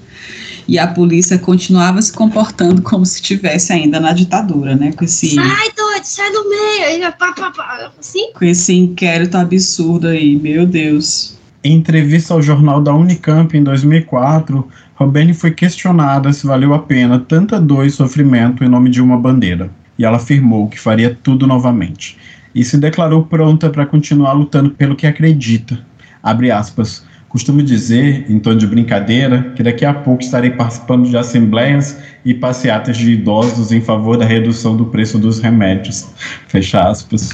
e 0.67 0.79
a 0.79 0.87
polícia 0.87 1.37
continuava 1.37 2.01
se 2.01 2.11
comportando 2.11 2.81
como 2.81 3.05
se 3.05 3.15
estivesse 3.15 3.71
ainda 3.71 3.99
na 3.99 4.13
ditadura, 4.13 4.75
né? 4.75 4.91
Com 4.91 5.05
esse, 5.05 5.35
sai, 5.35 5.71
doido, 5.75 6.03
sai 6.03 6.31
do 6.31 6.49
meio, 6.49 7.11
pá, 7.13 7.33
pá, 7.33 7.51
pá, 7.51 7.91
assim? 7.99 8.31
Com 8.33 8.45
esse 8.45 8.73
inquérito 8.73 9.37
absurdo 9.37 10.07
aí, 10.07 10.35
meu 10.35 10.65
Deus. 10.65 11.35
Em 11.63 11.73
entrevista 11.73 12.33
ao 12.33 12.41
jornal 12.41 12.81
da 12.81 12.93
Unicamp 12.93 13.55
em 13.55 13.63
2004, 13.63 14.67
Robene 14.95 15.33
foi 15.33 15.51
questionada 15.51 16.31
se 16.31 16.45
valeu 16.45 16.73
a 16.73 16.79
pena 16.79 17.19
tanta 17.19 17.59
dor 17.59 17.85
e 17.85 17.91
sofrimento 17.91 18.63
em 18.63 18.69
nome 18.69 18.89
de 18.89 19.01
uma 19.01 19.17
bandeira. 19.17 19.69
E 19.97 20.05
ela 20.05 20.17
afirmou 20.17 20.67
que 20.67 20.79
faria 20.79 21.17
tudo 21.23 21.47
novamente. 21.47 22.17
E 22.53 22.63
se 22.63 22.77
declarou 22.77 23.25
pronta 23.25 23.69
para 23.69 23.85
continuar 23.85 24.33
lutando 24.33 24.71
pelo 24.71 24.95
que 24.95 25.07
acredita. 25.07 25.79
Abre 26.21 26.51
aspas 26.51 27.04
Costumo 27.35 27.61
dizer, 27.61 28.31
em 28.31 28.39
tom 28.39 28.55
de 28.55 28.65
brincadeira, 28.65 29.51
que 29.57 29.61
daqui 29.61 29.83
a 29.83 29.93
pouco 29.93 30.23
estarei 30.23 30.51
participando 30.51 31.09
de 31.09 31.17
assembleias 31.17 31.97
e 32.23 32.33
passeatas 32.33 32.95
de 32.95 33.11
idosos 33.11 33.73
em 33.73 33.81
favor 33.81 34.15
da 34.15 34.23
redução 34.23 34.77
do 34.77 34.85
preço 34.85 35.19
dos 35.19 35.39
remédios. 35.39 36.07
Fecha 36.47 36.87
aspas. 36.87 37.31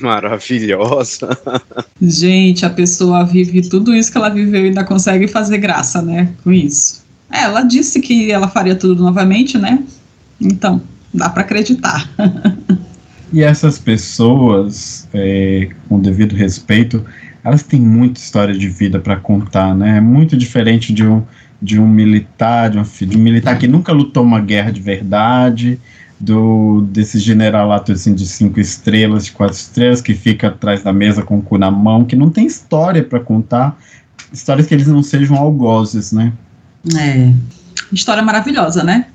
Maravilhosa. 0.00 1.36
Gente, 2.00 2.64
a 2.64 2.70
pessoa 2.70 3.24
vive 3.24 3.62
tudo 3.62 3.92
isso 3.92 4.12
que 4.12 4.16
ela 4.16 4.28
viveu 4.28 4.62
e 4.62 4.68
ainda 4.68 4.84
consegue 4.84 5.26
fazer 5.26 5.58
graça, 5.58 6.00
né? 6.00 6.32
Com 6.44 6.52
isso. 6.52 7.02
É, 7.32 7.42
ela 7.42 7.62
disse 7.62 8.00
que 8.00 8.30
ela 8.30 8.46
faria 8.46 8.76
tudo 8.76 9.02
novamente, 9.02 9.58
né? 9.58 9.82
Então, 10.40 10.80
dá 11.12 11.28
para 11.28 11.42
acreditar. 11.42 12.08
e 13.32 13.42
essas 13.42 13.76
pessoas, 13.76 15.08
é, 15.12 15.68
com 15.88 15.98
devido 15.98 16.36
respeito, 16.36 17.04
elas 17.42 17.62
têm 17.62 17.80
muita 17.80 18.20
história 18.20 18.54
de 18.54 18.68
vida 18.68 18.98
para 18.98 19.16
contar, 19.16 19.74
né? 19.74 19.98
É 19.98 20.00
muito 20.00 20.36
diferente 20.36 20.92
de 20.92 21.06
um, 21.06 21.22
de 21.60 21.78
um 21.80 21.88
militar, 21.88 22.70
de 22.70 22.78
um, 22.78 22.82
de 22.82 23.16
um 23.16 23.20
militar 23.20 23.58
que 23.58 23.66
nunca 23.66 23.92
lutou 23.92 24.22
uma 24.22 24.40
guerra 24.40 24.70
de 24.70 24.80
verdade, 24.80 25.78
do 26.18 26.82
desse 26.90 27.18
generalato 27.18 27.92
assim 27.92 28.14
de 28.14 28.26
cinco 28.26 28.60
estrelas, 28.60 29.24
de 29.24 29.32
quatro 29.32 29.56
estrelas, 29.56 30.02
que 30.02 30.14
fica 30.14 30.48
atrás 30.48 30.82
da 30.82 30.92
mesa 30.92 31.22
com 31.22 31.38
o 31.38 31.42
cu 31.42 31.56
na 31.56 31.70
mão, 31.70 32.04
que 32.04 32.14
não 32.14 32.28
tem 32.28 32.46
história 32.46 33.02
para 33.02 33.20
contar, 33.20 33.78
histórias 34.30 34.66
que 34.66 34.74
eles 34.74 34.86
não 34.86 35.02
sejam 35.02 35.36
algozes, 35.36 36.12
né? 36.12 36.32
É, 36.94 37.32
história 37.90 38.22
maravilhosa, 38.22 38.84
né? 38.84 39.06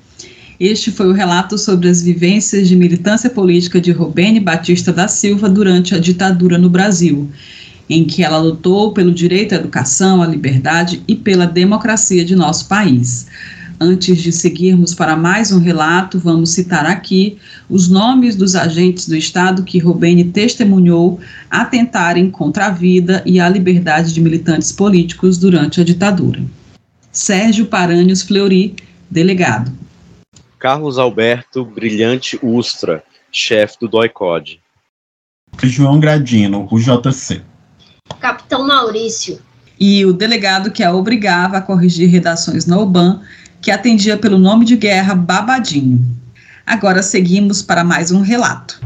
Este 0.59 0.89
foi 0.89 1.07
o 1.07 1.11
relato 1.11 1.57
sobre 1.57 1.89
as 1.89 2.01
vivências 2.01 2.67
de 2.67 2.75
militância 2.75 3.29
política 3.29 3.79
de 3.79 3.91
Robene 3.91 4.39
Batista 4.39 4.91
da 4.91 5.07
Silva 5.07 5.49
durante 5.49 5.93
a 5.93 5.99
ditadura 5.99 6.57
no 6.57 6.69
Brasil 6.69 7.29
em 7.89 8.05
que 8.05 8.23
ela 8.23 8.37
lutou 8.37 8.91
pelo 8.91 9.13
direito 9.13 9.53
à 9.53 9.57
educação, 9.57 10.21
à 10.21 10.27
liberdade 10.27 11.03
e 11.07 11.15
pela 11.15 11.45
democracia 11.45 12.25
de 12.25 12.35
nosso 12.35 12.67
país. 12.67 13.27
Antes 13.79 14.21
de 14.21 14.31
seguirmos 14.31 14.93
para 14.93 15.17
mais 15.17 15.51
um 15.51 15.59
relato, 15.59 16.17
vamos 16.17 16.51
citar 16.51 16.85
aqui 16.85 17.37
os 17.69 17.89
nomes 17.89 18.35
dos 18.35 18.55
agentes 18.55 19.05
do 19.05 19.15
Estado 19.15 19.63
que 19.63 19.79
Robene 19.79 20.23
testemunhou 20.23 21.19
atentarem 21.49 22.31
contra 22.31 22.67
a 22.67 22.69
vida 22.69 23.21
e 23.25 23.37
a 23.37 23.49
liberdade 23.49 24.13
de 24.13 24.21
militantes 24.21 24.71
políticos 24.71 25.37
durante 25.37 25.81
a 25.81 25.83
ditadura. 25.83 26.41
Sérgio 27.11 27.65
Paranhos 27.65 28.21
Fleury, 28.21 28.75
delegado. 29.09 29.71
Carlos 30.57 30.97
Alberto 30.97 31.65
Brilhante 31.65 32.39
Ustra, 32.41 33.03
chefe 33.29 33.77
do 33.81 33.89
DOICOD. 33.89 34.61
João 35.63 35.99
Gradino, 35.99 36.67
o 36.71 36.79
JC. 36.79 37.41
Capitão 38.25 38.65
Maurício. 38.65 39.39
E 39.79 40.03
o 40.05 40.11
delegado 40.11 40.71
que 40.71 40.81
a 40.81 40.91
obrigava 40.91 41.57
a 41.57 41.61
corrigir 41.61 42.09
redações 42.09 42.65
na 42.65 42.75
OBAN, 42.79 43.21
que 43.61 43.69
atendia 43.69 44.17
pelo 44.17 44.39
nome 44.39 44.65
de 44.65 44.75
guerra 44.75 45.13
Babadinho. 45.13 46.03
Agora 46.65 47.03
seguimos 47.03 47.61
para 47.61 47.83
mais 47.83 48.11
um 48.11 48.21
relato. 48.21 48.81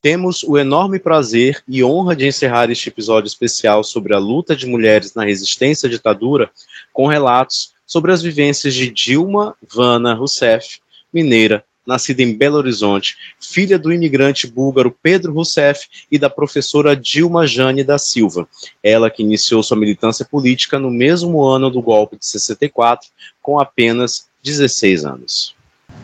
Temos 0.00 0.44
o 0.44 0.58
enorme 0.58 1.00
prazer 1.00 1.62
e 1.66 1.82
honra 1.82 2.14
de 2.14 2.26
encerrar 2.26 2.70
este 2.70 2.88
episódio 2.88 3.26
especial 3.26 3.82
sobre 3.82 4.14
a 4.14 4.18
luta 4.18 4.54
de 4.54 4.66
mulheres 4.66 5.14
na 5.14 5.24
resistência 5.24 5.88
à 5.88 5.90
ditadura 5.90 6.50
com 6.92 7.06
relatos 7.06 7.72
sobre 7.84 8.12
as 8.12 8.22
vivências 8.22 8.74
de 8.74 8.88
Dilma 8.88 9.56
Vana 9.68 10.14
Rousseff, 10.14 10.80
mineira, 11.12 11.64
nascida 11.86 12.22
em 12.22 12.36
Belo 12.36 12.56
Horizonte, 12.56 13.16
filha 13.40 13.78
do 13.78 13.92
imigrante 13.92 14.46
búlgaro 14.46 14.94
Pedro 15.02 15.32
Rousseff 15.32 15.86
e 16.10 16.18
da 16.18 16.30
professora 16.30 16.96
Dilma 16.96 17.46
Jane 17.46 17.84
da 17.84 17.98
Silva. 17.98 18.48
Ela 18.82 19.10
que 19.10 19.22
iniciou 19.22 19.62
sua 19.62 19.76
militância 19.76 20.24
política 20.24 20.78
no 20.78 20.90
mesmo 20.90 21.42
ano 21.42 21.70
do 21.70 21.82
golpe 21.82 22.16
de 22.16 22.26
64, 22.26 23.08
com 23.40 23.58
apenas 23.58 24.26
16 24.42 25.04
anos. 25.04 25.54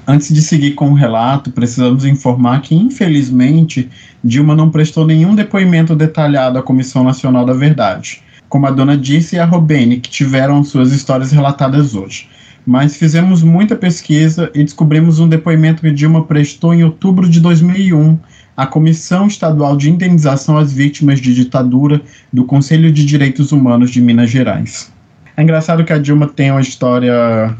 Antes 0.06 0.32
de 0.32 0.40
seguir 0.42 0.72
com 0.72 0.90
o 0.90 0.94
relato, 0.94 1.50
precisamos 1.50 2.04
informar 2.04 2.62
que, 2.62 2.74
infelizmente, 2.74 3.90
Dilma 4.22 4.54
não 4.54 4.70
prestou 4.70 5.06
nenhum 5.06 5.34
depoimento 5.34 5.94
detalhado 5.94 6.58
à 6.58 6.62
Comissão 6.62 7.04
Nacional 7.04 7.44
da 7.44 7.52
Verdade, 7.52 8.22
como 8.48 8.66
a 8.66 8.70
dona 8.70 8.96
disse 8.96 9.36
e 9.36 9.38
a 9.38 9.44
Robene, 9.44 10.00
que 10.00 10.10
tiveram 10.10 10.64
suas 10.64 10.92
histórias 10.92 11.30
relatadas 11.30 11.94
hoje 11.94 12.28
mas 12.66 12.96
fizemos 12.96 13.42
muita 13.42 13.74
pesquisa 13.74 14.50
e 14.54 14.62
descobrimos 14.62 15.18
um 15.18 15.28
depoimento 15.28 15.82
que 15.82 15.90
Dilma 15.90 16.24
prestou 16.24 16.74
em 16.74 16.84
outubro 16.84 17.28
de 17.28 17.40
2001 17.40 18.18
à 18.56 18.66
Comissão 18.66 19.26
Estadual 19.26 19.76
de 19.76 19.90
Indenização 19.90 20.58
às 20.58 20.72
Vítimas 20.72 21.20
de 21.20 21.34
Ditadura 21.34 22.00
do 22.32 22.44
Conselho 22.44 22.90
de 22.90 23.04
Direitos 23.04 23.52
Humanos 23.52 23.90
de 23.90 24.00
Minas 24.00 24.30
Gerais. 24.30 24.92
É 25.36 25.42
engraçado 25.42 25.84
que 25.84 25.92
a 25.92 25.98
Dilma 25.98 26.26
tem 26.26 26.50
uma 26.50 26.60
história 26.60 27.56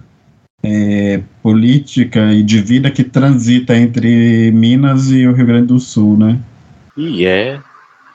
é, 0.62 1.20
política 1.42 2.32
e 2.32 2.42
de 2.42 2.60
vida 2.60 2.90
que 2.90 3.04
transita 3.04 3.76
entre 3.76 4.50
Minas 4.50 5.10
e 5.10 5.26
o 5.26 5.32
Rio 5.32 5.46
Grande 5.46 5.68
do 5.68 5.78
Sul, 5.78 6.16
né? 6.16 6.38
E 6.96 7.24
é. 7.24 7.60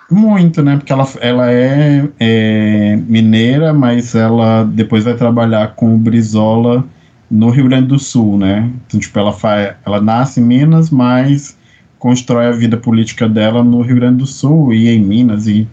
Muito, 0.10 0.62
né? 0.62 0.78
Porque 0.78 0.92
ela, 0.92 1.08
ela 1.20 1.52
é, 1.52 2.08
é 2.20 2.96
mineira, 3.08 3.74
mas 3.74 4.14
ela 4.16 4.64
depois 4.64 5.04
vai 5.04 5.16
trabalhar 5.16 5.76
com 5.76 5.96
o 5.96 5.98
Brizola 5.98 6.86
no 7.30 7.50
Rio 7.50 7.66
Grande 7.66 7.88
do 7.88 8.00
Sul, 8.00 8.38
né? 8.38 8.72
Então, 8.86 9.00
tipo, 9.00 9.18
ela, 9.18 9.34
faz, 9.34 9.76
ela 9.86 10.00
nasce 10.00 10.40
em 10.40 10.44
Minas, 10.44 10.90
mas 10.90 11.58
constrói 11.98 12.48
a 12.48 12.52
vida 12.52 12.78
política 12.78 13.28
dela 13.28 13.64
no 13.64 13.82
Rio 13.82 13.96
Grande 13.96 14.18
do 14.18 14.28
Sul 14.28 14.74
e 14.74 14.90
em 14.90 15.00
Minas. 15.00 15.48
E... 15.48 15.68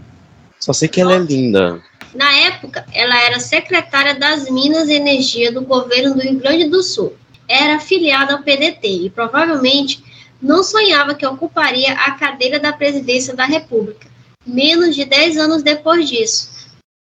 Só 0.59 0.73
sei 0.73 0.87
que 0.87 0.99
ela 0.99 1.13
é 1.13 1.19
linda. 1.19 1.79
Na 2.15 2.31
época, 2.31 2.85
ela 2.93 3.15
era 3.23 3.39
secretária 3.39 4.15
das 4.15 4.49
Minas 4.49 4.89
e 4.89 4.93
Energia 4.93 5.51
do 5.51 5.61
governo 5.61 6.15
do 6.15 6.21
Rio 6.21 6.39
Grande 6.39 6.69
do 6.69 6.81
Sul. 6.81 7.13
Era 7.47 7.75
afiliada 7.75 8.33
ao 8.33 8.43
PDT 8.43 8.87
e 9.05 9.09
provavelmente 9.09 10.03
não 10.41 10.63
sonhava 10.63 11.13
que 11.13 11.25
ocuparia 11.25 11.93
a 11.93 12.11
cadeira 12.11 12.59
da 12.59 12.73
presidência 12.73 13.35
da 13.35 13.45
República, 13.45 14.07
menos 14.45 14.95
de 14.95 15.05
10 15.05 15.37
anos 15.37 15.63
depois 15.63 16.09
disso. 16.09 16.49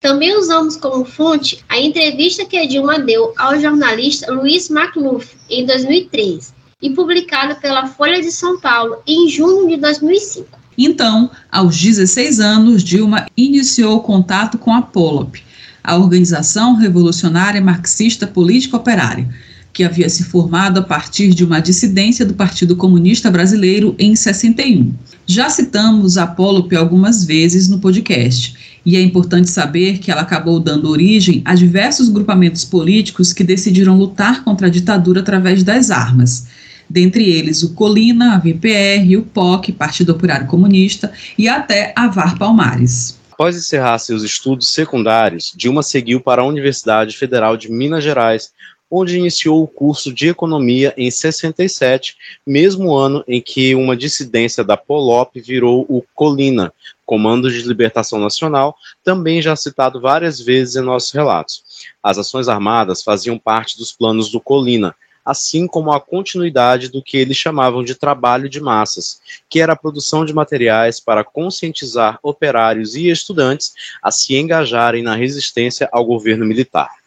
Também 0.01 0.37
usamos 0.37 0.77
como 0.77 1.03
fonte 1.03 1.63
a 1.67 1.77
entrevista 1.77 2.45
que 2.45 2.65
Dilma 2.65 2.99
deu 2.99 3.33
ao 3.37 3.59
jornalista 3.59 4.31
Luiz 4.31 4.69
McLuff 4.69 5.35
em 5.49 5.65
2003 5.65 6.53
e 6.81 6.89
publicada 6.91 7.55
pela 7.55 7.87
Folha 7.87 8.21
de 8.21 8.31
São 8.31 8.59
Paulo 8.59 8.97
em 9.05 9.27
junho 9.27 9.67
de 9.67 9.75
2005. 9.75 10.57
Então, 10.77 11.29
aos 11.51 11.77
16 11.77 12.39
anos, 12.39 12.81
Dilma 12.81 13.25
iniciou 13.35 13.97
o 13.97 14.01
contato 14.01 14.57
com 14.57 14.73
a 14.73 14.81
POLOP, 14.81 15.43
a 15.83 15.97
Organização 15.97 16.75
Revolucionária 16.75 17.61
Marxista 17.61 18.25
Política 18.25 18.77
Operária, 18.77 19.27
que 19.73 19.83
havia 19.83 20.09
se 20.09 20.23
formado 20.23 20.79
a 20.79 20.83
partir 20.83 21.29
de 21.33 21.43
uma 21.43 21.59
dissidência 21.59 22.25
do 22.25 22.33
Partido 22.33 22.75
Comunista 22.75 23.29
Brasileiro 23.29 23.95
em 23.97 24.15
61. 24.15 24.93
Já 25.25 25.49
citamos 25.49 26.17
a 26.17 26.27
POLOP 26.27 26.75
algumas 26.75 27.23
vezes 27.23 27.69
no 27.69 27.79
podcast, 27.79 28.55
e 28.85 28.95
é 28.95 29.01
importante 29.01 29.49
saber 29.49 29.99
que 29.99 30.11
ela 30.11 30.21
acabou 30.21 30.59
dando 30.59 30.89
origem 30.89 31.41
a 31.45 31.53
diversos 31.53 32.09
grupamentos 32.09 32.65
políticos 32.65 33.31
que 33.33 33.43
decidiram 33.43 33.97
lutar 33.97 34.43
contra 34.43 34.67
a 34.67 34.69
ditadura 34.69 35.21
através 35.21 35.63
das 35.63 35.91
armas 35.91 36.47
dentre 36.89 37.29
eles 37.29 37.61
o 37.61 37.73
Colina, 37.73 38.33
a 38.33 38.39
VPR, 38.39 39.17
o 39.17 39.23
POC, 39.23 39.71
Partido 39.73 40.11
Operário 40.11 40.47
Comunista, 40.47 41.11
e 41.37 41.47
até 41.47 41.93
a 41.95 42.07
VAR 42.07 42.37
Palmares. 42.37 43.19
Após 43.31 43.55
encerrar 43.55 43.99
seus 43.99 44.23
estudos 44.23 44.69
secundários, 44.69 45.53
Dilma 45.55 45.83
seguiu 45.83 46.19
para 46.19 46.41
a 46.41 46.45
Universidade 46.45 47.15
Federal 47.15 47.55
de 47.55 47.71
Minas 47.71 48.03
Gerais, 48.03 48.51
onde 48.89 49.17
iniciou 49.17 49.63
o 49.63 49.67
curso 49.67 50.13
de 50.13 50.29
Economia 50.29 50.93
em 50.97 51.11
67, 51.11 52.17
mesmo 52.45 52.95
ano 52.95 53.23
em 53.27 53.41
que 53.41 53.75
uma 53.75 53.95
dissidência 53.95 54.63
da 54.63 54.75
POLOP 54.75 55.39
virou 55.39 55.85
o 55.87 56.03
Colina, 56.15 56.73
Comando 57.05 57.51
de 57.51 57.61
Libertação 57.61 58.19
Nacional, 58.19 58.75
também 59.03 59.41
já 59.41 59.55
citado 59.55 59.99
várias 59.99 60.39
vezes 60.39 60.75
em 60.75 60.81
nossos 60.81 61.11
relatos. 61.11 61.63
As 62.01 62.17
ações 62.17 62.47
armadas 62.47 63.03
faziam 63.03 63.37
parte 63.37 63.77
dos 63.77 63.91
planos 63.91 64.31
do 64.31 64.39
Colina, 64.39 64.95
assim 65.25 65.67
como 65.67 65.91
a 65.91 65.99
continuidade 65.99 66.89
do 66.89 67.03
que 67.03 67.17
eles 67.17 67.37
chamavam 67.37 67.83
de 67.83 67.93
trabalho 67.95 68.49
de 68.49 68.59
massas, 68.59 69.21
que 69.49 69.59
era 69.59 69.73
a 69.73 69.75
produção 69.75 70.25
de 70.25 70.33
materiais 70.33 70.99
para 70.99 71.23
conscientizar 71.23 72.19
operários 72.23 72.95
e 72.95 73.09
estudantes 73.09 73.73
a 74.01 74.11
se 74.11 74.35
engajarem 74.35 75.03
na 75.03 75.15
resistência 75.15 75.87
ao 75.91 76.05
governo 76.05 76.45
militar. 76.45 76.98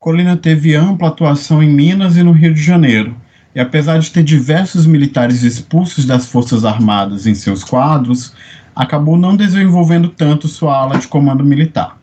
Colina 0.00 0.36
teve 0.36 0.76
ampla 0.76 1.08
atuação 1.08 1.60
em 1.60 1.68
Minas 1.68 2.16
e 2.16 2.22
no 2.22 2.30
Rio 2.30 2.54
de 2.54 2.62
Janeiro, 2.62 3.16
e 3.52 3.58
apesar 3.58 3.98
de 3.98 4.08
ter 4.12 4.22
diversos 4.22 4.86
militares 4.86 5.42
expulsos 5.42 6.04
das 6.04 6.28
Forças 6.28 6.64
Armadas 6.64 7.26
em 7.26 7.34
seus 7.34 7.64
quadros, 7.64 8.32
acabou 8.76 9.18
não 9.18 9.34
desenvolvendo 9.34 10.08
tanto 10.08 10.46
sua 10.46 10.76
ala 10.76 10.98
de 10.98 11.08
comando 11.08 11.44
militar. 11.44 11.98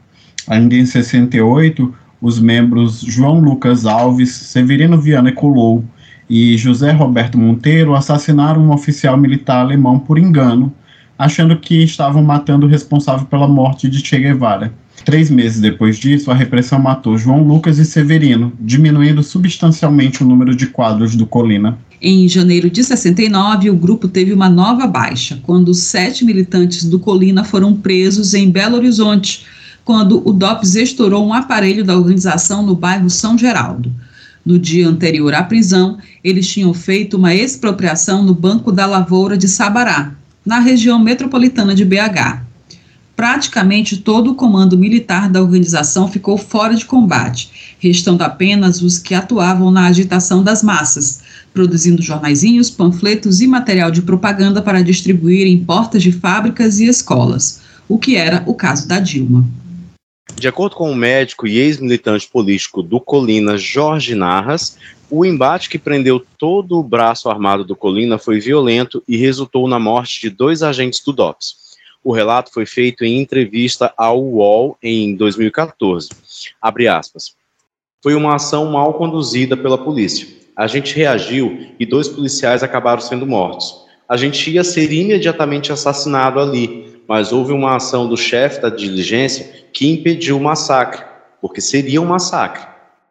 Ainda 0.45 0.75
em 0.75 0.85
68, 0.85 1.95
os 2.21 2.37
membros 2.37 2.99
João 2.99 3.39
Lucas 3.39 3.85
Alves, 3.85 4.33
Severino 4.33 4.99
Viana 4.99 5.31
Colou 5.31 5.81
e 6.29 6.57
José 6.57 6.91
Roberto 6.91 7.37
Monteiro 7.37 7.95
assassinaram 7.95 8.61
um 8.61 8.73
oficial 8.73 9.15
militar 9.15 9.61
alemão 9.61 9.99
por 9.99 10.17
engano, 10.17 10.73
achando 11.17 11.55
que 11.55 11.81
estavam 11.81 12.21
matando 12.21 12.65
o 12.65 12.69
responsável 12.69 13.25
pela 13.25 13.47
morte 13.47 13.89
de 13.89 14.05
Che 14.05 14.19
Guevara. 14.19 14.73
Três 15.03 15.29
meses 15.29 15.59
depois 15.59 15.97
disso, 15.97 16.31
a 16.31 16.33
repressão 16.33 16.79
matou 16.79 17.17
João 17.17 17.43
Lucas 17.43 17.77
e 17.77 17.85
Severino, 17.85 18.53
diminuindo 18.59 19.21
substancialmente 19.21 20.23
o 20.23 20.25
número 20.25 20.55
de 20.55 20.67
quadros 20.67 21.15
do 21.15 21.27
Colina. 21.27 21.77
Em 22.01 22.27
janeiro 22.27 22.69
de 22.69 22.83
69, 22.83 23.69
o 23.69 23.75
grupo 23.75 24.07
teve 24.07 24.33
uma 24.33 24.49
nova 24.49 24.87
baixa, 24.87 25.39
quando 25.43 25.73
sete 25.73 26.23
militantes 26.23 26.85
do 26.85 26.99
Colina 26.99 27.43
foram 27.43 27.75
presos 27.75 28.33
em 28.33 28.49
Belo 28.49 28.77
Horizonte, 28.77 29.45
quando 29.83 30.27
o 30.27 30.33
DOPS 30.33 30.75
estourou 30.75 31.25
um 31.25 31.33
aparelho 31.33 31.83
da 31.83 31.95
organização 31.95 32.65
no 32.65 32.75
bairro 32.75 33.09
São 33.09 33.37
Geraldo. 33.37 33.91
No 34.45 34.59
dia 34.59 34.87
anterior 34.87 35.33
à 35.33 35.43
prisão, 35.43 35.97
eles 36.23 36.47
tinham 36.47 36.73
feito 36.73 37.17
uma 37.17 37.33
expropriação 37.33 38.23
no 38.23 38.33
Banco 38.33 38.71
da 38.71 38.85
Lavoura 38.85 39.37
de 39.37 39.47
Sabará, 39.47 40.13
na 40.45 40.59
região 40.59 40.99
metropolitana 40.99 41.73
de 41.73 41.83
BH. 41.83 42.44
Praticamente 43.15 43.97
todo 43.97 44.31
o 44.31 44.35
comando 44.35 44.77
militar 44.77 45.29
da 45.29 45.41
organização 45.41 46.09
ficou 46.09 46.37
fora 46.37 46.75
de 46.75 46.85
combate, 46.85 47.77
restando 47.79 48.23
apenas 48.23 48.81
os 48.81 48.99
que 48.99 49.13
atuavam 49.13 49.71
na 49.71 49.87
agitação 49.87 50.43
das 50.43 50.61
massas, 50.61 51.21
produzindo 51.53 52.01
jornaizinhos, 52.01 52.69
panfletos 52.69 53.39
e 53.39 53.47
material 53.47 53.89
de 53.89 54.01
propaganda 54.01 54.61
para 54.61 54.83
distribuir 54.83 55.47
em 55.47 55.63
portas 55.63 56.03
de 56.03 56.11
fábricas 56.11 56.79
e 56.79 56.87
escolas, 56.87 57.61
o 57.87 57.97
que 57.97 58.17
era 58.17 58.43
o 58.45 58.53
caso 58.53 58.85
da 58.85 58.99
Dilma. 58.99 59.45
De 60.35 60.49
acordo 60.49 60.75
com 60.75 60.91
o 60.91 60.95
médico 60.95 61.47
e 61.47 61.57
ex-militante 61.57 62.27
político 62.27 62.83
do 62.83 62.99
Colina, 62.99 63.57
Jorge 63.57 64.15
Narras, 64.15 64.75
o 65.09 65.23
embate 65.23 65.69
que 65.69 65.79
prendeu 65.79 66.21
todo 66.37 66.77
o 66.77 66.83
braço 66.83 67.29
armado 67.29 67.63
do 67.63 67.75
Colina 67.75 68.17
foi 68.17 68.41
violento 68.41 69.01
e 69.07 69.15
resultou 69.15 69.67
na 69.67 69.79
morte 69.79 70.19
de 70.19 70.29
dois 70.29 70.61
agentes 70.61 71.01
do 71.01 71.13
DOPS. 71.13 71.64
O 72.05 72.13
relato 72.13 72.53
foi 72.53 72.67
feito 72.67 73.03
em 73.03 73.19
entrevista 73.19 73.91
ao 73.97 74.23
UOL 74.23 74.77
em 74.83 75.15
2014. 75.15 76.09
Abre 76.61 76.87
aspas. 76.87 77.35
Foi 78.03 78.13
uma 78.13 78.35
ação 78.35 78.67
mal 78.71 78.93
conduzida 78.93 79.57
pela 79.57 79.75
polícia. 79.75 80.27
A 80.55 80.67
gente 80.67 80.95
reagiu 80.95 81.71
e 81.79 81.83
dois 81.83 82.07
policiais 82.07 82.61
acabaram 82.61 83.01
sendo 83.01 83.25
mortos. 83.25 83.87
A 84.07 84.15
gente 84.17 84.51
ia 84.51 84.63
ser 84.63 84.93
imediatamente 84.93 85.71
assassinado 85.71 86.39
ali, 86.39 87.01
mas 87.07 87.33
houve 87.33 87.51
uma 87.51 87.75
ação 87.75 88.07
do 88.07 88.15
chefe 88.15 88.61
da 88.61 88.69
diligência 88.69 89.65
que 89.73 89.89
impediu 89.91 90.37
o 90.37 90.43
massacre, 90.43 91.03
porque 91.41 91.59
seria 91.59 91.99
um 91.99 92.05
massacre. 92.05 92.67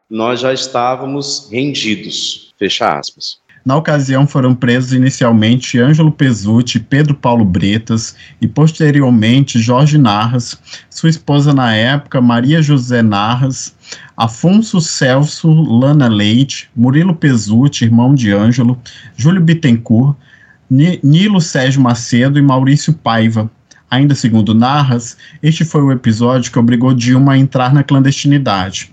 Nós 0.09 0.39
já 0.39 0.53
estávamos 0.53 1.49
rendidos. 1.51 2.55
Fecha 2.57 2.97
aspas. 2.97 3.41
Na 3.65 3.77
ocasião 3.77 4.27
foram 4.27 4.55
presos 4.55 4.93
inicialmente 4.93 5.79
Ângelo 5.81 6.13
Pesutti, 6.13 6.79
Pedro 6.79 7.15
Paulo 7.15 7.47
Bretas 7.47 8.15
e 8.39 8.47
posteriormente 8.47 9.59
Jorge 9.59 9.97
Narras, 9.97 10.59
sua 10.91 11.09
esposa 11.09 11.55
na 11.55 11.75
época 11.75 12.21
Maria 12.21 12.61
José 12.61 13.01
Narras, 13.01 13.75
Afonso 14.15 14.83
Celso 14.83 15.51
Lana 15.51 16.09
Leite, 16.09 16.69
Murilo 16.77 17.15
Pesutti, 17.15 17.85
irmão 17.85 18.15
de 18.15 18.33
Ângelo, 18.33 18.79
Júlio 19.17 19.41
Bittencourt, 19.41 20.15
Nilo 20.69 21.41
Sérgio 21.41 21.81
Macedo 21.81 22.39
e 22.39 22.43
Maurício 22.43 22.93
Paiva, 22.93 23.51
Ainda 23.91 24.15
segundo 24.15 24.55
Narras, 24.55 25.17
este 25.41 25.65
foi 25.65 25.81
o 25.81 25.93
episódio 25.93 26.51
que 26.51 26.59
obrigou 26.59 26.93
Dilma 26.93 27.35
a 27.35 27.39
entrar 27.39 27.73
na 27.73 27.85
clandestinidade. 27.85 28.91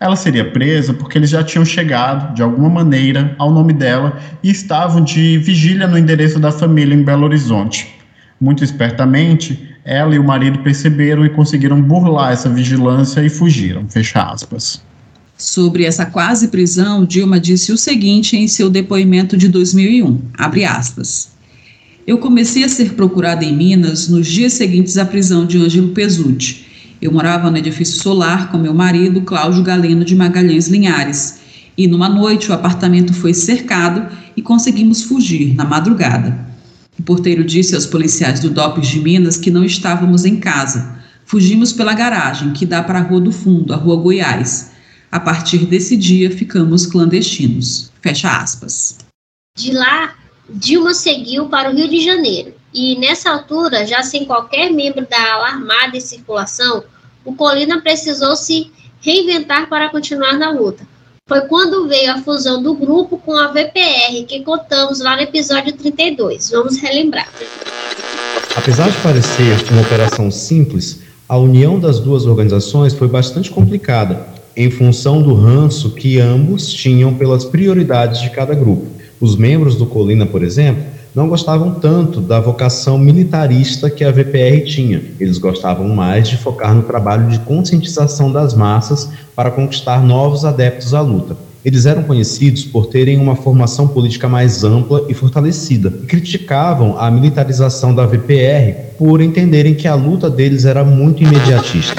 Ela 0.00 0.16
seria 0.16 0.50
presa 0.50 0.92
porque 0.92 1.16
eles 1.16 1.30
já 1.30 1.42
tinham 1.42 1.64
chegado, 1.64 2.34
de 2.34 2.42
alguma 2.42 2.68
maneira, 2.68 3.34
ao 3.38 3.52
nome 3.52 3.72
dela 3.72 4.18
e 4.42 4.50
estavam 4.50 5.02
de 5.02 5.38
vigília 5.38 5.86
no 5.86 5.96
endereço 5.96 6.38
da 6.38 6.50
família 6.50 6.94
em 6.94 7.02
Belo 7.02 7.24
Horizonte. 7.24 7.88
Muito 8.40 8.64
espertamente, 8.64 9.74
ela 9.84 10.14
e 10.14 10.18
o 10.18 10.24
marido 10.24 10.58
perceberam 10.58 11.24
e 11.24 11.30
conseguiram 11.30 11.80
burlar 11.80 12.32
essa 12.32 12.48
vigilância 12.48 13.24
e 13.24 13.30
fugiram. 13.30 13.88
Fecha 13.88 14.22
aspas. 14.22 14.82
Sobre 15.36 15.84
essa 15.84 16.06
quase 16.06 16.48
prisão, 16.48 17.04
Dilma 17.04 17.40
disse 17.40 17.72
o 17.72 17.76
seguinte 17.76 18.36
em 18.36 18.46
seu 18.46 18.70
depoimento 18.70 19.36
de 19.36 19.48
2001, 19.48 20.20
abre 20.38 20.64
aspas. 20.64 21.32
Eu 22.06 22.18
comecei 22.18 22.64
a 22.64 22.68
ser 22.68 22.92
procurada 22.94 23.44
em 23.44 23.56
Minas 23.56 24.08
nos 24.08 24.26
dias 24.26 24.52
seguintes 24.52 24.96
à 24.98 25.04
prisão 25.04 25.46
de 25.46 25.58
Ângelo 25.58 25.88
Pesutti. 25.88 26.63
Eu 27.00 27.12
morava 27.12 27.50
no 27.50 27.56
edifício 27.56 28.02
solar 28.02 28.50
com 28.50 28.58
meu 28.58 28.72
marido, 28.72 29.22
Cláudio 29.22 29.62
Galeno 29.62 30.04
de 30.04 30.14
Magalhães 30.14 30.68
Linhares, 30.68 31.40
e 31.76 31.86
numa 31.86 32.08
noite 32.08 32.50
o 32.50 32.54
apartamento 32.54 33.12
foi 33.12 33.34
cercado 33.34 34.06
e 34.36 34.42
conseguimos 34.42 35.02
fugir 35.02 35.54
na 35.54 35.64
madrugada. 35.64 36.46
O 36.98 37.02
porteiro 37.02 37.44
disse 37.44 37.74
aos 37.74 37.86
policiais 37.86 38.40
do 38.40 38.50
DOPS 38.50 38.88
de 38.88 39.00
Minas 39.00 39.36
que 39.36 39.50
não 39.50 39.64
estávamos 39.64 40.24
em 40.24 40.36
casa. 40.36 40.96
Fugimos 41.26 41.72
pela 41.72 41.94
garagem, 41.94 42.52
que 42.52 42.64
dá 42.64 42.82
para 42.82 43.00
a 43.00 43.02
Rua 43.02 43.20
do 43.20 43.32
Fundo, 43.32 43.72
a 43.72 43.76
Rua 43.76 43.96
Goiás. 43.96 44.72
A 45.10 45.18
partir 45.18 45.66
desse 45.66 45.96
dia, 45.96 46.30
ficamos 46.30 46.86
clandestinos. 46.86 47.90
Fecha 48.00 48.36
aspas. 48.36 48.98
De 49.56 49.72
lá, 49.72 50.14
Dilma 50.48 50.94
seguiu 50.94 51.46
para 51.46 51.70
o 51.70 51.74
Rio 51.74 51.88
de 51.88 52.00
Janeiro. 52.04 52.52
E 52.74 52.98
nessa 52.98 53.30
altura, 53.30 53.86
já 53.86 54.02
sem 54.02 54.24
qualquer 54.24 54.68
membro 54.72 55.06
da 55.08 55.34
ala 55.34 55.46
armada 55.46 55.96
em 55.96 56.00
circulação, 56.00 56.82
o 57.24 57.32
Colina 57.32 57.80
precisou 57.80 58.34
se 58.34 58.72
reinventar 59.00 59.68
para 59.68 59.88
continuar 59.90 60.36
na 60.36 60.50
luta. 60.50 60.84
Foi 61.28 61.42
quando 61.42 61.86
veio 61.86 62.12
a 62.12 62.20
fusão 62.20 62.60
do 62.60 62.74
grupo 62.74 63.16
com 63.16 63.32
a 63.36 63.46
VPR, 63.46 64.24
que 64.26 64.40
contamos 64.40 64.98
lá 64.98 65.14
no 65.14 65.22
episódio 65.22 65.72
32. 65.72 66.50
Vamos 66.50 66.76
relembrar. 66.78 67.28
Apesar 68.56 68.90
de 68.90 68.98
parecer 68.98 69.56
uma 69.70 69.82
operação 69.82 70.28
simples, 70.32 71.00
a 71.28 71.38
união 71.38 71.78
das 71.78 72.00
duas 72.00 72.26
organizações 72.26 72.92
foi 72.92 73.06
bastante 73.06 73.50
complicada, 73.50 74.26
em 74.56 74.68
função 74.68 75.22
do 75.22 75.32
ranço 75.32 75.94
que 75.94 76.18
ambos 76.18 76.72
tinham 76.72 77.14
pelas 77.14 77.44
prioridades 77.44 78.20
de 78.20 78.30
cada 78.30 78.52
grupo. 78.52 78.86
Os 79.20 79.36
membros 79.36 79.76
do 79.76 79.86
Colina, 79.86 80.26
por 80.26 80.42
exemplo, 80.42 80.93
não 81.14 81.28
gostavam 81.28 81.74
tanto 81.74 82.20
da 82.20 82.40
vocação 82.40 82.98
militarista 82.98 83.88
que 83.88 84.02
a 84.02 84.10
VPR 84.10 84.64
tinha. 84.66 85.00
Eles 85.20 85.38
gostavam 85.38 85.88
mais 85.88 86.28
de 86.28 86.36
focar 86.36 86.74
no 86.74 86.82
trabalho 86.82 87.28
de 87.28 87.38
conscientização 87.40 88.32
das 88.32 88.52
massas 88.52 89.08
para 89.36 89.50
conquistar 89.50 90.02
novos 90.02 90.44
adeptos 90.44 90.92
à 90.92 91.00
luta. 91.00 91.36
Eles 91.64 91.86
eram 91.86 92.02
conhecidos 92.02 92.64
por 92.64 92.86
terem 92.86 93.18
uma 93.18 93.36
formação 93.36 93.86
política 93.86 94.28
mais 94.28 94.64
ampla 94.64 95.06
e 95.08 95.14
fortalecida, 95.14 95.88
e 96.02 96.06
criticavam 96.06 96.98
a 96.98 97.10
militarização 97.10 97.94
da 97.94 98.04
VPR 98.04 98.96
por 98.98 99.20
entenderem 99.20 99.74
que 99.74 99.86
a 99.86 99.94
luta 99.94 100.28
deles 100.28 100.64
era 100.64 100.84
muito 100.84 101.22
imediatista. 101.22 101.94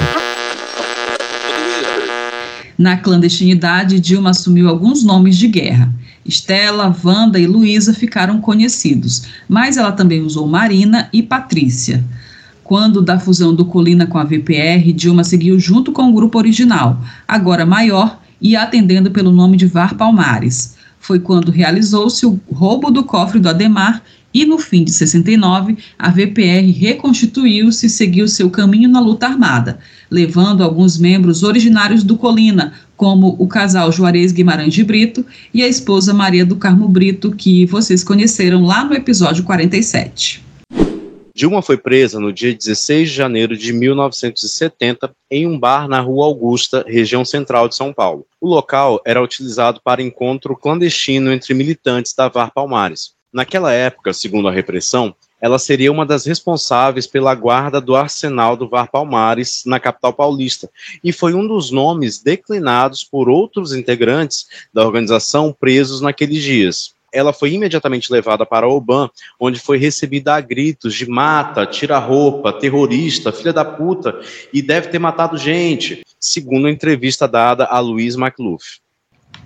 Na 2.78 2.98
clandestinidade, 2.98 3.98
Dilma 3.98 4.30
assumiu 4.30 4.68
alguns 4.68 5.02
nomes 5.02 5.36
de 5.36 5.48
guerra. 5.48 5.92
Estela, 6.26 6.94
Wanda 7.04 7.38
e 7.38 7.46
Luísa 7.46 7.94
ficaram 7.94 8.40
conhecidos, 8.40 9.22
mas 9.48 9.76
ela 9.76 9.92
também 9.92 10.22
usou 10.22 10.46
Marina 10.46 11.08
e 11.12 11.22
Patrícia. 11.22 12.04
Quando 12.64 13.00
da 13.00 13.18
fusão 13.18 13.54
do 13.54 13.64
Colina 13.64 14.06
com 14.06 14.18
a 14.18 14.24
VPR, 14.24 14.92
Dilma 14.92 15.22
seguiu 15.22 15.58
junto 15.58 15.92
com 15.92 16.10
o 16.10 16.12
grupo 16.12 16.36
original, 16.36 17.00
agora 17.26 17.64
maior 17.64 18.20
e 18.40 18.56
atendendo 18.56 19.10
pelo 19.10 19.30
nome 19.30 19.56
de 19.56 19.66
VAR 19.66 19.94
Palmares. 19.94 20.74
Foi 20.98 21.20
quando 21.20 21.52
realizou-se 21.52 22.26
o 22.26 22.40
roubo 22.50 22.90
do 22.90 23.04
cofre 23.04 23.38
do 23.38 23.48
Ademar 23.48 24.02
e 24.34 24.44
no 24.44 24.58
fim 24.58 24.84
de 24.84 24.92
69, 24.92 25.78
a 25.98 26.10
VPR 26.10 26.70
reconstituiu-se 26.70 27.86
e 27.86 27.88
seguiu 27.88 28.28
seu 28.28 28.50
caminho 28.50 28.86
na 28.86 29.00
luta 29.00 29.26
armada, 29.26 29.78
levando 30.10 30.62
alguns 30.62 30.98
membros 30.98 31.42
originários 31.42 32.04
do 32.04 32.18
Colina, 32.18 32.74
como 32.96 33.36
o 33.38 33.46
casal 33.46 33.92
Juarez 33.92 34.32
Guimarães 34.32 34.72
de 34.72 34.82
Brito 34.82 35.24
e 35.52 35.62
a 35.62 35.68
esposa 35.68 36.14
Maria 36.14 36.44
do 36.46 36.56
Carmo 36.56 36.88
Brito, 36.88 37.32
que 37.32 37.66
vocês 37.66 38.02
conheceram 38.02 38.64
lá 38.64 38.84
no 38.84 38.94
episódio 38.94 39.44
47. 39.44 40.44
Dilma 41.36 41.60
foi 41.60 41.76
presa 41.76 42.18
no 42.18 42.32
dia 42.32 42.54
16 42.54 43.10
de 43.10 43.14
janeiro 43.14 43.58
de 43.58 43.70
1970 43.70 45.14
em 45.30 45.46
um 45.46 45.58
bar 45.58 45.86
na 45.86 46.00
Rua 46.00 46.24
Augusta, 46.24 46.82
região 46.88 47.26
central 47.26 47.68
de 47.68 47.76
São 47.76 47.92
Paulo. 47.92 48.24
O 48.40 48.48
local 48.48 49.02
era 49.04 49.22
utilizado 49.22 49.78
para 49.84 50.02
encontro 50.02 50.56
clandestino 50.56 51.30
entre 51.30 51.52
militantes 51.52 52.14
da 52.14 52.28
VAR 52.28 52.50
Palmares. 52.54 53.10
Naquela 53.30 53.70
época, 53.70 54.14
segundo 54.14 54.48
a 54.48 54.50
repressão, 54.50 55.14
ela 55.40 55.58
seria 55.58 55.92
uma 55.92 56.06
das 56.06 56.24
responsáveis 56.24 57.06
pela 57.06 57.34
guarda 57.34 57.80
do 57.80 57.94
arsenal 57.94 58.56
do 58.56 58.68
VAR 58.68 58.90
Palmares 58.90 59.62
na 59.66 59.78
capital 59.78 60.12
paulista 60.12 60.70
e 61.04 61.12
foi 61.12 61.34
um 61.34 61.46
dos 61.46 61.70
nomes 61.70 62.22
declinados 62.22 63.04
por 63.04 63.28
outros 63.28 63.72
integrantes 63.74 64.46
da 64.72 64.84
organização 64.84 65.52
presos 65.52 66.00
naqueles 66.00 66.42
dias. 66.42 66.94
Ela 67.12 67.32
foi 67.32 67.52
imediatamente 67.52 68.12
levada 68.12 68.44
para 68.44 68.68
Oban, 68.68 69.08
onde 69.40 69.60
foi 69.60 69.78
recebida 69.78 70.34
a 70.34 70.40
gritos 70.40 70.94
de 70.94 71.08
mata, 71.08 71.64
tira 71.64 71.98
roupa, 71.98 72.52
terrorista, 72.52 73.32
filha 73.32 73.52
da 73.52 73.64
puta 73.64 74.20
e 74.52 74.60
deve 74.60 74.88
ter 74.88 74.98
matado 74.98 75.38
gente, 75.38 76.02
segundo 76.18 76.66
a 76.66 76.70
entrevista 76.70 77.28
dada 77.28 77.64
a 77.64 77.78
Luiz 77.78 78.16
McLuff. 78.16 78.80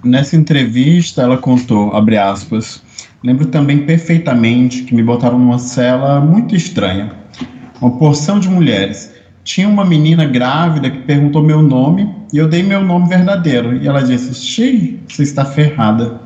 Nessa 0.02 0.34
entrevista, 0.34 1.22
ela 1.22 1.36
contou, 1.36 1.94
abre 1.94 2.16
aspas, 2.16 2.82
Lembro 3.22 3.46
também 3.46 3.84
perfeitamente 3.84 4.82
que 4.82 4.94
me 4.94 5.02
botaram 5.02 5.38
numa 5.38 5.58
cela 5.58 6.20
muito 6.20 6.54
estranha. 6.54 7.10
Uma 7.80 7.92
porção 7.92 8.38
de 8.38 8.48
mulheres. 8.48 9.14
Tinha 9.44 9.68
uma 9.68 9.84
menina 9.84 10.24
grávida 10.24 10.90
que 10.90 10.98
perguntou 10.98 11.42
meu 11.42 11.62
nome 11.62 12.14
e 12.32 12.38
eu 12.38 12.48
dei 12.48 12.62
meu 12.62 12.82
nome 12.82 13.08
verdadeiro. 13.08 13.76
E 13.76 13.86
ela 13.86 14.02
disse: 14.02 14.34
Xi, 14.34 15.00
você 15.08 15.22
está 15.22 15.44
ferrada. 15.44 16.20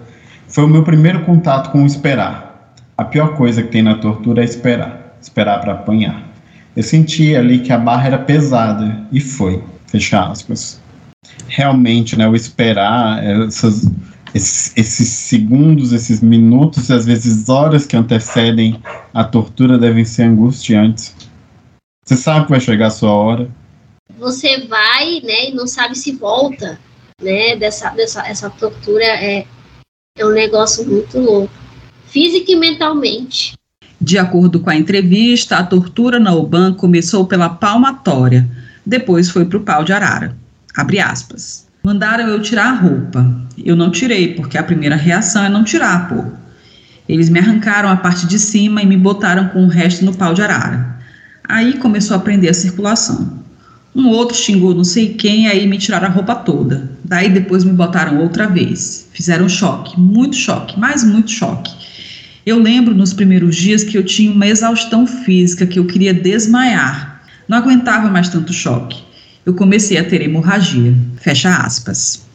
Foi 0.48 0.64
o 0.64 0.68
meu 0.68 0.82
primeiro 0.82 1.20
contato 1.20 1.70
com 1.70 1.82
o 1.82 1.86
esperar. 1.86 2.74
A 2.96 3.04
pior 3.04 3.34
coisa 3.36 3.62
que 3.62 3.68
tem 3.68 3.82
na 3.82 3.96
tortura 3.96 4.42
é 4.42 4.44
esperar 4.44 5.04
esperar 5.24 5.60
para 5.60 5.72
apanhar. 5.72 6.22
Eu 6.76 6.82
senti 6.82 7.34
ali 7.34 7.60
que 7.60 7.72
a 7.72 7.78
barra 7.78 8.06
era 8.06 8.18
pesada 8.18 9.06
e 9.10 9.20
foi. 9.20 9.62
Fecha 9.86 10.24
aspas. 10.24 10.80
Realmente, 11.48 12.16
né, 12.16 12.28
o 12.28 12.34
esperar, 12.34 13.24
essas 13.24 13.90
esses, 14.34 14.72
esses, 14.76 15.08
segundos, 15.08 15.92
esses 15.92 16.20
minutos, 16.20 16.90
às 16.90 17.06
vezes 17.06 17.48
horas 17.48 17.86
que 17.86 17.96
antecedem 17.96 18.82
a 19.12 19.22
tortura 19.22 19.78
devem 19.78 20.04
ser 20.04 20.24
angustiantes. 20.24 21.14
Você 22.04 22.16
sabe 22.16 22.46
que 22.46 22.50
vai 22.50 22.60
chegar 22.60 22.88
a 22.88 22.90
sua 22.90 23.12
hora. 23.12 23.48
Você 24.18 24.66
vai, 24.66 25.20
né, 25.22 25.50
e 25.50 25.54
não 25.54 25.66
sabe 25.66 25.96
se 25.96 26.12
volta, 26.12 26.78
né, 27.22 27.56
dessa, 27.56 27.90
dessa 27.90 28.26
essa 28.26 28.50
tortura 28.50 29.04
é, 29.04 29.46
é 30.18 30.26
um 30.26 30.32
negócio 30.32 30.86
muito 30.86 31.18
louco, 31.18 31.54
física 32.06 32.50
e 32.52 32.56
mentalmente. 32.56 33.54
De 34.00 34.18
acordo 34.18 34.60
com 34.60 34.68
a 34.68 34.76
entrevista, 34.76 35.56
a 35.56 35.64
tortura 35.64 36.18
na 36.18 36.34
UBAN 36.34 36.74
começou 36.74 37.26
pela 37.26 37.48
palmatória, 37.48 38.46
depois 38.84 39.30
foi 39.30 39.44
para 39.46 39.58
o 39.58 39.62
pau 39.62 39.84
de 39.84 39.92
arara. 39.92 40.36
Abre 40.76 40.98
aspas. 40.98 41.63
Mandaram 41.86 42.26
eu 42.28 42.40
tirar 42.40 42.70
a 42.70 42.72
roupa. 42.72 43.30
Eu 43.62 43.76
não 43.76 43.90
tirei, 43.90 44.32
porque 44.32 44.56
a 44.56 44.62
primeira 44.62 44.96
reação 44.96 45.44
é 45.44 45.50
não 45.50 45.62
tirar, 45.62 46.08
pô. 46.08 46.24
Eles 47.06 47.28
me 47.28 47.38
arrancaram 47.38 47.90
a 47.90 47.96
parte 47.96 48.26
de 48.26 48.38
cima 48.38 48.80
e 48.80 48.86
me 48.86 48.96
botaram 48.96 49.48
com 49.48 49.62
o 49.62 49.68
resto 49.68 50.02
no 50.02 50.16
pau 50.16 50.32
de 50.32 50.40
arara. 50.40 50.98
Aí 51.46 51.74
começou 51.74 52.16
a 52.16 52.20
prender 52.20 52.48
a 52.48 52.54
circulação. 52.54 53.38
Um 53.94 54.08
outro 54.08 54.34
xingou 54.34 54.74
não 54.74 54.82
sei 54.82 55.12
quem, 55.12 55.46
aí 55.46 55.66
me 55.66 55.76
tiraram 55.76 56.06
a 56.06 56.10
roupa 56.10 56.34
toda. 56.34 56.90
Daí 57.04 57.28
depois 57.28 57.64
me 57.64 57.72
botaram 57.72 58.18
outra 58.18 58.46
vez. 58.46 59.06
Fizeram 59.12 59.46
choque, 59.46 60.00
muito 60.00 60.36
choque, 60.36 60.80
mas 60.80 61.04
muito 61.04 61.30
choque. 61.30 61.70
Eu 62.46 62.58
lembro 62.60 62.94
nos 62.94 63.12
primeiros 63.12 63.56
dias 63.56 63.84
que 63.84 63.98
eu 63.98 64.02
tinha 64.02 64.32
uma 64.32 64.46
exaustão 64.46 65.06
física, 65.06 65.66
que 65.66 65.78
eu 65.78 65.84
queria 65.84 66.14
desmaiar. 66.14 67.20
Não 67.46 67.58
aguentava 67.58 68.08
mais 68.08 68.30
tanto 68.30 68.54
choque 68.54 69.04
eu 69.44 69.54
comecei 69.54 69.98
a 69.98 70.04
ter 70.04 70.22
hemorragia. 70.22 70.94
Fecha 71.16 71.56
aspas. 71.56 72.26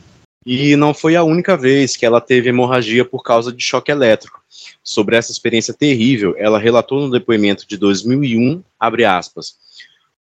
E 0.46 0.76
não 0.76 0.94
foi 0.94 1.16
a 1.16 1.24
única 1.24 1.58
vez 1.58 1.96
que 1.96 2.06
ela 2.06 2.22
teve 2.22 2.50
hemorragia 2.50 3.04
por 3.04 3.24
causa 3.24 3.52
de 3.52 3.64
choque 3.64 3.92
elétrico. 3.92 4.40
Sobre 4.84 5.16
essa 5.16 5.32
experiência 5.32 5.74
terrível, 5.74 6.34
ela 6.38 6.58
relatou 6.58 7.02
no 7.02 7.12
depoimento 7.12 7.68
de 7.68 7.78
2001, 7.78 8.64
abre 8.80 9.06
aspas, 9.06 9.56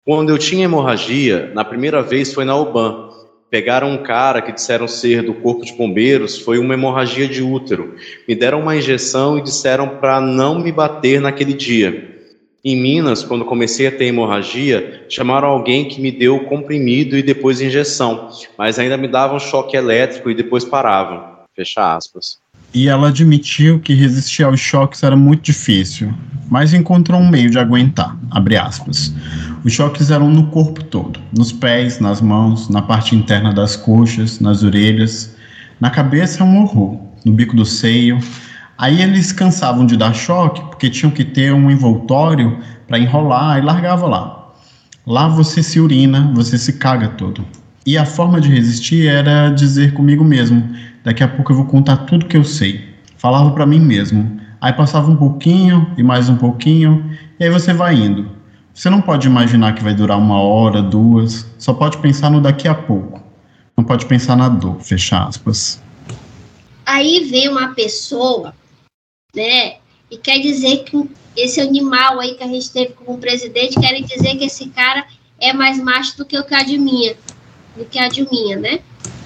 quando 0.04 0.30
eu 0.30 0.38
tinha 0.38 0.64
hemorragia, 0.64 1.50
na 1.54 1.64
primeira 1.64 2.02
vez 2.02 2.32
foi 2.32 2.44
na 2.44 2.56
UBAN. 2.56 3.10
Pegaram 3.50 3.92
um 3.92 4.02
cara 4.02 4.40
que 4.42 4.52
disseram 4.52 4.88
ser 4.88 5.22
do 5.22 5.34
corpo 5.34 5.64
de 5.64 5.72
bombeiros, 5.72 6.38
foi 6.38 6.58
uma 6.58 6.74
hemorragia 6.74 7.28
de 7.28 7.42
útero. 7.42 7.94
Me 8.26 8.34
deram 8.34 8.60
uma 8.60 8.76
injeção 8.76 9.38
e 9.38 9.42
disseram 9.42 9.98
para 9.98 10.20
não 10.20 10.60
me 10.60 10.72
bater 10.72 11.20
naquele 11.20 11.52
dia. 11.52 12.15
Em 12.68 12.74
Minas, 12.74 13.22
quando 13.22 13.44
comecei 13.44 13.86
a 13.86 13.92
ter 13.92 14.06
hemorragia, 14.06 15.04
chamaram 15.08 15.46
alguém 15.46 15.86
que 15.86 16.00
me 16.00 16.10
deu 16.10 16.40
comprimido 16.46 17.16
e 17.16 17.22
depois 17.22 17.60
injeção, 17.60 18.28
mas 18.58 18.76
ainda 18.76 18.96
me 18.96 19.06
davam 19.06 19.38
choque 19.38 19.76
elétrico 19.76 20.28
e 20.28 20.34
depois 20.34 20.64
paravam. 20.64 21.22
Fecha 21.54 21.94
aspas. 21.94 22.38
E 22.74 22.88
ela 22.88 23.10
admitiu 23.10 23.78
que 23.78 23.94
resistir 23.94 24.42
aos 24.42 24.58
choques 24.58 25.04
era 25.04 25.14
muito 25.14 25.44
difícil, 25.44 26.12
mas 26.50 26.74
encontrou 26.74 27.20
um 27.20 27.30
meio 27.30 27.50
de 27.50 27.58
aguentar. 27.60 28.18
Abre 28.32 28.56
aspas. 28.56 29.14
Os 29.64 29.72
choques 29.72 30.10
eram 30.10 30.28
no 30.28 30.48
corpo 30.48 30.82
todo, 30.82 31.20
nos 31.38 31.52
pés, 31.52 32.00
nas 32.00 32.20
mãos, 32.20 32.68
na 32.68 32.82
parte 32.82 33.14
interna 33.14 33.54
das 33.54 33.76
coxas, 33.76 34.40
nas 34.40 34.64
orelhas, 34.64 35.36
na 35.80 35.88
cabeça 35.88 36.42
um 36.42 36.60
horror, 36.62 36.98
no 37.24 37.30
bico 37.30 37.54
do 37.54 37.64
seio, 37.64 38.18
Aí 38.78 39.00
eles 39.00 39.32
cansavam 39.32 39.86
de 39.86 39.96
dar 39.96 40.14
choque 40.14 40.60
porque 40.62 40.90
tinham 40.90 41.10
que 41.10 41.24
ter 41.24 41.52
um 41.52 41.70
envoltório 41.70 42.58
para 42.86 42.98
enrolar 42.98 43.58
e 43.58 43.62
largava 43.62 44.06
lá. 44.06 44.52
Lá 45.06 45.28
você 45.28 45.62
se 45.62 45.80
urina, 45.80 46.32
você 46.34 46.58
se 46.58 46.74
caga 46.74 47.08
todo. 47.08 47.44
E 47.86 47.96
a 47.96 48.04
forma 48.04 48.40
de 48.40 48.48
resistir 48.48 49.06
era 49.06 49.48
dizer 49.48 49.94
comigo 49.94 50.24
mesmo: 50.24 50.74
daqui 51.04 51.22
a 51.22 51.28
pouco 51.28 51.52
eu 51.52 51.56
vou 51.56 51.66
contar 51.66 51.98
tudo 51.98 52.26
que 52.26 52.36
eu 52.36 52.44
sei. 52.44 52.96
Falava 53.16 53.50
para 53.52 53.64
mim 53.64 53.80
mesmo. 53.80 54.40
Aí 54.60 54.72
passava 54.72 55.10
um 55.10 55.16
pouquinho 55.16 55.92
e 55.96 56.02
mais 56.02 56.28
um 56.28 56.36
pouquinho, 56.36 57.10
e 57.38 57.44
aí 57.44 57.50
você 57.50 57.72
vai 57.72 57.94
indo. 57.94 58.28
Você 58.74 58.90
não 58.90 59.00
pode 59.00 59.26
imaginar 59.26 59.74
que 59.74 59.82
vai 59.82 59.94
durar 59.94 60.18
uma 60.18 60.40
hora, 60.40 60.82
duas, 60.82 61.46
só 61.56 61.72
pode 61.72 61.98
pensar 61.98 62.30
no 62.30 62.40
daqui 62.40 62.66
a 62.66 62.74
pouco. 62.74 63.22
Não 63.76 63.84
pode 63.84 64.06
pensar 64.06 64.36
na 64.36 64.48
dor, 64.48 64.80
fecha 64.80 65.22
aspas. 65.24 65.80
Aí 66.84 67.28
vem 67.30 67.48
uma 67.48 67.74
pessoa, 67.74 68.54
né, 69.36 69.76
e 70.10 70.16
quer 70.16 70.40
dizer 70.40 70.84
que 70.84 71.08
esse 71.36 71.60
animal 71.60 72.18
aí 72.18 72.34
que 72.34 72.42
a 72.42 72.46
gente 72.46 72.70
teve 72.70 72.94
como 72.94 73.18
presidente, 73.18 73.78
querem 73.78 74.04
dizer 74.04 74.36
que 74.36 74.44
esse 74.44 74.68
cara 74.70 75.04
é 75.38 75.52
mais 75.52 75.78
macho 75.78 76.16
do 76.16 76.24
que 76.24 76.38
o 76.38 76.44
que 76.44 76.54
a 76.54 76.62
Dilminha, 76.62 77.14
do 77.76 77.84
que 77.84 77.98
a 77.98 78.08
Dilminha, 78.08 78.56
né? 78.56 78.80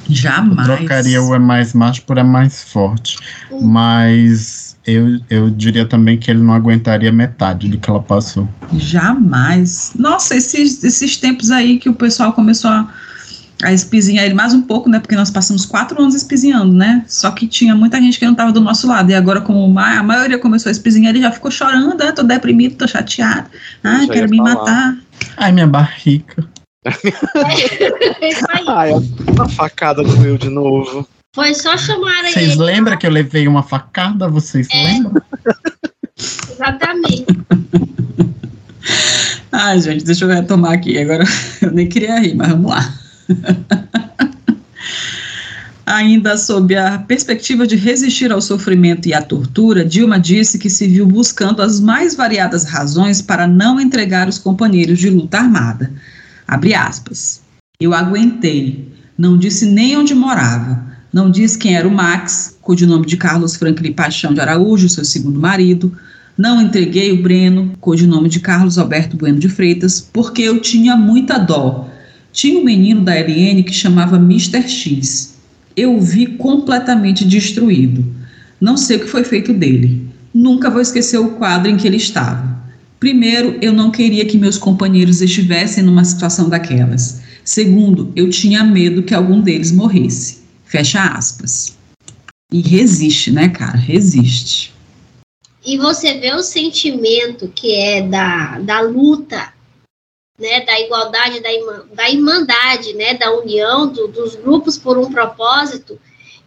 Jamais. 0.09 0.69
Eu 0.69 0.77
trocaria 0.77 1.23
o 1.23 1.35
é 1.35 1.39
mais 1.39 1.73
macho 1.73 2.03
por 2.03 2.19
é 2.19 2.23
mais 2.23 2.65
forte. 2.65 3.17
Hum. 3.51 3.61
Mas 3.63 4.77
eu, 4.85 5.21
eu 5.31 5.51
diria 5.51 5.87
também 5.87 6.19
que 6.19 6.31
ele 6.31 6.41
não 6.41 6.53
aguentaria 6.53 7.13
metade 7.13 7.69
do 7.69 7.79
que 7.79 7.89
ela 7.89 8.03
passou. 8.03 8.49
Jamais. 8.73 9.93
Nossa, 9.97 10.35
esses, 10.35 10.83
esses 10.83 11.17
tempos 11.17 11.51
aí 11.51 11.79
que 11.79 11.89
o 11.89 11.95
pessoal 11.95 12.33
começou 12.33 12.71
a, 12.71 12.93
a 13.63 13.73
espizinhar 13.73 14.25
ele 14.25 14.35
mais 14.35 14.55
um 14.55 14.63
pouco, 14.63 14.89
né? 14.89 14.99
Porque 14.99 15.15
nós 15.15 15.31
passamos 15.31 15.67
quatro 15.67 16.01
anos 16.01 16.15
espizinhando, 16.15 16.73
né? 16.73 17.05
Só 17.07 17.31
que 17.31 17.47
tinha 17.47 17.75
muita 17.75 18.01
gente 18.01 18.19
que 18.19 18.25
não 18.25 18.33
estava 18.33 18.53
do 18.53 18.61
nosso 18.61 18.87
lado. 18.87 19.11
E 19.11 19.15
agora, 19.15 19.41
como 19.41 19.79
a 19.79 20.03
maioria 20.03 20.39
começou 20.39 20.71
a 20.71 20.73
espizinhar, 20.73 21.11
ele 21.11 21.23
já 21.23 21.31
ficou 21.31 21.51
chorando, 21.51 22.01
ah, 22.03 22.13
tô 22.13 22.23
deprimido, 22.23 22.77
tô 22.77 22.89
chateado. 22.89 23.51
Ah, 23.85 24.07
quero 24.11 24.31
me 24.31 24.39
falar. 24.39 24.55
matar. 24.55 24.99
Ai, 25.37 25.53
minha 25.53 25.67
barriga. 25.67 26.49
Ai, 28.67 28.91
a 29.39 29.49
facada 29.49 30.03
doeu 30.03 30.39
de 30.39 30.49
novo. 30.49 31.07
Foi 31.35 31.55
só 31.55 31.77
chamar 31.77 32.25
aí. 32.25 32.33
Vocês 32.33 32.57
lembram 32.57 32.97
que 32.97 33.07
eu 33.07 33.11
levei 33.11 33.47
uma 33.47 33.63
facada? 33.63 34.29
Vocês 34.29 34.67
é. 34.73 34.85
lembram? 34.85 35.23
Exatamente. 36.51 37.27
Ai, 39.53 39.81
gente, 39.81 40.05
deixa 40.05 40.25
eu 40.25 40.29
retomar 40.29 40.73
aqui. 40.73 40.97
Agora 40.99 41.25
eu 41.61 41.71
nem 41.71 41.89
queria 41.89 42.19
rir, 42.19 42.35
mas 42.35 42.49
vamos 42.49 42.71
lá. 42.71 42.95
Ainda 45.87 46.37
sob 46.37 46.77
a 46.77 46.99
perspectiva 47.01 47.67
de 47.67 47.75
resistir 47.75 48.31
ao 48.31 48.41
sofrimento 48.41 49.09
e 49.09 49.15
à 49.15 49.21
tortura, 49.21 49.85
Dilma 49.85 50.21
disse 50.21 50.57
que 50.57 50.71
se 50.71 50.87
viu 50.87 51.05
buscando 51.05 51.61
as 51.61 51.81
mais 51.81 52.15
variadas 52.15 52.65
razões 52.65 53.21
para 53.21 53.49
não 53.49 53.81
entregar 53.81 54.29
os 54.29 54.39
companheiros 54.39 55.01
de 55.01 55.11
luta 55.11 55.39
armada. 55.39 55.91
Abre 56.47 56.75
aspas. 56.75 57.41
Eu 57.81 57.93
aguentei. 57.93 58.89
Não 59.19 59.37
disse 59.37 59.67
nem 59.67 59.97
onde 59.97 60.15
morava. 60.15 60.81
Não 61.13 61.29
disse 61.29 61.59
quem 61.59 61.75
era 61.75 61.89
o 61.89 61.91
Max, 61.91 62.57
codinome 62.63 63.05
de 63.05 63.17
Carlos 63.17 63.57
Franklin 63.57 63.93
Paixão 63.93 64.33
de 64.33 64.41
Araújo, 64.41 64.89
seu 64.89 65.05
segundo 65.05 65.41
marido. 65.41 65.93
Não 66.39 66.63
entreguei 66.63 67.11
o 67.11 67.21
Breno, 67.21 67.73
codinome 67.81 68.29
de 68.29 68.39
Carlos 68.39 68.79
Alberto 68.79 69.17
Bueno 69.17 69.41
de 69.41 69.49
Freitas, 69.49 70.01
porque 70.01 70.43
eu 70.43 70.61
tinha 70.61 70.97
muita 70.97 71.37
dó. 71.37 71.90
Tinha 72.33 72.61
um 72.61 72.65
menino 72.65 73.03
da 73.03 73.15
LN 73.15 73.63
que 73.63 73.73
chamava 73.73 74.17
Mr. 74.17 74.69
X. 74.69 75.37
Eu 75.77 75.97
o 75.97 76.01
vi 76.01 76.27
completamente 76.27 77.25
destruído. 77.25 78.05
Não 78.61 78.77
sei 78.77 78.97
o 78.97 79.01
que 79.01 79.07
foi 79.07 79.25
feito 79.25 79.53
dele. 79.53 80.07
Nunca 80.33 80.71
vou 80.71 80.81
esquecer 80.81 81.19
o 81.19 81.33
quadro 81.33 81.71
em 81.71 81.77
que 81.77 81.87
ele 81.87 81.97
estava. 81.97 82.61
Primeiro, 83.01 83.57
eu 83.63 83.73
não 83.73 83.91
queria 83.91 84.27
que 84.27 84.37
meus 84.37 84.59
companheiros 84.59 85.23
estivessem 85.23 85.83
numa 85.83 86.05
situação 86.05 86.49
daquelas. 86.49 87.23
Segundo, 87.43 88.13
eu 88.15 88.29
tinha 88.29 88.63
medo 88.63 89.03
que 89.03 89.15
algum 89.15 89.41
deles 89.41 89.73
morresse. 89.73 90.41
Fecha 90.65 91.03
aspas. 91.03 91.77
E 92.53 92.61
resiste, 92.61 93.31
né, 93.31 93.49
cara? 93.49 93.77
Resiste. 93.77 94.73
E 95.65 95.77
você 95.77 96.19
vê 96.19 96.33
o 96.35 96.43
sentimento 96.43 97.51
que 97.55 97.75
é 97.75 98.03
da, 98.03 98.59
da 98.59 98.81
luta, 98.81 99.53
né, 100.41 100.65
da 100.65 100.81
igualdade, 100.81 101.41
da, 101.41 101.53
irmã, 101.53 101.83
da 101.93 102.11
irmandade, 102.11 102.95
né, 102.95 103.15
da 103.15 103.31
união 103.31 103.87
do, 103.87 104.09
dos 104.09 104.35
grupos 104.35 104.79
por 104.79 104.97
um 104.97 105.13
propósito, 105.13 105.99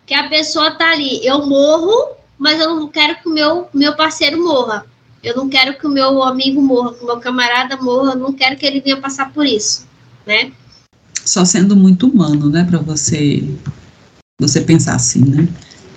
que 0.05 0.13
a 0.13 0.27
pessoa 0.27 0.71
tá 0.71 0.91
ali, 0.91 1.25
eu 1.25 1.45
morro, 1.45 2.15
mas 2.37 2.59
eu 2.59 2.75
não 2.75 2.87
quero 2.87 3.15
que 3.21 3.29
o 3.29 3.31
meu, 3.31 3.69
meu 3.73 3.95
parceiro 3.95 4.43
morra. 4.43 4.85
Eu 5.23 5.37
não 5.37 5.47
quero 5.47 5.77
que 5.77 5.87
o 5.87 5.89
meu 5.89 6.21
amigo 6.21 6.61
morra, 6.61 6.93
que 6.93 7.03
o 7.03 7.05
meu 7.05 7.19
camarada 7.19 7.77
morra, 7.77 8.13
eu 8.13 8.19
não 8.19 8.33
quero 8.33 8.57
que 8.57 8.65
ele 8.65 8.81
venha 8.81 8.99
passar 8.99 9.31
por 9.31 9.45
isso, 9.45 9.87
né? 10.25 10.51
Só 11.23 11.45
sendo 11.45 11.75
muito 11.75 12.07
humano, 12.07 12.49
né, 12.49 12.65
para 12.69 12.79
você 12.79 13.47
você 14.39 14.59
pensar 14.59 14.95
assim, 14.95 15.23
né? 15.23 15.47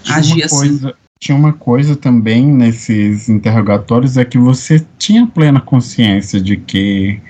Tinha 0.05 0.19
Agir 0.19 0.45
assim. 0.45 0.57
Coisa, 0.57 0.95
tinha 1.19 1.37
uma 1.37 1.53
coisa 1.53 1.97
também 1.97 2.47
nesses 2.47 3.29
interrogatórios 3.29 4.17
é 4.17 4.25
que 4.25 4.39
você 4.39 4.87
tinha 4.99 5.27
plena 5.27 5.61
consciência 5.61 6.41
de 6.41 6.57
que 6.57 7.21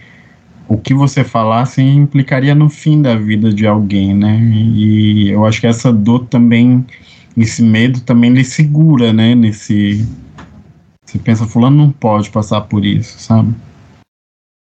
o 0.68 0.76
que 0.76 0.94
você 0.94 1.22
falasse 1.22 1.80
implicaria 1.80 2.55
no 2.55 2.68
fim 2.68 3.01
da 3.01 3.14
vida 3.16 3.52
de 3.52 3.66
alguém, 3.66 4.14
né? 4.14 4.38
E 4.52 5.30
eu 5.30 5.47
acho 5.47 5.60
que 5.60 5.66
essa 5.66 5.93
dor 5.93 6.26
também, 6.26 6.84
esse 7.36 7.62
medo 7.62 8.01
também 8.01 8.32
lhe 8.32 8.44
segura, 8.44 9.12
né? 9.12 9.34
Nesse 9.34 10.06
você 11.05 11.18
pensa, 11.18 11.47
fulano 11.47 11.76
não 11.76 11.90
pode 11.90 12.30
passar 12.30 12.62
por 12.62 12.84
isso, 12.84 13.16
sabe? 13.20 13.55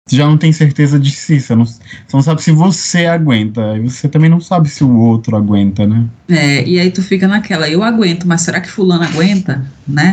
Você 0.09 0.17
já 0.17 0.27
não 0.27 0.39
tem 0.39 0.53
certeza 0.53 0.99
de 0.99 1.11
si, 1.11 1.41
você 1.41 1.55
não, 1.55 1.67
você 1.67 1.83
não 2.15 2.23
sabe 2.23 2.43
se 2.43 2.53
você 2.53 3.07
aguenta, 3.07 3.77
e 3.77 3.81
você 3.81 4.09
também 4.09 4.31
não 4.31 4.41
sabe 4.41 4.69
se 4.69 4.83
o 4.83 4.99
outro 4.99 5.37
aguenta, 5.37 5.87
né? 5.87 6.07
É, 6.29 6.67
e 6.67 6.79
aí 6.79 6.91
tu 6.91 7.03
fica 7.03 7.29
naquela, 7.29 7.69
eu 7.69 7.83
aguento, 7.83 8.27
mas 8.27 8.43
será 8.43 8.61
que 8.61 8.71
fulano 8.71 9.05
aguenta, 9.05 9.67
né? 9.87 10.13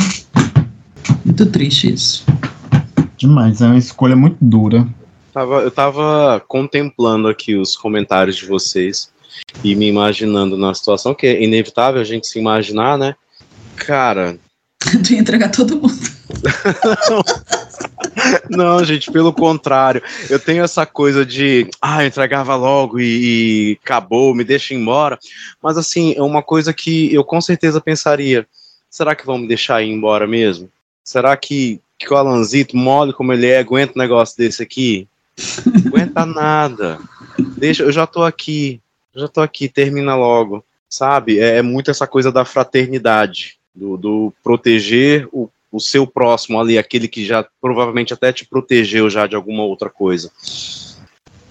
Muito 1.24 1.46
triste 1.46 1.94
isso. 1.94 2.26
Demais, 3.18 3.62
é 3.62 3.68
uma 3.68 3.78
escolha 3.78 4.16
muito 4.16 4.38
dura. 4.42 4.86
Tava, 5.36 5.64
eu 5.64 5.70
tava 5.70 6.42
contemplando 6.48 7.28
aqui 7.28 7.58
os 7.58 7.76
comentários 7.76 8.38
de 8.38 8.46
vocês 8.46 9.12
e 9.62 9.76
me 9.76 9.86
imaginando 9.86 10.56
na 10.56 10.74
situação, 10.74 11.14
que 11.14 11.28
é 11.28 11.44
inevitável 11.44 12.00
a 12.00 12.06
gente 12.06 12.26
se 12.26 12.40
imaginar, 12.40 12.98
né? 12.98 13.18
Cara. 13.76 14.40
tu 14.80 15.12
ia 15.12 15.20
entregar 15.20 15.52
todo 15.52 15.76
mundo. 15.76 16.00
Não, 18.50 18.82
gente, 18.86 19.12
pelo 19.12 19.34
contrário. 19.34 20.02
Eu 20.30 20.40
tenho 20.40 20.64
essa 20.64 20.86
coisa 20.86 21.26
de, 21.26 21.70
ah, 21.82 22.02
eu 22.02 22.08
entregava 22.08 22.56
logo 22.56 22.98
e, 22.98 23.04
e 23.04 23.80
acabou, 23.84 24.34
me 24.34 24.46
deixa 24.46 24.74
embora. 24.74 25.20
Mas, 25.62 25.78
assim, 25.78 26.14
é 26.16 26.22
uma 26.22 26.42
coisa 26.42 26.74
que 26.74 27.14
eu 27.14 27.26
com 27.26 27.42
certeza 27.42 27.82
pensaria: 27.82 28.48
será 28.90 29.14
que 29.14 29.26
vão 29.26 29.38
me 29.38 29.50
deixar 29.50 29.84
ir 29.84 29.92
embora 29.92 30.26
mesmo? 30.26 30.70
Será 31.04 31.36
que, 31.36 31.82
que 32.00 32.14
o 32.14 32.16
Alanzito, 32.16 32.78
mole 32.78 33.12
como 33.12 33.34
ele 33.34 33.48
é, 33.48 33.60
aguenta 33.60 33.92
um 33.98 34.02
negócio 34.02 34.38
desse 34.38 34.64
aqui? 34.64 35.06
Aguenta 35.86 36.26
nada. 36.26 37.00
Deixa, 37.58 37.84
eu 37.84 37.92
já 37.92 38.08
tô 38.08 38.24
aqui, 38.24 38.82
já 39.16 39.28
tô 39.28 39.42
aqui, 39.42 39.68
termina 39.68 40.16
logo. 40.16 40.64
Sabe? 40.90 41.40
É, 41.40 41.58
é 41.58 41.62
muito 41.62 41.92
essa 41.92 42.08
coisa 42.08 42.32
da 42.32 42.46
fraternidade, 42.46 43.58
do, 43.74 43.98
do 43.98 44.34
proteger 44.44 45.28
o 45.32 45.50
o 45.76 45.80
seu 45.82 46.08
próximo 46.08 46.58
ali, 46.58 46.78
aquele 46.78 47.06
que 47.06 47.26
já 47.26 47.46
provavelmente 47.60 48.14
até 48.14 48.32
te 48.32 48.46
protegeu 48.46 49.10
já 49.10 49.28
de 49.28 49.36
alguma 49.36 49.64
outra 49.64 49.90
coisa. 49.90 50.32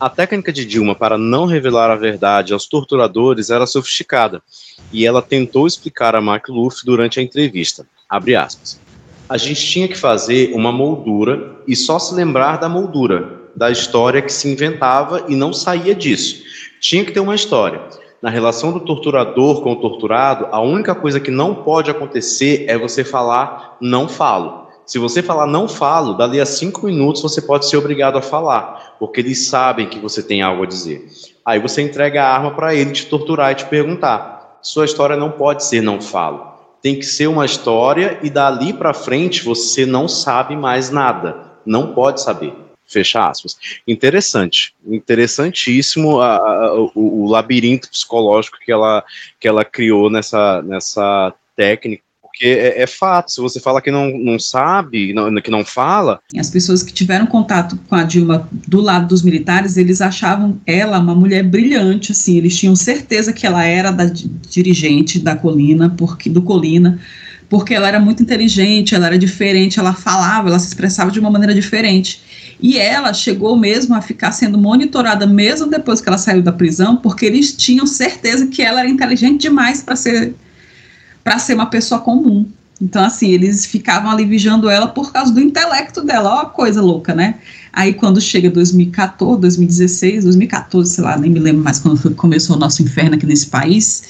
A 0.00 0.08
técnica 0.08 0.50
de 0.50 0.64
Dilma 0.64 0.94
para 0.94 1.18
não 1.18 1.44
revelar 1.44 1.90
a 1.90 1.94
verdade 1.94 2.54
aos 2.54 2.66
torturadores 2.66 3.50
era 3.50 3.66
sofisticada, 3.66 4.42
e 4.90 5.04
ela 5.06 5.20
tentou 5.20 5.66
explicar 5.66 6.16
a 6.16 6.22
McLuff 6.22 6.86
durante 6.86 7.20
a 7.20 7.22
entrevista. 7.22 7.86
Abre 8.08 8.34
aspas. 8.34 8.80
A 9.28 9.36
gente 9.36 9.66
tinha 9.66 9.88
que 9.88 9.96
fazer 9.96 10.54
uma 10.54 10.72
moldura 10.72 11.56
e 11.66 11.76
só 11.76 11.98
se 11.98 12.14
lembrar 12.14 12.56
da 12.56 12.68
moldura, 12.68 13.33
da 13.56 13.70
história 13.70 14.22
que 14.22 14.32
se 14.32 14.50
inventava 14.50 15.24
e 15.28 15.36
não 15.36 15.52
saía 15.52 15.94
disso. 15.94 16.42
Tinha 16.80 17.04
que 17.04 17.12
ter 17.12 17.20
uma 17.20 17.34
história. 17.34 17.82
Na 18.20 18.30
relação 18.30 18.72
do 18.72 18.80
torturador 18.80 19.62
com 19.62 19.72
o 19.72 19.80
torturado, 19.80 20.48
a 20.50 20.60
única 20.60 20.94
coisa 20.94 21.20
que 21.20 21.30
não 21.30 21.54
pode 21.54 21.90
acontecer 21.90 22.64
é 22.68 22.78
você 22.78 23.04
falar 23.04 23.76
não 23.80 24.08
falo. 24.08 24.64
Se 24.86 24.98
você 24.98 25.22
falar 25.22 25.46
não 25.46 25.66
falo, 25.68 26.14
dali 26.14 26.40
a 26.40 26.46
cinco 26.46 26.86
minutos 26.86 27.22
você 27.22 27.40
pode 27.40 27.66
ser 27.68 27.76
obrigado 27.76 28.16
a 28.16 28.22
falar, 28.22 28.96
porque 28.98 29.20
eles 29.20 29.46
sabem 29.46 29.88
que 29.88 29.98
você 29.98 30.22
tem 30.22 30.42
algo 30.42 30.62
a 30.62 30.66
dizer. 30.66 31.06
Aí 31.44 31.58
você 31.58 31.82
entrega 31.82 32.22
a 32.22 32.34
arma 32.34 32.50
para 32.52 32.74
ele 32.74 32.92
te 32.92 33.06
torturar 33.06 33.52
e 33.52 33.56
te 33.56 33.66
perguntar. 33.66 34.58
Sua 34.62 34.86
história 34.86 35.16
não 35.16 35.30
pode 35.30 35.64
ser 35.64 35.82
não 35.82 36.00
falo. 36.00 36.54
Tem 36.80 36.98
que 36.98 37.04
ser 37.04 37.26
uma 37.26 37.44
história 37.44 38.18
e 38.22 38.30
dali 38.30 38.72
para 38.72 38.94
frente 38.94 39.44
você 39.44 39.84
não 39.86 40.08
sabe 40.08 40.56
mais 40.56 40.90
nada. 40.90 41.52
Não 41.64 41.94
pode 41.94 42.22
saber. 42.22 42.63
Fecha 42.94 43.28
aspas. 43.28 43.56
Interessante, 43.88 44.72
interessantíssimo 44.86 46.20
a, 46.20 46.36
a, 46.36 46.74
o, 46.80 47.24
o, 47.24 47.28
labirinto 47.28 47.90
psicológico 47.90 48.56
que 48.64 48.70
ela, 48.70 49.02
que 49.40 49.48
ela 49.48 49.64
criou 49.64 50.08
nessa, 50.08 50.62
nessa 50.62 51.34
técnica, 51.56 52.04
porque 52.22 52.46
é, 52.46 52.82
é, 52.82 52.86
fato, 52.86 53.32
se 53.32 53.40
você 53.40 53.58
fala 53.58 53.82
que 53.82 53.90
não, 53.90 54.10
não 54.16 54.38
sabe, 54.38 55.12
não, 55.12 55.32
que 55.40 55.50
não 55.50 55.64
fala. 55.64 56.20
As 56.36 56.50
pessoas 56.50 56.84
que 56.84 56.92
tiveram 56.92 57.26
contato 57.26 57.76
com 57.88 57.96
a 57.96 58.04
Dilma 58.04 58.48
do 58.52 58.80
lado 58.80 59.08
dos 59.08 59.22
militares, 59.22 59.76
eles 59.76 60.00
achavam 60.00 60.60
ela 60.64 61.00
uma 61.00 61.16
mulher 61.16 61.42
brilhante, 61.42 62.12
assim, 62.12 62.36
eles 62.36 62.56
tinham 62.56 62.76
certeza 62.76 63.32
que 63.32 63.46
ela 63.46 63.64
era 63.64 63.90
da 63.90 64.04
dirigente 64.04 65.18
da 65.18 65.34
Colina, 65.34 65.94
porque 65.96 66.30
do 66.30 66.42
Colina, 66.42 67.00
porque 67.48 67.74
ela 67.74 67.86
era 67.86 68.00
muito 68.00 68.22
inteligente, 68.22 68.94
ela 68.94 69.06
era 69.06 69.18
diferente, 69.18 69.78
ela 69.78 69.94
falava, 69.94 70.48
ela 70.48 70.58
se 70.58 70.68
expressava 70.68 71.10
de 71.10 71.20
uma 71.20 71.30
maneira 71.30 71.54
diferente. 71.54 72.20
E 72.60 72.78
ela 72.78 73.12
chegou 73.12 73.56
mesmo 73.56 73.94
a 73.94 74.00
ficar 74.00 74.32
sendo 74.32 74.56
monitorada 74.58 75.26
mesmo 75.26 75.66
depois 75.66 76.00
que 76.00 76.08
ela 76.08 76.18
saiu 76.18 76.42
da 76.42 76.52
prisão, 76.52 76.96
porque 76.96 77.26
eles 77.26 77.52
tinham 77.52 77.86
certeza 77.86 78.46
que 78.46 78.62
ela 78.62 78.80
era 78.80 78.88
inteligente 78.88 79.42
demais 79.42 79.82
para 79.82 79.96
ser 79.96 80.34
para 81.22 81.38
ser 81.38 81.54
uma 81.54 81.66
pessoa 81.66 82.00
comum. 82.00 82.46
Então, 82.80 83.02
assim, 83.02 83.30
eles 83.30 83.64
ficavam 83.64 84.10
ali 84.10 84.26
vigiando 84.26 84.68
ela 84.68 84.86
por 84.86 85.10
causa 85.10 85.32
do 85.32 85.40
intelecto 85.40 86.02
dela, 86.02 86.42
ó, 86.42 86.44
coisa 86.46 86.82
louca, 86.82 87.14
né? 87.14 87.36
Aí, 87.72 87.94
quando 87.94 88.20
chega 88.20 88.50
2014, 88.50 89.40
2016, 89.40 90.24
2014, 90.24 90.90
sei 90.90 91.04
lá, 91.04 91.16
nem 91.16 91.30
me 91.30 91.40
lembro 91.40 91.62
mais 91.62 91.78
quando 91.78 92.14
começou 92.14 92.56
o 92.56 92.58
nosso 92.58 92.82
inferno 92.82 93.14
aqui 93.14 93.24
nesse 93.24 93.46
país, 93.46 94.04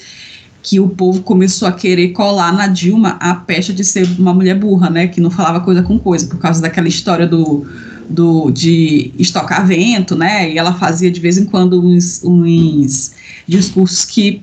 que 0.60 0.80
o 0.80 0.88
povo 0.88 1.22
começou 1.22 1.68
a 1.68 1.72
querer 1.72 2.08
colar 2.08 2.52
na 2.52 2.66
Dilma 2.66 3.16
a 3.20 3.34
pecha 3.34 3.72
de 3.72 3.84
ser 3.84 4.08
uma 4.18 4.34
mulher 4.34 4.58
burra, 4.58 4.90
né? 4.90 5.06
Que 5.06 5.20
não 5.20 5.30
falava 5.30 5.60
coisa 5.60 5.82
com 5.82 5.98
coisa, 5.98 6.26
por 6.26 6.38
causa 6.38 6.60
daquela 6.60 6.88
história 6.88 7.26
do, 7.26 7.66
do 8.08 8.50
de 8.50 9.12
estocar 9.18 9.66
vento, 9.66 10.16
né? 10.16 10.52
E 10.52 10.58
ela 10.58 10.74
fazia 10.74 11.10
de 11.10 11.20
vez 11.20 11.38
em 11.38 11.44
quando 11.44 11.80
uns, 11.80 12.22
uns 12.24 13.12
discursos 13.46 14.04
que 14.04 14.42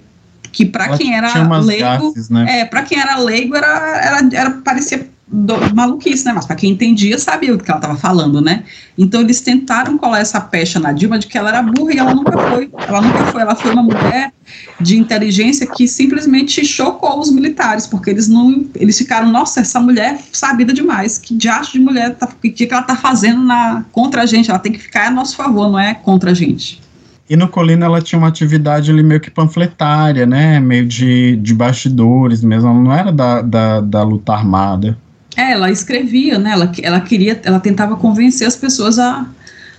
que 0.52 0.66
para 0.66 0.98
quem 0.98 1.16
era 1.16 1.60
leigo, 1.60 1.82
gases, 1.82 2.30
né? 2.30 2.60
é, 2.60 2.66
para 2.66 2.82
quem 2.84 3.00
era 3.00 3.18
leigo 3.18 3.56
era, 3.56 3.68
era, 3.68 4.30
era 4.34 4.52
parecia 4.52 5.08
do, 5.32 5.74
maluquice, 5.74 6.26
né? 6.26 6.34
Mas 6.34 6.46
para 6.46 6.56
quem 6.56 6.72
entendia 6.72 7.18
sabia 7.18 7.54
o 7.54 7.58
que 7.58 7.72
ela 7.72 7.80
estava 7.80 7.98
falando, 7.98 8.42
né? 8.42 8.64
Então 8.98 9.22
eles 9.22 9.40
tentaram 9.40 9.98
colar 9.98 10.20
essa 10.20 10.42
pecha 10.42 10.80
na 10.80 10.92
Dilma 10.92 11.18
de 11.18 11.28
que 11.28 11.38
ela 11.38 11.50
era 11.50 11.62
burra 11.62 11.94
e 11.94 11.98
ela 11.98 12.14
nunca 12.14 12.38
foi. 12.38 12.70
Ela 12.78 13.02
nunca 13.02 13.26
foi. 13.28 13.42
Ela 13.42 13.56
foi 13.56 13.72
uma 13.72 13.82
mulher 13.82 14.34
de 14.80 14.98
inteligência 14.98 15.66
que 15.66 15.88
simplesmente 15.88 16.66
chocou 16.66 17.20
os 17.20 17.32
militares, 17.32 17.88
porque 17.88 18.10
eles 18.10 18.28
não, 18.28 18.66
eles 18.76 18.98
ficaram, 18.98 19.32
nossa, 19.32 19.62
essa 19.62 19.80
mulher 19.80 20.20
sabida 20.34 20.74
demais. 20.74 21.18
Que 21.18 21.34
diacho 21.36 21.74
de 21.74 21.80
mulher 21.80 22.16
tá, 22.16 22.28
que, 22.28 22.50
que 22.50 22.72
ela 22.72 22.84
tá 22.84 22.98
fazendo 22.98 23.42
na 23.42 23.86
contra 23.92 24.24
a 24.24 24.26
gente? 24.26 24.50
Ela 24.50 24.60
tem 24.60 24.74
que 24.74 24.80
ficar 24.80 25.08
a 25.08 25.12
nosso 25.12 25.38
favor, 25.38 25.70
não 25.70 25.80
é 25.80 25.94
contra 25.94 26.32
a 26.32 26.34
gente. 26.34 26.82
E 27.30 27.38
no 27.38 27.48
Colina 27.48 27.86
ela 27.86 28.02
tinha 28.02 28.20
uma 28.20 28.28
atividade 28.28 28.92
ali 28.92 29.02
meio 29.02 29.22
que 29.22 29.32
panfletária, 29.32 30.26
né? 30.26 30.60
Meio 30.60 30.86
de, 30.86 31.38
de 31.38 31.54
bastidores 31.54 32.44
mesmo, 32.44 32.68
ela 32.70 32.80
não 32.80 32.94
era 32.94 33.10
da, 33.10 33.42
da, 33.42 33.80
da 33.80 34.04
luta 34.04 34.34
armada. 34.34 34.98
É, 35.36 35.52
ela 35.54 35.72
escrevia, 35.72 36.38
né? 36.38 36.52
Ela, 36.52 36.72
ela 36.82 37.02
queria, 37.02 37.40
ela 37.44 37.60
tentava 37.60 37.96
convencer 37.96 38.48
as 38.48 38.56
pessoas 38.56 39.00
a, 39.00 39.26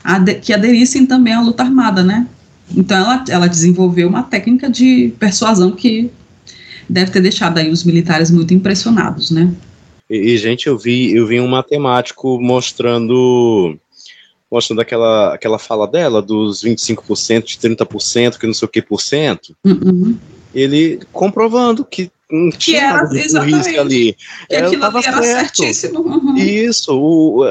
a 0.02 0.18
de, 0.18 0.34
que 0.36 0.52
aderissem 0.52 1.06
também 1.06 1.34
à 1.34 1.40
luta 1.40 1.62
armada, 1.62 2.02
né? 2.02 2.26
Então 2.74 2.96
ela, 2.96 3.24
ela 3.28 3.46
desenvolveu 3.46 4.08
uma 4.08 4.22
técnica 4.22 4.70
de 4.70 5.12
persuasão 5.18 5.72
que 5.72 6.10
deve 6.88 7.10
ter 7.10 7.20
deixado 7.20 7.58
aí 7.58 7.70
os 7.70 7.84
militares 7.84 8.30
muito 8.30 8.54
impressionados, 8.54 9.30
né? 9.30 9.52
E, 10.08 10.32
e 10.32 10.38
gente, 10.38 10.66
eu 10.66 10.78
vi, 10.78 11.14
eu 11.14 11.26
vi 11.26 11.40
um 11.40 11.48
matemático 11.48 12.40
mostrando 12.40 13.78
mostrando 14.50 14.82
aquela, 14.82 15.34
aquela 15.34 15.58
fala 15.58 15.88
dela 15.88 16.20
dos 16.20 16.62
25%, 16.62 17.44
de 17.44 17.56
30%, 17.56 18.36
que 18.36 18.46
não 18.46 18.52
sei 18.52 18.66
o 18.66 18.70
que 18.70 18.82
por 18.82 19.00
cento, 19.00 19.56
uhum. 19.64 20.14
ele 20.54 21.00
comprovando 21.10 21.86
que 21.86 22.10
não 22.32 22.50
que 22.50 22.58
tinha 22.58 22.82
era, 22.82 23.02
nada 23.02 23.18
exatamente, 23.18 23.78
ali. 23.78 24.16
Que 24.48 24.56
ela 24.56 24.66
aquilo 24.66 24.84
ali 24.84 25.06
era 25.06 25.22
certo. 25.22 25.56
certíssimo. 25.58 26.00
Uhum. 26.00 26.36
Isso, 26.40 26.98
o, 26.98 27.44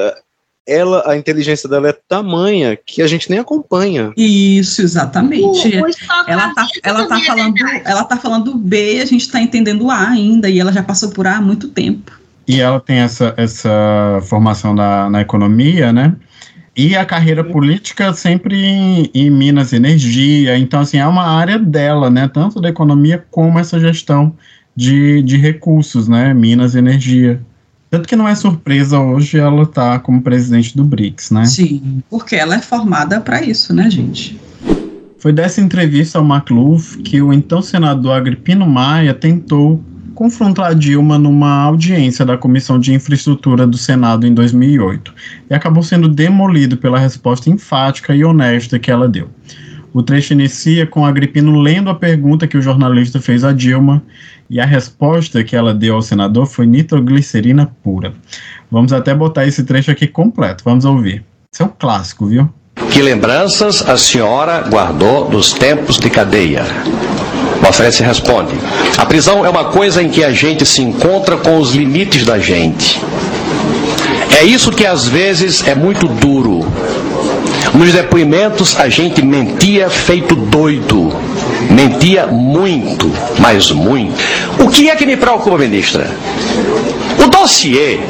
ela, 0.66 1.02
a 1.06 1.16
inteligência 1.16 1.68
dela 1.68 1.88
é 1.88 1.92
tamanha 1.92 2.76
que 2.76 3.02
a 3.02 3.06
gente 3.06 3.30
nem 3.30 3.38
acompanha. 3.38 4.12
Isso, 4.16 4.82
exatamente. 4.82 5.78
O, 5.78 5.82
o 5.82 5.90
ela 6.26 6.54
tá, 6.54 6.68
ela 6.82 7.06
tá 7.06 7.18
é 7.18 7.24
falando, 7.24 7.54
ela 7.84 8.04
tá 8.04 8.16
falando 8.16 8.54
B, 8.56 9.00
a 9.00 9.04
gente 9.04 9.30
tá 9.30 9.40
entendendo 9.40 9.90
A 9.90 10.08
ainda, 10.08 10.48
e 10.48 10.58
ela 10.58 10.72
já 10.72 10.82
passou 10.82 11.10
por 11.10 11.26
A 11.26 11.36
há 11.36 11.40
muito 11.40 11.68
tempo. 11.68 12.12
E 12.46 12.60
ela 12.60 12.80
tem 12.80 12.98
essa, 12.98 13.34
essa 13.36 14.20
formação 14.24 14.74
na, 14.74 15.08
na 15.08 15.20
economia, 15.20 15.92
né? 15.92 16.14
E 16.74 16.96
a 16.96 17.04
carreira 17.04 17.44
política 17.44 18.14
sempre 18.14 18.56
em, 18.56 19.10
em, 19.14 19.30
Minas 19.30 19.72
Energia. 19.72 20.56
Então, 20.56 20.80
assim, 20.80 20.96
é 20.96 21.06
uma 21.06 21.24
área 21.24 21.58
dela, 21.58 22.08
né? 22.08 22.28
Tanto 22.32 22.60
da 22.60 22.68
economia 22.68 23.24
como 23.30 23.58
essa 23.58 23.78
gestão 23.78 24.34
de, 24.74 25.22
de 25.22 25.36
recursos, 25.36 26.08
né? 26.08 26.32
Minas 26.34 26.74
Energia. 26.74 27.40
Tanto 27.90 28.08
que 28.08 28.16
não 28.16 28.26
é 28.26 28.34
surpresa 28.34 28.98
hoje 28.98 29.38
ela 29.38 29.64
estar 29.64 29.92
tá 29.92 29.98
como 29.98 30.22
presidente 30.22 30.76
do 30.76 30.82
BRICS, 30.82 31.30
né? 31.30 31.44
Sim, 31.44 32.02
porque 32.08 32.36
ela 32.36 32.54
é 32.54 32.60
formada 32.60 33.20
para 33.20 33.42
isso, 33.42 33.74
né, 33.74 33.90
gente? 33.90 34.40
Foi 35.18 35.32
dessa 35.32 35.60
entrevista 35.60 36.18
ao 36.18 36.24
McLuff 36.24 36.98
que 36.98 37.20
o 37.20 37.32
então 37.32 37.62
senador 37.62 38.12
Agripino 38.12 38.66
Maia 38.66 39.14
tentou 39.14 39.82
confrontar 40.14 40.70
a 40.70 40.74
Dilma 40.74 41.18
numa 41.18 41.62
audiência 41.62 42.24
da 42.24 42.36
Comissão 42.36 42.78
de 42.78 42.94
Infraestrutura 42.94 43.66
do 43.66 43.76
Senado 43.76 44.26
em 44.26 44.34
2008 44.34 45.14
e 45.50 45.54
acabou 45.54 45.82
sendo 45.82 46.08
demolido 46.08 46.76
pela 46.76 46.98
resposta 46.98 47.50
enfática 47.50 48.14
e 48.14 48.24
honesta 48.24 48.78
que 48.78 48.90
ela 48.90 49.08
deu. 49.08 49.28
O 49.92 50.02
trecho 50.02 50.32
inicia 50.32 50.86
com 50.86 51.04
Agripino 51.04 51.60
lendo 51.60 51.90
a 51.90 51.94
pergunta 51.94 52.46
que 52.46 52.56
o 52.56 52.62
jornalista 52.62 53.20
fez 53.20 53.44
a 53.44 53.52
Dilma 53.52 54.02
e 54.52 54.60
a 54.60 54.66
resposta 54.66 55.42
que 55.42 55.56
ela 55.56 55.72
deu 55.72 55.94
ao 55.94 56.02
senador 56.02 56.44
foi 56.44 56.66
nitroglicerina 56.66 57.74
pura. 57.82 58.12
Vamos 58.70 58.92
até 58.92 59.14
botar 59.14 59.46
esse 59.46 59.64
trecho 59.64 59.90
aqui 59.90 60.06
completo, 60.06 60.62
vamos 60.62 60.84
ouvir. 60.84 61.24
Isso 61.50 61.62
é 61.62 61.64
um 61.64 61.70
clássico, 61.70 62.26
viu? 62.26 62.50
Que 62.90 63.00
lembranças 63.00 63.80
a 63.88 63.96
senhora 63.96 64.60
guardou 64.68 65.30
dos 65.30 65.54
tempos 65.54 65.96
de 65.96 66.10
cadeia? 66.10 66.66
Mafrese 67.62 68.02
responde: 68.02 68.52
A 68.98 69.06
prisão 69.06 69.46
é 69.46 69.48
uma 69.48 69.70
coisa 69.70 70.02
em 70.02 70.10
que 70.10 70.22
a 70.22 70.32
gente 70.32 70.66
se 70.66 70.82
encontra 70.82 71.38
com 71.38 71.58
os 71.58 71.72
limites 71.74 72.26
da 72.26 72.38
gente. 72.38 73.00
É 74.38 74.44
isso 74.44 74.70
que 74.70 74.84
às 74.84 75.08
vezes 75.08 75.66
é 75.66 75.74
muito 75.74 76.06
duro. 76.06 76.60
Nos 77.72 77.90
depoimentos 77.90 78.78
a 78.78 78.90
gente 78.90 79.24
mentia 79.24 79.88
feito 79.88 80.34
doido. 80.36 81.10
Mentia 81.70 82.26
muito, 82.26 83.10
mas 83.38 83.70
muito. 83.70 84.14
O 84.58 84.68
que 84.68 84.90
é 84.90 84.96
que 84.96 85.06
me 85.06 85.16
preocupa, 85.16 85.58
ministra? 85.58 86.10
O 87.24 87.28
dossiê, 87.28 88.00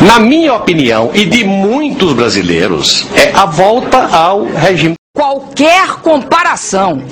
na 0.00 0.18
minha 0.18 0.54
opinião 0.54 1.10
e 1.14 1.24
de 1.24 1.44
muitos 1.44 2.12
brasileiros, 2.12 3.06
é 3.14 3.32
a 3.34 3.46
volta 3.46 3.98
ao 3.98 4.44
regime 4.44 4.94
Qualquer 5.16 6.00
comparação 6.02 7.04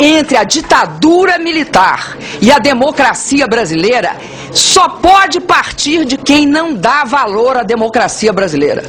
entre 0.00 0.36
a 0.36 0.42
ditadura 0.42 1.38
militar 1.38 2.18
e 2.42 2.50
a 2.50 2.58
democracia 2.58 3.46
brasileira 3.46 4.16
só 4.52 4.88
pode 4.88 5.40
partir 5.40 6.04
de 6.04 6.16
quem 6.16 6.44
não 6.44 6.74
dá 6.74 7.04
valor 7.04 7.56
à 7.56 7.62
democracia 7.62 8.32
brasileira. 8.32 8.82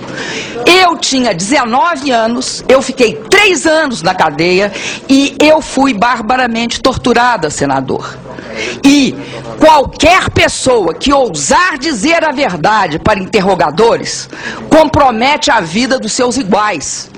Eu 0.65 0.97
tinha 0.97 1.35
19 1.35 2.09
anos, 2.09 2.65
eu 2.67 2.81
fiquei 2.81 3.13
três 3.29 3.67
anos 3.67 4.01
na 4.01 4.15
cadeia 4.15 4.73
e 5.07 5.35
eu 5.39 5.61
fui 5.61 5.93
barbaramente 5.93 6.81
torturada, 6.81 7.51
senador. 7.51 8.17
E 8.83 9.15
qualquer 9.59 10.31
pessoa 10.31 10.95
que 10.95 11.13
ousar 11.13 11.77
dizer 11.77 12.25
a 12.25 12.31
verdade 12.31 12.97
para 12.97 13.19
interrogadores 13.19 14.27
compromete 14.67 15.51
a 15.51 15.61
vida 15.61 15.99
dos 15.99 16.11
seus 16.11 16.37
iguais 16.37 17.13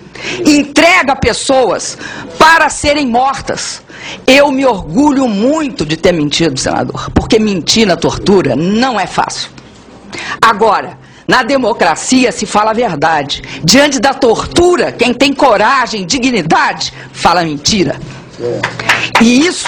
entrega 0.46 1.16
pessoas 1.16 1.98
para 2.38 2.70
serem 2.70 3.08
mortas. 3.08 3.82
Eu 4.26 4.52
me 4.52 4.66
orgulho 4.66 5.28
muito 5.28 5.86
de 5.86 5.98
ter 5.98 6.12
mentido, 6.12 6.60
senador, 6.60 7.10
porque 7.14 7.40
mentir 7.40 7.86
na 7.86 7.96
tortura 7.96 8.56
não 8.56 9.00
é 9.00 9.08
fácil. 9.08 9.50
Agora, 10.42 10.98
na 11.28 11.44
democracia 11.44 12.32
se 12.32 12.46
fala 12.46 12.72
a 12.72 12.74
verdade. 12.74 13.42
Diante 13.64 14.00
da 14.00 14.14
tortura, 14.14 14.92
quem 14.92 15.14
tem 15.14 15.34
coragem, 15.34 16.06
dignidade, 16.06 16.94
fala 17.12 17.44
mentira. 17.44 18.00
E 19.22 19.46
isso. 19.46 19.68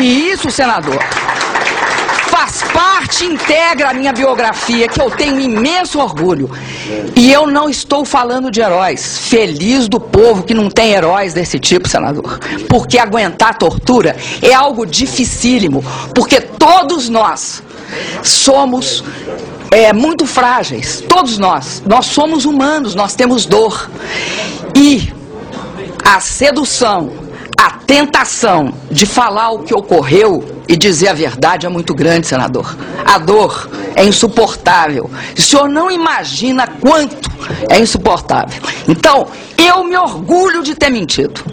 E 0.00 0.30
isso, 0.30 0.50
senador, 0.50 0.98
parte, 3.06 3.24
integra 3.24 3.90
a 3.90 3.94
minha 3.94 4.12
biografia, 4.12 4.88
que 4.88 5.00
eu 5.00 5.10
tenho 5.10 5.40
imenso 5.40 5.98
orgulho. 6.00 6.50
E 7.14 7.32
eu 7.32 7.46
não 7.46 7.68
estou 7.68 8.04
falando 8.04 8.50
de 8.50 8.60
heróis. 8.60 9.18
Feliz 9.28 9.88
do 9.88 10.00
povo 10.00 10.42
que 10.42 10.52
não 10.52 10.68
tem 10.68 10.92
heróis 10.92 11.32
desse 11.32 11.58
tipo, 11.58 11.88
senador. 11.88 12.38
Porque 12.68 12.98
aguentar 12.98 13.56
tortura 13.56 14.16
é 14.42 14.52
algo 14.52 14.84
dificílimo. 14.84 15.84
Porque 16.14 16.40
todos 16.40 17.08
nós 17.08 17.62
somos 18.22 19.04
é, 19.70 19.92
muito 19.92 20.26
frágeis. 20.26 21.02
Todos 21.08 21.38
nós. 21.38 21.82
Nós 21.86 22.06
somos 22.06 22.44
humanos, 22.44 22.94
nós 22.94 23.14
temos 23.14 23.46
dor. 23.46 23.88
E 24.74 25.12
a 26.04 26.20
sedução, 26.20 27.25
a 27.56 27.70
tentação 27.70 28.72
de 28.90 29.06
falar 29.06 29.50
o 29.50 29.60
que 29.60 29.74
ocorreu 29.74 30.62
e 30.68 30.76
dizer 30.76 31.08
a 31.08 31.14
verdade 31.14 31.66
é 31.66 31.68
muito 31.68 31.94
grande, 31.94 32.26
senador. 32.26 32.76
A 33.04 33.18
dor 33.18 33.70
é 33.94 34.04
insuportável. 34.04 35.10
O 35.36 35.40
senhor 35.40 35.68
não 35.68 35.90
imagina 35.90 36.66
quanto 36.66 37.30
é 37.70 37.78
insuportável. 37.78 38.60
Então, 38.88 39.26
eu 39.56 39.84
me 39.84 39.96
orgulho 39.96 40.62
de 40.62 40.74
ter 40.74 40.90
mentido. 40.90 41.44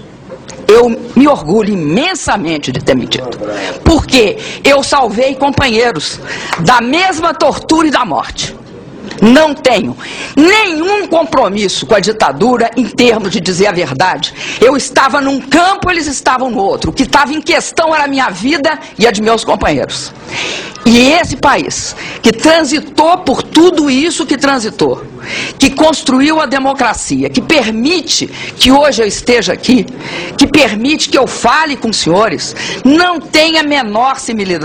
Eu 0.67 0.89
me 1.15 1.27
orgulho 1.27 1.73
imensamente 1.73 2.71
de 2.71 2.79
ter 2.79 2.95
mentido. 2.95 3.37
Porque 3.83 4.37
eu 4.63 4.81
salvei 4.83 5.35
companheiros 5.35 6.19
da 6.59 6.81
mesma 6.81 7.33
tortura 7.33 7.87
e 7.87 7.91
da 7.91 8.03
morte. 8.05 8.55
Não 9.21 9.53
tenho 9.53 9.95
nenhum 10.35 11.07
compromisso 11.07 11.85
com 11.85 11.95
a 11.95 11.99
ditadura 11.99 12.69
em 12.75 12.85
termos 12.85 13.31
de 13.31 13.39
dizer 13.39 13.67
a 13.67 13.71
verdade. 13.71 14.33
Eu 14.59 14.75
estava 14.75 15.21
num 15.21 15.39
campo, 15.39 15.89
eles 15.89 16.07
estavam 16.07 16.49
no 16.49 16.59
outro. 16.59 16.91
O 16.91 16.93
que 16.93 17.03
estava 17.03 17.33
em 17.33 17.41
questão 17.41 17.93
era 17.93 18.05
a 18.05 18.07
minha 18.07 18.29
vida 18.29 18.79
e 18.97 19.07
a 19.07 19.11
de 19.11 19.21
meus 19.21 19.43
companheiros. 19.43 20.11
E 20.85 21.11
esse 21.11 21.37
país, 21.37 21.95
que 22.21 22.31
transitou 22.31 23.17
por 23.19 23.41
tudo 23.41 23.89
isso 23.89 24.25
que 24.25 24.37
transitou, 24.37 25.05
que 25.57 25.69
construiu 25.69 26.41
a 26.41 26.45
democracia, 26.45 27.29
que 27.29 27.41
permite 27.41 28.27
que 28.27 28.69
hoje 28.69 29.01
eu 29.01 29.07
esteja 29.07 29.53
aqui, 29.53 29.85
que 30.37 30.45
permite 30.45 31.07
que 31.07 31.17
eu 31.17 31.25
fale 31.25 31.77
com 31.77 31.89
os 31.89 31.97
senhores, 31.97 32.53
não 32.83 33.17
tem 33.17 33.57
a 33.57 33.63
menor 33.63 34.17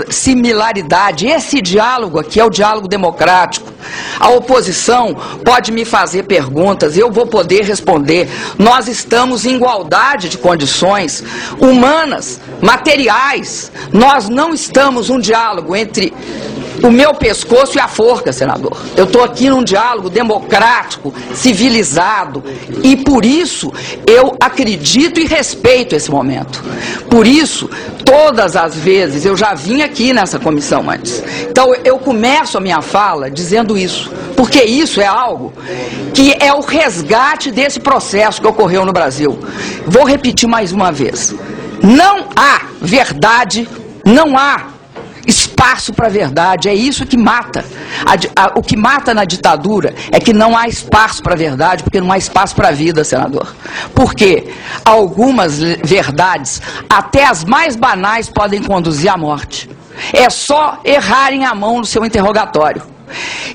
similaridade. 0.09 1.25
Esse 1.25 1.61
diálogo 1.61 2.19
aqui 2.19 2.39
é 2.39 2.43
o 2.43 2.49
diálogo 2.49 2.87
democrático. 2.89 3.71
A 4.19 4.29
oposição 4.39 5.15
pode 5.45 5.71
me 5.71 5.85
fazer 5.85 6.23
perguntas, 6.23 6.97
eu 6.97 7.11
vou 7.11 7.27
poder 7.27 7.63
responder. 7.63 8.27
Nós 8.57 8.87
estamos 8.87 9.45
em 9.45 9.55
igualdade 9.55 10.29
de 10.29 10.37
condições 10.37 11.23
humanas, 11.59 12.39
materiais. 12.61 13.71
Nós 13.93 14.27
não 14.27 14.53
estamos 14.53 15.09
um 15.09 15.19
diálogo 15.19 15.75
entre 15.75 16.13
o 16.83 16.91
meu 16.91 17.13
pescoço 17.13 17.77
e 17.77 17.81
a 17.81 17.87
forca, 17.87 18.31
senador. 18.31 18.77
Eu 18.95 19.05
estou 19.05 19.23
aqui 19.23 19.49
num 19.49 19.63
diálogo 19.63 20.09
democrático, 20.09 21.13
civilizado, 21.33 22.43
e 22.83 22.95
por 22.95 23.25
isso 23.25 23.71
eu 24.07 24.35
acredito 24.41 25.19
e 25.19 25.25
respeito 25.25 25.95
esse 25.95 26.09
momento. 26.09 26.63
Por 27.09 27.27
isso, 27.27 27.69
todas 28.05 28.55
as 28.55 28.75
vezes, 28.75 29.25
eu 29.25 29.35
já 29.35 29.53
vim 29.53 29.81
aqui 29.81 30.13
nessa 30.13 30.39
comissão 30.39 30.89
antes. 30.89 31.21
Então 31.49 31.73
eu 31.83 31.99
começo 31.99 32.57
a 32.57 32.61
minha 32.61 32.81
fala 32.81 33.29
dizendo 33.29 33.77
isso, 33.77 34.11
porque 34.35 34.63
isso 34.63 35.01
é 35.01 35.05
algo 35.05 35.53
que 36.13 36.35
é 36.39 36.53
o 36.53 36.61
resgate 36.61 37.51
desse 37.51 37.79
processo 37.79 38.41
que 38.41 38.47
ocorreu 38.47 38.85
no 38.85 38.93
Brasil. 38.93 39.39
Vou 39.85 40.05
repetir 40.05 40.47
mais 40.47 40.71
uma 40.71 40.91
vez. 40.91 41.35
Não 41.81 42.27
há 42.35 42.61
verdade, 42.81 43.67
não 44.05 44.37
há 44.37 44.67
espaço 45.27 45.93
para 45.93 46.07
a 46.07 46.09
verdade. 46.09 46.67
É 46.67 46.73
isso 46.73 47.05
que 47.05 47.17
mata. 47.17 47.63
A, 48.05 48.43
a, 48.43 48.59
o 48.59 48.61
que 48.61 48.75
mata 48.75 49.13
na 49.13 49.25
ditadura 49.25 49.93
é 50.11 50.19
que 50.19 50.33
não 50.33 50.57
há 50.57 50.67
espaço 50.67 51.21
para 51.21 51.33
a 51.33 51.37
verdade, 51.37 51.83
porque 51.83 52.01
não 52.01 52.11
há 52.11 52.17
espaço 52.17 52.55
para 52.55 52.69
a 52.69 52.71
vida, 52.71 53.03
senador. 53.03 53.53
Porque 53.93 54.47
algumas 54.83 55.59
verdades, 55.59 56.61
até 56.89 57.25
as 57.25 57.43
mais 57.43 57.75
banais, 57.75 58.29
podem 58.29 58.61
conduzir 58.61 59.11
à 59.11 59.17
morte. 59.17 59.69
É 60.13 60.29
só 60.29 60.79
errarem 60.83 61.45
a 61.45 61.53
mão 61.53 61.79
no 61.79 61.85
seu 61.85 62.05
interrogatório. 62.05 62.81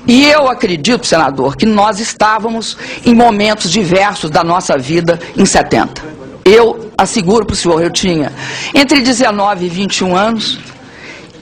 E 0.05 0.25
eu 0.25 0.49
acredito, 0.49 1.05
senador, 1.05 1.55
que 1.55 1.65
nós 1.65 1.99
estávamos 1.99 2.77
em 3.05 3.13
momentos 3.13 3.71
diversos 3.71 4.29
da 4.29 4.43
nossa 4.43 4.77
vida 4.77 5.19
em 5.35 5.45
70. 5.45 6.01
Eu 6.43 6.91
asseguro 6.97 7.45
para 7.45 7.53
o 7.53 7.57
senhor, 7.57 7.81
eu 7.81 7.89
tinha 7.89 8.31
entre 8.73 9.01
19 9.01 9.65
e 9.65 9.69
21 9.69 10.15
anos, 10.15 10.59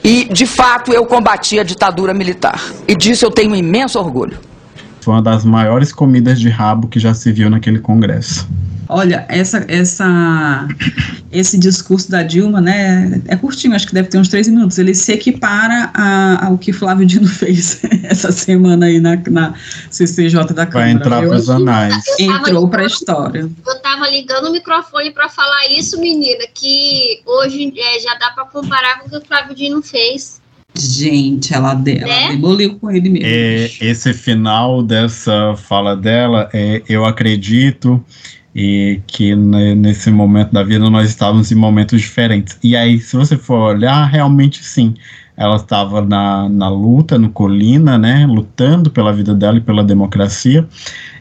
e, 0.04 0.24
de 0.30 0.44
fato, 0.44 0.92
eu 0.92 1.06
combati 1.06 1.58
a 1.58 1.62
ditadura 1.62 2.12
militar. 2.12 2.60
E 2.86 2.94
disso 2.94 3.24
eu 3.24 3.30
tenho 3.30 3.56
imenso 3.56 3.98
orgulho. 3.98 4.38
Foi 5.00 5.14
uma 5.14 5.22
das 5.22 5.46
maiores 5.46 5.92
comidas 5.92 6.38
de 6.38 6.50
rabo 6.50 6.88
que 6.88 7.00
já 7.00 7.14
se 7.14 7.32
viu 7.32 7.48
naquele 7.48 7.78
congresso. 7.78 8.46
Olha, 8.88 9.24
essa, 9.28 9.64
essa, 9.68 10.68
esse 11.32 11.58
discurso 11.58 12.10
da 12.10 12.22
Dilma, 12.22 12.60
né, 12.60 13.20
é 13.28 13.36
curtinho, 13.36 13.74
acho 13.74 13.86
que 13.86 13.94
deve 13.94 14.08
ter 14.08 14.18
uns 14.18 14.28
três 14.28 14.48
minutos. 14.48 14.78
Ele 14.78 14.94
se 14.94 15.12
equipara 15.12 15.90
a, 15.94 16.46
ao 16.46 16.58
que 16.58 16.72
Flávio 16.72 17.06
Dino 17.06 17.26
fez 17.28 17.80
essa 18.04 18.30
semana 18.30 18.86
aí 18.86 19.00
na, 19.00 19.16
na 19.30 19.54
CCJ 19.90 20.52
da 20.52 20.66
Câmara. 20.66 20.70
Vai 20.70 20.90
entrar 20.90 21.22
para 21.22 21.36
os 21.36 21.48
anais. 21.48 22.04
Entrou 22.18 22.68
para 22.68 22.82
a 22.82 22.86
história. 22.86 23.48
Eu 23.66 23.72
estava 23.72 24.08
ligando 24.08 24.48
o 24.48 24.52
microfone 24.52 25.10
para 25.12 25.28
falar 25.28 25.70
isso, 25.70 25.98
menina, 25.98 26.44
que 26.52 27.20
hoje 27.24 27.72
é, 27.76 28.00
já 28.00 28.14
dá 28.14 28.30
para 28.30 28.44
comparar 28.46 29.00
com 29.00 29.06
o 29.06 29.10
que 29.10 29.16
o 29.16 29.20
Flávio 29.26 29.54
Dino 29.54 29.82
fez. 29.82 30.42
Gente, 30.76 31.54
ela, 31.54 31.72
de, 31.74 31.98
ela 31.98 32.06
né? 32.06 32.28
demoliu 32.30 32.76
com 32.78 32.90
ele 32.90 33.08
mesmo. 33.08 33.28
É, 33.28 33.70
esse 33.80 34.12
final 34.12 34.82
dessa 34.82 35.54
fala 35.56 35.96
dela, 35.96 36.50
é, 36.52 36.82
eu 36.88 37.04
acredito 37.04 38.04
e 38.54 39.00
que 39.06 39.34
nesse 39.34 40.10
momento 40.10 40.52
da 40.52 40.62
vida 40.62 40.88
nós 40.88 41.08
estávamos 41.08 41.50
em 41.50 41.56
momentos 41.56 42.00
diferentes. 42.00 42.56
E 42.62 42.76
aí, 42.76 43.00
se 43.00 43.16
você 43.16 43.36
for 43.36 43.74
olhar, 43.74 44.04
realmente 44.04 44.64
sim, 44.64 44.94
ela 45.36 45.56
estava 45.56 46.00
na, 46.00 46.48
na 46.48 46.68
luta, 46.68 47.18
no 47.18 47.28
Colina, 47.30 47.98
né, 47.98 48.26
lutando 48.26 48.90
pela 48.90 49.12
vida 49.12 49.34
dela 49.34 49.58
e 49.58 49.60
pela 49.60 49.82
democracia, 49.82 50.66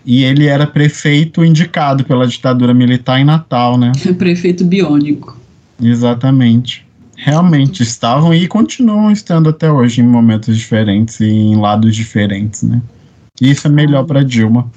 e 0.05 0.23
ele 0.23 0.45
era 0.45 0.67
prefeito 0.67 1.43
indicado 1.43 2.03
pela 2.03 2.27
ditadura 2.27 2.73
militar 2.73 3.19
em 3.19 3.25
Natal, 3.25 3.77
né? 3.77 3.91
prefeito 4.17 4.63
biônico. 4.63 5.35
Exatamente. 5.81 6.85
Realmente 7.15 7.81
estavam 7.81 8.33
e 8.33 8.47
continuam 8.47 9.09
estando 9.11 9.49
até 9.49 9.71
hoje 9.71 10.01
em 10.01 10.07
momentos 10.07 10.57
diferentes 10.57 11.19
e 11.19 11.25
em 11.25 11.55
lados 11.55 11.95
diferentes, 11.95 12.63
né? 12.63 12.81
Isso 13.41 13.67
é 13.67 13.69
melhor 13.69 14.05
para 14.05 14.23
Dilma. 14.23 14.71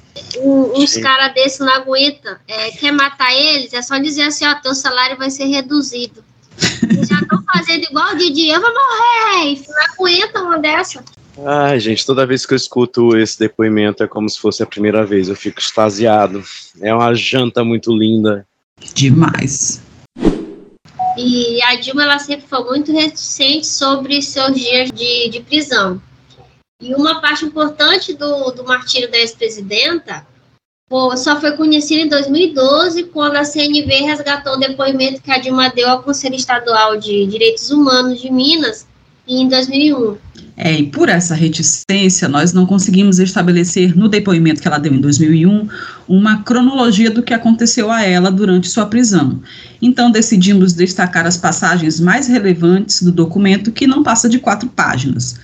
uns 0.75 0.97
caras 0.97 1.33
desses 1.33 1.59
não 1.59 1.73
aguentam. 1.73 2.35
É, 2.47 2.71
quer 2.71 2.91
matar 2.91 3.31
eles? 3.33 3.71
É 3.71 3.81
só 3.81 3.97
dizer 3.99 4.23
assim: 4.23 4.45
ó, 4.45 4.55
teu 4.55 4.73
salário 4.73 5.17
vai 5.17 5.29
ser 5.29 5.45
reduzido. 5.45 6.23
Eles 6.89 7.07
já 7.07 7.19
estão 7.19 7.43
fazendo 7.53 7.83
igual 7.83 8.13
o 8.13 8.17
Didi, 8.17 8.49
eu 8.49 8.59
vou 8.59 8.71
morrer. 8.73 9.61
Não 9.67 9.93
aguenta 9.93 10.41
uma 10.41 10.57
dessa. 10.57 11.03
Ai, 11.45 11.79
gente, 11.79 12.03
toda 12.03 12.25
vez 12.25 12.47
que 12.47 12.53
eu 12.53 12.55
escuto 12.55 13.15
esse 13.15 13.37
depoimento 13.37 14.01
é 14.01 14.07
como 14.07 14.27
se 14.27 14.39
fosse 14.39 14.63
a 14.63 14.65
primeira 14.65 15.05
vez. 15.05 15.29
Eu 15.29 15.35
fico 15.35 15.59
extasiado. 15.59 16.43
É 16.81 16.91
uma 16.91 17.13
janta 17.13 17.63
muito 17.63 17.95
linda. 17.95 18.45
Demais. 18.95 19.81
E 21.15 21.61
a 21.63 21.75
Dilma 21.75 22.03
ela 22.03 22.19
sempre 22.19 22.47
foi 22.47 22.63
muito 22.63 22.91
reticente 22.91 23.67
sobre 23.67 24.19
seus 24.21 24.55
dias 24.55 24.91
de, 24.91 25.29
de 25.29 25.39
prisão. 25.41 26.01
E 26.79 26.93
uma 26.93 27.19
parte 27.19 27.43
importante 27.43 28.13
do, 28.13 28.51
do 28.51 28.63
martírio 28.63 29.09
da 29.09 29.17
ex-presidenta 29.17 30.23
só 31.17 31.41
foi 31.41 31.57
conhecida 31.57 32.01
em 32.01 32.07
2012, 32.07 33.05
quando 33.05 33.35
a 33.35 33.43
CNV 33.43 33.91
resgatou 34.05 34.53
o 34.53 34.59
depoimento 34.59 35.21
que 35.21 35.31
a 35.31 35.39
Dilma 35.39 35.69
deu 35.69 35.89
ao 35.89 36.03
Conselho 36.03 36.35
Estadual 36.35 36.97
de 36.97 37.25
Direitos 37.25 37.71
Humanos 37.71 38.21
de 38.21 38.31
Minas 38.31 38.85
em 39.27 39.49
2001. 39.49 40.17
É, 40.55 40.79
e 40.79 40.85
por 40.85 41.09
essa 41.09 41.33
reticência, 41.33 42.27
nós 42.27 42.53
não 42.53 42.65
conseguimos 42.67 43.17
estabelecer 43.17 43.97
no 43.97 44.07
depoimento 44.07 44.61
que 44.61 44.67
ela 44.67 44.77
deu 44.77 44.93
em 44.93 45.01
2001 45.01 45.67
uma 46.07 46.43
cronologia 46.43 47.09
do 47.09 47.23
que 47.23 47.33
aconteceu 47.33 47.91
a 47.91 48.03
ela 48.03 48.31
durante 48.31 48.69
sua 48.69 48.85
prisão. 48.85 49.41
Então, 49.81 50.11
decidimos 50.11 50.73
destacar 50.73 51.25
as 51.25 51.37
passagens 51.37 51.99
mais 51.99 52.27
relevantes 52.27 53.01
do 53.01 53.11
documento, 53.11 53.71
que 53.71 53.87
não 53.87 54.03
passa 54.03 54.29
de 54.29 54.37
quatro 54.37 54.69
páginas. 54.69 55.35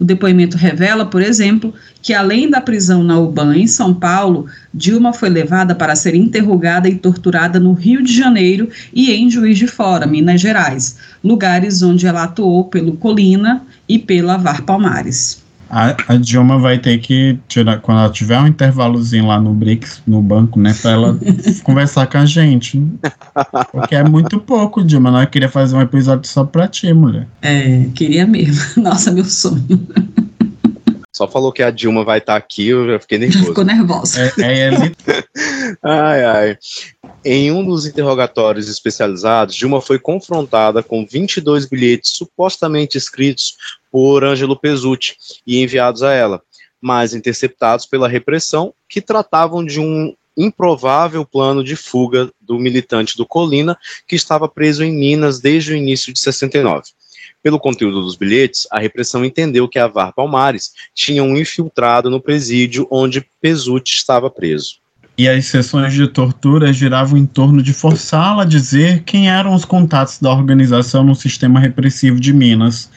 O 0.00 0.04
depoimento 0.04 0.56
revela, 0.56 1.04
por 1.04 1.20
exemplo, 1.20 1.74
que 2.00 2.14
além 2.14 2.48
da 2.48 2.58
prisão 2.58 3.04
na 3.04 3.18
UBAN 3.18 3.54
em 3.54 3.66
São 3.66 3.92
Paulo, 3.92 4.46
Dilma 4.72 5.12
foi 5.12 5.28
levada 5.28 5.74
para 5.74 5.94
ser 5.94 6.14
interrogada 6.14 6.88
e 6.88 6.96
torturada 6.96 7.60
no 7.60 7.74
Rio 7.74 8.02
de 8.02 8.16
Janeiro 8.16 8.70
e 8.94 9.12
em 9.12 9.30
Juiz 9.30 9.58
de 9.58 9.66
Fora, 9.66 10.06
Minas 10.06 10.40
Gerais, 10.40 10.96
lugares 11.22 11.82
onde 11.82 12.06
ela 12.06 12.24
atuou 12.24 12.64
pelo 12.64 12.96
Colina 12.96 13.62
e 13.86 13.98
pela 13.98 14.38
VAR 14.38 14.62
Palmares. 14.62 15.42
A, 15.70 15.96
a, 16.08 16.16
Dilma 16.16 16.58
vai 16.58 16.78
ter 16.78 16.98
que 16.98 17.38
tirar, 17.46 17.80
quando 17.80 18.00
ela 18.00 18.10
tiver 18.10 18.40
um 18.40 18.46
intervalozinho 18.48 19.28
lá 19.28 19.40
no 19.40 19.54
BRICS, 19.54 20.02
no 20.04 20.20
banco, 20.20 20.58
né, 20.58 20.74
pra 20.82 20.90
ela 20.90 21.18
conversar 21.62 22.08
com 22.08 22.18
a 22.18 22.26
gente. 22.26 22.82
Porque 23.70 23.94
é 23.94 24.02
muito 24.02 24.40
pouco, 24.40 24.82
Dilma. 24.82 25.12
Nós 25.12 25.28
queria 25.30 25.48
fazer 25.48 25.76
um 25.76 25.80
episódio 25.80 26.28
só 26.28 26.42
pra 26.42 26.66
ti, 26.66 26.92
mulher. 26.92 27.28
É, 27.40 27.86
queria 27.94 28.26
mesmo. 28.26 28.60
Nossa, 28.82 29.12
meu 29.12 29.24
sonho. 29.24 29.86
Só 31.12 31.28
falou 31.28 31.52
que 31.52 31.62
a 31.62 31.70
Dilma 31.70 32.04
vai 32.04 32.18
estar 32.18 32.32
tá 32.32 32.38
aqui, 32.38 32.68
eu 32.68 32.86
já 32.86 32.98
fiquei 32.98 33.18
nervoso. 33.18 33.44
Ficou 33.44 33.64
nervosa. 33.64 34.20
É, 34.22 34.32
é, 34.38 34.74
é... 34.74 35.24
ai, 35.84 36.24
ai. 36.24 36.58
Em 37.24 37.52
um 37.52 37.62
dos 37.62 37.86
interrogatórios 37.86 38.68
especializados, 38.68 39.54
Dilma 39.54 39.80
foi 39.80 39.98
confrontada 39.98 40.82
com 40.82 41.06
22 41.06 41.66
bilhetes 41.66 42.12
supostamente 42.12 42.96
escritos 42.96 43.54
por 43.90 44.24
Ângelo 44.24 44.56
Pesucci 44.56 45.16
e 45.46 45.62
enviados 45.62 46.02
a 46.02 46.12
ela, 46.12 46.42
mas 46.80 47.12
interceptados 47.14 47.86
pela 47.86 48.08
repressão, 48.08 48.72
que 48.88 49.00
tratavam 49.00 49.64
de 49.64 49.80
um 49.80 50.14
improvável 50.36 51.24
plano 51.24 51.62
de 51.62 51.76
fuga 51.76 52.30
do 52.40 52.58
militante 52.58 53.16
do 53.16 53.26
Colina, 53.26 53.76
que 54.06 54.16
estava 54.16 54.48
preso 54.48 54.82
em 54.82 54.92
Minas 54.92 55.40
desde 55.40 55.72
o 55.72 55.76
início 55.76 56.12
de 56.12 56.18
69. 56.18 56.90
Pelo 57.42 57.58
conteúdo 57.58 58.02
dos 58.02 58.16
bilhetes, 58.16 58.66
a 58.70 58.78
repressão 58.78 59.24
entendeu 59.24 59.68
que 59.68 59.78
a 59.78 59.86
VAR 59.86 60.12
Palmares 60.12 60.72
tinha 60.94 61.22
um 61.22 61.36
infiltrado 61.36 62.10
no 62.10 62.20
presídio 62.20 62.86
onde 62.90 63.26
Pesucci 63.40 63.94
estava 63.94 64.30
preso. 64.30 64.79
E 65.20 65.28
as 65.28 65.44
sessões 65.44 65.92
de 65.92 66.06
tortura 66.06 66.72
giravam 66.72 67.18
em 67.18 67.26
torno 67.26 67.62
de 67.62 67.74
forçá-la 67.74 68.42
a 68.42 68.46
dizer 68.46 69.02
quem 69.04 69.28
eram 69.28 69.52
os 69.52 69.66
contatos 69.66 70.18
da 70.18 70.32
organização 70.32 71.04
no 71.04 71.14
sistema 71.14 71.60
repressivo 71.60 72.18
de 72.18 72.32
Minas. 72.32 72.90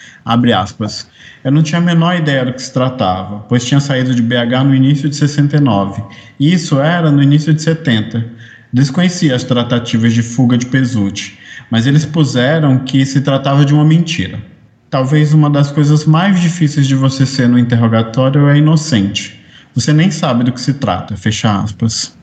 Eu 1.44 1.52
não 1.52 1.62
tinha 1.62 1.80
a 1.80 1.84
menor 1.84 2.16
ideia 2.16 2.46
do 2.46 2.54
que 2.54 2.62
se 2.62 2.72
tratava, 2.72 3.40
pois 3.50 3.66
tinha 3.66 3.82
saído 3.82 4.16
de 4.16 4.22
BH 4.22 4.64
no 4.64 4.74
início 4.74 5.10
de 5.10 5.18
69, 5.18 6.02
e 6.40 6.54
isso 6.54 6.80
era 6.80 7.12
no 7.12 7.22
início 7.22 7.54
de 7.54 7.62
70. 7.62 8.26
Desconhecia 8.72 9.36
as 9.36 9.44
tratativas 9.44 10.14
de 10.14 10.24
fuga 10.24 10.58
de 10.58 10.68
Pesuti, 10.68 11.38
mas 11.70 11.86
eles 11.86 12.06
puseram 12.06 12.80
que 12.86 13.06
se 13.06 13.20
tratava 13.20 13.66
de 13.66 13.74
uma 13.74 13.84
mentira. 13.84 14.42
Talvez 14.90 15.34
uma 15.34 15.50
das 15.50 15.72
coisas 15.72 16.06
mais 16.06 16.40
difíceis 16.40 16.88
de 16.88 16.96
você 16.96 17.26
ser 17.26 17.50
no 17.50 17.60
interrogatório 17.60 18.48
é 18.48 18.60
inocente. 18.60 19.43
Você 19.76 19.92
nem 19.92 20.12
sabe 20.12 20.44
do 20.44 20.52
que 20.52 20.62
se 20.62 20.74
trata, 20.74 21.18
fecha 21.18 21.62
aspas. 21.62 22.14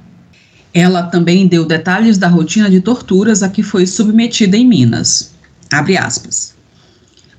Ela 0.72 1.02
também 1.02 1.48
deu 1.48 1.64
detalhes 1.64 2.16
da 2.16 2.28
rotina 2.28 2.70
de 2.70 2.80
torturas 2.80 3.42
a 3.42 3.48
que 3.48 3.62
foi 3.62 3.86
submetida 3.86 4.56
em 4.56 4.66
Minas. 4.66 5.32
Abre 5.72 5.96
aspas. 5.96 6.54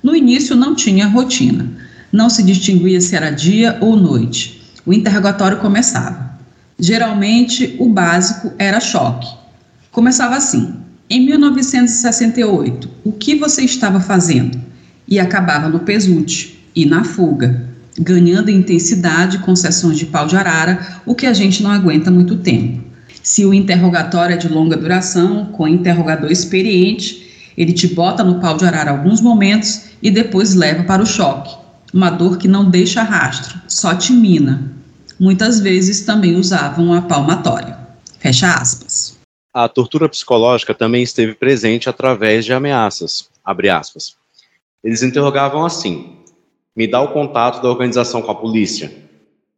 No 0.02 0.14
início 0.14 0.54
não 0.54 0.74
tinha 0.74 1.06
rotina. 1.06 1.66
Não 2.12 2.28
se 2.28 2.42
distinguia 2.42 3.00
se 3.00 3.16
era 3.16 3.30
dia 3.30 3.78
ou 3.80 3.96
noite. 3.96 4.60
O 4.84 4.92
interrogatório 4.92 5.58
começava. 5.58 6.32
Geralmente, 6.78 7.76
o 7.78 7.88
básico 7.88 8.52
era 8.58 8.80
choque. 8.80 9.28
Começava 9.90 10.36
assim: 10.36 10.74
Em 11.08 11.24
1968, 11.24 12.90
o 13.04 13.12
que 13.12 13.36
você 13.36 13.62
estava 13.62 14.00
fazendo? 14.00 14.60
E 15.08 15.18
acabava 15.18 15.68
no 15.68 15.80
pesute 15.80 16.58
e 16.74 16.84
na 16.84 17.04
fuga, 17.04 17.71
ganhando 17.98 18.50
intensidade 18.50 19.38
com 19.38 19.54
sessões 19.54 19.98
de 19.98 20.06
pau 20.06 20.26
de 20.26 20.36
arara, 20.36 21.00
o 21.04 21.14
que 21.14 21.26
a 21.26 21.32
gente 21.32 21.62
não 21.62 21.70
aguenta 21.70 22.10
muito 22.10 22.36
tempo. 22.38 22.82
Se 23.22 23.44
o 23.44 23.54
interrogatório 23.54 24.34
é 24.34 24.36
de 24.36 24.48
longa 24.48 24.76
duração, 24.76 25.46
com 25.46 25.68
interrogador 25.68 26.30
experiente, 26.30 27.52
ele 27.56 27.72
te 27.72 27.86
bota 27.86 28.24
no 28.24 28.40
pau 28.40 28.56
de 28.56 28.64
arara 28.64 28.90
alguns 28.90 29.20
momentos 29.20 29.90
e 30.02 30.10
depois 30.10 30.54
leva 30.54 30.84
para 30.84 31.02
o 31.02 31.06
choque. 31.06 31.54
Uma 31.92 32.10
dor 32.10 32.38
que 32.38 32.48
não 32.48 32.68
deixa 32.68 33.02
rastro, 33.02 33.60
só 33.68 33.94
te 33.94 34.12
mina. 34.12 34.72
Muitas 35.20 35.60
vezes 35.60 36.00
também 36.00 36.34
usavam 36.34 36.92
a 36.92 37.02
palmatória. 37.02 37.78
Fecha 38.18 38.54
aspas. 38.54 39.18
A 39.54 39.68
tortura 39.68 40.08
psicológica 40.08 40.74
também 40.74 41.02
esteve 41.02 41.34
presente 41.34 41.88
através 41.88 42.44
de 42.44 42.52
ameaças. 42.52 43.28
Abre 43.44 43.68
aspas. 43.68 44.16
Eles 44.82 45.02
interrogavam 45.02 45.64
assim: 45.64 46.16
me 46.74 46.86
dá 46.86 47.00
o 47.00 47.08
contato 47.08 47.62
da 47.62 47.68
organização 47.68 48.22
com 48.22 48.30
a 48.30 48.34
polícia. 48.34 48.90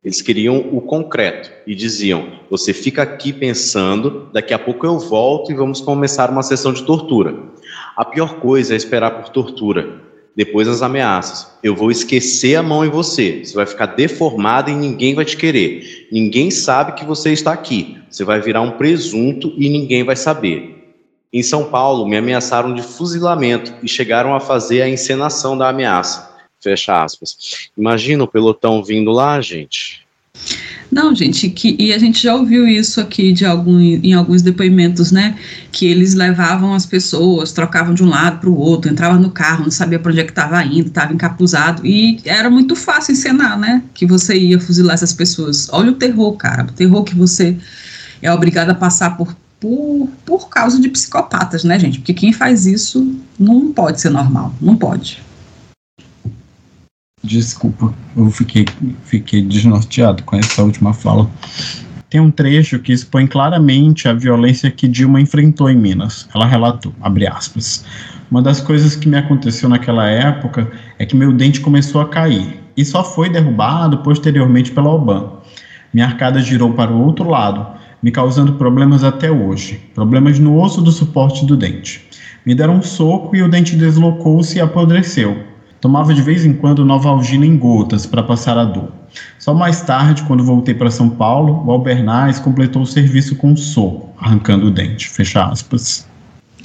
Eles 0.04 0.20
queriam 0.20 0.58
o 0.72 0.82
concreto 0.82 1.50
e 1.66 1.74
diziam: 1.74 2.28
você 2.50 2.74
fica 2.74 3.02
aqui 3.02 3.32
pensando, 3.32 4.28
daqui 4.32 4.52
a 4.52 4.58
pouco 4.58 4.84
eu 4.84 4.98
volto 4.98 5.50
e 5.50 5.54
vamos 5.54 5.80
começar 5.80 6.30
uma 6.30 6.42
sessão 6.42 6.72
de 6.72 6.82
tortura. 6.82 7.34
A 7.96 8.04
pior 8.04 8.40
coisa 8.40 8.74
é 8.74 8.76
esperar 8.76 9.12
por 9.12 9.30
tortura. 9.30 10.02
Depois 10.36 10.66
as 10.66 10.82
ameaças. 10.82 11.46
Eu 11.62 11.76
vou 11.76 11.92
esquecer 11.92 12.56
a 12.56 12.62
mão 12.62 12.84
em 12.84 12.90
você. 12.90 13.44
Você 13.44 13.54
vai 13.54 13.66
ficar 13.66 13.86
deformado 13.86 14.68
e 14.68 14.74
ninguém 14.74 15.14
vai 15.14 15.24
te 15.24 15.36
querer. 15.36 16.08
Ninguém 16.10 16.50
sabe 16.50 16.92
que 16.92 17.04
você 17.04 17.32
está 17.32 17.52
aqui. 17.52 17.98
Você 18.10 18.24
vai 18.24 18.40
virar 18.40 18.60
um 18.60 18.72
presunto 18.72 19.54
e 19.56 19.68
ninguém 19.68 20.02
vai 20.02 20.16
saber. 20.16 20.96
Em 21.32 21.42
São 21.42 21.66
Paulo, 21.66 22.06
me 22.06 22.16
ameaçaram 22.16 22.74
de 22.74 22.82
fuzilamento 22.82 23.72
e 23.80 23.88
chegaram 23.88 24.34
a 24.34 24.40
fazer 24.40 24.82
a 24.82 24.88
encenação 24.88 25.56
da 25.56 25.68
ameaça. 25.68 26.33
Fecha 26.64 27.04
aspas. 27.04 27.36
Imagina 27.76 28.24
o 28.24 28.28
pelotão 28.28 28.82
vindo 28.82 29.10
lá, 29.10 29.38
gente. 29.42 30.02
Não, 30.90 31.14
gente, 31.14 31.50
que, 31.50 31.76
e 31.78 31.92
a 31.92 31.98
gente 31.98 32.22
já 32.22 32.34
ouviu 32.34 32.66
isso 32.66 33.00
aqui 33.00 33.32
de 33.32 33.44
algum, 33.44 33.78
em 33.80 34.14
alguns 34.14 34.40
depoimentos, 34.40 35.12
né? 35.12 35.36
Que 35.70 35.86
eles 35.86 36.14
levavam 36.14 36.72
as 36.72 36.86
pessoas, 36.86 37.52
trocavam 37.52 37.92
de 37.92 38.02
um 38.02 38.08
lado 38.08 38.40
para 38.40 38.48
o 38.48 38.56
outro, 38.56 38.90
entravam 38.90 39.20
no 39.20 39.30
carro, 39.30 39.64
não 39.64 39.70
sabia 39.70 39.98
para 39.98 40.10
onde 40.10 40.20
é 40.20 40.24
que 40.24 40.30
estava 40.30 40.62
indo, 40.64 40.88
estava 40.88 41.12
encapuzado, 41.12 41.84
e 41.84 42.20
era 42.24 42.48
muito 42.48 42.74
fácil 42.74 43.12
encenar, 43.12 43.58
né? 43.58 43.82
Que 43.92 44.06
você 44.06 44.38
ia 44.38 44.58
fuzilar 44.58 44.94
essas 44.94 45.12
pessoas. 45.12 45.68
Olha 45.70 45.90
o 45.90 45.94
terror, 45.94 46.32
cara, 46.36 46.62
o 46.62 46.72
terror 46.72 47.04
que 47.04 47.14
você 47.14 47.56
é 48.22 48.32
obrigado 48.32 48.70
a 48.70 48.74
passar 48.74 49.16
por, 49.16 49.36
por, 49.60 50.08
por 50.24 50.48
causa 50.48 50.80
de 50.80 50.88
psicopatas, 50.88 51.64
né, 51.64 51.78
gente? 51.78 51.98
Porque 51.98 52.14
quem 52.14 52.32
faz 52.32 52.66
isso 52.66 53.14
não 53.38 53.72
pode 53.72 54.00
ser 54.00 54.10
normal, 54.10 54.54
não 54.60 54.76
pode. 54.76 55.22
Desculpa, 57.24 57.90
eu 58.14 58.30
fiquei, 58.30 58.66
fiquei 59.04 59.40
desnorteado 59.40 60.22
com 60.24 60.36
essa 60.36 60.62
última 60.62 60.92
fala. 60.92 61.26
Tem 62.10 62.20
um 62.20 62.30
trecho 62.30 62.78
que 62.78 62.92
expõe 62.92 63.26
claramente 63.26 64.06
a 64.06 64.12
violência 64.12 64.70
que 64.70 64.86
Dilma 64.86 65.22
enfrentou 65.22 65.70
em 65.70 65.76
Minas. 65.76 66.28
Ela 66.34 66.44
relatou, 66.44 66.92
abre 67.00 67.26
aspas, 67.26 67.82
uma 68.30 68.42
das 68.42 68.60
coisas 68.60 68.94
que 68.94 69.08
me 69.08 69.16
aconteceu 69.16 69.70
naquela 69.70 70.06
época 70.06 70.70
é 70.98 71.06
que 71.06 71.16
meu 71.16 71.32
dente 71.32 71.60
começou 71.60 72.02
a 72.02 72.08
cair 72.08 72.60
e 72.76 72.84
só 72.84 73.02
foi 73.02 73.30
derrubado 73.30 73.98
posteriormente 73.98 74.70
pela 74.70 74.90
Oban. 74.90 75.30
Minha 75.94 76.06
arcada 76.06 76.42
girou 76.42 76.74
para 76.74 76.92
o 76.92 77.02
outro 77.06 77.26
lado, 77.26 77.66
me 78.02 78.10
causando 78.10 78.52
problemas 78.52 79.02
até 79.02 79.30
hoje, 79.30 79.80
problemas 79.94 80.38
no 80.38 80.60
osso 80.60 80.82
do 80.82 80.92
suporte 80.92 81.46
do 81.46 81.56
dente. 81.56 82.06
Me 82.44 82.54
deram 82.54 82.76
um 82.76 82.82
soco 82.82 83.34
e 83.34 83.42
o 83.42 83.48
dente 83.48 83.76
deslocou-se 83.76 84.58
e 84.58 84.60
apodreceu. 84.60 85.53
Tomava 85.84 86.14
de 86.14 86.22
vez 86.22 86.46
em 86.46 86.54
quando 86.54 86.82
Novalgina 86.82 87.44
em 87.44 87.58
gotas 87.58 88.06
para 88.06 88.22
passar 88.22 88.56
a 88.56 88.64
dor. 88.64 88.90
Só 89.38 89.52
mais 89.52 89.82
tarde, 89.82 90.22
quando 90.22 90.42
voltei 90.42 90.72
para 90.72 90.90
São 90.90 91.10
Paulo, 91.10 91.62
o 91.62 91.70
Albernaz 91.70 92.38
completou 92.38 92.80
o 92.80 92.86
serviço 92.86 93.36
com 93.36 93.52
um 93.52 93.56
soco, 93.56 94.08
arrancando 94.18 94.68
o 94.68 94.70
dente. 94.70 95.10
Fecha 95.10 95.44
aspas. 95.44 96.06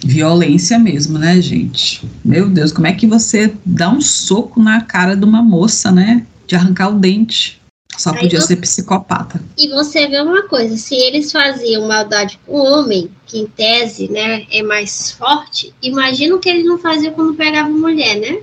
Violência 0.05 0.79
mesmo, 0.79 1.19
né, 1.19 1.41
gente? 1.41 2.09
Meu 2.23 2.47
Deus, 2.47 2.71
como 2.71 2.87
é 2.87 2.93
que 2.93 3.05
você 3.05 3.53
dá 3.65 3.89
um 3.89 3.99
soco 3.99 4.63
na 4.63 4.79
cara 4.79 5.17
de 5.17 5.25
uma 5.25 5.41
moça, 5.41 5.91
né? 5.91 6.25
De 6.47 6.55
arrancar 6.55 6.87
o 6.87 6.97
dente. 6.97 7.59
Só 7.97 8.11
Aí 8.11 8.19
podia 8.21 8.39
você... 8.39 8.47
ser 8.47 8.55
psicopata. 8.55 9.41
E 9.57 9.67
você 9.67 10.07
vê 10.07 10.21
uma 10.21 10.43
coisa, 10.43 10.77
se 10.77 10.95
eles 10.95 11.29
faziam 11.29 11.85
maldade 11.89 12.39
com 12.47 12.53
o 12.53 12.63
homem, 12.63 13.09
que 13.25 13.39
em 13.39 13.47
tese, 13.47 14.09
né, 14.09 14.45
é 14.49 14.63
mais 14.63 15.11
forte, 15.11 15.73
imagina 15.83 16.35
o 16.35 16.39
que 16.39 16.47
eles 16.47 16.65
não 16.65 16.77
faziam 16.77 17.11
quando 17.11 17.33
pegavam 17.33 17.77
mulher, 17.77 18.17
né? 18.17 18.39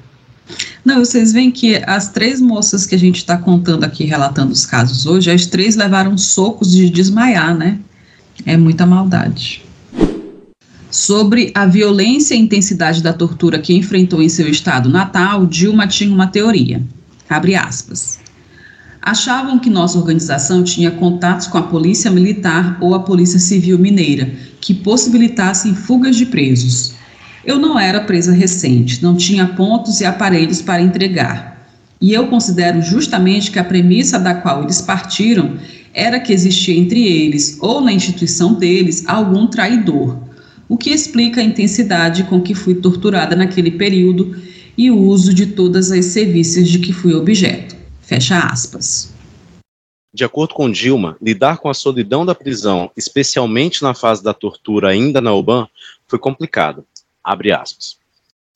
Não, 0.85 1.05
vocês 1.05 1.33
veem 1.33 1.51
que 1.51 1.83
as 1.87 2.11
três 2.11 2.41
moças 2.41 2.87
que 2.87 2.95
a 2.95 2.99
gente 2.99 3.17
está 3.17 3.37
contando 3.37 3.85
aqui, 3.85 4.05
relatando 4.05 4.53
os 4.53 4.65
casos 4.65 5.05
hoje, 5.07 5.31
as 5.31 5.47
três 5.47 5.75
levaram 5.77 6.17
socos 6.17 6.71
de 6.71 6.89
desmaiar, 6.89 7.57
né? 7.57 7.79
É 8.45 8.57
muita 8.57 8.87
maldade. 8.87 9.65
Sobre 10.91 11.51
a 11.55 11.67
violência 11.67 12.35
e 12.35 12.39
intensidade 12.39 13.03
da 13.03 13.13
tortura 13.13 13.59
que 13.59 13.75
enfrentou 13.75 14.23
em 14.23 14.29
seu 14.29 14.49
estado 14.49 14.89
natal, 14.89 15.45
Dilma 15.45 15.87
tinha 15.87 16.13
uma 16.13 16.29
teoria. 16.29 16.83
Abre 17.29 17.57
aspas. 17.57 18.21
Achavam 19.03 19.59
que 19.59 19.71
nossa 19.71 19.99
organização 19.99 20.65
tinha 20.65 20.91
contatos 20.91 21.47
com 21.47 21.59
a 21.59 21.63
polícia 21.63 22.11
militar 22.11 22.79
ou 22.81 22.95
a 22.95 23.01
polícia 23.01 23.39
civil 23.39 23.79
mineira, 23.79 24.33
que 24.61 24.75
possibilitassem 24.75 25.75
fugas 25.75 26.17
de 26.17 26.27
presos. 26.27 26.96
Eu 27.47 27.61
não 27.61 27.79
era 27.79 28.01
presa 28.01 28.33
recente, 28.33 29.01
não 29.01 29.17
tinha 29.17 29.47
pontos 29.47 30.01
e 30.01 30.05
aparelhos 30.05 30.61
para 30.61 30.83
entregar. 30.83 31.71
E 32.01 32.13
eu 32.13 32.27
considero 32.27 32.83
justamente 32.83 33.53
que 33.53 33.59
a 33.61 33.65
premissa 33.65 34.19
da 34.19 34.35
qual 34.35 34.65
eles 34.65 34.83
partiram 34.83 35.57
era 35.95 36.19
que 36.19 36.33
existia 36.33 36.77
entre 36.77 37.07
eles, 37.07 37.57
ou 37.61 37.81
na 37.81 37.93
instituição 37.93 38.53
deles, 38.53 39.07
algum 39.07 39.47
traidor, 39.47 40.19
o 40.69 40.77
que 40.77 40.91
explica 40.91 41.41
a 41.41 41.45
intensidade 41.45 42.25
com 42.25 42.43
que 42.43 42.53
fui 42.53 42.75
torturada 42.75 43.37
naquele 43.37 43.71
período 43.71 44.37
e 44.77 44.91
o 44.91 44.99
uso 44.99 45.33
de 45.33 45.47
todas 45.47 45.93
as 45.93 46.05
serviços 46.07 46.69
de 46.69 46.81
que 46.81 46.93
fui 46.93 47.15
objeto. 47.15 47.77
Fecha 48.01 48.41
aspas. 48.41 49.15
De 50.13 50.25
acordo 50.25 50.53
com 50.53 50.69
Dilma, 50.69 51.17
lidar 51.23 51.59
com 51.59 51.69
a 51.69 51.75
solidão 51.75 52.27
da 52.27 52.35
prisão, 52.35 52.91
especialmente 52.97 53.85
na 53.85 53.95
fase 53.95 54.23
da 54.25 54.35
tortura 54.35 54.89
ainda 54.89 55.21
na 55.21 55.33
UBAN, 55.33 55.69
foi 56.09 56.19
complicado. 56.19 56.85
Abre 57.27 57.51
aspas. 57.51 57.97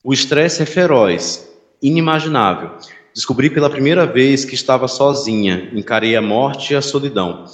O 0.01 0.13
estresse 0.13 0.63
é 0.63 0.65
feroz, 0.65 1.45
inimaginável. 1.81 2.71
Descobri 3.13 3.49
pela 3.49 3.69
primeira 3.69 4.05
vez 4.05 4.45
que 4.45 4.55
estava 4.55 4.87
sozinha, 4.87 5.69
encarei 5.73 6.15
a 6.15 6.21
morte 6.21 6.71
e 6.71 6.77
a 6.77 6.81
solidão. 6.81 7.45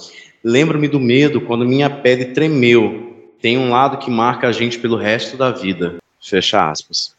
Lembro-me 0.44 0.86
do 0.86 1.00
medo 1.00 1.40
quando 1.40 1.66
minha 1.66 1.90
pele 1.90 2.26
tremeu. 2.26 3.32
Tem 3.42 3.58
um 3.58 3.70
lado 3.70 3.98
que 3.98 4.08
marca 4.08 4.46
a 4.46 4.52
gente 4.52 4.78
pelo 4.78 4.96
resto 4.96 5.36
da 5.36 5.50
vida. 5.50 5.96
Fecha 6.20 6.70
aspas. 6.70 7.12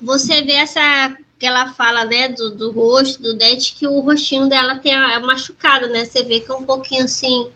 Você 0.00 0.42
vê 0.42 0.52
essa 0.52 1.16
que 1.36 1.44
ela 1.44 1.74
fala, 1.74 2.04
né, 2.04 2.28
do, 2.28 2.54
do 2.54 2.70
rosto, 2.70 3.20
do 3.20 3.36
dente, 3.36 3.74
que 3.74 3.88
o 3.88 3.98
rostinho 3.98 4.48
dela 4.48 4.78
tem 4.78 4.94
é 4.94 5.18
machucado, 5.18 5.88
né? 5.88 6.04
Você 6.04 6.22
vê 6.22 6.38
que 6.38 6.52
é 6.52 6.54
um 6.54 6.64
pouquinho 6.64 7.04
assim, 7.04 7.50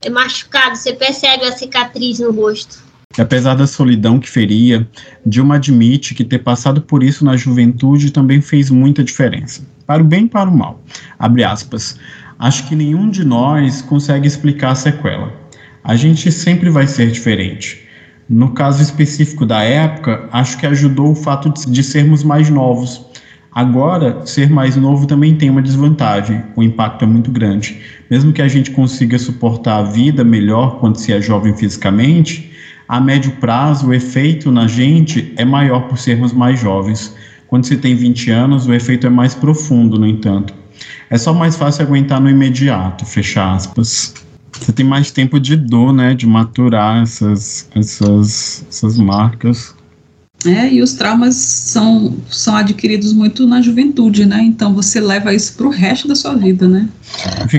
é 0.00 0.08
machucado, 0.08 0.74
você 0.74 0.94
percebe 0.94 1.44
a 1.44 1.52
cicatriz 1.52 2.18
no 2.18 2.32
rosto. 2.32 2.87
E 3.16 3.22
apesar 3.22 3.54
da 3.54 3.66
solidão 3.66 4.18
que 4.20 4.28
feria, 4.28 4.86
Dilma 5.24 5.54
admite 5.54 6.14
que 6.14 6.24
ter 6.24 6.40
passado 6.40 6.82
por 6.82 7.02
isso 7.02 7.24
na 7.24 7.36
juventude 7.36 8.12
também 8.12 8.40
fez 8.40 8.70
muita 8.70 9.02
diferença. 9.02 9.62
Para 9.86 10.02
o 10.02 10.06
bem 10.06 10.26
e 10.26 10.28
para 10.28 10.48
o 10.48 10.56
mal. 10.56 10.82
Abre 11.18 11.42
aspas. 11.42 11.98
Acho 12.38 12.68
que 12.68 12.76
nenhum 12.76 13.08
de 13.10 13.24
nós 13.24 13.80
consegue 13.80 14.28
explicar 14.28 14.72
a 14.72 14.74
sequela. 14.74 15.32
A 15.82 15.96
gente 15.96 16.30
sempre 16.30 16.68
vai 16.68 16.86
ser 16.86 17.10
diferente. 17.10 17.82
No 18.28 18.50
caso 18.50 18.82
específico 18.82 19.46
da 19.46 19.62
época, 19.62 20.28
acho 20.30 20.58
que 20.58 20.66
ajudou 20.66 21.12
o 21.12 21.16
fato 21.16 21.50
de, 21.70 21.82
sermos 21.82 22.22
mais 22.22 22.50
novos. 22.50 23.06
Agora, 23.50 24.24
ser 24.26 24.50
mais 24.50 24.76
novo 24.76 25.06
também 25.06 25.34
tem 25.34 25.48
uma 25.48 25.62
desvantagem, 25.62 26.44
o 26.54 26.62
impacto 26.62 27.04
é 27.04 27.08
muito 27.08 27.30
grande. 27.30 27.80
Mesmo 28.10 28.34
que 28.34 28.42
a 28.42 28.48
gente 28.48 28.70
consiga 28.70 29.18
suportar 29.18 29.78
a 29.78 29.82
vida 29.82 30.22
melhor 30.22 30.78
quando 30.78 30.96
se 30.96 31.10
é 31.10 31.22
jovem 31.22 31.56
fisicamente, 31.56 32.47
a 32.88 33.00
médio 33.00 33.32
prazo 33.32 33.88
o 33.88 33.94
efeito 33.94 34.50
na 34.50 34.66
gente 34.66 35.32
é 35.36 35.44
maior 35.44 35.80
por 35.88 35.98
sermos 35.98 36.32
mais 36.32 36.58
jovens. 36.58 37.14
Quando 37.46 37.64
se 37.64 37.76
tem 37.76 37.94
20 37.94 38.30
anos, 38.30 38.66
o 38.66 38.72
efeito 38.72 39.06
é 39.06 39.10
mais 39.10 39.34
profundo, 39.34 39.98
no 39.98 40.06
entanto. 40.06 40.54
É 41.10 41.18
só 41.18 41.34
mais 41.34 41.56
fácil 41.56 41.84
aguentar 41.84 42.20
no 42.20 42.30
imediato, 42.30 43.04
fecha 43.04 43.54
aspas. 43.54 44.14
Você 44.52 44.72
tem 44.72 44.84
mais 44.84 45.10
tempo 45.10 45.38
de 45.38 45.56
dor, 45.56 45.92
né, 45.92 46.14
de 46.14 46.26
maturar 46.26 47.02
essas, 47.02 47.68
essas, 47.74 48.66
essas 48.68 48.98
marcas. 48.98 49.74
É, 50.46 50.72
e 50.72 50.80
os 50.80 50.92
traumas 50.92 51.34
são, 51.34 52.16
são 52.30 52.54
adquiridos 52.54 53.12
muito 53.12 53.44
na 53.44 53.60
juventude, 53.60 54.24
né? 54.24 54.40
Então 54.40 54.72
você 54.72 55.00
leva 55.00 55.34
isso 55.34 55.54
para 55.56 55.66
o 55.66 55.70
resto 55.70 56.06
da 56.06 56.14
sua 56.14 56.34
vida, 56.34 56.68
né? 56.68 56.88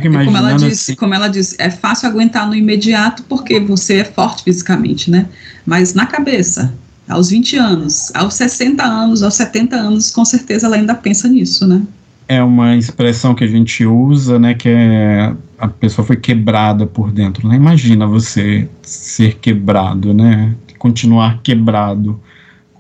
Imaginando. 0.08 0.26
Como 0.26 0.38
ela, 0.38 0.54
disse, 0.58 0.92
assim. 0.92 0.96
como 0.96 1.14
ela 1.14 1.28
disse, 1.28 1.56
é 1.60 1.70
fácil 1.70 2.08
aguentar 2.08 2.48
no 2.48 2.56
imediato 2.56 3.24
porque 3.24 3.60
você 3.60 3.96
é 3.96 4.06
forte 4.06 4.44
fisicamente, 4.44 5.12
né? 5.12 5.26
Mas 5.66 5.94
na 5.94 6.06
cabeça, 6.06 6.74
aos 7.08 7.32
20 7.32 7.58
anos, 7.58 8.12
aos 8.16 8.36
60 8.36 8.82
anos, 8.82 9.24
aos 9.24 9.34
70 9.34 9.76
anos, 9.76 10.10
com 10.10 10.24
certeza 10.24 10.68
ela 10.68 10.78
ainda 10.78 10.96
pensa 10.96 11.28
nisso, 11.28 11.68
né? 11.68 11.82
É 12.30 12.42
uma 12.42 12.78
expressão 12.78 13.36
que 13.36 13.44
a 13.44 13.48
gente 13.48 13.86
usa, 13.86 14.40
né? 14.40 14.54
Que 14.54 14.70
é 14.70 15.34
a 15.58 15.68
pessoa 15.68 16.06
foi 16.06 16.16
quebrada 16.16 16.86
por 16.88 17.12
dentro. 17.12 17.46
Né? 17.46 17.58
Imagina 17.58 18.08
você 18.08 18.70
ser 18.82 19.36
quebrado, 19.36 20.14
né? 20.14 20.56
Continuar 20.78 21.42
quebrado 21.44 22.18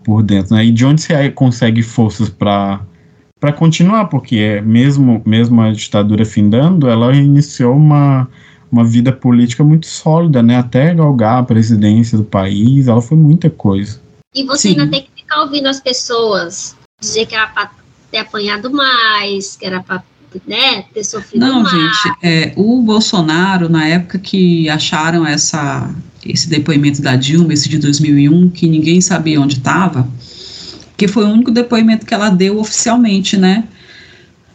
por 0.09 0.23
dentro, 0.23 0.55
né? 0.55 0.65
E 0.65 0.71
de 0.71 0.83
onde 0.85 1.01
você 1.01 1.29
consegue 1.29 1.83
forças 1.83 2.29
para 2.29 2.81
para 3.39 3.53
continuar, 3.53 4.05
porque 4.05 4.35
é, 4.35 4.61
mesmo 4.61 5.21
mesmo 5.25 5.61
a 5.61 5.71
ditadura 5.71 6.25
findando, 6.25 6.89
ela 6.89 7.13
iniciou 7.15 7.75
uma 7.75 8.27
uma 8.71 8.83
vida 8.83 9.11
política 9.11 9.63
muito 9.63 9.87
sólida, 9.87 10.41
né? 10.43 10.57
Até 10.57 10.93
galgar 10.93 11.39
a 11.39 11.43
presidência 11.43 12.17
do 12.17 12.23
país, 12.23 12.87
ela 12.87 13.01
foi 13.01 13.17
muita 13.17 13.49
coisa. 13.49 14.01
E 14.33 14.43
você 14.43 14.69
Sim. 14.69 14.79
ainda 14.79 14.87
tem 14.87 15.03
que 15.03 15.21
ficar 15.21 15.41
ouvindo 15.41 15.67
as 15.67 15.79
pessoas 15.79 16.75
dizer 16.99 17.25
que 17.25 17.35
era 17.35 17.47
para 17.47 17.71
ter 18.11 18.17
apanhado 18.17 18.71
mais, 18.71 19.55
que 19.55 19.65
era 19.65 19.81
para 19.81 20.03
né, 20.45 20.83
ter 20.93 21.03
sofrido 21.03 21.45
Não, 21.45 21.63
mais. 21.63 21.71
gente, 21.71 22.17
é, 22.21 22.53
o 22.55 22.81
Bolsonaro, 22.81 23.69
na 23.69 23.87
época 23.87 24.19
que 24.19 24.69
acharam 24.69 25.25
essa, 25.25 25.89
esse 26.25 26.49
depoimento 26.49 27.01
da 27.01 27.15
Dilma, 27.15 27.53
esse 27.53 27.69
de 27.69 27.77
2001, 27.77 28.49
que 28.49 28.67
ninguém 28.67 28.99
sabia 29.01 29.39
onde 29.39 29.57
estava, 29.57 30.07
que 30.97 31.07
foi 31.07 31.23
o 31.25 31.29
único 31.29 31.51
depoimento 31.51 32.05
que 32.05 32.13
ela 32.13 32.29
deu 32.29 32.59
oficialmente, 32.59 33.37
né? 33.37 33.65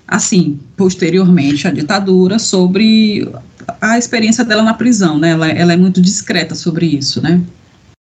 Assim, 0.07 0.61
posteriormente 0.77 1.67
à 1.67 1.71
ditadura, 1.71 2.39
sobre 2.39 3.27
a 3.81 3.99
experiência 3.99 4.45
dela 4.45 4.63
na 4.63 4.75
prisão, 4.75 5.19
né? 5.19 5.31
Ela, 5.31 5.49
ela 5.49 5.73
é 5.73 5.77
muito 5.77 6.01
discreta 6.01 6.55
sobre 6.55 6.87
isso, 6.87 7.23
né? 7.23 7.41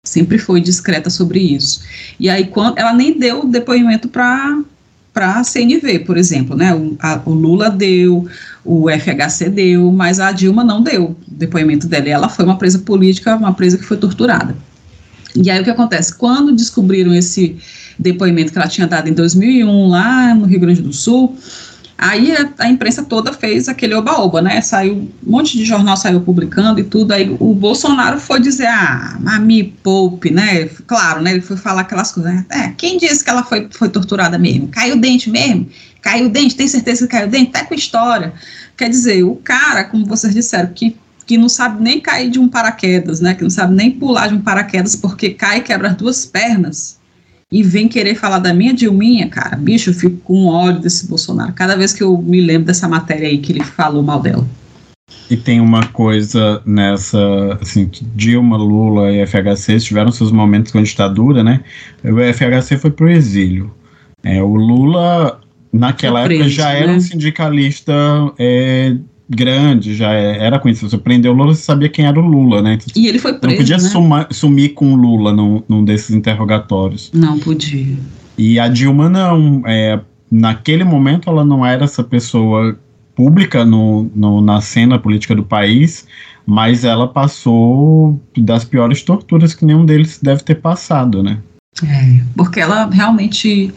Sempre 0.04 0.38
foi 0.38 0.60
discreta 0.60 1.08
sobre 1.08 1.38
isso. 1.38 1.82
E 2.18 2.28
aí, 2.28 2.46
quando 2.46 2.76
ela 2.78 2.92
nem 2.92 3.18
deu 3.18 3.46
depoimento 3.46 4.08
para 4.08 4.60
para 5.12 5.40
a 5.40 5.44
CNV, 5.44 6.00
por 6.00 6.16
exemplo, 6.16 6.56
né? 6.56 6.74
O, 6.74 6.96
a, 6.98 7.20
o, 7.26 7.32
Lula 7.32 7.70
deu, 7.70 8.26
o 8.64 8.88
FHC 8.88 9.48
deu, 9.48 9.90
mas 9.90 10.20
a 10.20 10.30
Dilma 10.32 10.62
não 10.62 10.82
deu 10.82 11.04
o 11.04 11.16
depoimento 11.26 11.86
dela. 11.86 12.08
Ela 12.08 12.28
foi 12.28 12.44
uma 12.44 12.56
presa 12.56 12.78
política, 12.78 13.36
uma 13.36 13.52
presa 13.52 13.76
que 13.76 13.84
foi 13.84 13.96
torturada. 13.96 14.56
E 15.34 15.50
aí 15.50 15.60
o 15.60 15.64
que 15.64 15.70
acontece? 15.70 16.14
Quando 16.14 16.52
descobriram 16.52 17.14
esse 17.14 17.56
depoimento 17.98 18.52
que 18.52 18.58
ela 18.58 18.68
tinha 18.68 18.86
dado 18.86 19.08
em 19.08 19.12
2001 19.12 19.88
lá 19.88 20.34
no 20.34 20.44
Rio 20.44 20.60
Grande 20.60 20.82
do 20.82 20.92
Sul, 20.92 21.36
Aí 22.02 22.32
a, 22.32 22.50
a, 22.58 22.68
imprensa 22.68 23.04
toda 23.04 23.32
fez 23.32 23.68
aquele 23.68 23.94
oba-oba, 23.94 24.42
né? 24.42 24.60
Saiu, 24.60 25.08
um 25.24 25.30
monte 25.30 25.56
de 25.56 25.64
jornal 25.64 25.96
saiu 25.96 26.20
publicando 26.20 26.80
e 26.80 26.82
tudo. 26.82 27.12
Aí 27.12 27.36
o 27.38 27.54
Bolsonaro 27.54 28.18
foi 28.18 28.40
dizer, 28.40 28.66
ah, 28.66 29.16
me 29.40 29.62
poupe, 29.62 30.28
né? 30.28 30.64
Claro, 30.84 31.22
né? 31.22 31.30
Ele 31.30 31.40
foi 31.40 31.56
falar 31.56 31.82
aquelas 31.82 32.10
coisas. 32.10 32.32
Né? 32.34 32.46
É, 32.50 32.68
quem 32.70 32.98
disse 32.98 33.22
que 33.22 33.30
ela 33.30 33.44
foi, 33.44 33.68
foi 33.70 33.88
torturada 33.88 34.36
mesmo? 34.36 34.66
Caiu 34.66 34.96
o 34.96 35.00
dente 35.00 35.30
mesmo? 35.30 35.68
Caiu 36.02 36.26
o 36.26 36.28
dente? 36.28 36.56
Tem 36.56 36.68
certeza 36.68 37.06
que 37.06 37.12
caiu 37.12 37.28
o 37.28 37.30
dente? 37.30 37.52
Tá 37.52 37.64
com 37.64 37.74
história. 37.74 38.34
Quer 38.76 38.90
dizer, 38.90 39.22
o 39.22 39.36
cara, 39.36 39.84
como 39.84 40.04
vocês 40.04 40.34
disseram, 40.34 40.70
que 40.74 40.96
que 41.24 41.38
não 41.38 41.48
sabe 41.48 41.80
nem 41.80 42.00
cair 42.00 42.28
de 42.28 42.40
um 42.40 42.48
paraquedas, 42.48 43.20
né? 43.20 43.32
Que 43.32 43.44
não 43.44 43.48
sabe 43.48 43.74
nem 43.74 43.92
pular 43.92 44.26
de 44.26 44.34
um 44.34 44.40
paraquedas 44.40 44.96
porque 44.96 45.30
cai 45.30 45.58
e 45.58 45.60
quebra 45.62 45.90
as 45.90 45.96
duas 45.96 46.26
pernas 46.26 46.98
e 47.52 47.62
vem 47.62 47.86
querer 47.86 48.14
falar 48.14 48.38
da 48.38 48.54
minha 48.54 48.72
Dilminha, 48.72 49.28
cara, 49.28 49.56
bicho, 49.56 49.90
eu 49.90 49.94
fico 49.94 50.16
com 50.24 50.46
ódio 50.46 50.80
desse 50.80 51.06
Bolsonaro. 51.06 51.52
Cada 51.52 51.76
vez 51.76 51.92
que 51.92 52.02
eu 52.02 52.16
me 52.16 52.40
lembro 52.40 52.66
dessa 52.66 52.88
matéria 52.88 53.28
aí 53.28 53.36
que 53.38 53.52
ele 53.52 53.62
falou 53.62 54.02
mal 54.02 54.20
dela. 54.20 54.46
E 55.30 55.36
tem 55.36 55.60
uma 55.60 55.86
coisa 55.88 56.62
nessa, 56.64 57.58
assim, 57.60 57.86
que 57.86 58.04
Dilma, 58.16 58.56
Lula 58.56 59.12
e 59.12 59.26
FHC 59.26 59.78
tiveram 59.80 60.10
seus 60.10 60.32
momentos 60.32 60.72
com 60.72 60.82
ditadura, 60.82 61.44
né? 61.44 61.60
O 62.02 62.16
FHC 62.32 62.78
foi 62.78 62.90
pro 62.90 63.10
exílio. 63.10 63.70
É, 64.22 64.42
o 64.42 64.54
Lula, 64.54 65.38
naquela 65.72 66.20
época, 66.20 66.48
já 66.48 66.66
né? 66.66 66.82
era 66.82 66.92
um 66.92 67.00
sindicalista 67.00 67.92
é, 68.38 68.96
grande, 69.28 69.94
já 69.94 70.12
é, 70.12 70.44
era 70.44 70.58
conhecido. 70.58 70.90
Você 70.90 70.98
prendeu 70.98 71.32
o 71.32 71.34
Lula, 71.34 71.54
você 71.54 71.62
sabia 71.62 71.88
quem 71.88 72.04
era 72.06 72.18
o 72.20 72.26
Lula, 72.26 72.60
né? 72.60 72.78
E 72.94 73.06
ele 73.06 73.18
foi 73.18 73.32
preso, 73.32 73.54
Não 73.54 73.58
podia 73.58 73.76
né? 73.78 73.88
suma, 73.88 74.28
sumir 74.30 74.74
com 74.74 74.92
o 74.92 74.96
Lula 74.96 75.32
num, 75.32 75.62
num 75.68 75.84
desses 75.84 76.10
interrogatórios. 76.10 77.10
Não 77.14 77.38
podia. 77.38 77.96
E 78.36 78.58
a 78.58 78.68
Dilma 78.68 79.08
não, 79.08 79.62
é, 79.66 80.00
naquele 80.30 80.84
momento 80.84 81.30
ela 81.30 81.44
não 81.44 81.64
era 81.64 81.84
essa 81.84 82.04
pessoa 82.04 82.78
pública 83.14 83.64
no, 83.64 84.10
no, 84.14 84.40
na 84.40 84.60
cena 84.60 84.98
política 84.98 85.34
do 85.34 85.42
país, 85.42 86.06
mas 86.46 86.84
ela 86.84 87.06
passou 87.06 88.20
das 88.36 88.64
piores 88.64 89.02
torturas 89.02 89.54
que 89.54 89.64
nenhum 89.64 89.84
deles 89.84 90.18
deve 90.22 90.42
ter 90.42 90.56
passado, 90.56 91.22
né? 91.22 91.38
É, 91.84 92.20
porque 92.36 92.60
ela 92.60 92.88
realmente 92.90 93.72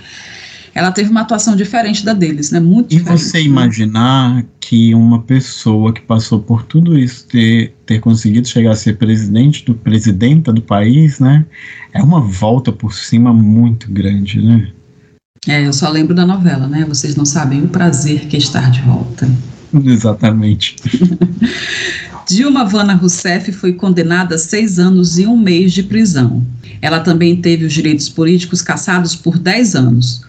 ela 0.76 0.91
teve 0.91 1.10
uma 1.10 1.22
atuação 1.22 1.56
diferente 1.56 2.03
da 2.03 2.11
deles, 2.11 2.52
né? 2.52 2.60
Muito 2.60 2.93
e 2.93 2.97
diferente. 2.97 3.22
E 3.22 3.23
você 3.23 3.41
imaginar 3.41 4.43
que 4.60 4.93
uma 4.93 5.22
pessoa 5.22 5.93
que 5.93 6.02
passou 6.02 6.41
por 6.41 6.64
tudo 6.64 6.99
isso 6.99 7.26
ter, 7.27 7.73
ter 7.85 8.02
conseguido 8.02 8.45
chegar 8.45 8.72
a 8.72 8.76
ser 8.76 8.97
presidente 8.97 9.64
do 9.64 9.73
presidenta 9.73 10.52
do 10.52 10.61
país, 10.61 11.18
né? 11.18 11.45
É 11.93 12.03
uma 12.03 12.19
volta 12.19 12.73
por 12.73 12.93
cima 12.93 13.31
muito 13.31 13.89
grande, 13.89 14.41
né? 14.41 14.68
É, 15.47 15.65
eu 15.65 15.72
só 15.72 15.89
lembro 15.89 16.14
da 16.14 16.26
novela, 16.26 16.68
né? 16.68 16.84
Vocês 16.85 17.15
não 17.15 17.23
sabem 17.23 17.64
o 17.64 17.69
prazer 17.69 18.27
que 18.27 18.35
é 18.35 18.39
estar 18.39 18.69
de 18.69 18.81
volta. 18.81 19.30
Exatamente. 19.73 20.76
Dilma 22.27 22.65
Vana 22.65 22.95
Rousseff 22.95 23.52
foi 23.53 23.73
condenada 23.73 24.35
a 24.35 24.38
seis 24.38 24.77
anos 24.77 25.18
e 25.18 25.26
um 25.26 25.38
mês 25.38 25.72
de 25.72 25.84
prisão. 25.84 26.43
Ela 26.81 26.99
também 26.99 27.38
teve 27.38 27.64
os 27.64 27.72
direitos 27.72 28.10
políticos 28.10 28.61
cassados 28.61 29.15
por 29.15 29.38
dez 29.38 29.73
anos. 29.73 30.26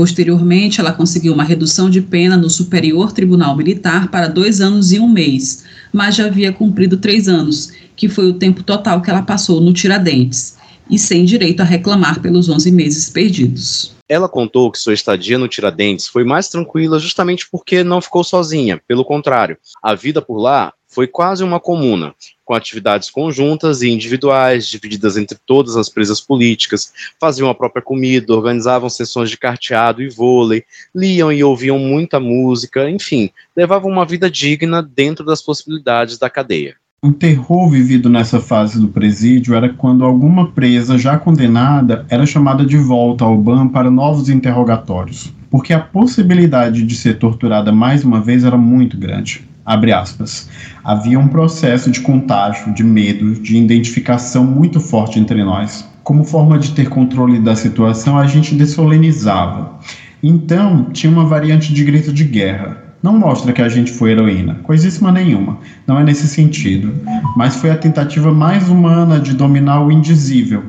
Posteriormente, 0.00 0.80
ela 0.80 0.94
conseguiu 0.94 1.34
uma 1.34 1.44
redução 1.44 1.90
de 1.90 2.00
pena 2.00 2.34
no 2.34 2.48
Superior 2.48 3.12
Tribunal 3.12 3.54
Militar 3.54 4.08
para 4.08 4.28
dois 4.28 4.58
anos 4.58 4.92
e 4.92 4.98
um 4.98 5.06
mês, 5.06 5.62
mas 5.92 6.16
já 6.16 6.24
havia 6.24 6.50
cumprido 6.54 6.96
três 6.96 7.28
anos, 7.28 7.70
que 7.94 8.08
foi 8.08 8.24
o 8.30 8.32
tempo 8.32 8.62
total 8.62 9.02
que 9.02 9.10
ela 9.10 9.20
passou 9.20 9.60
no 9.60 9.74
Tiradentes, 9.74 10.56
e 10.88 10.98
sem 10.98 11.26
direito 11.26 11.60
a 11.60 11.64
reclamar 11.64 12.18
pelos 12.22 12.48
11 12.48 12.72
meses 12.72 13.10
perdidos. 13.10 13.94
Ela 14.08 14.26
contou 14.26 14.72
que 14.72 14.78
sua 14.78 14.94
estadia 14.94 15.36
no 15.36 15.46
Tiradentes 15.46 16.06
foi 16.06 16.24
mais 16.24 16.48
tranquila 16.48 16.98
justamente 16.98 17.46
porque 17.52 17.84
não 17.84 18.00
ficou 18.00 18.24
sozinha, 18.24 18.80
pelo 18.88 19.04
contrário, 19.04 19.58
a 19.82 19.94
vida 19.94 20.22
por 20.22 20.38
lá 20.38 20.72
foi 21.00 21.06
quase 21.06 21.42
uma 21.42 21.58
comuna, 21.58 22.14
com 22.44 22.52
atividades 22.52 23.08
conjuntas 23.08 23.80
e 23.80 23.88
individuais, 23.88 24.66
divididas 24.66 25.16
entre 25.16 25.38
todas 25.46 25.74
as 25.74 25.88
presas 25.88 26.20
políticas, 26.20 26.92
faziam 27.18 27.48
a 27.48 27.54
própria 27.54 27.80
comida, 27.80 28.34
organizavam 28.34 28.90
sessões 28.90 29.30
de 29.30 29.38
carteado 29.38 30.02
e 30.02 30.10
vôlei, 30.10 30.62
liam 30.94 31.32
e 31.32 31.42
ouviam 31.42 31.78
muita 31.78 32.20
música, 32.20 32.90
enfim, 32.90 33.30
levavam 33.56 33.90
uma 33.90 34.04
vida 34.04 34.30
digna 34.30 34.82
dentro 34.82 35.24
das 35.24 35.40
possibilidades 35.40 36.18
da 36.18 36.28
cadeia. 36.28 36.76
Um 37.02 37.14
terror 37.14 37.70
vivido 37.70 38.10
nessa 38.10 38.38
fase 38.38 38.78
do 38.78 38.88
presídio 38.88 39.54
era 39.54 39.72
quando 39.72 40.04
alguma 40.04 40.52
presa 40.52 40.98
já 40.98 41.16
condenada 41.16 42.04
era 42.10 42.26
chamada 42.26 42.62
de 42.62 42.76
volta 42.76 43.24
ao 43.24 43.38
BAN 43.38 43.68
para 43.68 43.90
novos 43.90 44.28
interrogatórios, 44.28 45.32
porque 45.50 45.72
a 45.72 45.80
possibilidade 45.80 46.84
de 46.84 46.94
ser 46.94 47.18
torturada 47.18 47.72
mais 47.72 48.04
uma 48.04 48.20
vez 48.20 48.44
era 48.44 48.58
muito 48.58 48.98
grande 48.98 49.48
abre 49.70 49.92
aspas, 49.92 50.48
havia 50.82 51.18
um 51.18 51.28
processo 51.28 51.92
de 51.92 52.00
contágio, 52.00 52.74
de 52.74 52.82
medo, 52.82 53.34
de 53.34 53.56
identificação 53.56 54.44
muito 54.44 54.80
forte 54.80 55.20
entre 55.20 55.44
nós. 55.44 55.88
Como 56.02 56.24
forma 56.24 56.58
de 56.58 56.72
ter 56.72 56.88
controle 56.88 57.38
da 57.38 57.54
situação, 57.54 58.18
a 58.18 58.26
gente 58.26 58.56
dessolenizava. 58.56 59.78
Então, 60.20 60.86
tinha 60.92 61.12
uma 61.12 61.24
variante 61.24 61.72
de 61.72 61.84
grito 61.84 62.12
de 62.12 62.24
guerra. 62.24 62.78
Não 63.00 63.16
mostra 63.16 63.52
que 63.52 63.62
a 63.62 63.68
gente 63.68 63.92
foi 63.92 64.10
heroína, 64.10 64.56
coisíssima 64.64 65.12
nenhuma, 65.12 65.58
não 65.86 65.98
é 65.98 66.04
nesse 66.04 66.26
sentido. 66.26 66.92
Mas 67.36 67.56
foi 67.56 67.70
a 67.70 67.76
tentativa 67.76 68.32
mais 68.32 68.68
humana 68.68 69.20
de 69.20 69.34
dominar 69.34 69.82
o 69.82 69.92
indizível. 69.92 70.64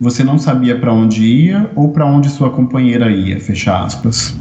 Você 0.00 0.22
não 0.22 0.38
sabia 0.38 0.78
para 0.78 0.92
onde 0.92 1.24
ia 1.24 1.70
ou 1.74 1.88
para 1.88 2.06
onde 2.06 2.30
sua 2.30 2.50
companheira 2.50 3.10
ia, 3.10 3.40
fecha 3.40 3.84
aspas. 3.84 4.38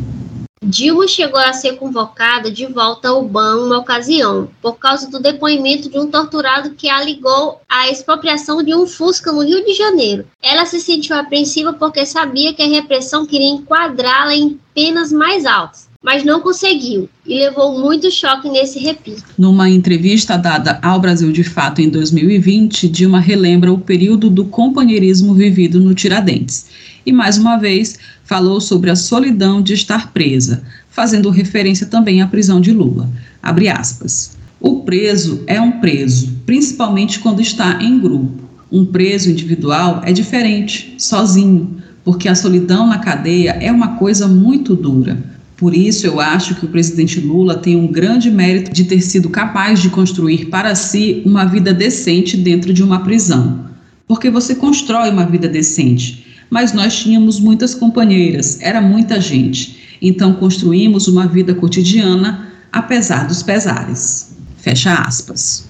Dilma 0.64 1.08
chegou 1.10 1.40
a 1.40 1.52
ser 1.52 1.74
convocada 1.74 2.50
de 2.50 2.66
volta 2.66 3.10
ao 3.10 3.22
BAN 3.22 3.66
uma 3.66 3.80
ocasião, 3.80 4.48
por 4.62 4.78
causa 4.78 5.10
do 5.10 5.20
depoimento 5.20 5.90
de 5.90 6.00
um 6.00 6.10
torturado 6.10 6.72
que 6.72 6.90
a 6.90 7.04
ligou 7.04 7.60
à 7.68 7.90
expropriação 7.90 8.64
de 8.64 8.74
um 8.74 8.88
Fusca 8.88 9.30
no 9.32 9.44
Rio 9.44 9.64
de 9.66 9.74
Janeiro. 9.74 10.26
Ela 10.42 10.66
se 10.66 10.80
sentiu 10.80 11.18
apreensiva 11.18 11.74
porque 11.74 12.06
sabia 12.06 12.54
que 12.54 12.62
a 12.62 12.68
repressão 12.68 13.26
queria 13.26 13.50
enquadrá-la 13.50 14.34
em 14.34 14.58
penas 14.74 15.12
mais 15.12 15.46
altas 15.46 15.92
mas 16.04 16.26
não 16.26 16.42
conseguiu 16.42 17.08
e 17.26 17.40
levou 17.40 17.80
muito 17.80 18.12
choque 18.12 18.50
nesse 18.50 18.78
repito. 18.78 19.24
Numa 19.38 19.70
entrevista 19.70 20.36
dada 20.36 20.78
ao 20.82 21.00
Brasil 21.00 21.32
de 21.32 21.46
Fato 21.46 21.80
em 21.80 21.90
2020, 21.90 22.90
Dilma 22.90 23.22
relembra 23.22 23.72
o 23.72 23.80
período 23.80 24.30
do 24.30 24.44
companheirismo 24.44 25.34
vivido 25.34 25.80
no 25.80 25.96
Tiradentes 25.96 26.66
e, 27.06 27.12
mais 27.12 27.38
uma 27.38 27.58
vez, 27.58 27.98
falou 28.24 28.60
sobre 28.60 28.90
a 28.90 28.96
solidão 28.96 29.62
de 29.62 29.74
estar 29.74 30.12
presa, 30.12 30.64
fazendo 30.90 31.30
referência 31.30 31.88
também 31.88 32.22
à 32.22 32.28
prisão 32.28 32.62
de 32.62 32.72
Lula. 32.72 33.10
Abre 33.42 33.70
aspas. 33.70 34.38
O 34.60 34.82
preso 34.84 35.44
é 35.48 35.60
um 35.60 35.80
preso, 35.80 36.38
principalmente 36.46 37.20
quando 37.20 37.42
está 37.42 37.82
em 37.82 38.00
grupo. 38.00 38.44
Um 38.72 38.86
preso 38.86 39.30
individual 39.30 40.02
é 40.06 40.14
diferente, 40.14 40.96
sozinho, 40.98 41.78
porque 42.04 42.28
a 42.28 42.36
solidão 42.36 42.88
na 42.88 43.00
cadeia 43.00 43.52
é 43.52 43.72
uma 43.72 43.98
coisa 43.98 44.28
muito 44.28 44.76
dura 44.76 45.34
por 45.64 45.74
isso, 45.74 46.06
eu 46.06 46.20
acho 46.20 46.56
que 46.56 46.66
o 46.66 46.68
presidente 46.68 47.22
Lula 47.22 47.56
tem 47.56 47.78
um 47.78 47.88
grande 47.88 48.30
mérito 48.30 48.74
de 48.74 48.84
ter 48.84 49.00
sido 49.00 49.30
capaz 49.30 49.82
de 49.82 49.90
construir 49.90 50.48
para 50.48 50.76
si 50.76 51.22
uma 51.26 51.46
vida 51.46 51.74
decente 51.74 52.36
dentro 52.36 52.74
de 52.74 52.84
uma 52.84 53.02
prisão. 53.02 53.66
Porque 54.06 54.30
você 54.30 54.56
constrói 54.56 55.10
uma 55.10 55.26
vida 55.26 55.48
decente. 55.48 56.33
Mas 56.54 56.72
nós 56.72 56.96
tínhamos 56.96 57.40
muitas 57.40 57.74
companheiras, 57.74 58.62
era 58.62 58.80
muita 58.80 59.20
gente. 59.20 59.98
Então 60.00 60.34
construímos 60.34 61.08
uma 61.08 61.26
vida 61.26 61.56
cotidiana, 61.56 62.48
apesar 62.72 63.26
dos 63.26 63.42
pesares. 63.42 64.36
Fecha 64.58 64.94
aspas. 64.94 65.68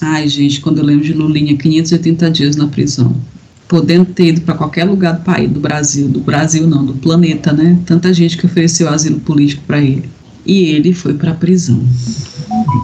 Ai, 0.00 0.26
gente, 0.26 0.62
quando 0.62 0.78
eu 0.78 0.84
lembro 0.84 1.04
de 1.04 1.12
Lulinha, 1.12 1.54
580 1.54 2.30
dias 2.30 2.56
na 2.56 2.66
prisão 2.66 3.14
podendo 3.68 4.06
ter 4.06 4.28
ido 4.28 4.40
para 4.40 4.54
qualquer 4.54 4.84
lugar 4.84 5.16
do 5.16 5.22
país, 5.22 5.50
do 5.50 5.60
Brasil, 5.60 6.08
do 6.08 6.20
Brasil 6.20 6.66
não, 6.66 6.84
do 6.84 6.94
planeta, 6.94 7.52
né? 7.52 7.78
Tanta 7.84 8.12
gente 8.14 8.38
que 8.38 8.46
ofereceu 8.46 8.88
asilo 8.88 9.20
político 9.20 9.64
para 9.66 9.80
ele. 9.80 10.08
E 10.46 10.66
ele 10.66 10.94
foi 10.94 11.12
para 11.14 11.32
a 11.32 11.34
prisão. 11.34 11.82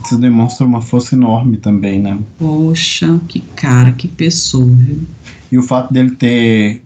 Isso 0.05 0.19
demonstra 0.19 0.67
uma 0.67 0.83
força 0.83 1.15
enorme 1.15 1.57
também, 1.57 2.01
né? 2.01 2.19
Poxa, 2.39 3.21
que 3.29 3.41
cara, 3.41 3.93
que 3.93 4.09
pessoa, 4.09 4.67
viu? 4.67 5.01
E 5.53 5.59
o 5.59 5.63
fato 5.63 5.93
dele 5.93 6.13
ter. 6.13 6.83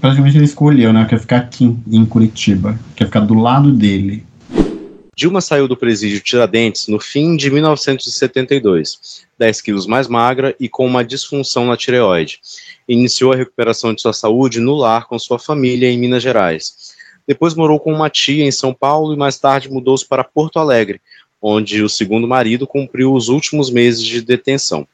Praticamente 0.00 0.36
ele 0.36 0.44
escolheu, 0.44 0.92
né? 0.92 1.06
Quer 1.08 1.20
ficar 1.20 1.38
aqui 1.38 1.76
em 1.90 2.06
Curitiba, 2.06 2.78
quer 2.94 3.06
ficar 3.06 3.20
do 3.20 3.34
lado 3.34 3.70
dele. 3.70 4.24
Dilma 5.16 5.40
saiu 5.40 5.66
do 5.66 5.76
presídio 5.76 6.20
Tiradentes 6.20 6.88
no 6.88 7.00
fim 7.00 7.36
de 7.36 7.50
1972, 7.50 9.24
10 9.38 9.60
quilos 9.62 9.86
mais 9.86 10.08
magra 10.08 10.54
e 10.60 10.68
com 10.68 10.86
uma 10.86 11.02
disfunção 11.02 11.66
na 11.66 11.76
tireoide 11.76 12.40
iniciou 12.88 13.32
a 13.32 13.36
recuperação 13.36 13.92
de 13.92 14.00
sua 14.00 14.12
saúde 14.12 14.60
no 14.60 14.74
lar 14.74 15.06
com 15.06 15.18
sua 15.18 15.38
família 15.38 15.90
em 15.90 15.98
Minas 15.98 16.22
Gerais. 16.22 16.94
Depois 17.26 17.54
morou 17.54 17.80
com 17.80 17.92
uma 17.92 18.08
tia 18.08 18.44
em 18.44 18.52
São 18.52 18.72
Paulo 18.72 19.12
e 19.12 19.16
mais 19.16 19.38
tarde 19.38 19.70
mudou-se 19.70 20.06
para 20.06 20.22
Porto 20.22 20.58
Alegre, 20.58 21.00
onde 21.42 21.82
o 21.82 21.88
segundo 21.88 22.26
marido 22.28 22.66
cumpriu 22.66 23.12
os 23.12 23.28
últimos 23.28 23.70
meses 23.70 24.02
de 24.02 24.20
detenção. 24.20 24.86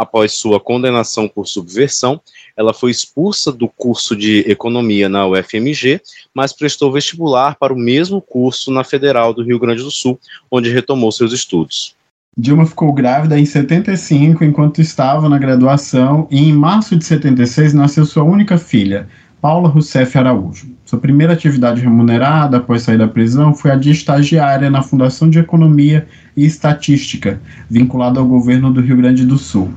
Após 0.00 0.32
sua 0.32 0.58
condenação 0.58 1.28
por 1.28 1.46
subversão, 1.46 2.18
ela 2.56 2.72
foi 2.72 2.90
expulsa 2.90 3.52
do 3.52 3.68
curso 3.68 4.16
de 4.16 4.38
economia 4.50 5.10
na 5.10 5.26
UFMG, 5.26 6.00
mas 6.32 6.54
prestou 6.54 6.90
vestibular 6.90 7.56
para 7.56 7.74
o 7.74 7.78
mesmo 7.78 8.18
curso 8.18 8.70
na 8.70 8.82
Federal 8.82 9.34
do 9.34 9.42
Rio 9.42 9.58
Grande 9.58 9.82
do 9.82 9.90
Sul, 9.90 10.18
onde 10.50 10.70
retomou 10.70 11.12
seus 11.12 11.34
estudos. 11.34 11.94
Dilma 12.34 12.64
ficou 12.64 12.94
grávida 12.94 13.38
em 13.38 13.44
75 13.44 14.42
enquanto 14.42 14.80
estava 14.80 15.28
na 15.28 15.36
graduação 15.36 16.26
e 16.30 16.48
em 16.48 16.52
março 16.54 16.96
de 16.96 17.04
76 17.04 17.74
nasceu 17.74 18.06
sua 18.06 18.22
única 18.22 18.56
filha, 18.56 19.06
Paula 19.40 19.68
Rousseff 19.68 20.16
Araújo. 20.16 20.68
Sua 20.84 20.98
primeira 20.98 21.32
atividade 21.32 21.80
remunerada 21.80 22.58
após 22.58 22.82
sair 22.82 22.98
da 22.98 23.08
prisão 23.08 23.54
foi 23.54 23.70
a 23.70 23.76
de 23.76 23.90
estagiária 23.90 24.68
na 24.68 24.82
Fundação 24.82 25.30
de 25.30 25.38
Economia 25.38 26.06
e 26.36 26.44
Estatística, 26.44 27.40
vinculada 27.68 28.20
ao 28.20 28.26
governo 28.26 28.72
do 28.72 28.80
Rio 28.80 28.96
Grande 28.96 29.24
do 29.24 29.38
Sul. 29.38 29.72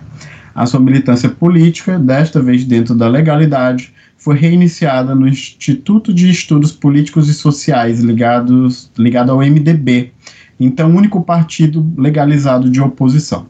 A 0.56 0.66
sua 0.66 0.80
militância 0.80 1.30
política, 1.30 1.98
desta 1.98 2.42
vez 2.42 2.64
dentro 2.64 2.94
da 2.94 3.08
legalidade, 3.08 3.92
foi 4.18 4.38
reiniciada 4.38 5.14
no 5.14 5.28
Instituto 5.28 6.14
de 6.14 6.30
Estudos 6.30 6.72
Políticos 6.72 7.28
e 7.28 7.34
Sociais, 7.34 8.00
ligados, 8.00 8.90
ligado 8.98 9.32
ao 9.32 9.40
MDB, 9.40 10.12
então 10.60 10.96
único 10.96 11.22
partido 11.22 11.92
legalizado 11.98 12.70
de 12.70 12.80
oposição. 12.80 13.48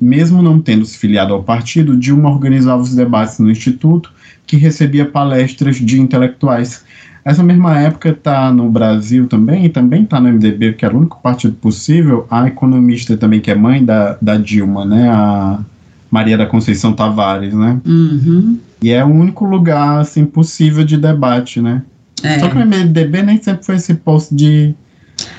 Mesmo 0.00 0.42
não 0.42 0.60
tendo 0.60 0.84
se 0.84 0.98
filiado 0.98 1.32
ao 1.32 1.42
partido, 1.42 1.96
Dilma 1.96 2.30
organizava 2.30 2.82
os 2.82 2.94
debates 2.94 3.38
no 3.38 3.50
Instituto, 3.50 4.12
que 4.46 4.56
recebia 4.56 5.06
palestras 5.06 5.76
de 5.76 6.00
intelectuais. 6.00 6.84
Essa 7.24 7.42
mesma 7.42 7.78
época 7.78 8.10
está 8.10 8.52
no 8.52 8.68
Brasil 8.70 9.26
também, 9.26 9.66
e 9.66 9.68
também 9.68 10.02
está 10.02 10.20
no 10.20 10.28
MDB, 10.28 10.72
que 10.72 10.84
era 10.84 10.94
o 10.94 10.98
único 10.98 11.20
partido 11.22 11.54
possível, 11.54 12.26
a 12.30 12.46
economista 12.48 13.16
também, 13.16 13.40
que 13.40 13.50
é 13.50 13.54
mãe 13.54 13.84
da, 13.84 14.18
da 14.20 14.36
Dilma, 14.36 14.84
né, 14.84 15.08
a 15.08 15.60
Maria 16.10 16.36
da 16.36 16.46
Conceição 16.46 16.92
Tavares, 16.92 17.54
né? 17.54 17.80
Uhum. 17.86 18.58
E 18.82 18.90
é 18.90 19.04
o 19.04 19.08
único 19.08 19.44
lugar, 19.44 20.00
assim, 20.00 20.24
possível 20.24 20.84
de 20.84 20.96
debate, 20.96 21.60
né? 21.60 21.82
É. 22.22 22.38
Só 22.38 22.48
que 22.48 22.56
o 22.56 22.66
MDB 22.66 23.22
nem 23.22 23.42
sempre 23.42 23.64
foi 23.64 23.76
esse 23.76 23.94
posto 23.94 24.34
de 24.34 24.74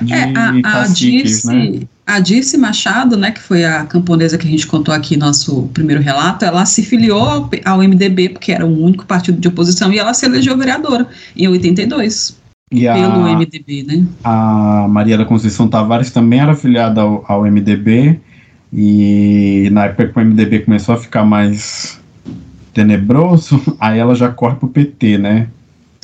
de 0.02 0.14
é, 0.14 0.34
a, 0.36 0.82
a 0.82 0.88
Dirce, 0.88 1.48
né? 1.48 1.80
a 2.06 2.20
Dirce 2.20 2.58
Machado, 2.58 3.16
né, 3.18 3.32
que 3.32 3.42
foi 3.42 3.64
a 3.64 3.84
camponesa 3.86 4.38
que 4.38 4.48
a 4.48 4.50
gente 4.52 4.68
contou 4.68 4.94
aqui 4.94 5.16
no 5.16 5.26
nosso 5.26 5.70
primeiro 5.74 6.02
relato, 6.02 6.44
ela 6.46 6.66
se 6.66 6.84
filiou 6.84 7.22
ao, 7.22 7.50
ao 7.66 7.80
MDB, 7.80 8.30
porque 8.30 8.52
era 8.52 8.66
o 8.66 8.84
único 8.84 9.06
partido 9.06 9.40
de 9.40 9.48
oposição, 9.48 9.92
e 9.94 10.00
ela 10.00 10.14
se 10.14 10.26
elegeu 10.26 10.58
vereadora 10.58 11.08
em 11.36 11.48
82. 11.48 12.40
E 12.72 12.82
pelo 12.82 13.26
a, 13.26 13.36
MDB, 13.36 13.84
né? 13.84 14.06
A 14.24 14.88
Maria 14.90 15.18
da 15.18 15.26
Conceição 15.26 15.68
Tavares 15.68 16.10
também 16.10 16.40
era 16.40 16.56
filiada 16.56 17.02
ao, 17.02 17.24
ao 17.28 17.44
MDB, 17.44 18.20
e 18.74 19.70
na 19.72 19.86
época 19.86 20.08
que 20.08 20.20
o 20.20 20.26
MDB 20.26 20.60
começou 20.60 20.96
a 20.96 20.98
ficar 20.98 21.26
mais 21.26 22.00
tenebroso, 22.74 23.62
aí 23.80 24.00
ela 24.00 24.16
já 24.16 24.30
corre 24.30 24.56
pro 24.56 24.70
PT, 24.70 25.18
né? 25.18 25.48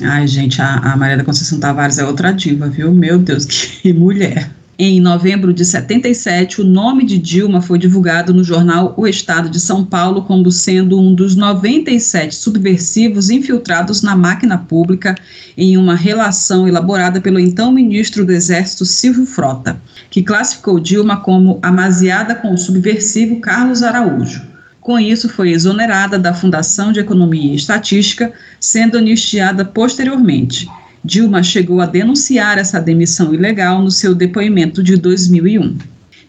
Ai, 0.02 0.26
gente, 0.28 0.60
a, 0.62 0.76
a 0.76 0.96
Maria 0.96 1.16
da 1.16 1.24
Conceição 1.24 1.58
Tavares 1.58 1.98
é 1.98 2.04
outra 2.04 2.30
diva, 2.30 2.68
viu? 2.68 2.92
Meu 2.92 3.18
Deus, 3.18 3.44
que 3.46 3.92
mulher. 3.92 4.50
Em 4.80 5.00
novembro 5.00 5.52
de 5.52 5.64
77, 5.64 6.60
o 6.60 6.64
nome 6.64 7.04
de 7.04 7.18
Dilma 7.18 7.60
foi 7.60 7.80
divulgado 7.80 8.32
no 8.32 8.44
jornal 8.44 8.94
O 8.96 9.08
Estado 9.08 9.50
de 9.50 9.58
São 9.58 9.84
Paulo 9.84 10.22
como 10.22 10.52
sendo 10.52 11.00
um 11.00 11.12
dos 11.12 11.34
97 11.34 12.32
subversivos 12.32 13.28
infiltrados 13.28 14.02
na 14.02 14.14
máquina 14.14 14.56
pública 14.56 15.16
em 15.56 15.76
uma 15.76 15.96
relação 15.96 16.68
elaborada 16.68 17.20
pelo 17.20 17.40
então 17.40 17.72
ministro 17.72 18.24
do 18.24 18.30
Exército 18.30 18.84
Silvio 18.84 19.26
Frota, 19.26 19.80
que 20.10 20.22
classificou 20.22 20.80
Dilma 20.80 21.20
como 21.20 21.58
amaziada 21.62 22.34
com 22.34 22.52
o 22.52 22.58
subversivo 22.58 23.40
Carlos 23.40 23.82
Araújo. 23.82 24.42
Com 24.80 24.98
isso, 24.98 25.28
foi 25.28 25.50
exonerada 25.50 26.18
da 26.18 26.32
Fundação 26.32 26.92
de 26.92 27.00
Economia 27.00 27.52
e 27.52 27.56
Estatística, 27.56 28.32
sendo 28.58 28.96
anistiada 28.96 29.64
posteriormente. 29.64 30.66
Dilma 31.04 31.42
chegou 31.42 31.80
a 31.80 31.86
denunciar 31.86 32.58
essa 32.58 32.80
demissão 32.80 33.34
ilegal 33.34 33.82
no 33.82 33.90
seu 33.90 34.14
depoimento 34.14 34.82
de 34.82 34.96
2001. 34.96 35.76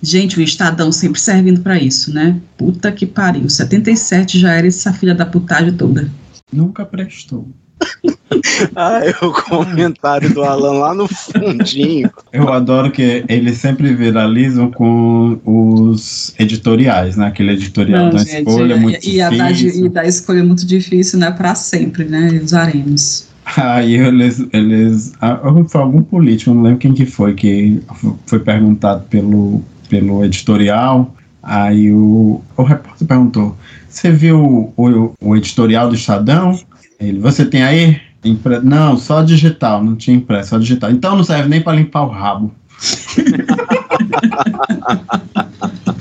Gente, 0.02 0.40
o 0.40 0.42
Estadão 0.42 0.92
sempre 0.92 1.20
servindo 1.20 1.62
para 1.62 1.78
isso, 1.78 2.14
né? 2.14 2.40
Puta 2.58 2.92
que 2.92 3.06
pariu. 3.06 3.50
77 3.50 4.40
já 4.40 4.54
era 4.54 4.68
essa 4.68 4.94
filha 4.94 5.14
da 5.14 5.26
putagem 5.26 5.74
toda. 5.74 6.10
Nunca 6.52 6.86
prestou. 6.86 7.48
ah, 8.76 9.02
é 9.04 9.26
o 9.26 9.32
comentário 9.32 10.34
do 10.34 10.44
Alan 10.44 10.80
lá 10.80 10.94
no 10.94 11.08
fundinho. 11.08 12.10
Eu 12.32 12.52
adoro 12.52 12.92
que 12.92 13.24
eles 13.28 13.58
sempre 13.58 13.94
viralizam 13.94 14.70
com 14.72 15.40
os 15.46 16.34
editoriais, 16.40 17.16
né? 17.16 17.28
Aquele 17.28 17.54
editorial 17.54 18.06
Não, 18.06 18.12
da 18.12 18.20
gente, 18.20 18.50
escolha 18.50 18.74
é, 18.74 18.78
muito 18.78 18.98
e, 18.98 19.00
difícil. 19.00 19.26
A 19.26 19.30
da, 19.30 19.52
e 19.52 19.90
da 19.90 20.06
escolha 20.06 20.44
muito 20.44 20.66
difícil, 20.66 21.20
né? 21.20 21.32
Para 21.32 21.56
sempre, 21.56 22.06
né? 22.06 22.40
Usaremos. 22.44 23.30
Aí 23.58 23.96
eles, 23.96 24.46
eles 24.54 25.14
ah, 25.20 25.40
foi 25.68 25.82
algum 25.82 26.04
político, 26.04 26.54
não 26.54 26.62
lembro 26.62 26.80
quem 26.80 26.94
que 26.94 27.06
foi, 27.06 27.34
que 27.34 27.82
foi 28.26 28.40
perguntado 28.40 29.06
pelo, 29.10 29.64
pelo 29.90 30.24
editorial. 30.24 31.16
Aí 31.42 31.92
o, 31.92 32.42
o 32.56 32.64
repórter 32.64 33.08
perguntou: 33.08 33.58
Você 33.90 34.12
viu 34.12 34.72
o, 34.78 35.14
o 35.20 35.36
editorial 35.36 35.90
do 35.90 35.96
Estadão? 35.96 36.60
Ele, 37.00 37.20
você 37.20 37.46
tem 37.46 37.64
aí? 37.64 38.02
Impre... 38.24 38.60
Não, 38.60 38.98
só 38.98 39.24
digital, 39.24 39.84
não 39.84 39.96
tinha 39.96 40.18
impresso, 40.18 40.50
só 40.50 40.58
digital. 40.58 40.92
Então 40.92 41.16
não 41.16 41.24
serve 41.24 41.48
nem 41.48 41.62
para 41.62 41.78
limpar 41.78 42.04
o 42.04 42.10
rabo. 42.10 42.54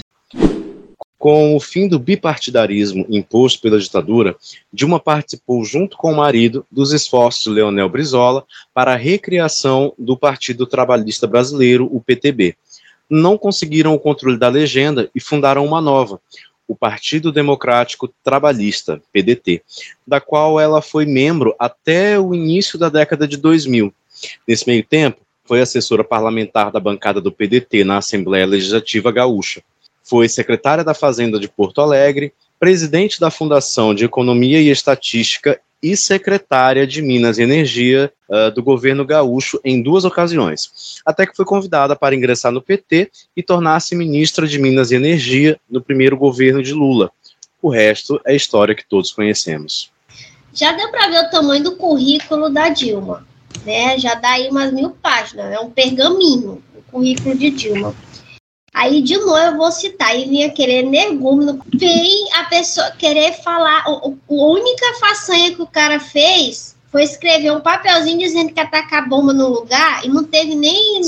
Com 1.19 1.57
o 1.57 1.61
fim 1.61 1.89
do 1.89 1.99
bipartidarismo 1.99 3.05
imposto 3.11 3.61
pela 3.61 3.81
ditadura, 3.81 4.37
Dilma 4.73 5.01
participou, 5.01 5.65
junto 5.65 5.97
com 5.97 6.13
o 6.13 6.17
marido, 6.17 6.65
dos 6.71 6.93
esforços 6.93 7.43
de 7.43 7.51
Leonel 7.51 7.89
Brizola 7.89 8.45
para 8.73 8.93
a 8.93 8.97
recriação 8.97 9.93
do 9.99 10.17
Partido 10.17 10.65
Trabalhista 10.65 11.27
Brasileiro, 11.27 11.89
o 11.93 12.01
PTB. 12.01 12.55
Não 13.11 13.37
conseguiram 13.37 13.95
o 13.95 13.99
controle 13.99 14.39
da 14.39 14.49
legenda 14.49 15.11
e 15.13 15.21
fundaram 15.21 15.67
uma 15.67 15.81
nova, 15.81 16.21
o 16.69 16.77
Partido 16.77 17.33
Democrático 17.33 18.13
Trabalhista, 18.23 19.03
PDT, 19.11 19.63
da 20.07 20.21
qual 20.21 20.61
ela 20.61 20.83
foi 20.83 21.07
membro 21.07 21.57
até 21.59 22.21
o 22.21 22.35
início 22.35 22.79
da 22.79 22.91
década 22.91 23.27
de 23.27 23.39
2000. 23.39 23.93
Nesse 24.47 24.67
meio 24.67 24.85
tempo, 24.85 25.23
foi 25.45 25.63
assessora 25.63 26.05
parlamentar 26.05 26.71
da 26.71 26.79
bancada 26.79 27.23
do 27.23 27.33
PDT 27.33 27.83
na 27.83 27.97
Assembleia 27.97 28.47
Legislativa 28.47 29.11
Gaúcha. 29.11 29.63
Foi 30.05 30.29
secretária 30.29 30.85
da 30.85 30.93
Fazenda 30.93 31.41
de 31.41 31.49
Porto 31.49 31.81
Alegre, 31.81 32.35
presidente 32.61 33.19
da 33.19 33.31
Fundação 33.31 33.95
de 33.95 34.05
Economia 34.05 34.61
e 34.61 34.69
Estatística 34.69 35.59
e 35.83 35.97
secretária 35.97 36.87
de 36.87 37.01
Minas 37.01 37.39
e 37.39 37.43
Energia 37.43 38.13
uh, 38.29 38.51
do 38.51 38.63
governo 38.63 39.05
gaúcho 39.05 39.61
em 39.65 39.83
duas 39.83 40.05
ocasiões, 40.05 41.01
até 41.05 41.27
que 41.27 41.37
foi 41.37 41.45
convidada 41.45 41.95
para 41.95 42.15
ingressar 42.15 42.53
no 42.53 42.63
PT 42.63 43.11
e 43.37 43.43
tornar-se 43.43 43.95
ministra 43.95 44.47
de 44.47 44.59
Minas 44.59 44.91
e 44.91 44.97
Energia 44.97 45.59
no 45.71 45.81
primeiro 45.81 46.17
governo 46.17 46.63
de 46.63 46.73
Lula. 46.73 47.11
O 47.61 47.71
resto 47.71 48.21
é 48.25 48.35
história 48.35 48.75
que 48.75 48.87
todos 48.87 49.13
conhecemos. 49.13 49.91
Já 50.53 50.73
deu 50.73 50.91
para 50.91 51.09
ver 51.09 51.27
o 51.27 51.31
tamanho 51.31 51.63
do 51.63 51.77
currículo 51.77 52.51
da 52.51 52.69
Dilma, 52.69 53.27
né? 53.65 53.99
Já 53.99 54.15
dá 54.15 54.31
aí 54.31 54.49
umas 54.49 54.73
mil 54.73 54.91
páginas, 54.91 55.53
é 55.53 55.61
um 55.61 55.71
pergaminho, 55.71 56.63
o 56.75 56.83
currículo 56.91 57.37
de 57.37 57.51
Dilma. 57.51 57.95
Aí, 58.79 59.03
de 59.03 59.19
novo, 59.19 59.37
eu 59.37 59.57
vou 59.57 59.73
citar, 59.73 60.17
e 60.17 60.25
vinha 60.27 60.51
querer 60.51 60.85
energúmeno. 60.85 61.61
Vem 61.75 62.33
a 62.35 62.45
pessoa 62.45 62.93
querer 62.93 63.33
falar. 63.43 63.83
O, 63.89 64.17
a 64.31 64.47
única 64.53 64.95
façanha 65.01 65.53
que 65.53 65.61
o 65.61 65.67
cara 65.67 65.99
fez 65.99 66.77
foi 66.93 67.03
escrever 67.03 67.51
um 67.51 67.61
papelzinho 67.61 68.21
dizendo 68.21 68.53
que 68.53 68.61
ia 68.61 68.71
tacar 68.71 69.09
bomba 69.09 69.33
no 69.33 69.49
lugar 69.49 70.05
e 70.05 70.09
não 70.09 70.23
teve 70.23 70.55
nem 70.55 71.01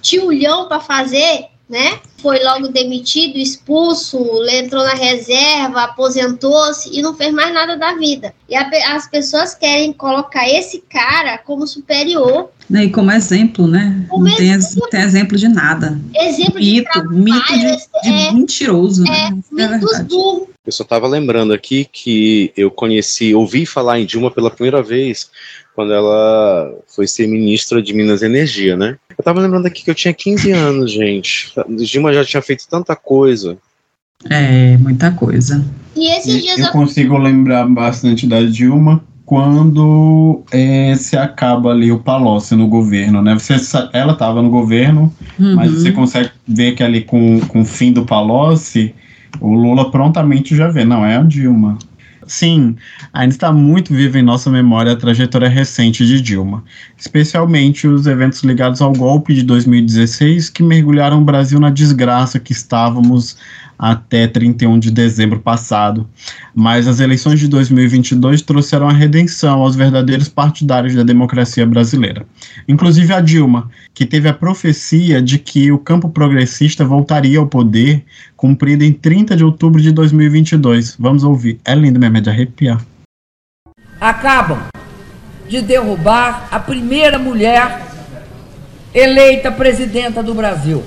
tiulhão 0.00 0.66
para 0.66 0.80
fazer 0.80 1.48
né? 1.70 2.00
Foi 2.20 2.42
logo 2.42 2.68
demitido, 2.68 3.38
expulso, 3.38 4.18
entrou 4.50 4.82
na 4.82 4.94
reserva, 4.94 5.84
aposentou-se 5.84 6.90
e 6.92 7.00
não 7.00 7.14
fez 7.14 7.32
mais 7.32 7.54
nada 7.54 7.76
da 7.76 7.94
vida. 7.94 8.34
E 8.48 8.56
a, 8.56 8.68
as 8.94 9.08
pessoas 9.08 9.54
querem 9.54 9.92
colocar 9.92 10.48
esse 10.48 10.82
cara 10.90 11.38
como 11.38 11.66
superior. 11.68 12.50
Né, 12.68 12.84
e 12.84 12.90
como 12.90 13.12
exemplo, 13.12 13.68
né? 13.68 14.04
Como 14.08 14.24
não 14.24 14.36
tem, 14.36 14.50
exemplo, 14.50 14.88
tem, 14.90 15.00
exemplo 15.00 15.38
de 15.38 15.48
nada. 15.48 15.98
Exemplo 16.14 16.60
mito, 16.60 16.74
de 16.74 16.82
trabalho, 16.82 17.18
mito 17.18 17.52
de, 17.52 17.76
de 18.02 18.08
é, 18.08 18.32
mentiroso, 18.32 19.04
é, 19.06 19.10
né? 19.10 19.28
É, 19.28 19.68
mito 19.68 19.94
é 19.94 20.02
burro. 20.02 20.50
Eu 20.66 20.72
só 20.72 20.82
estava 20.82 21.06
lembrando 21.06 21.52
aqui 21.52 21.88
que 21.90 22.52
eu 22.56 22.70
conheci, 22.70 23.34
ouvi 23.34 23.64
falar 23.64 23.98
em 23.98 24.04
Dilma 24.04 24.30
pela 24.30 24.50
primeira 24.50 24.82
vez 24.82 25.30
quando 25.80 25.94
ela 25.94 26.74
foi 26.94 27.06
ser 27.06 27.26
ministra 27.26 27.80
de 27.80 27.94
Minas 27.94 28.20
e 28.20 28.26
Energia, 28.26 28.76
né? 28.76 28.98
Eu 29.16 29.24
tava 29.24 29.40
lembrando 29.40 29.64
aqui 29.64 29.82
que 29.82 29.90
eu 29.90 29.94
tinha 29.94 30.12
15 30.12 30.52
anos, 30.52 30.92
gente. 30.92 31.50
Dilma 31.70 32.12
já 32.12 32.22
tinha 32.22 32.42
feito 32.42 32.68
tanta 32.68 32.94
coisa. 32.94 33.56
É, 34.28 34.76
muita 34.76 35.10
coisa. 35.10 35.64
E 35.96 36.06
esses 36.10 36.42
dias 36.42 36.58
eu, 36.58 36.66
eu 36.66 36.72
consigo 36.72 37.16
lembrar 37.16 37.66
bastante 37.66 38.26
da 38.26 38.42
Dilma 38.42 39.02
quando 39.24 40.42
é, 40.50 40.94
se 40.96 41.16
acaba 41.16 41.70
ali 41.70 41.90
o 41.90 42.00
Palocci 42.00 42.54
no 42.54 42.68
governo, 42.68 43.22
né? 43.22 43.34
Você, 43.38 43.54
ela 43.94 44.12
estava 44.12 44.42
no 44.42 44.50
governo, 44.50 45.10
uhum. 45.38 45.54
mas 45.54 45.70
você 45.70 45.92
consegue 45.92 46.30
ver 46.46 46.74
que 46.74 46.82
ali 46.82 47.04
com, 47.04 47.40
com 47.40 47.62
o 47.62 47.64
fim 47.64 47.90
do 47.90 48.04
Palocci, 48.04 48.94
o 49.40 49.54
Lula 49.54 49.90
prontamente 49.90 50.54
já 50.54 50.68
vê, 50.68 50.84
não, 50.84 51.06
é 51.06 51.16
a 51.16 51.22
Dilma. 51.22 51.78
Sim, 52.30 52.76
ainda 53.12 53.34
está 53.34 53.52
muito 53.52 53.92
viva 53.92 54.16
em 54.16 54.22
nossa 54.22 54.48
memória 54.48 54.92
a 54.92 54.96
trajetória 54.96 55.48
recente 55.48 56.06
de 56.06 56.20
Dilma, 56.20 56.62
especialmente 56.96 57.88
os 57.88 58.06
eventos 58.06 58.44
ligados 58.44 58.80
ao 58.80 58.92
golpe 58.92 59.34
de 59.34 59.42
2016 59.42 60.48
que 60.48 60.62
mergulharam 60.62 61.20
o 61.20 61.24
Brasil 61.24 61.58
na 61.58 61.70
desgraça 61.70 62.38
que 62.38 62.52
estávamos 62.52 63.36
até 63.80 64.26
31 64.26 64.78
de 64.78 64.90
dezembro 64.90 65.40
passado. 65.40 66.06
Mas 66.54 66.86
as 66.86 67.00
eleições 67.00 67.40
de 67.40 67.48
2022 67.48 68.42
trouxeram 68.42 68.86
a 68.86 68.92
redenção 68.92 69.62
aos 69.62 69.74
verdadeiros 69.74 70.28
partidários 70.28 70.94
da 70.94 71.02
democracia 71.02 71.64
brasileira. 71.64 72.26
Inclusive 72.68 73.14
a 73.14 73.20
Dilma, 73.22 73.70
que 73.94 74.04
teve 74.04 74.28
a 74.28 74.34
profecia 74.34 75.22
de 75.22 75.38
que 75.38 75.72
o 75.72 75.78
campo 75.78 76.10
progressista 76.10 76.84
voltaria 76.84 77.38
ao 77.38 77.46
poder, 77.46 78.04
cumprida 78.36 78.84
em 78.84 78.92
30 78.92 79.34
de 79.34 79.44
outubro 79.44 79.80
de 79.80 79.92
2022. 79.92 80.96
Vamos 80.98 81.24
ouvir. 81.24 81.58
É 81.64 81.74
lindo 81.74 81.98
mesmo, 81.98 82.18
é 82.18 82.20
de 82.20 82.28
arrepiar. 82.28 82.84
Acabam 83.98 84.58
de 85.48 85.62
derrubar 85.62 86.48
a 86.50 86.60
primeira 86.60 87.18
mulher 87.18 87.86
eleita 88.92 89.50
presidenta 89.50 90.22
do 90.22 90.34
Brasil 90.34 90.84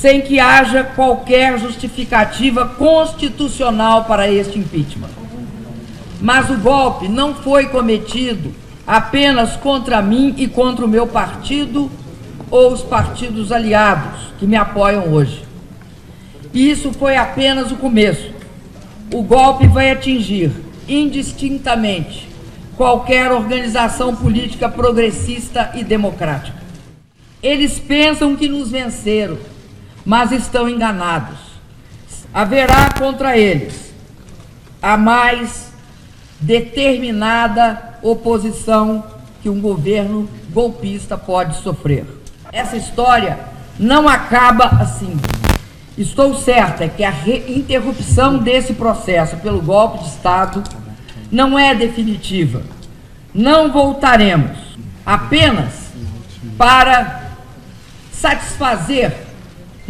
sem 0.00 0.22
que 0.22 0.40
haja 0.40 0.82
qualquer 0.82 1.58
justificativa 1.58 2.66
constitucional 2.66 4.04
para 4.04 4.30
este 4.30 4.58
impeachment. 4.58 5.10
Mas 6.18 6.48
o 6.48 6.56
golpe 6.56 7.06
não 7.06 7.34
foi 7.34 7.66
cometido 7.66 8.54
apenas 8.86 9.56
contra 9.56 10.00
mim 10.00 10.34
e 10.38 10.48
contra 10.48 10.86
o 10.86 10.88
meu 10.88 11.06
partido 11.06 11.90
ou 12.50 12.72
os 12.72 12.82
partidos 12.82 13.52
aliados 13.52 14.32
que 14.38 14.46
me 14.46 14.56
apoiam 14.56 15.12
hoje. 15.12 15.44
Isso 16.52 16.92
foi 16.92 17.16
apenas 17.16 17.70
o 17.70 17.76
começo. 17.76 18.32
O 19.12 19.22
golpe 19.22 19.66
vai 19.66 19.90
atingir 19.90 20.50
indistintamente 20.88 22.26
qualquer 22.74 23.30
organização 23.30 24.16
política 24.16 24.66
progressista 24.66 25.70
e 25.74 25.84
democrática. 25.84 26.58
Eles 27.42 27.78
pensam 27.78 28.34
que 28.34 28.48
nos 28.48 28.70
venceram, 28.70 29.38
mas 30.04 30.32
estão 30.32 30.68
enganados. 30.68 31.38
Haverá 32.32 32.90
contra 32.98 33.36
eles 33.36 33.92
a 34.82 34.96
mais 34.96 35.70
determinada 36.40 37.98
oposição 38.02 39.04
que 39.42 39.48
um 39.48 39.60
governo 39.60 40.28
golpista 40.50 41.16
pode 41.18 41.56
sofrer. 41.62 42.06
Essa 42.52 42.76
história 42.76 43.38
não 43.78 44.08
acaba 44.08 44.66
assim. 44.66 45.18
Estou 45.96 46.34
certa 46.34 46.88
que 46.88 47.04
a 47.04 47.12
interrupção 47.48 48.38
desse 48.38 48.74
processo 48.74 49.36
pelo 49.38 49.60
golpe 49.60 49.98
de 49.98 50.08
Estado 50.08 50.62
não 51.30 51.58
é 51.58 51.74
definitiva. 51.74 52.62
Não 53.34 53.70
voltaremos 53.70 54.58
apenas 55.04 55.72
para 56.56 57.30
satisfazer 58.12 59.29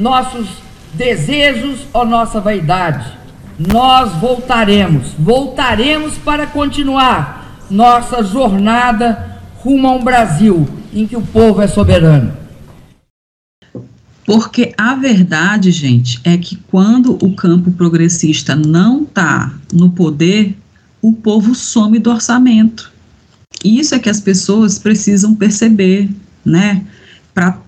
nossos 0.01 0.49
desejos 0.95 1.81
ou 1.93 2.07
nossa 2.07 2.41
vaidade. 2.41 3.13
Nós 3.59 4.13
voltaremos, 4.15 5.13
voltaremos 5.19 6.17
para 6.17 6.47
continuar 6.47 7.67
nossa 7.71 8.25
jornada 8.25 9.39
rumo 9.59 9.87
a 9.87 9.93
um 9.93 10.03
Brasil 10.03 10.67
em 10.93 11.07
que 11.07 11.17
o 11.17 11.21
povo 11.21 11.61
é 11.61 11.69
soberano. 11.69 12.33
Porque 14.25 14.73
a 14.79 14.95
verdade, 14.95 15.71
gente, 15.71 16.21
é 16.25 16.39
que 16.39 16.57
quando 16.57 17.19
o 17.23 17.35
campo 17.35 17.71
progressista 17.73 18.57
não 18.57 19.03
está 19.03 19.53
no 19.73 19.91
poder, 19.91 20.57
o 21.03 21.13
povo 21.13 21.55
some 21.55 21.99
do 21.99 22.11
orçamento. 22.11 22.91
Isso 23.63 23.95
é 23.95 23.99
que 23.99 24.09
as 24.09 24.21
pessoas 24.21 24.79
precisam 24.79 25.35
perceber, 25.35 26.09
né? 26.45 26.85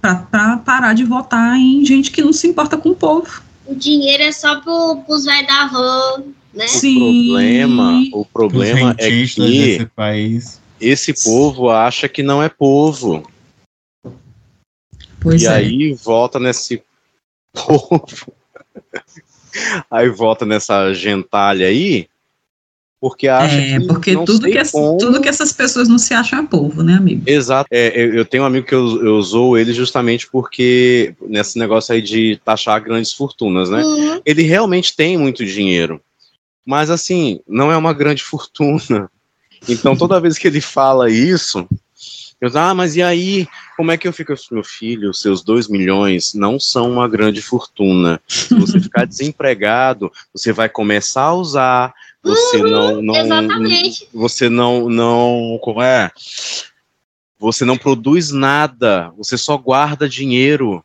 Para 0.00 0.56
parar 0.58 0.94
de 0.94 1.04
votar 1.04 1.56
em 1.56 1.84
gente 1.84 2.10
que 2.10 2.22
não 2.22 2.32
se 2.32 2.46
importa 2.46 2.76
com 2.76 2.90
o 2.90 2.96
povo. 2.96 3.42
O 3.66 3.74
dinheiro 3.74 4.22
é 4.22 4.32
só 4.32 4.60
para 4.60 4.72
os 5.08 5.24
velhos 5.24 5.46
da 5.46 5.66
van, 5.66 6.24
né? 6.52 6.66
Sim. 6.66 6.98
O 6.98 7.32
problema, 7.32 8.02
o 8.12 8.24
problema 8.24 8.94
é 8.98 9.10
que 9.26 9.86
país. 9.94 10.60
esse 10.80 11.14
povo 11.24 11.70
acha 11.70 12.08
que 12.08 12.22
não 12.22 12.42
é 12.42 12.48
povo. 12.48 13.28
Pois 15.20 15.42
e 15.42 15.46
é. 15.46 15.50
aí 15.50 15.94
volta 15.94 16.38
nesse 16.38 16.82
povo. 17.54 18.32
aí 19.90 20.08
volta 20.08 20.44
nessa 20.44 20.92
gentalha 20.92 21.66
aí 21.66 22.08
porque 23.02 23.26
acha 23.26 23.56
é, 23.56 23.80
que 23.80 23.86
porque 23.88 24.14
tudo 24.14 24.46
que, 24.46 24.70
como... 24.70 24.96
tudo 24.96 25.20
que 25.20 25.28
essas 25.28 25.52
pessoas 25.52 25.88
não 25.88 25.98
se 25.98 26.14
acham 26.14 26.38
é 26.38 26.46
povo, 26.46 26.84
né, 26.84 26.94
amigo? 26.94 27.24
Exato. 27.26 27.66
É, 27.68 27.98
eu 27.98 28.24
tenho 28.24 28.44
um 28.44 28.46
amigo 28.46 28.64
que 28.64 28.74
eu, 28.76 29.04
eu 29.04 29.16
usou 29.16 29.58
ele 29.58 29.72
justamente 29.72 30.28
porque 30.30 31.12
nesse 31.20 31.58
negócio 31.58 31.92
aí 31.92 32.00
de 32.00 32.40
taxar 32.44 32.80
grandes 32.80 33.12
fortunas, 33.12 33.68
né? 33.68 33.82
Uhum. 33.82 34.20
Ele 34.24 34.42
realmente 34.44 34.94
tem 34.94 35.18
muito 35.18 35.44
dinheiro, 35.44 36.00
mas 36.64 36.90
assim, 36.90 37.40
não 37.48 37.72
é 37.72 37.76
uma 37.76 37.92
grande 37.92 38.22
fortuna. 38.22 39.10
Então, 39.68 39.96
toda 39.96 40.20
vez 40.20 40.38
que 40.38 40.46
ele 40.46 40.60
fala 40.60 41.10
isso, 41.10 41.66
Eu, 42.40 42.50
ah, 42.54 42.72
mas 42.72 42.94
e 42.94 43.02
aí? 43.02 43.48
Como 43.76 43.90
é 43.90 43.96
que 43.96 44.06
eu 44.06 44.12
fico? 44.12 44.32
Meu 44.52 44.62
filho, 44.62 45.12
seus 45.12 45.42
dois 45.42 45.66
milhões 45.66 46.34
não 46.34 46.60
são 46.60 46.92
uma 46.92 47.08
grande 47.08 47.42
fortuna. 47.42 48.20
Se 48.28 48.54
você 48.54 48.78
ficar 48.78 49.06
desempregado, 49.06 50.10
você 50.32 50.52
vai 50.52 50.68
começar 50.68 51.22
a 51.22 51.34
usar, 51.34 51.94
você 52.22 52.62
Uhum, 52.62 52.70
não, 52.70 53.02
não. 53.02 53.16
exatamente. 53.16 54.08
Você 54.14 54.48
não, 54.48 54.88
não. 54.88 55.58
Como 55.60 55.82
é? 55.82 56.10
Você 57.38 57.64
não 57.64 57.76
produz 57.76 58.30
nada, 58.30 59.10
você 59.16 59.36
só 59.36 59.56
guarda 59.58 60.08
dinheiro. 60.08 60.84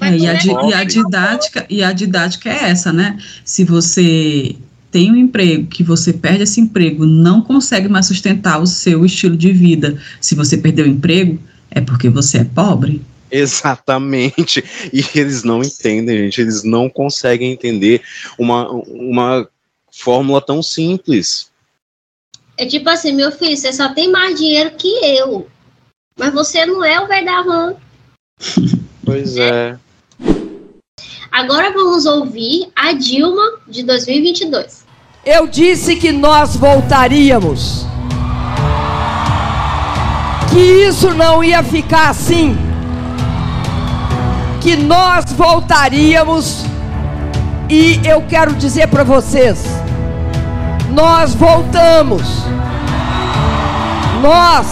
É, 0.00 0.16
e, 0.16 0.26
a, 0.26 0.34
e 0.34 0.74
a 0.74 0.84
didática, 0.84 1.66
e 1.70 1.82
a 1.82 1.92
didática 1.92 2.50
é 2.50 2.70
essa, 2.70 2.92
né? 2.92 3.18
Se 3.44 3.64
você 3.64 4.56
tem 4.90 5.10
um 5.12 5.16
emprego, 5.16 5.66
que 5.66 5.82
você 5.82 6.12
perde 6.12 6.42
esse 6.42 6.60
emprego, 6.60 7.06
não 7.06 7.40
consegue 7.40 7.88
mais 7.88 8.06
sustentar 8.06 8.60
o 8.60 8.66
seu 8.66 9.04
estilo 9.04 9.36
de 9.36 9.52
vida. 9.52 10.00
Se 10.20 10.34
você 10.34 10.56
perdeu 10.56 10.86
o 10.86 10.88
emprego, 10.88 11.38
é 11.70 11.80
porque 11.80 12.08
você 12.08 12.38
é 12.38 12.44
pobre. 12.44 13.02
Exatamente. 13.30 14.64
E 14.92 15.04
eles 15.14 15.42
não 15.42 15.62
entendem, 15.62 16.16
gente. 16.24 16.40
Eles 16.40 16.64
não 16.64 16.88
conseguem 16.88 17.52
entender 17.52 18.02
uma, 18.38 18.68
uma 18.70 19.48
fórmula 19.98 20.40
tão 20.40 20.62
simples. 20.62 21.50
É 22.56 22.64
tipo 22.66 22.88
assim, 22.88 23.12
meu 23.12 23.30
filho, 23.30 23.56
você 23.56 23.72
só 23.72 23.92
tem 23.92 24.10
mais 24.10 24.38
dinheiro 24.38 24.70
que 24.72 24.88
eu. 25.04 25.48
Mas 26.18 26.32
você 26.32 26.64
não 26.64 26.84
é 26.84 27.00
o 27.00 27.06
verdavan. 27.06 27.74
Pois 29.04 29.38
é. 29.38 29.74
Agora 31.32 31.72
vamos 31.72 32.04
ouvir 32.04 32.68
a 32.76 32.92
Dilma 32.92 33.58
de 33.66 33.82
2022. 33.82 34.84
Eu 35.24 35.46
disse 35.46 35.96
que 35.96 36.12
nós 36.12 36.54
voltaríamos. 36.54 37.86
Que 40.52 40.60
isso 40.60 41.14
não 41.14 41.42
ia 41.42 41.62
ficar 41.62 42.10
assim. 42.10 42.54
Que 44.60 44.76
nós 44.76 45.32
voltaríamos. 45.32 46.66
E 47.70 47.98
eu 48.06 48.20
quero 48.28 48.54
dizer 48.54 48.88
para 48.88 49.04
vocês: 49.04 49.64
nós 50.98 51.32
voltamos. 51.32 52.22
Nós 54.20 54.66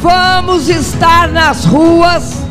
vamos 0.00 0.70
estar 0.70 1.28
nas 1.28 1.66
ruas 1.66 2.42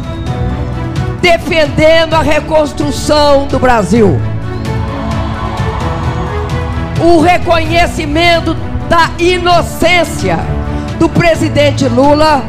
defendendo 1.19 2.13
a 2.13 2.21
reconstrução 2.21 3.47
do 3.47 3.57
Brasil. 3.57 4.21
O 7.01 7.21
reconhecimento 7.21 8.55
da 8.87 9.09
inocência 9.17 10.37
do 10.99 11.09
presidente 11.09 11.87
Lula 11.87 12.43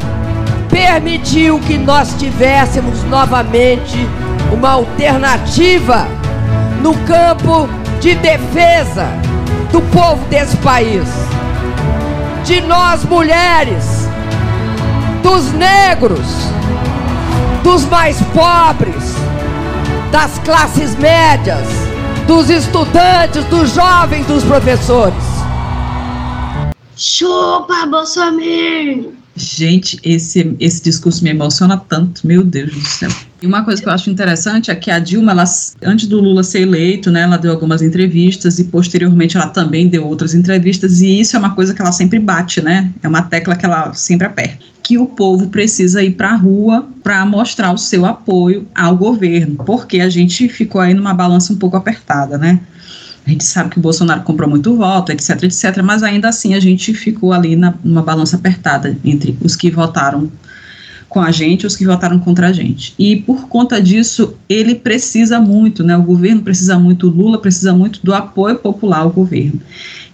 permitiu 0.69 1.59
que 1.61 1.79
nós 1.79 2.15
tivéssemos 2.19 3.05
novamente 3.05 4.07
uma 4.53 4.73
alternativa 4.73 6.07
no 6.83 6.95
campo 7.07 7.67
de 8.03 8.15
defesa 8.17 9.09
do 9.73 9.81
povo 9.93 10.25
desse 10.29 10.57
país, 10.59 11.05
de 12.45 12.61
nós 12.63 13.05
mulheres, 13.05 14.09
dos 15.23 15.53
negros, 15.53 16.27
dos 17.63 17.85
mais 17.87 18.21
pobres, 18.35 19.15
das 20.11 20.39
classes 20.39 20.97
médias, 20.97 21.67
dos 22.27 22.49
estudantes, 22.49 23.45
dos 23.45 23.75
jovens, 23.75 24.27
dos 24.27 24.45
professores. 24.45 25.25
Chupa, 26.97 27.87
Bolsonaro! 27.87 29.18
Gente, 29.39 29.99
esse, 30.03 30.57
esse 30.59 30.83
discurso 30.83 31.23
me 31.23 31.31
emociona 31.31 31.77
tanto, 31.77 32.27
meu 32.27 32.43
Deus 32.43 32.73
do 32.73 32.85
céu. 32.85 33.11
E 33.41 33.47
uma 33.47 33.65
coisa 33.65 33.81
que 33.81 33.89
eu 33.89 33.93
acho 33.93 34.11
interessante 34.11 34.71
é 34.71 34.75
que 34.75 34.91
a 34.91 34.99
Dilma, 34.99 35.31
ela, 35.31 35.45
antes 35.83 36.09
do 36.09 36.21
Lula 36.21 36.43
ser 36.43 36.63
eleito, 36.63 37.11
né, 37.11 37.23
ela 37.23 37.37
deu 37.37 37.53
algumas 37.53 37.81
entrevistas 37.83 38.59
e 38.59 38.65
posteriormente 38.65 39.37
ela 39.37 39.47
também 39.47 39.87
deu 39.87 40.05
outras 40.07 40.35
entrevistas 40.35 41.01
e 41.01 41.21
isso 41.21 41.37
é 41.37 41.39
uma 41.39 41.55
coisa 41.55 41.73
que 41.73 41.81
ela 41.81 41.93
sempre 41.93 42.19
bate, 42.19 42.61
né? 42.61 42.93
É 43.01 43.07
uma 43.07 43.23
tecla 43.23 43.55
que 43.55 43.65
ela 43.65 43.95
sempre 43.95 44.27
aperta. 44.27 44.59
Que 44.83 44.99
o 44.99 45.07
povo 45.07 45.49
precisa 45.49 46.03
ir 46.03 46.13
para 46.13 46.31
a 46.31 46.37
rua 46.37 46.89
para 47.03 47.25
mostrar 47.25 47.73
o 47.73 47.79
seu 47.79 48.05
apoio 48.05 48.67
ao 48.75 48.97
governo, 48.97 49.57
porque 49.65 50.01
a 50.01 50.11
gente 50.11 50.49
ficou 50.49 50.81
aí 50.81 50.93
numa 50.93 51.15
balança 51.15 51.53
um 51.53 51.57
pouco 51.57 51.77
apertada, 51.77 52.37
né? 52.37 52.59
A 53.29 53.31
gente 53.31 53.45
sabe 53.45 53.69
que 53.69 53.79
o 53.79 53.83
Bolsonaro 53.83 54.23
comprou 54.23 54.49
muito 54.49 54.75
voto, 54.75 55.13
etc, 55.13 55.43
etc, 55.43 55.83
mas 55.85 56.03
ainda 56.03 56.31
assim 56.31 56.55
a 56.55 56.61
gente 56.61 56.95
ficou 56.95 57.31
ali 57.31 57.57
na, 57.57 57.75
numa 57.85 58.01
balança 58.01 58.37
apertada 58.37 58.97
entre 59.05 59.37
os 59.43 59.55
que 59.55 59.71
votaram 59.71 60.33
com 61.11 61.21
a 61.21 61.31
gente 61.31 61.67
os 61.67 61.77
que 61.77 61.85
votaram 61.85 62.19
contra 62.19 62.49
a 62.49 62.53
gente. 62.53 62.95
E 62.99 63.17
por 63.17 63.47
conta 63.49 63.83
disso, 63.83 64.35
ele 64.49 64.75
precisa 64.75 65.39
muito, 65.39 65.85
né? 65.85 65.95
O 65.95 66.03
governo 66.03 66.41
precisa 66.41 66.79
muito, 66.79 67.07
o 67.07 67.11
Lula 67.11 67.39
precisa 67.39 67.75
muito 67.75 68.01
do 68.03 68.15
apoio 68.15 68.57
popular 68.57 69.01
ao 69.01 69.11
governo. 69.11 69.61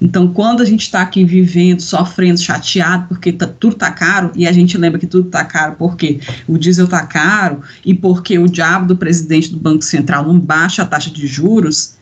Então, 0.03 0.27
quando 0.27 0.61
a 0.61 0.65
gente 0.65 0.83
está 0.83 1.01
aqui 1.01 1.25
vivendo, 1.25 1.81
sofrendo, 1.81 2.41
chateado, 2.41 3.07
porque 3.09 3.33
tá, 3.33 3.47
tudo 3.47 3.75
está 3.75 3.93
caro, 3.93 4.33
e 4.35 4.45
a 4.45 4.51
gente 4.51 4.77
lembra 4.77 4.99
que 4.99 5.07
tudo 5.07 5.27
está 5.27 5.45
caro 5.45 5.77
porque 5.79 6.19
o 6.49 6.59
diesel 6.59 6.87
está 6.87 7.07
caro 7.07 7.61
e 7.85 7.95
porque 7.95 8.39
o 8.39 8.49
diabo 8.49 8.87
do 8.87 8.97
presidente 8.97 9.51
do 9.51 9.57
Banco 9.57 9.85
Central 9.85 10.27
não 10.27 10.39
baixa 10.39 10.83
a 10.83 10.87
taxa 10.87 11.11
de 11.11 11.27
juros, 11.29 11.95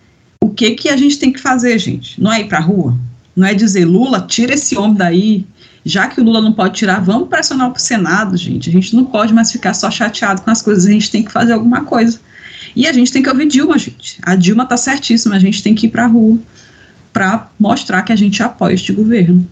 o 0.43 0.51
que 0.51 0.73
que 0.73 0.89
a 0.89 0.97
gente 0.97 1.20
tem 1.20 1.32
que 1.32 1.40
fazer, 1.40 1.78
gente? 1.78 2.20
Não 2.20 2.32
é 2.32 2.40
ir 2.40 2.48
para 2.48 2.59
a 2.59 2.60
rua? 2.60 2.98
Não 3.36 3.47
é 3.47 3.55
dizer, 3.55 3.85
Lula, 3.85 4.20
tira 4.23 4.55
esse 4.55 4.77
homem 4.77 4.97
daí. 4.97 5.47
Já 5.85 6.09
que 6.09 6.20
o 6.20 6.24
Lula 6.24 6.40
não 6.40 6.52
pode 6.52 6.74
tirar, 6.74 7.01
vamos 7.01 7.28
pressionar 7.28 7.70
o 7.70 7.78
Senado, 7.78 8.36
gente. 8.36 8.69
A 8.69 8.73
gente 8.73 8.94
não 8.97 9.05
pode 9.05 9.32
mais 9.32 9.52
ficar 9.52 9.73
só 9.73 9.89
chateado 9.89 10.43
com 10.43 10.51
as 10.51 10.60
coisas, 10.60 10.85
a 10.85 10.90
gente 10.90 11.12
tem 11.12 11.23
que 11.23 11.31
fazer 11.31 11.52
alguma 11.52 11.85
coisa. 11.85 12.20
E 12.74 12.89
a 12.89 12.93
gente 12.93 13.12
tem 13.12 13.23
que 13.23 13.28
ouvir 13.28 13.47
Dilma, 13.47 13.78
gente. 13.78 14.19
A 14.23 14.35
Dilma 14.35 14.66
tá 14.66 14.77
certíssima, 14.77 15.36
a 15.36 15.39
gente 15.39 15.62
tem 15.62 15.77
que 15.77 15.86
ir 15.86 15.90
para 15.90 16.05
a 16.05 16.09
rua 16.09 16.36
para 17.12 17.48
mostrar 17.56 18.02
que 18.02 18.12
a 18.12 18.16
gente 18.16 18.43
apoia 18.43 18.74
este 18.74 18.93
governo. 18.93 19.47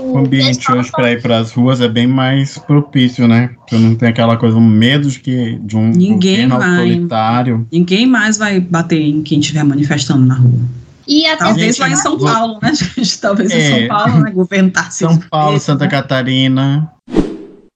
O 0.00 0.18
ambiente 0.18 0.70
hoje 0.70 0.90
para 0.90 1.12
ir 1.12 1.22
para 1.22 1.38
as 1.38 1.52
ruas 1.52 1.80
é 1.80 1.88
bem 1.88 2.06
mais 2.06 2.58
propício, 2.58 3.26
né? 3.26 3.50
Porque 3.58 3.76
não 3.76 3.94
tem 3.94 4.08
aquela 4.08 4.36
coisa, 4.36 4.56
um 4.56 4.66
medo 4.66 5.08
de 5.08 5.20
que 5.20 5.58
de 5.62 5.76
um 5.76 5.88
Ninguém 5.90 6.48
governo 6.48 6.58
vai. 6.58 6.70
autoritário. 6.78 7.66
Ninguém 7.72 8.06
mais 8.06 8.36
vai 8.36 8.60
bater 8.60 9.00
em 9.00 9.22
quem 9.22 9.40
estiver 9.40 9.64
manifestando 9.64 10.24
na 10.24 10.34
rua. 10.34 10.60
E 11.08 11.24
até 11.26 11.36
Talvez 11.44 11.78
lá 11.78 11.88
em 11.88 11.96
São 11.96 12.18
Paulo, 12.18 12.58
né, 12.62 12.72
gente? 12.96 13.20
Talvez 13.20 13.52
em 13.52 13.56
É. 13.56 13.78
São 13.78 13.88
Paulo, 13.88 14.20
né? 14.20 14.30
Governo 14.30 14.70
Tarcísio. 14.70 15.08
São 15.08 15.18
Paulo, 15.30 15.58
Santa 15.60 15.86
Catarina. 15.88 16.90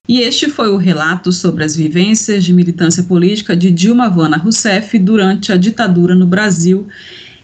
E 0.08 0.20
este 0.20 0.48
foi 0.48 0.68
o 0.70 0.76
relato 0.76 1.30
sobre 1.30 1.62
as 1.62 1.76
vivências 1.76 2.42
de 2.44 2.52
militância 2.52 3.02
política 3.04 3.56
de 3.56 3.70
Dilma 3.70 4.10
Vana 4.10 4.36
Rousseff 4.36 4.98
durante 4.98 5.52
a 5.52 5.56
ditadura 5.56 6.16
no 6.16 6.26
Brasil, 6.26 6.88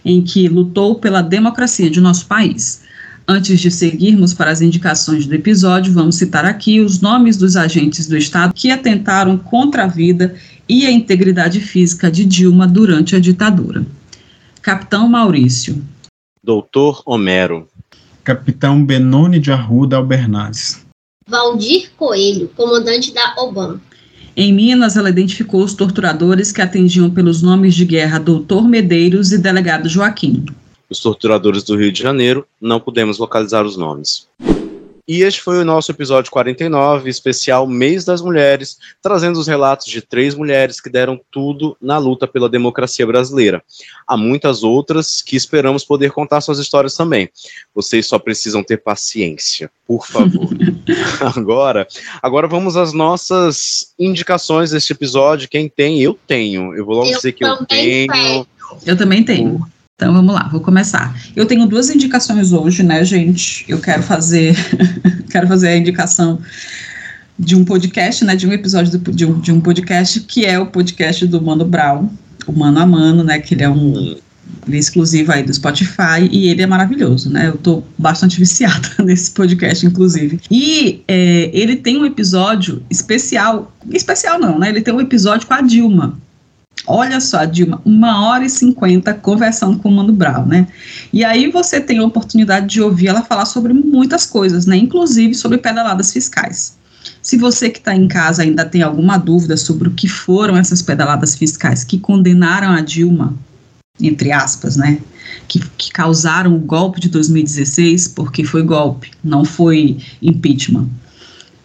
em 0.03 0.21
que 0.21 0.49
lutou 0.49 0.95
pela 0.95 1.21
democracia 1.21 1.89
de 1.89 2.01
nosso 2.01 2.25
país. 2.25 2.81
Antes 3.29 3.59
de 3.59 3.69
seguirmos 3.69 4.33
para 4.33 4.51
as 4.51 4.61
indicações 4.61 5.25
do 5.25 5.35
episódio, 5.35 5.91
vamos 5.91 6.15
citar 6.15 6.45
aqui 6.45 6.79
os 6.79 7.01
nomes 7.01 7.35
dos 7.35 7.57
agentes 7.57 8.07
do 8.07 8.15
Estado 8.15 8.53
que 8.53 8.71
atentaram 8.71 9.37
contra 9.37 9.83
a 9.83 9.87
vida 9.87 10.35
e 10.67 10.85
a 10.85 10.91
integridade 10.91 11.59
física 11.59 12.09
de 12.09 12.23
Dilma 12.23 12.65
durante 12.65 13.15
a 13.15 13.19
ditadura. 13.19 13.85
Capitão 14.61 15.09
Maurício, 15.09 15.83
Doutor 16.47 17.03
Homero. 17.05 17.67
Capitão 18.23 18.81
Benoni 18.81 19.37
de 19.37 19.51
Arruda 19.51 19.97
Albernaz. 19.97 20.85
Valdir 21.27 21.91
Coelho, 21.97 22.49
comandante 22.55 23.13
da 23.13 23.35
OBAN. 23.37 23.81
Em 24.33 24.53
Minas, 24.53 24.95
ela 24.95 25.09
identificou 25.09 25.61
os 25.61 25.73
torturadores 25.73 26.53
que 26.53 26.61
atendiam 26.61 27.09
pelos 27.09 27.41
nomes 27.41 27.75
de 27.75 27.83
guerra 27.83 28.17
Doutor 28.17 28.65
Medeiros 28.65 29.33
e 29.33 29.37
Delegado 29.37 29.89
Joaquim. 29.89 30.45
Os 30.89 30.99
torturadores 30.99 31.63
do 31.63 31.75
Rio 31.75 31.91
de 31.91 32.01
Janeiro, 32.01 32.47
não 32.61 32.79
pudemos 32.79 33.17
localizar 33.17 33.65
os 33.65 33.75
nomes. 33.75 34.27
E 35.09 35.21
este 35.21 35.39
foi 35.41 35.57
o 35.57 35.63
nosso 35.63 35.89
episódio 35.89 36.29
49, 36.29 37.09
especial 37.09 37.65
Mês 37.65 38.03
das 38.03 38.21
Mulheres, 38.21 38.77
trazendo 39.01 39.39
os 39.39 39.47
relatos 39.47 39.85
de 39.85 40.01
três 40.01 40.35
mulheres 40.35 40.81
que 40.81 40.89
deram 40.89 41.17
tudo 41.31 41.77
na 41.81 41.97
luta 41.97 42.27
pela 42.27 42.49
democracia 42.49 43.07
brasileira. 43.07 43.63
Há 44.05 44.17
muitas 44.17 44.63
outras 44.63 45.21
que 45.21 45.37
esperamos 45.37 45.85
poder 45.85 46.11
contar 46.11 46.41
suas 46.41 46.59
histórias 46.59 46.93
também. 46.93 47.29
Vocês 47.73 48.05
só 48.05 48.19
precisam 48.19 48.61
ter 48.61 48.83
paciência, 48.83 49.71
por 49.87 50.05
favor. 50.05 50.49
agora, 51.37 51.87
agora 52.21 52.45
vamos 52.45 52.75
às 52.75 52.91
nossas 52.91 53.93
indicações 53.97 54.71
deste 54.71 54.91
episódio. 54.91 55.47
Quem 55.47 55.69
tem? 55.69 56.01
Eu 56.01 56.19
tenho. 56.27 56.75
Eu 56.75 56.85
vou 56.85 56.95
logo 56.95 57.07
Eu 57.07 57.15
dizer 57.15 57.31
que 57.31 57.45
eu 57.45 57.55
também 57.59 58.07
tenho. 58.07 58.47
Eu 58.85 58.97
também 58.97 59.23
tenho. 59.23 59.76
Então 59.99 60.13
vamos 60.13 60.31
lá, 60.35 60.47
vou 60.51 60.61
começar. 60.61 61.19
Eu 61.35 61.47
tenho 61.47 61.65
duas 61.65 61.89
indicações 61.89 62.53
hoje, 62.53 62.83
né, 62.83 63.03
gente? 63.03 63.65
Eu 63.67 63.79
quero 63.81 64.03
fazer, 64.03 64.55
quero 65.27 65.47
fazer 65.47 65.69
a 65.69 65.75
indicação 65.75 66.39
de 67.39 67.55
um 67.55 67.65
podcast, 67.65 68.23
né, 68.23 68.35
de 68.35 68.45
um 68.45 68.53
episódio 68.53 68.95
do- 68.95 69.11
de, 69.11 69.25
um, 69.25 69.39
de 69.39 69.51
um 69.51 69.59
podcast 69.59 70.19
que 70.19 70.45
é 70.45 70.59
o 70.59 70.67
podcast 70.67 71.25
do 71.25 71.41
Mano 71.41 71.65
Brown, 71.65 72.11
o 72.45 72.51
Mano 72.51 72.79
a 72.79 72.85
Mano, 72.85 73.23
né, 73.23 73.39
que 73.39 73.55
ele 73.55 73.63
é 73.63 73.69
um 73.69 74.15
Ele 74.67 74.75
é 74.75 74.79
exclusivo 74.79 75.31
aí 75.31 75.41
do 75.41 75.51
Spotify 75.51 76.29
e 76.31 76.47
ele 76.47 76.61
é 76.61 76.67
maravilhoso, 76.67 77.31
né? 77.31 77.47
Eu 77.47 77.57
tô 77.57 77.81
bastante 77.97 78.37
viciada 78.39 78.87
nesse 79.03 79.31
podcast, 79.31 79.83
inclusive. 79.83 80.39
E 80.51 81.01
é, 81.07 81.49
ele 81.51 81.75
tem 81.75 81.97
um 81.97 82.05
episódio 82.05 82.83
especial, 82.87 83.75
especial 83.91 84.39
não, 84.39 84.59
né? 84.59 84.69
Ele 84.69 84.81
tem 84.81 84.93
um 84.93 85.01
episódio 85.01 85.47
com 85.47 85.55
a 85.55 85.61
Dilma. 85.61 86.19
Olha 86.87 87.19
só, 87.19 87.43
Dilma, 87.43 87.81
uma 87.83 88.27
hora 88.27 88.45
e 88.45 88.49
cinquenta 88.49 89.13
conversando 89.13 89.77
com 89.77 89.89
o 89.89 89.91
Mano 89.91 90.13
Brown, 90.13 90.45
né? 90.45 90.67
E 91.11 91.23
aí 91.23 91.51
você 91.51 91.81
tem 91.81 91.97
a 91.97 92.05
oportunidade 92.05 92.67
de 92.67 92.81
ouvir 92.81 93.07
ela 93.07 93.21
falar 93.21 93.45
sobre 93.45 93.73
muitas 93.73 94.25
coisas, 94.25 94.65
né? 94.65 94.77
Inclusive 94.77 95.35
sobre 95.35 95.57
pedaladas 95.57 96.13
fiscais. 96.13 96.77
Se 97.21 97.37
você 97.37 97.69
que 97.69 97.79
está 97.79 97.93
em 97.93 98.07
casa 98.07 98.43
ainda 98.43 98.63
tem 98.63 98.81
alguma 98.81 99.17
dúvida 99.17 99.57
sobre 99.57 99.89
o 99.89 99.91
que 99.91 100.07
foram 100.07 100.55
essas 100.55 100.81
pedaladas 100.81 101.35
fiscais 101.35 101.83
que 101.83 101.99
condenaram 101.99 102.69
a 102.69 102.79
Dilma 102.79 103.35
entre 103.99 104.31
aspas, 104.31 104.77
né, 104.77 104.99
que, 105.47 105.59
que, 105.77 105.91
causaram 105.91 106.55
o 106.55 106.59
golpe 106.59 106.99
de 106.99 107.09
2016, 107.09 108.09
porque 108.09 108.43
foi 108.43 108.61
golpe, 108.61 109.11
não 109.23 109.43
foi 109.43 109.97
impeachment. 110.21 110.87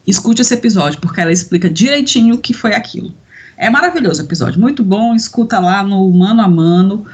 Escute 0.07 0.43
esse 0.43 0.55
episódio, 0.55 1.01
porque 1.01 1.21
ela 1.21 1.33
explica 1.33 1.69
direitinho 1.69 2.35
o 2.37 2.39
que 2.39 2.55
foi 2.55 2.75
aquilo. 2.75 3.15
É 3.63 3.71
maravilhoso 3.71 4.21
o 4.21 4.25
episódio, 4.25 4.61
muito 4.61 4.83
bom, 4.83 5.15
escuta 5.15 5.61
lá 5.61 5.85
no 5.85 6.11
Mano 6.11 6.43
a 6.43 6.49
Mano, 6.49 7.07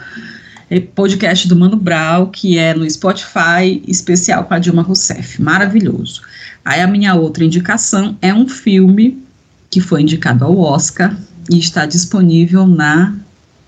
podcast 0.95 1.47
do 1.47 1.55
Mano 1.55 1.77
Brau, 1.77 2.29
que 2.29 2.57
é 2.57 2.73
no 2.73 2.89
Spotify, 2.89 3.83
especial 3.87 4.45
com 4.45 4.55
a 4.55 4.59
Dilma 4.59 4.81
Rousseff, 4.81 5.43
maravilhoso. 5.43 6.23
Aí 6.65 6.81
a 6.81 6.87
minha 6.87 7.15
outra 7.15 7.45
indicação 7.45 8.17
é 8.23 8.33
um 8.33 8.49
filme 8.49 9.23
que 9.69 9.79
foi 9.79 10.01
indicado 10.01 10.43
ao 10.43 10.59
Oscar 10.59 11.15
e 11.51 11.59
está 11.59 11.85
disponível 11.85 12.67
na 12.67 13.15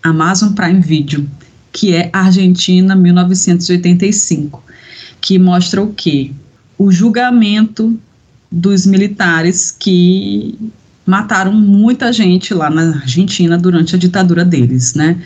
Amazon 0.02 0.54
Prime 0.54 0.80
Video, 0.80 1.28
que 1.70 1.94
é 1.94 2.08
Argentina 2.14 2.96
1985, 2.96 4.64
que 5.20 5.38
mostra 5.38 5.82
o 5.82 5.92
quê? 5.92 6.32
O 6.78 6.90
julgamento 6.90 8.00
dos 8.50 8.86
militares 8.86 9.70
que 9.70 10.72
mataram 11.10 11.52
muita 11.52 12.12
gente 12.12 12.54
lá 12.54 12.70
na 12.70 13.00
Argentina 13.00 13.58
durante 13.58 13.96
a 13.96 13.98
ditadura 13.98 14.44
deles, 14.44 14.94
né? 14.94 15.18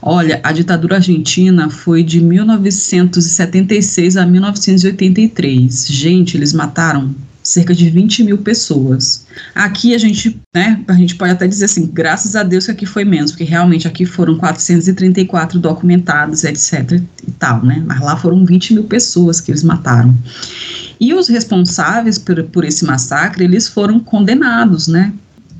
Olha, 0.00 0.40
a 0.42 0.52
ditadura 0.52 0.96
argentina 0.96 1.68
foi 1.68 2.04
de 2.04 2.20
1976 2.20 4.16
a 4.16 4.24
1983. 4.24 5.86
Gente, 5.88 6.36
eles 6.36 6.52
mataram 6.52 7.12
cerca 7.42 7.74
de 7.74 7.90
20 7.90 8.22
mil 8.22 8.38
pessoas. 8.38 9.26
Aqui 9.52 9.94
a 9.94 9.98
gente, 9.98 10.40
né, 10.54 10.80
a 10.86 10.92
gente 10.92 11.16
pode 11.16 11.32
até 11.32 11.46
dizer 11.46 11.64
assim, 11.64 11.86
graças 11.92 12.36
a 12.36 12.44
Deus 12.44 12.66
que 12.66 12.70
aqui 12.70 12.86
foi 12.86 13.04
menos, 13.04 13.32
porque 13.32 13.42
realmente 13.42 13.88
aqui 13.88 14.06
foram 14.06 14.38
434 14.38 15.58
documentados, 15.58 16.44
etc 16.44 17.00
e 17.26 17.30
tal, 17.32 17.64
né, 17.64 17.82
mas 17.84 18.00
lá 18.00 18.16
foram 18.16 18.44
20 18.44 18.74
mil 18.74 18.84
pessoas 18.84 19.40
que 19.40 19.50
eles 19.50 19.64
mataram. 19.64 20.16
E 21.00 21.12
os 21.14 21.28
responsáveis 21.28 22.16
por, 22.16 22.44
por 22.44 22.64
esse 22.64 22.84
massacre, 22.84 23.42
eles 23.42 23.66
foram 23.66 23.98
condenados, 23.98 24.86
né. 24.86 25.12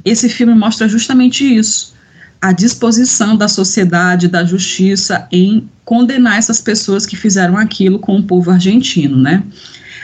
Esse 0.04 0.28
filme 0.28 0.54
mostra 0.54 0.88
justamente 0.88 1.44
isso, 1.44 1.94
a 2.40 2.52
disposição 2.52 3.36
da 3.36 3.46
sociedade, 3.46 4.28
da 4.28 4.44
justiça 4.44 5.28
em 5.30 5.68
condenar 5.84 6.38
essas 6.38 6.60
pessoas 6.60 7.06
que 7.06 7.16
fizeram 7.16 7.56
aquilo 7.56 7.98
com 7.98 8.16
o 8.16 8.22
povo 8.22 8.50
argentino, 8.50 9.16
né 9.16 9.44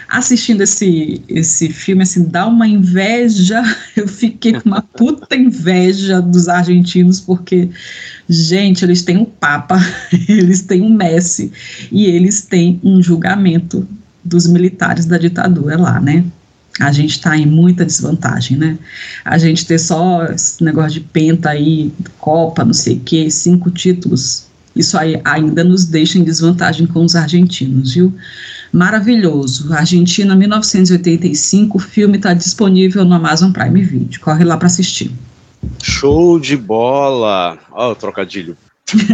assistindo 0.08 0.62
esse, 0.62 1.22
esse 1.28 1.68
filme, 1.68 2.02
assim, 2.02 2.24
dá 2.24 2.46
uma 2.46 2.66
inveja. 2.66 3.62
Eu 3.94 4.08
fiquei 4.08 4.54
com 4.54 4.70
uma 4.70 4.80
puta 4.80 5.36
inveja 5.36 6.20
dos 6.20 6.48
argentinos, 6.48 7.20
porque, 7.20 7.68
gente, 8.28 8.84
eles 8.84 9.02
têm 9.02 9.18
um 9.18 9.26
Papa, 9.26 9.78
eles 10.28 10.62
têm 10.62 10.80
um 10.80 10.88
Messi, 10.88 11.52
e 11.92 12.06
eles 12.06 12.42
têm 12.42 12.80
um 12.82 13.02
julgamento 13.02 13.86
dos 14.24 14.46
militares 14.46 15.04
da 15.04 15.18
ditadura 15.18 15.78
lá, 15.78 16.00
né? 16.00 16.24
A 16.80 16.92
gente 16.92 17.10
está 17.10 17.36
em 17.36 17.46
muita 17.46 17.84
desvantagem, 17.84 18.56
né? 18.56 18.78
A 19.24 19.38
gente 19.38 19.66
ter 19.66 19.78
só 19.78 20.24
esse 20.26 20.62
negócio 20.62 20.92
de 20.92 21.00
penta 21.00 21.50
aí, 21.50 21.92
Copa, 22.18 22.64
não 22.64 22.72
sei 22.72 22.96
o 22.96 23.00
quê, 23.00 23.30
cinco 23.30 23.70
títulos, 23.70 24.46
isso 24.76 24.96
aí 24.96 25.20
ainda 25.24 25.64
nos 25.64 25.84
deixa 25.84 26.18
em 26.18 26.24
desvantagem 26.24 26.86
com 26.86 27.04
os 27.04 27.16
argentinos, 27.16 27.94
viu? 27.94 28.14
maravilhoso. 28.72 29.72
Argentina 29.72 30.34
1985, 30.34 31.76
o 31.76 31.80
filme 31.80 32.16
está 32.16 32.34
disponível 32.34 33.04
no 33.04 33.14
Amazon 33.14 33.52
Prime 33.52 33.82
Video. 33.82 34.20
Corre 34.20 34.44
lá 34.44 34.56
para 34.56 34.66
assistir. 34.66 35.10
Show 35.82 36.38
de 36.38 36.56
bola! 36.56 37.58
Oh, 37.72 37.90
o 37.90 37.94
trocadilho. 37.94 38.56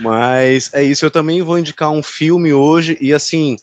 Mas 0.00 0.70
é 0.72 0.82
isso, 0.82 1.04
eu 1.04 1.10
também 1.10 1.42
vou 1.42 1.58
indicar 1.58 1.90
um 1.90 2.02
filme 2.02 2.52
hoje, 2.52 2.96
e 3.00 3.12
assim, 3.12 3.56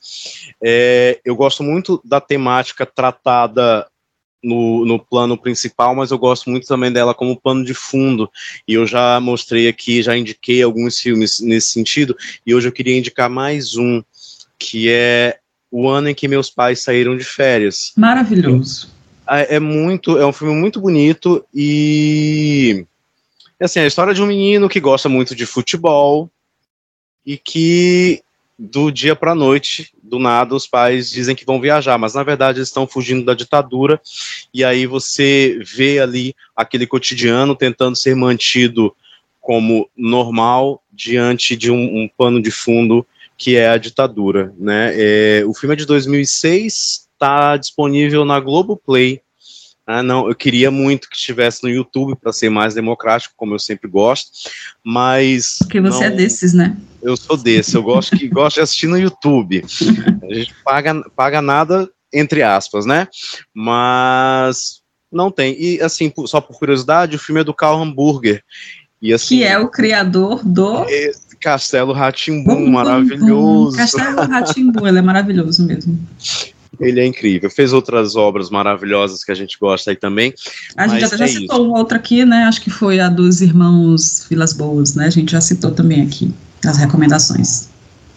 é, 0.63 1.19
eu 1.23 1.35
gosto 1.35 1.63
muito 1.63 2.01
da 2.03 2.19
temática 2.19 2.85
tratada 2.85 3.87
no, 4.43 4.85
no 4.85 4.99
plano 4.99 5.37
principal, 5.37 5.95
mas 5.95 6.11
eu 6.11 6.17
gosto 6.17 6.49
muito 6.49 6.67
também 6.67 6.91
dela 6.91 7.13
como 7.13 7.39
plano 7.39 7.63
de 7.63 7.73
fundo. 7.73 8.29
E 8.67 8.73
eu 8.73 8.85
já 8.85 9.19
mostrei 9.19 9.67
aqui, 9.67 10.01
já 10.01 10.17
indiquei 10.17 10.61
alguns 10.61 10.99
filmes 10.99 11.39
nesse 11.39 11.69
sentido, 11.69 12.15
e 12.45 12.53
hoje 12.53 12.67
eu 12.67 12.71
queria 12.71 12.97
indicar 12.97 13.29
mais 13.29 13.75
um, 13.75 14.01
que 14.57 14.89
é 14.89 15.39
O 15.71 15.87
Ano 15.87 16.09
em 16.09 16.15
que 16.15 16.27
Meus 16.27 16.49
Pais 16.49 16.81
Saíram 16.81 17.17
de 17.17 17.23
Férias. 17.23 17.93
Maravilhoso. 17.95 18.89
É, 19.29 19.55
é 19.55 19.59
muito, 19.59 20.17
é 20.17 20.25
um 20.25 20.33
filme 20.33 20.53
muito 20.53 20.79
bonito 20.79 21.45
e 21.53 22.85
assim, 23.59 23.79
a 23.79 23.87
história 23.87 24.13
de 24.13 24.21
um 24.21 24.27
menino 24.27 24.69
que 24.69 24.79
gosta 24.79 25.09
muito 25.09 25.35
de 25.35 25.45
futebol 25.45 26.29
e 27.25 27.37
que 27.37 28.21
do 28.57 28.89
dia 28.89 29.15
para 29.15 29.33
a 29.33 29.35
noite, 29.35 29.93
do 30.01 30.17
nada, 30.17 30.55
os 30.55 30.65
pais 30.65 31.09
dizem 31.09 31.35
que 31.35 31.45
vão 31.45 31.61
viajar, 31.61 31.97
mas 31.97 32.15
na 32.15 32.23
verdade 32.23 32.57
eles 32.57 32.69
estão 32.69 32.87
fugindo 32.87 33.23
da 33.23 33.33
ditadura, 33.33 34.01
e 34.53 34.63
aí 34.63 34.87
você 34.87 35.59
vê 35.63 35.99
ali 35.99 36.35
aquele 36.55 36.87
cotidiano 36.87 37.55
tentando 37.55 37.95
ser 37.95 38.15
mantido 38.15 38.95
como 39.39 39.89
normal 39.95 40.81
diante 40.91 41.55
de 41.55 41.71
um, 41.71 42.03
um 42.03 42.09
pano 42.17 42.41
de 42.41 42.51
fundo 42.51 43.05
que 43.37 43.55
é 43.55 43.69
a 43.69 43.77
ditadura. 43.77 44.51
Né? 44.57 44.91
É, 44.95 45.43
o 45.45 45.53
filme 45.53 45.73
é 45.73 45.77
de 45.77 45.85
2006, 45.85 47.07
está 47.13 47.55
disponível 47.55 48.25
na 48.25 48.39
Globoplay, 48.39 49.21
ah, 49.89 50.03
não, 50.03 50.27
eu 50.27 50.35
queria 50.35 50.69
muito 50.69 51.09
que 51.09 51.15
estivesse 51.15 51.63
no 51.63 51.69
YouTube 51.69 52.17
para 52.17 52.33
ser 52.33 52.49
mais 52.49 52.73
democrático, 52.73 53.33
como 53.37 53.55
eu 53.55 53.59
sempre 53.59 53.89
gosto, 53.89 54.31
mas. 54.83 55.59
Porque 55.59 55.79
você 55.79 56.03
é 56.03 56.09
não, 56.09 56.13
é 56.13 56.17
desses, 56.17 56.53
né? 56.53 56.75
Eu 57.01 57.15
sou 57.15 57.37
desse, 57.37 57.75
eu 57.75 57.83
gosto 57.83 58.17
que 58.17 58.27
gosto 58.27 58.55
de 58.55 58.61
assistir 58.61 58.87
no 58.87 58.97
YouTube. 58.97 59.63
A 60.29 60.33
gente 60.33 60.53
paga, 60.63 61.03
paga 61.15 61.41
nada, 61.41 61.89
entre 62.11 62.41
aspas, 62.41 62.85
né? 62.85 63.07
Mas 63.53 64.81
não 65.11 65.31
tem. 65.31 65.55
E 65.59 65.81
assim, 65.81 66.11
só 66.25 66.41
por 66.41 66.57
curiosidade, 66.57 67.15
o 67.15 67.19
filme 67.19 67.41
é 67.41 67.43
do 67.43 67.53
Carl 67.53 67.81
Hamburger. 67.81 68.43
E, 69.01 69.13
assim, 69.13 69.37
que 69.37 69.43
é 69.43 69.57
o 69.59 69.69
criador 69.69 70.43
do. 70.43 70.85
Castelo 71.39 71.93
Ratimbum, 71.93 72.67
maravilhoso. 72.67 73.77
Castelo 73.77 74.21
Ratimbum, 74.27 74.87
ele 74.87 74.97
é 74.97 75.01
maravilhoso 75.03 75.63
mesmo. 75.65 75.99
Ele 76.79 76.99
é 76.99 77.05
incrível. 77.05 77.49
Fez 77.49 77.73
outras 77.73 78.15
obras 78.15 78.49
maravilhosas 78.49 79.23
que 79.23 79.31
a 79.31 79.35
gente 79.35 79.55
gosta 79.59 79.91
aí 79.91 79.95
também. 79.95 80.33
A 80.75 80.87
gente 80.87 81.05
até 81.05 81.17
já 81.17 81.25
é 81.25 81.27
citou 81.27 81.65
isso. 81.65 81.75
outra 81.75 81.97
aqui, 81.97 82.25
né? 82.25 82.43
Acho 82.45 82.61
que 82.61 82.71
foi 82.71 82.99
a 82.99 83.07
dos 83.07 83.41
irmãos 83.41 84.25
Vilas 84.27 84.51
Boas, 84.51 84.95
né? 84.95 85.05
A 85.05 85.11
gente 85.11 85.31
já 85.31 85.41
citou 85.41 85.71
também 85.71 86.01
aqui 86.01 86.33
nas 86.63 86.77
recomendações. 86.77 87.69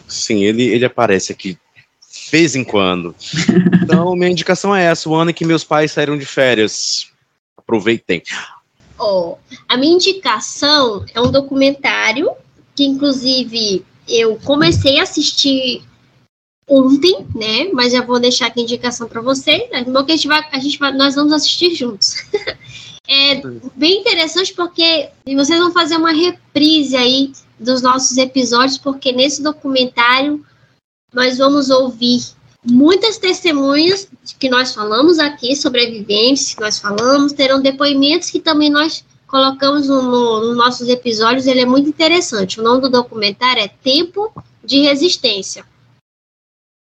Sim, 0.08 0.42
ele, 0.42 0.64
ele 0.64 0.84
aparece 0.84 1.32
aqui 1.32 1.54
de 1.54 2.30
vez 2.30 2.54
em 2.54 2.64
quando. 2.64 3.14
então, 3.82 4.14
minha 4.14 4.30
indicação 4.30 4.74
é 4.74 4.84
essa: 4.84 5.08
o 5.08 5.14
ano 5.14 5.30
em 5.30 5.34
que 5.34 5.44
meus 5.44 5.64
pais 5.64 5.92
saíram 5.92 6.18
de 6.18 6.26
férias. 6.26 7.08
Aproveitem. 7.56 8.22
Oh, 8.98 9.36
a 9.68 9.76
minha 9.76 9.94
indicação 9.94 11.04
é 11.14 11.20
um 11.20 11.30
documentário 11.30 12.30
que, 12.74 12.84
inclusive, 12.84 13.84
eu 14.08 14.36
comecei 14.44 14.98
a 14.98 15.04
assistir 15.04 15.82
ontem, 16.68 17.26
né? 17.34 17.70
Mas 17.72 17.92
já 17.92 18.02
vou 18.02 18.18
deixar 18.20 18.46
aqui 18.46 18.60
a 18.60 18.62
indicação 18.62 19.08
para 19.08 19.20
vocês. 19.20 19.70
Né? 19.70 19.84
Bom 19.84 20.04
que 20.04 20.12
a 20.12 20.16
gente 20.16 20.28
vai, 20.28 20.42
a 20.52 20.58
gente 20.58 20.78
vai, 20.78 20.92
nós 20.92 21.14
vamos 21.14 21.32
assistir 21.32 21.74
juntos. 21.74 22.16
é 23.08 23.42
bem 23.76 24.00
interessante 24.00 24.52
porque 24.54 25.08
vocês 25.26 25.58
vão 25.58 25.72
fazer 25.72 25.96
uma 25.96 26.12
reprise 26.12 26.96
aí 26.96 27.32
dos 27.60 27.82
nossos 27.82 28.16
episódios, 28.16 28.78
porque 28.78 29.12
nesse 29.12 29.42
documentário 29.42 30.44
nós 31.12 31.38
vamos 31.38 31.68
ouvir 31.68 32.20
muitas 32.64 33.18
testemunhas 33.18 34.08
que 34.38 34.48
nós 34.48 34.74
falamos 34.74 35.18
aqui, 35.18 35.54
sobreviventes 35.54 36.54
que 36.54 36.60
nós 36.60 36.78
falamos, 36.78 37.32
terão 37.32 37.60
depoimentos 37.60 38.30
que 38.30 38.40
também 38.40 38.70
nós 38.70 39.04
colocamos 39.26 39.88
nos 39.88 40.04
no, 40.04 40.40
no 40.40 40.54
nossos 40.54 40.88
episódios. 40.88 41.46
Ele 41.46 41.60
é 41.60 41.66
muito 41.66 41.88
interessante. 41.88 42.60
O 42.60 42.62
nome 42.62 42.82
do 42.82 42.90
documentário 42.90 43.62
é 43.62 43.68
Tempo 43.68 44.32
de 44.64 44.80
Resistência. 44.80 45.64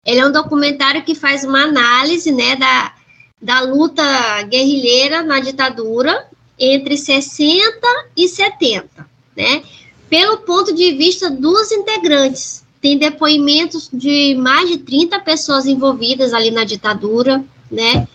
Ele 0.05 0.19
é 0.19 0.25
um 0.25 0.31
documentário 0.31 1.03
que 1.03 1.13
faz 1.13 1.43
uma 1.43 1.63
análise 1.63 2.31
né, 2.31 2.55
da, 2.55 2.93
da 3.41 3.61
luta 3.61 4.41
guerrilheira 4.43 5.21
na 5.23 5.39
ditadura 5.39 6.27
entre 6.57 6.97
60 6.97 7.71
e 8.15 8.27
70, 8.27 9.09
né? 9.35 9.63
Pelo 10.09 10.37
ponto 10.39 10.73
de 10.73 10.91
vista 10.93 11.29
dos 11.29 11.71
integrantes. 11.71 12.65
Tem 12.81 12.97
depoimentos 12.97 13.89
de 13.91 14.35
mais 14.35 14.69
de 14.69 14.77
30 14.79 15.19
pessoas 15.19 15.65
envolvidas 15.65 16.33
ali 16.33 16.49
na 16.49 16.63
ditadura, 16.63 17.43
né? 17.69 18.07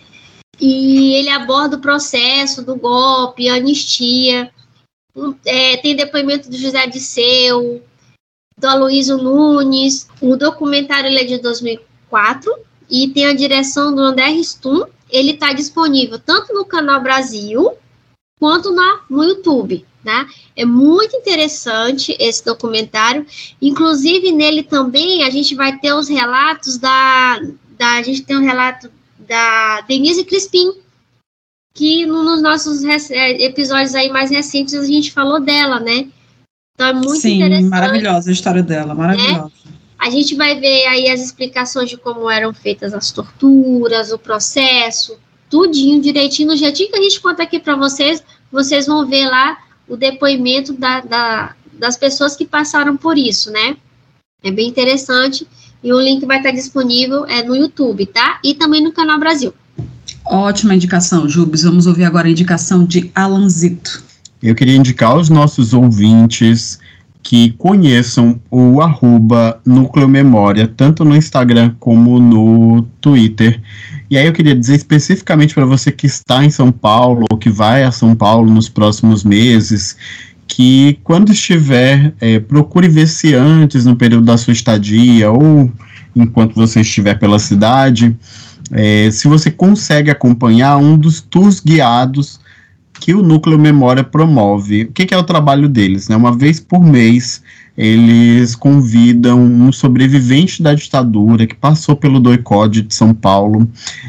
E 0.59 1.13
ele 1.15 1.29
aborda 1.29 1.77
o 1.77 1.81
processo 1.81 2.63
do 2.63 2.75
golpe, 2.75 3.49
anistia. 3.49 4.51
É, 5.45 5.77
tem 5.77 5.95
depoimento 5.95 6.49
do 6.49 6.57
José 6.57 6.87
Disseu, 6.87 7.81
do 8.57 8.67
Aloysio 8.67 9.17
Nunes. 9.17 10.07
O 10.21 10.35
documentário 10.35 11.15
é 11.15 11.23
de 11.23 11.37
2004 11.37 12.51
e 12.89 13.07
tem 13.09 13.27
a 13.27 13.33
direção 13.33 13.93
do 13.93 14.01
André 14.01 14.29
Ristum. 14.29 14.85
Ele 15.09 15.31
está 15.31 15.53
disponível 15.53 16.19
tanto 16.19 16.53
no 16.53 16.65
canal 16.65 17.01
Brasil 17.01 17.73
quanto 18.39 18.71
na, 18.71 19.01
no 19.09 19.23
YouTube. 19.23 19.85
Né? 20.05 20.27
É 20.55 20.63
muito 20.63 21.15
interessante 21.17 22.15
esse 22.19 22.45
documentário. 22.45 23.25
Inclusive, 23.59 24.31
nele 24.31 24.61
também 24.61 25.23
a 25.23 25.31
gente 25.31 25.55
vai 25.55 25.79
ter 25.79 25.93
os 25.93 26.07
relatos 26.07 26.77
da. 26.77 27.39
da 27.75 27.93
a 27.93 28.03
gente 28.03 28.21
tem 28.21 28.37
um 28.37 28.45
relato 28.45 28.91
da 29.17 29.81
Denise 29.81 30.23
Crispim, 30.23 30.73
que 31.73 32.05
nos 32.05 32.39
nossos 32.39 32.83
é, 32.83 33.43
episódios 33.43 33.95
aí 33.95 34.09
mais 34.09 34.29
recentes 34.29 34.75
a 34.75 34.85
gente 34.85 35.11
falou 35.11 35.41
dela, 35.41 35.79
né? 35.79 36.07
Então 36.75 36.87
é 36.87 36.93
muito 36.93 37.15
Sim, 37.15 37.37
interessante. 37.37 37.69
maravilhosa 37.69 38.29
a 38.29 38.33
história 38.33 38.61
dela, 38.61 38.93
maravilhosa. 38.93 39.45
Né? 39.45 39.73
A 39.97 40.09
gente 40.11 40.35
vai 40.35 40.59
ver 40.59 40.85
aí 40.85 41.09
as 41.09 41.19
explicações 41.19 41.89
de 41.89 41.97
como 41.97 42.29
eram 42.29 42.53
feitas 42.53 42.93
as 42.93 43.11
torturas, 43.11 44.11
o 44.11 44.19
processo, 44.19 45.17
tudinho 45.49 45.99
direitinho, 45.99 46.49
no 46.49 46.55
jeitinho 46.55 46.91
que 46.91 46.97
a 46.97 47.01
gente 47.01 47.19
conta 47.19 47.41
aqui 47.41 47.59
para 47.59 47.75
vocês, 47.75 48.23
vocês 48.51 48.85
vão 48.85 49.07
ver 49.07 49.25
lá 49.25 49.64
o 49.87 49.95
depoimento 49.95 50.73
da, 50.73 51.01
da, 51.01 51.55
das 51.73 51.97
pessoas 51.97 52.35
que 52.35 52.45
passaram 52.45 52.97
por 52.97 53.17
isso, 53.17 53.51
né? 53.51 53.77
É 54.43 54.51
bem 54.51 54.67
interessante 54.67 55.47
e 55.83 55.93
o 55.93 55.99
link 55.99 56.25
vai 56.25 56.37
estar 56.37 56.51
disponível 56.51 57.25
é, 57.25 57.43
no 57.43 57.55
YouTube, 57.55 58.05
tá? 58.07 58.39
E 58.43 58.55
também 58.55 58.83
no 58.83 58.91
canal 58.91 59.19
Brasil. 59.19 59.53
Ótima 60.25 60.73
indicação, 60.73 61.29
Jubes. 61.29 61.63
Vamos 61.63 61.85
ouvir 61.85 62.03
agora 62.03 62.27
a 62.27 62.31
indicação 62.31 62.83
de 62.83 63.11
Alanzito. 63.13 64.03
Eu 64.41 64.55
queria 64.55 64.75
indicar 64.75 65.11
aos 65.11 65.29
nossos 65.29 65.73
ouvintes 65.73 66.79
que 67.21 67.51
conheçam 67.53 68.39
o 68.51 68.81
arroba 68.81 69.59
Núcleo 69.65 70.07
Memória, 70.07 70.67
tanto 70.67 71.03
no 71.03 71.15
Instagram 71.15 71.75
como 71.79 72.19
no 72.19 72.83
Twitter. 73.01 73.61
E 74.15 74.17
aí 74.17 74.27
eu 74.27 74.31
queria 74.31 74.55
dizer 74.55 74.75
especificamente 74.75 75.53
para 75.53 75.65
você 75.65 75.91
que 75.91 76.07
está 76.07 76.41
em 76.41 76.49
São 76.49 76.71
Paulo, 76.71 77.25
ou 77.29 77.37
que 77.37 77.49
vai 77.49 77.83
a 77.83 77.91
São 77.91 78.15
Paulo 78.15 78.49
nos 78.49 78.69
próximos 78.69 79.25
meses, 79.25 79.97
que 80.47 80.97
quando 81.03 81.33
estiver, 81.33 82.13
é, 82.21 82.39
procure 82.39 82.87
ver 82.87 83.07
se 83.09 83.35
antes, 83.35 83.83
no 83.83 83.97
período 83.97 84.23
da 84.23 84.37
sua 84.37 84.53
estadia, 84.53 85.29
ou 85.29 85.69
enquanto 86.15 86.55
você 86.55 86.79
estiver 86.79 87.19
pela 87.19 87.37
cidade, 87.39 88.15
é, 88.71 89.11
se 89.11 89.27
você 89.27 89.51
consegue 89.51 90.09
acompanhar 90.09 90.77
um 90.77 90.97
dos 90.97 91.19
tours 91.19 91.59
guiados 91.59 92.39
que 93.01 93.13
o 93.13 93.21
Núcleo 93.21 93.59
Memória 93.59 94.01
promove. 94.01 94.83
O 94.83 94.93
que, 94.93 95.07
que 95.07 95.13
é 95.13 95.17
o 95.17 95.23
trabalho 95.23 95.67
deles? 95.67 96.07
Né? 96.07 96.15
Uma 96.15 96.33
vez 96.33 96.57
por 96.61 96.81
mês, 96.81 97.43
eles 97.77 98.55
convidam 98.55 99.41
um 99.41 99.71
sobrevivente 99.71 100.63
da 100.63 100.73
ditadura 100.73 101.45
que 101.45 101.55
passou 101.55 101.95
pelo 101.95 102.21
doicode 102.21 102.81
de 102.81 102.93
São 102.93 103.13
Paulo 103.13 103.67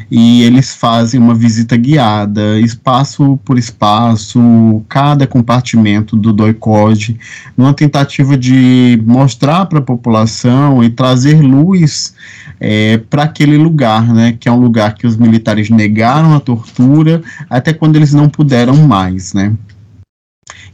e 0.09 0.41
eles 0.43 0.73
fazem 0.73 1.19
uma 1.19 1.35
visita 1.35 1.75
guiada, 1.75 2.59
espaço 2.59 3.37
por 3.43 3.57
espaço, 3.57 4.39
cada 4.87 5.27
compartimento 5.27 6.15
do 6.15 6.31
doicode, 6.31 7.19
numa 7.57 7.73
tentativa 7.73 8.37
de 8.37 9.01
mostrar 9.05 9.65
para 9.65 9.79
a 9.79 9.81
população 9.81 10.81
e 10.81 10.89
trazer 10.89 11.41
luz 11.41 12.13
é, 12.59 12.97
para 12.97 13.23
aquele 13.23 13.57
lugar, 13.57 14.13
né, 14.13 14.35
que 14.39 14.47
é 14.47 14.51
um 14.51 14.59
lugar 14.59 14.95
que 14.95 15.05
os 15.05 15.17
militares 15.17 15.69
negaram 15.69 16.33
a 16.33 16.39
tortura 16.39 17.21
até 17.49 17.73
quando 17.73 17.97
eles 17.97 18.13
não 18.13 18.29
puderam 18.29 18.75
mais, 18.87 19.33
né. 19.33 19.53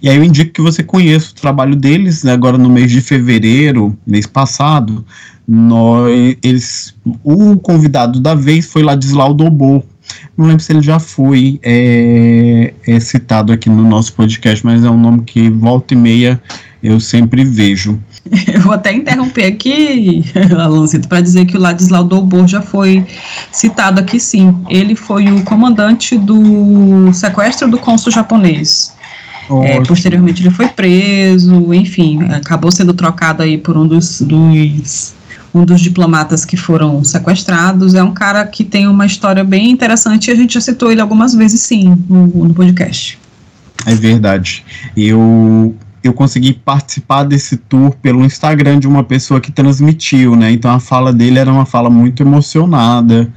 E 0.04 0.10
aí 0.10 0.18
eu 0.18 0.24
indico 0.24 0.52
que 0.52 0.62
você 0.62 0.84
conheça 0.84 1.32
o 1.32 1.36
trabalho 1.36 1.78
deles, 1.78 2.24
né, 2.24 2.34
agora 2.34 2.58
no 2.58 2.70
mês 2.70 2.92
de 2.92 3.00
fevereiro, 3.00 3.98
mês 4.06 4.28
passado, 4.28 5.06
nós, 5.48 6.36
eles, 6.44 6.94
o 7.24 7.56
convidado 7.56 8.20
da 8.20 8.36
vez 8.36 8.66
foi 8.66 8.84
Ladislau 8.84 9.34
Dobô. 9.34 9.82
Não 10.38 10.46
lembro 10.46 10.62
se 10.62 10.74
ele 10.74 10.82
já 10.82 11.00
foi 11.00 11.58
é, 11.64 12.74
é 12.86 13.00
citado 13.00 13.54
aqui 13.54 13.70
no 13.70 13.88
nosso 13.88 14.12
podcast, 14.12 14.66
mas 14.66 14.84
é 14.84 14.90
um 14.90 15.00
nome 15.00 15.22
que 15.24 15.50
volta 15.50 15.94
e 15.94 15.98
meia 15.98 16.42
eu 16.84 17.00
sempre 17.00 17.46
vejo. 17.46 17.98
Eu 18.54 18.62
vou 18.62 18.74
até 18.74 18.94
interromper 18.94 19.46
aqui, 19.46 20.24
Alancito, 20.58 21.08
para 21.08 21.22
dizer 21.22 21.46
que 21.46 21.58
o 21.58 21.60
Ladislau 21.60 22.04
Dobor 22.04 22.48
já 22.48 22.62
foi 22.62 23.06
citado 23.52 24.00
aqui 24.00 24.20
sim. 24.20 24.56
Ele 24.70 24.96
foi 24.96 25.30
o 25.30 25.44
comandante 25.44 26.18
do 26.18 27.12
sequestro 27.14 27.70
do 27.70 27.78
cônsul 27.78 28.12
japonês. 28.12 28.94
É, 29.64 29.82
posteriormente 29.82 30.42
ele 30.42 30.50
foi 30.50 30.68
preso, 30.68 31.74
enfim, 31.74 32.24
acabou 32.32 32.72
sendo 32.72 32.94
trocado 32.94 33.44
aí 33.44 33.58
por 33.58 33.78
um 33.78 33.88
dos, 33.88 34.22
dos, 34.22 35.14
um 35.54 35.66
dos 35.66 35.82
diplomatas 35.82 36.46
que 36.46 36.56
foram 36.56 37.04
sequestrados. 37.04 37.94
É 37.94 38.04
um 38.04 38.14
cara 38.14 38.46
que 38.46 38.64
tem 38.64 38.88
uma 38.88 39.06
história 39.06 39.44
bem 39.44 39.70
interessante 39.70 40.28
e 40.28 40.32
a 40.32 40.36
gente 40.36 40.54
já 40.54 40.62
citou 40.62 40.92
ele 40.92 41.02
algumas 41.02 41.34
vezes 41.34 41.62
sim 41.62 41.98
no, 42.10 42.28
no 42.28 42.54
podcast. 42.54 43.20
É 43.86 43.96
verdade. 43.96 44.64
Eu 44.96 45.76
eu 46.04 46.14
consegui 46.14 46.52
participar 46.52 47.24
desse 47.24 47.56
tour 47.56 47.96
pelo 48.02 48.26
Instagram 48.26 48.78
de 48.78 48.88
uma 48.88 49.06
pessoa 49.06 49.40
que 49.40 49.52
transmitiu, 49.52 50.36
né? 50.36 50.52
Então 50.52 50.70
a 50.70 50.80
fala 50.80 51.14
dele 51.14 51.40
era 51.40 51.50
uma 51.50 51.66
fala 51.66 51.90
muito 51.90 52.22
emocionada, 52.22 53.32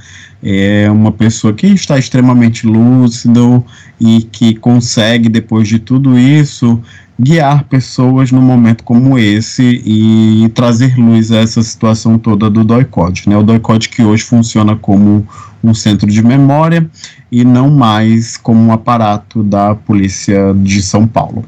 é 0.48 0.88
uma 0.88 1.10
pessoa 1.10 1.52
que 1.52 1.66
está 1.66 1.98
extremamente 1.98 2.68
lúcido 2.68 3.64
e 4.00 4.22
que 4.22 4.54
consegue, 4.54 5.28
depois 5.28 5.66
de 5.66 5.80
tudo 5.80 6.16
isso, 6.16 6.80
guiar 7.18 7.64
pessoas 7.64 8.30
num 8.30 8.42
momento 8.42 8.84
como 8.84 9.18
esse 9.18 9.82
e 9.84 10.48
trazer 10.50 10.96
luz 10.96 11.32
a 11.32 11.38
essa 11.38 11.60
situação 11.64 12.16
toda 12.16 12.48
do 12.48 12.62
DOICOD. 12.62 13.28
Né? 13.28 13.36
O 13.36 13.42
DOICOD 13.42 13.88
que 13.88 14.04
hoje 14.04 14.22
funciona 14.22 14.76
como 14.76 15.26
um 15.64 15.74
centro 15.74 16.06
de 16.06 16.22
memória 16.22 16.88
e 17.32 17.44
não 17.44 17.68
mais 17.68 18.36
como 18.36 18.60
um 18.60 18.72
aparato 18.72 19.42
da 19.42 19.74
polícia 19.74 20.54
de 20.54 20.80
São 20.80 21.08
Paulo. 21.08 21.44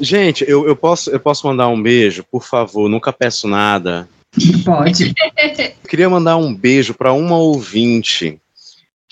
Gente, 0.00 0.44
eu, 0.48 0.66
eu, 0.66 0.74
posso, 0.74 1.10
eu 1.10 1.20
posso 1.20 1.46
mandar 1.46 1.68
um 1.68 1.80
beijo, 1.80 2.24
por 2.28 2.42
favor, 2.42 2.88
nunca 2.88 3.12
peço 3.12 3.46
nada. 3.46 4.08
Pode. 4.64 5.14
queria 5.88 6.08
mandar 6.08 6.36
um 6.36 6.54
beijo 6.54 6.94
para 6.94 7.12
uma 7.12 7.36
ouvinte 7.36 8.40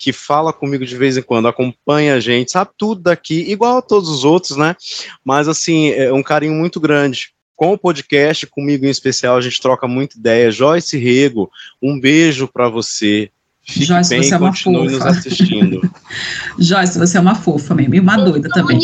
que 0.01 0.11
fala 0.11 0.51
comigo 0.51 0.83
de 0.83 0.97
vez 0.97 1.15
em 1.15 1.21
quando, 1.21 1.47
acompanha 1.47 2.15
a 2.15 2.19
gente, 2.19 2.51
sabe 2.51 2.71
tudo 2.75 3.03
daqui, 3.03 3.45
igual 3.51 3.77
a 3.77 3.81
todos 3.83 4.09
os 4.09 4.23
outros, 4.23 4.57
né? 4.57 4.75
Mas 5.23 5.47
assim, 5.47 5.91
é 5.91 6.11
um 6.11 6.23
carinho 6.23 6.55
muito 6.55 6.79
grande. 6.79 7.29
Com 7.55 7.73
o 7.73 7.77
podcast, 7.77 8.47
comigo 8.47 8.83
em 8.83 8.89
especial, 8.89 9.37
a 9.37 9.41
gente 9.41 9.61
troca 9.61 9.87
muita 9.87 10.17
ideia. 10.17 10.49
Joyce 10.49 10.97
Rego, 10.97 11.51
um 11.79 11.99
beijo 11.99 12.47
para 12.47 12.67
você. 12.67 13.29
Fique 13.61 13.85
Joyce, 13.85 14.09
bem 14.09 14.23
você 14.23 14.33
é 14.33 14.37
uma 14.37 14.51
fofa. 14.51 14.71
nos 14.71 15.01
assistindo. 15.05 15.93
Joyce, 16.57 16.97
você 16.97 17.19
é 17.19 17.21
uma 17.21 17.35
fofa 17.35 17.75
mesmo, 17.75 17.93
e 17.93 17.99
uma 17.99 18.17
doida 18.17 18.49
também. 18.49 18.79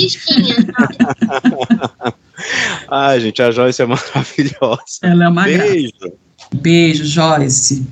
Ai, 2.88 3.20
gente, 3.22 3.42
a 3.42 3.50
Joyce 3.50 3.82
é 3.82 3.86
maravilhosa. 3.88 5.00
Ela 5.02 5.26
é 5.26 5.30
uma 5.30 5.44
Beijo. 5.46 5.92
Graça. 6.00 6.27
Beijo, 6.54 7.04
Joyce. 7.04 7.86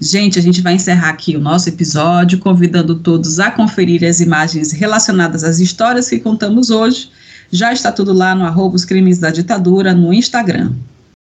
Gente, 0.00 0.38
a 0.38 0.42
gente 0.42 0.60
vai 0.60 0.74
encerrar 0.74 1.10
aqui 1.10 1.36
o 1.36 1.40
nosso 1.40 1.68
episódio, 1.68 2.38
convidando 2.38 2.94
todos 2.96 3.40
a 3.40 3.50
conferir 3.50 4.04
as 4.04 4.20
imagens 4.20 4.72
relacionadas 4.72 5.42
às 5.42 5.58
histórias 5.58 6.08
que 6.08 6.20
contamos 6.20 6.70
hoje. 6.70 7.10
Já 7.50 7.72
está 7.72 7.90
tudo 7.90 8.12
lá 8.12 8.34
no 8.34 8.44
arroba 8.44 8.76
crimes 8.86 9.18
da 9.18 9.30
ditadura 9.30 9.92
no 9.94 10.12
Instagram. 10.12 10.72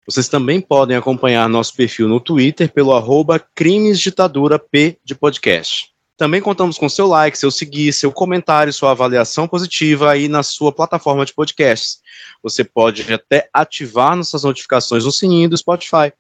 Vocês 0.06 0.28
também 0.28 0.60
podem 0.60 0.98
acompanhar 0.98 1.48
nosso 1.48 1.74
perfil 1.74 2.10
no 2.10 2.20
Twitter 2.20 2.72
pelo 2.72 2.94
arroba 2.94 3.40
crimesditadura 3.40 4.60
P 4.60 4.98
de 5.04 5.16
podcast. 5.16 5.94
Também 6.18 6.42
contamos 6.42 6.78
com 6.78 6.88
seu 6.88 7.08
like, 7.08 7.38
seu 7.38 7.50
seguir, 7.50 7.92
seu 7.92 8.12
comentário, 8.12 8.72
sua 8.72 8.92
avaliação 8.92 9.48
positiva 9.48 10.12
aí 10.12 10.28
na 10.28 10.44
sua 10.44 10.72
plataforma 10.72 11.26
de 11.26 11.34
podcasts. 11.34 12.00
Você 12.44 12.64
pode 12.64 13.12
até 13.12 13.50
ativar 13.54 14.16
nossas 14.16 14.44
notificações 14.44 15.06
no 15.06 15.12
sininho 15.12 15.50
do 15.50 15.58
Spotify. 15.58 16.14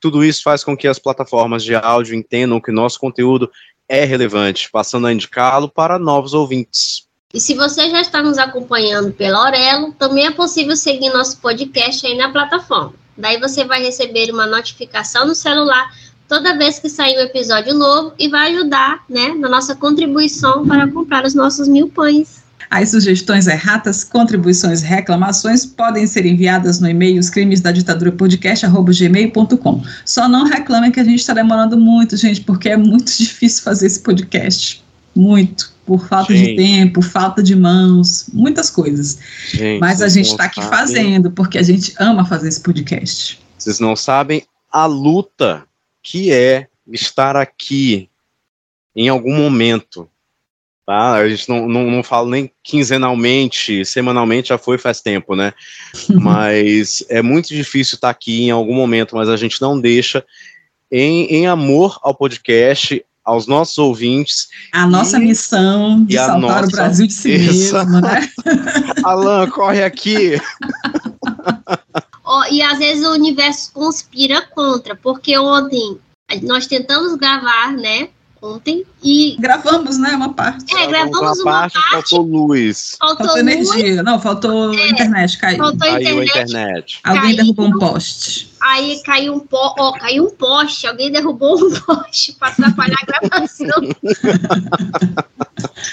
Tudo 0.00 0.24
isso 0.24 0.42
faz 0.42 0.62
com 0.62 0.76
que 0.76 0.86
as 0.86 0.98
plataformas 0.98 1.64
de 1.64 1.74
áudio 1.74 2.14
entendam 2.14 2.60
que 2.60 2.70
nosso 2.70 2.98
conteúdo 2.98 3.50
é 3.88 4.04
relevante, 4.04 4.70
passando 4.70 5.06
a 5.06 5.12
indicá-lo 5.12 5.68
para 5.68 5.98
novos 5.98 6.34
ouvintes. 6.34 7.08
E 7.32 7.40
se 7.40 7.54
você 7.54 7.90
já 7.90 8.00
está 8.00 8.22
nos 8.22 8.38
acompanhando 8.38 9.12
pela 9.12 9.44
Aurelo, 9.44 9.92
também 9.92 10.26
é 10.26 10.30
possível 10.30 10.76
seguir 10.76 11.10
nosso 11.10 11.38
podcast 11.38 12.06
aí 12.06 12.16
na 12.16 12.30
plataforma. 12.30 12.94
Daí 13.16 13.38
você 13.38 13.64
vai 13.64 13.82
receber 13.82 14.30
uma 14.30 14.46
notificação 14.46 15.26
no 15.26 15.34
celular 15.34 15.92
toda 16.28 16.56
vez 16.56 16.78
que 16.78 16.88
sair 16.88 17.16
um 17.18 17.22
episódio 17.22 17.74
novo 17.74 18.12
e 18.18 18.28
vai 18.28 18.54
ajudar 18.54 19.04
né, 19.08 19.34
na 19.34 19.48
nossa 19.48 19.74
contribuição 19.74 20.66
para 20.66 20.86
comprar 20.88 21.24
os 21.24 21.34
nossos 21.34 21.66
mil 21.66 21.88
pães. 21.88 22.44
As 22.70 22.90
sugestões 22.90 23.46
erratas, 23.46 24.04
contribuições, 24.04 24.82
reclamações 24.82 25.64
podem 25.64 26.06
ser 26.06 26.26
enviadas 26.26 26.80
no 26.80 26.88
e-mail 26.88 27.18
os 27.18 27.30
crimes 27.30 27.60
da 27.60 27.72
ditadura 27.72 28.12
podcast@gmail.com. 28.12 29.82
Só 30.04 30.28
não 30.28 30.44
reclamem 30.44 30.90
que 30.90 31.00
a 31.00 31.04
gente 31.04 31.20
está 31.20 31.32
demorando 31.32 31.78
muito, 31.78 32.16
gente, 32.16 32.40
porque 32.42 32.68
é 32.68 32.76
muito 32.76 33.06
difícil 33.16 33.62
fazer 33.62 33.86
esse 33.86 34.00
podcast. 34.00 34.84
Muito. 35.14 35.72
Por 35.86 36.06
falta 36.06 36.34
gente. 36.36 36.50
de 36.50 36.56
tempo, 36.56 37.00
falta 37.00 37.42
de 37.42 37.56
mãos, 37.56 38.26
muitas 38.32 38.68
coisas. 38.68 39.18
Gente, 39.50 39.80
Mas 39.80 40.02
a 40.02 40.08
gente 40.08 40.26
está 40.26 40.44
aqui 40.44 40.62
sabem. 40.62 40.78
fazendo, 40.78 41.30
porque 41.30 41.56
a 41.56 41.62
gente 41.62 41.94
ama 41.98 42.26
fazer 42.26 42.48
esse 42.48 42.60
podcast. 42.60 43.40
Vocês 43.56 43.80
não 43.80 43.96
sabem 43.96 44.42
a 44.70 44.84
luta 44.84 45.64
que 46.02 46.30
é 46.30 46.68
estar 46.92 47.36
aqui 47.36 48.08
em 48.94 49.08
algum 49.08 49.34
momento 49.34 50.08
Tá? 50.88 51.16
A 51.16 51.28
gente 51.28 51.46
não, 51.50 51.68
não, 51.68 51.90
não 51.90 52.02
fala 52.02 52.30
nem 52.30 52.50
quinzenalmente, 52.64 53.84
semanalmente 53.84 54.48
já 54.48 54.56
foi 54.56 54.78
faz 54.78 55.02
tempo, 55.02 55.36
né? 55.36 55.52
mas 56.08 57.04
é 57.10 57.20
muito 57.20 57.48
difícil 57.48 57.96
estar 57.96 58.08
aqui 58.08 58.44
em 58.44 58.50
algum 58.50 58.72
momento, 58.72 59.14
mas 59.14 59.28
a 59.28 59.36
gente 59.36 59.60
não 59.60 59.78
deixa 59.78 60.24
em, 60.90 61.26
em 61.26 61.46
amor 61.46 61.98
ao 62.02 62.14
podcast, 62.14 63.04
aos 63.22 63.46
nossos 63.46 63.76
ouvintes. 63.76 64.48
A 64.72 64.86
nossa 64.86 65.18
missão 65.18 66.06
de 66.06 66.16
salvar 66.16 66.62
nossa... 66.62 66.68
o 66.68 66.70
Brasil 66.70 67.06
de 67.06 67.12
si 67.12 67.36
mesmo, 67.36 68.00
né? 68.00 68.26
Alan, 69.04 69.46
corre 69.50 69.84
aqui! 69.84 70.40
oh, 72.24 72.44
e 72.50 72.62
às 72.62 72.78
vezes 72.78 73.04
o 73.04 73.12
universo 73.12 73.72
conspira 73.74 74.40
contra, 74.54 74.96
porque 74.96 75.36
ontem 75.36 75.98
nós 76.44 76.66
tentamos 76.66 77.14
gravar, 77.16 77.72
né? 77.72 78.08
Ontem 78.40 78.84
e 79.02 79.36
gravamos, 79.38 79.98
né, 79.98 80.10
uma 80.10 80.32
parte. 80.32 80.74
É, 80.76 80.86
gravamos 80.86 81.38
uma, 81.38 81.44
parte, 81.44 81.74
parte, 81.74 81.90
faltou 81.90 82.22
luz. 82.22 82.96
Faltou, 82.98 83.26
faltou 83.26 83.42
luz. 83.42 83.70
energia. 83.70 84.02
Não, 84.02 84.20
faltou 84.20 84.74
é, 84.74 84.88
internet, 84.88 85.38
caiu. 85.38 85.58
Faltou 85.58 85.78
caiu 85.78 86.22
internet. 86.22 86.38
a 86.38 86.42
internet. 86.42 87.00
Alguém 87.04 87.22
caiu, 87.22 87.36
derrubou 87.36 87.66
um 87.66 87.78
poste. 87.78 88.52
Aí 88.60 89.00
caiu 89.04 89.34
um 89.34 89.40
po, 89.40 89.74
ó, 89.78 89.92
caiu 89.92 90.26
um 90.26 90.30
poste, 90.30 90.86
alguém 90.86 91.10
derrubou 91.10 91.58
um 91.58 91.70
poste 91.80 92.32
para 92.32 92.48
atrapalhar 92.48 92.96
a 93.02 93.06
gravação. 93.06 93.68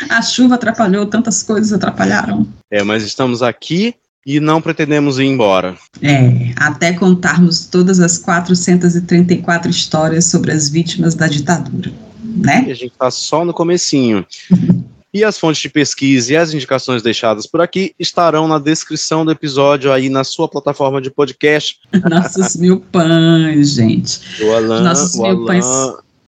a 0.10 0.22
chuva 0.22 0.56
atrapalhou, 0.56 1.06
tantas 1.06 1.44
coisas 1.44 1.74
atrapalharam. 1.74 2.48
É, 2.72 2.84
mas 2.84 3.04
estamos 3.04 3.42
aqui 3.42 3.96
e 4.26 4.40
não 4.40 4.60
pretendemos 4.60 5.20
ir 5.20 5.26
embora. 5.26 5.78
É, 6.02 6.52
até 6.56 6.94
contarmos 6.94 7.68
todas 7.68 8.00
as 8.00 8.18
434 8.18 9.70
histórias 9.70 10.26
sobre 10.26 10.52
as 10.52 10.68
vítimas 10.68 11.14
da 11.14 11.28
ditadura 11.28 12.05
né? 12.36 12.66
E 12.68 12.72
a 12.72 12.76
gente 12.76 12.92
está 12.92 13.10
só 13.10 13.46
no 13.46 13.54
comecinho. 13.54 14.26
E 15.16 15.24
as 15.24 15.40
fontes 15.40 15.62
de 15.62 15.70
pesquisa 15.70 16.34
e 16.34 16.36
as 16.36 16.54
indicações 16.54 17.02
deixadas 17.02 17.48
por 17.48 17.62
aqui 17.62 17.96
estarão 17.98 18.50
na 18.50 18.60
descrição 18.60 19.24
do 19.24 19.32
episódio 19.32 19.94
aí 19.94 20.10
na 20.10 20.26
sua 20.26 20.46
plataforma 20.46 21.00
de 21.00 21.10
podcast. 21.10 21.80
Nossos 22.10 22.58
mil 22.58 22.82
pães, 22.82 23.76
gente. 23.76 24.20
O 24.44 24.54
Alan, 24.54 24.82
Nossos 24.82 25.16
o 25.16 25.22
mil 25.22 25.32
Alan, 25.32 25.46
pães. 25.46 25.66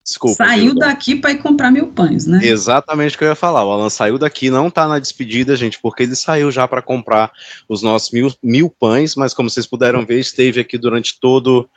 Desculpa, 0.03 0.43
saiu 0.43 0.73
daqui 0.73 1.15
para 1.15 1.31
ir 1.31 1.37
comprar 1.37 1.69
mil 1.69 1.89
pães, 1.89 2.25
né? 2.25 2.39
Exatamente 2.43 3.15
o 3.15 3.19
que 3.19 3.23
eu 3.23 3.27
ia 3.27 3.35
falar. 3.35 3.63
O 3.63 3.71
Alan 3.71 3.89
saiu 3.91 4.17
daqui, 4.17 4.49
não 4.49 4.67
está 4.67 4.87
na 4.87 4.97
despedida, 4.97 5.55
gente, 5.55 5.79
porque 5.79 6.01
ele 6.01 6.15
saiu 6.15 6.51
já 6.51 6.67
para 6.67 6.81
comprar 6.81 7.31
os 7.69 7.83
nossos 7.83 8.09
mil, 8.09 8.33
mil 8.41 8.67
pães, 8.67 9.15
mas 9.15 9.31
como 9.31 9.47
vocês 9.47 9.67
puderam 9.67 10.03
ver, 10.03 10.19
esteve 10.19 10.59
aqui 10.59 10.75
durante 10.75 11.19
todo, 11.19 11.69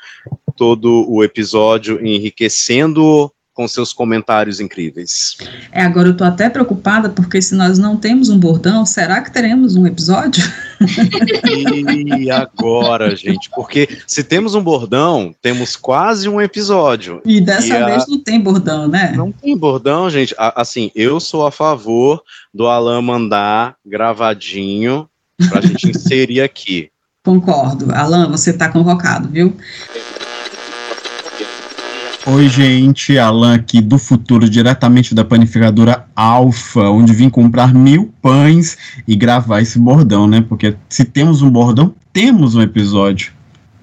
todo 0.56 1.04
o 1.06 1.22
episódio 1.22 2.04
enriquecendo 2.04 3.30
com 3.54 3.68
seus 3.68 3.92
comentários 3.92 4.58
incríveis. 4.58 5.36
É, 5.70 5.82
agora 5.82 6.08
eu 6.08 6.16
tô 6.16 6.24
até 6.24 6.50
preocupada 6.50 7.08
porque 7.08 7.40
se 7.40 7.54
nós 7.54 7.78
não 7.78 7.96
temos 7.96 8.28
um 8.28 8.38
bordão, 8.38 8.84
será 8.84 9.22
que 9.22 9.32
teremos 9.32 9.76
um 9.76 9.86
episódio? 9.86 10.42
E 12.18 12.30
agora, 12.30 13.14
gente? 13.14 13.48
Porque 13.50 13.88
se 14.06 14.24
temos 14.24 14.54
um 14.54 14.62
bordão, 14.62 15.34
temos 15.40 15.76
quase 15.76 16.28
um 16.28 16.40
episódio. 16.40 17.22
E 17.24 17.40
dessa 17.40 17.78
e 17.78 17.84
vez 17.84 18.02
a... 18.02 18.06
não 18.08 18.20
tem 18.20 18.40
bordão, 18.40 18.88
né? 18.88 19.12
Não 19.16 19.30
tem 19.30 19.56
bordão, 19.56 20.10
gente. 20.10 20.34
Assim, 20.36 20.90
eu 20.94 21.20
sou 21.20 21.46
a 21.46 21.52
favor 21.52 22.22
do 22.52 22.66
Alan 22.66 23.00
mandar 23.00 23.76
gravadinho 23.86 25.08
pra 25.48 25.60
gente 25.60 25.88
inserir 25.90 26.40
aqui. 26.40 26.90
Concordo. 27.24 27.92
Alan, 27.94 28.30
você 28.30 28.52
tá 28.52 28.68
convocado, 28.68 29.28
viu? 29.28 29.56
Oi, 32.26 32.48
gente, 32.48 33.18
Alan 33.18 33.54
aqui 33.54 33.82
do 33.82 33.98
futuro, 33.98 34.48
diretamente 34.48 35.14
da 35.14 35.22
panificadora 35.22 36.06
Alfa, 36.16 36.88
onde 36.88 37.12
vim 37.12 37.28
comprar 37.28 37.74
mil 37.74 38.14
pães 38.22 38.78
e 39.06 39.14
gravar 39.14 39.60
esse 39.60 39.78
bordão, 39.78 40.26
né? 40.26 40.40
Porque 40.40 40.74
se 40.88 41.04
temos 41.04 41.42
um 41.42 41.50
bordão, 41.50 41.94
temos 42.14 42.54
um 42.54 42.62
episódio. 42.62 43.30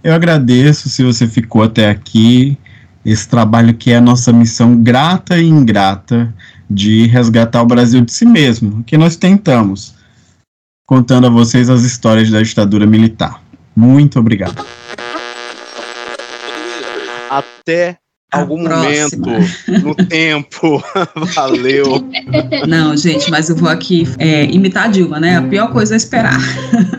Eu 0.03 0.15
agradeço 0.15 0.89
se 0.89 1.03
você 1.03 1.27
ficou 1.27 1.61
até 1.61 1.87
aqui. 1.87 2.57
Esse 3.05 3.29
trabalho 3.29 3.75
que 3.75 3.91
é 3.91 3.97
a 3.97 4.01
nossa 4.01 4.33
missão 4.33 4.75
grata 4.75 5.37
e 5.37 5.47
ingrata 5.47 6.33
de 6.67 7.05
resgatar 7.05 7.61
o 7.61 7.67
Brasil 7.67 8.01
de 8.01 8.11
si 8.11 8.25
mesmo, 8.25 8.83
que 8.83 8.97
nós 8.97 9.15
tentamos, 9.15 9.93
contando 10.87 11.27
a 11.27 11.29
vocês 11.29 11.69
as 11.69 11.83
histórias 11.83 12.31
da 12.31 12.41
ditadura 12.41 12.87
militar. 12.87 13.39
Muito 13.75 14.19
obrigado. 14.19 14.65
Até 17.29 18.00
algum 18.31 18.63
momento 18.63 19.17
no 19.83 19.93
tempo. 19.95 20.83
Valeu. 21.35 22.03
Não, 22.67 22.95
gente, 22.95 23.29
mas 23.29 23.49
eu 23.49 23.55
vou 23.55 23.69
aqui 23.69 24.07
é, 24.17 24.45
imitar 24.45 24.85
a 24.85 24.87
Dilma, 24.87 25.19
né? 25.19 25.37
A 25.37 25.41
pior 25.41 25.71
coisa 25.71 25.93
é 25.93 25.97
esperar. 25.97 26.39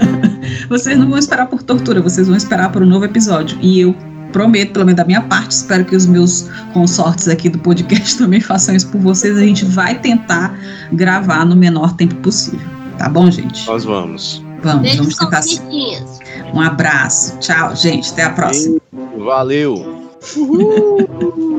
vocês 0.69 0.99
não 0.99 1.09
vão 1.09 1.19
esperar 1.19 1.47
por 1.47 1.63
tortura, 1.63 2.01
vocês 2.01 2.29
vão 2.29 2.37
esperar 2.37 2.71
por 2.71 2.83
um 2.83 2.87
novo 2.87 3.05
episódio. 3.05 3.59
E 3.63 3.81
eu 3.81 3.97
prometo, 4.33 4.73
pelo 4.73 4.87
menos 4.87 4.97
da 4.97 5.05
minha 5.05 5.21
parte, 5.23 5.53
espero 5.53 5.85
que 5.85 5.97
os 5.97 6.07
meus 6.07 6.49
consortes 6.73 7.29
aqui 7.29 7.49
do 7.49 7.59
podcast 7.59 8.17
também 8.19 8.41
façam 8.41 8.75
isso 8.75 8.89
por 8.89 9.01
vocês. 9.01 9.37
A 9.37 9.41
gente 9.41 9.65
vai 9.65 9.99
tentar 9.99 10.55
gravar 10.93 11.45
no 11.45 11.57
menor 11.57 11.95
tempo 11.95 12.15
possível. 12.17 12.67
Tá 12.99 13.09
bom, 13.09 13.31
gente? 13.31 13.67
Nós 13.67 13.85
vamos. 13.85 14.45
Vamos, 14.63 14.95
vamos 14.95 15.17
tentar. 15.17 15.41
Um 16.55 16.61
abraço. 16.61 17.37
Tchau, 17.39 17.75
gente. 17.75 18.13
Até 18.13 18.25
a 18.25 18.31
próxima. 18.31 18.79
Valeu. 19.19 20.02
Woo. 20.37 21.49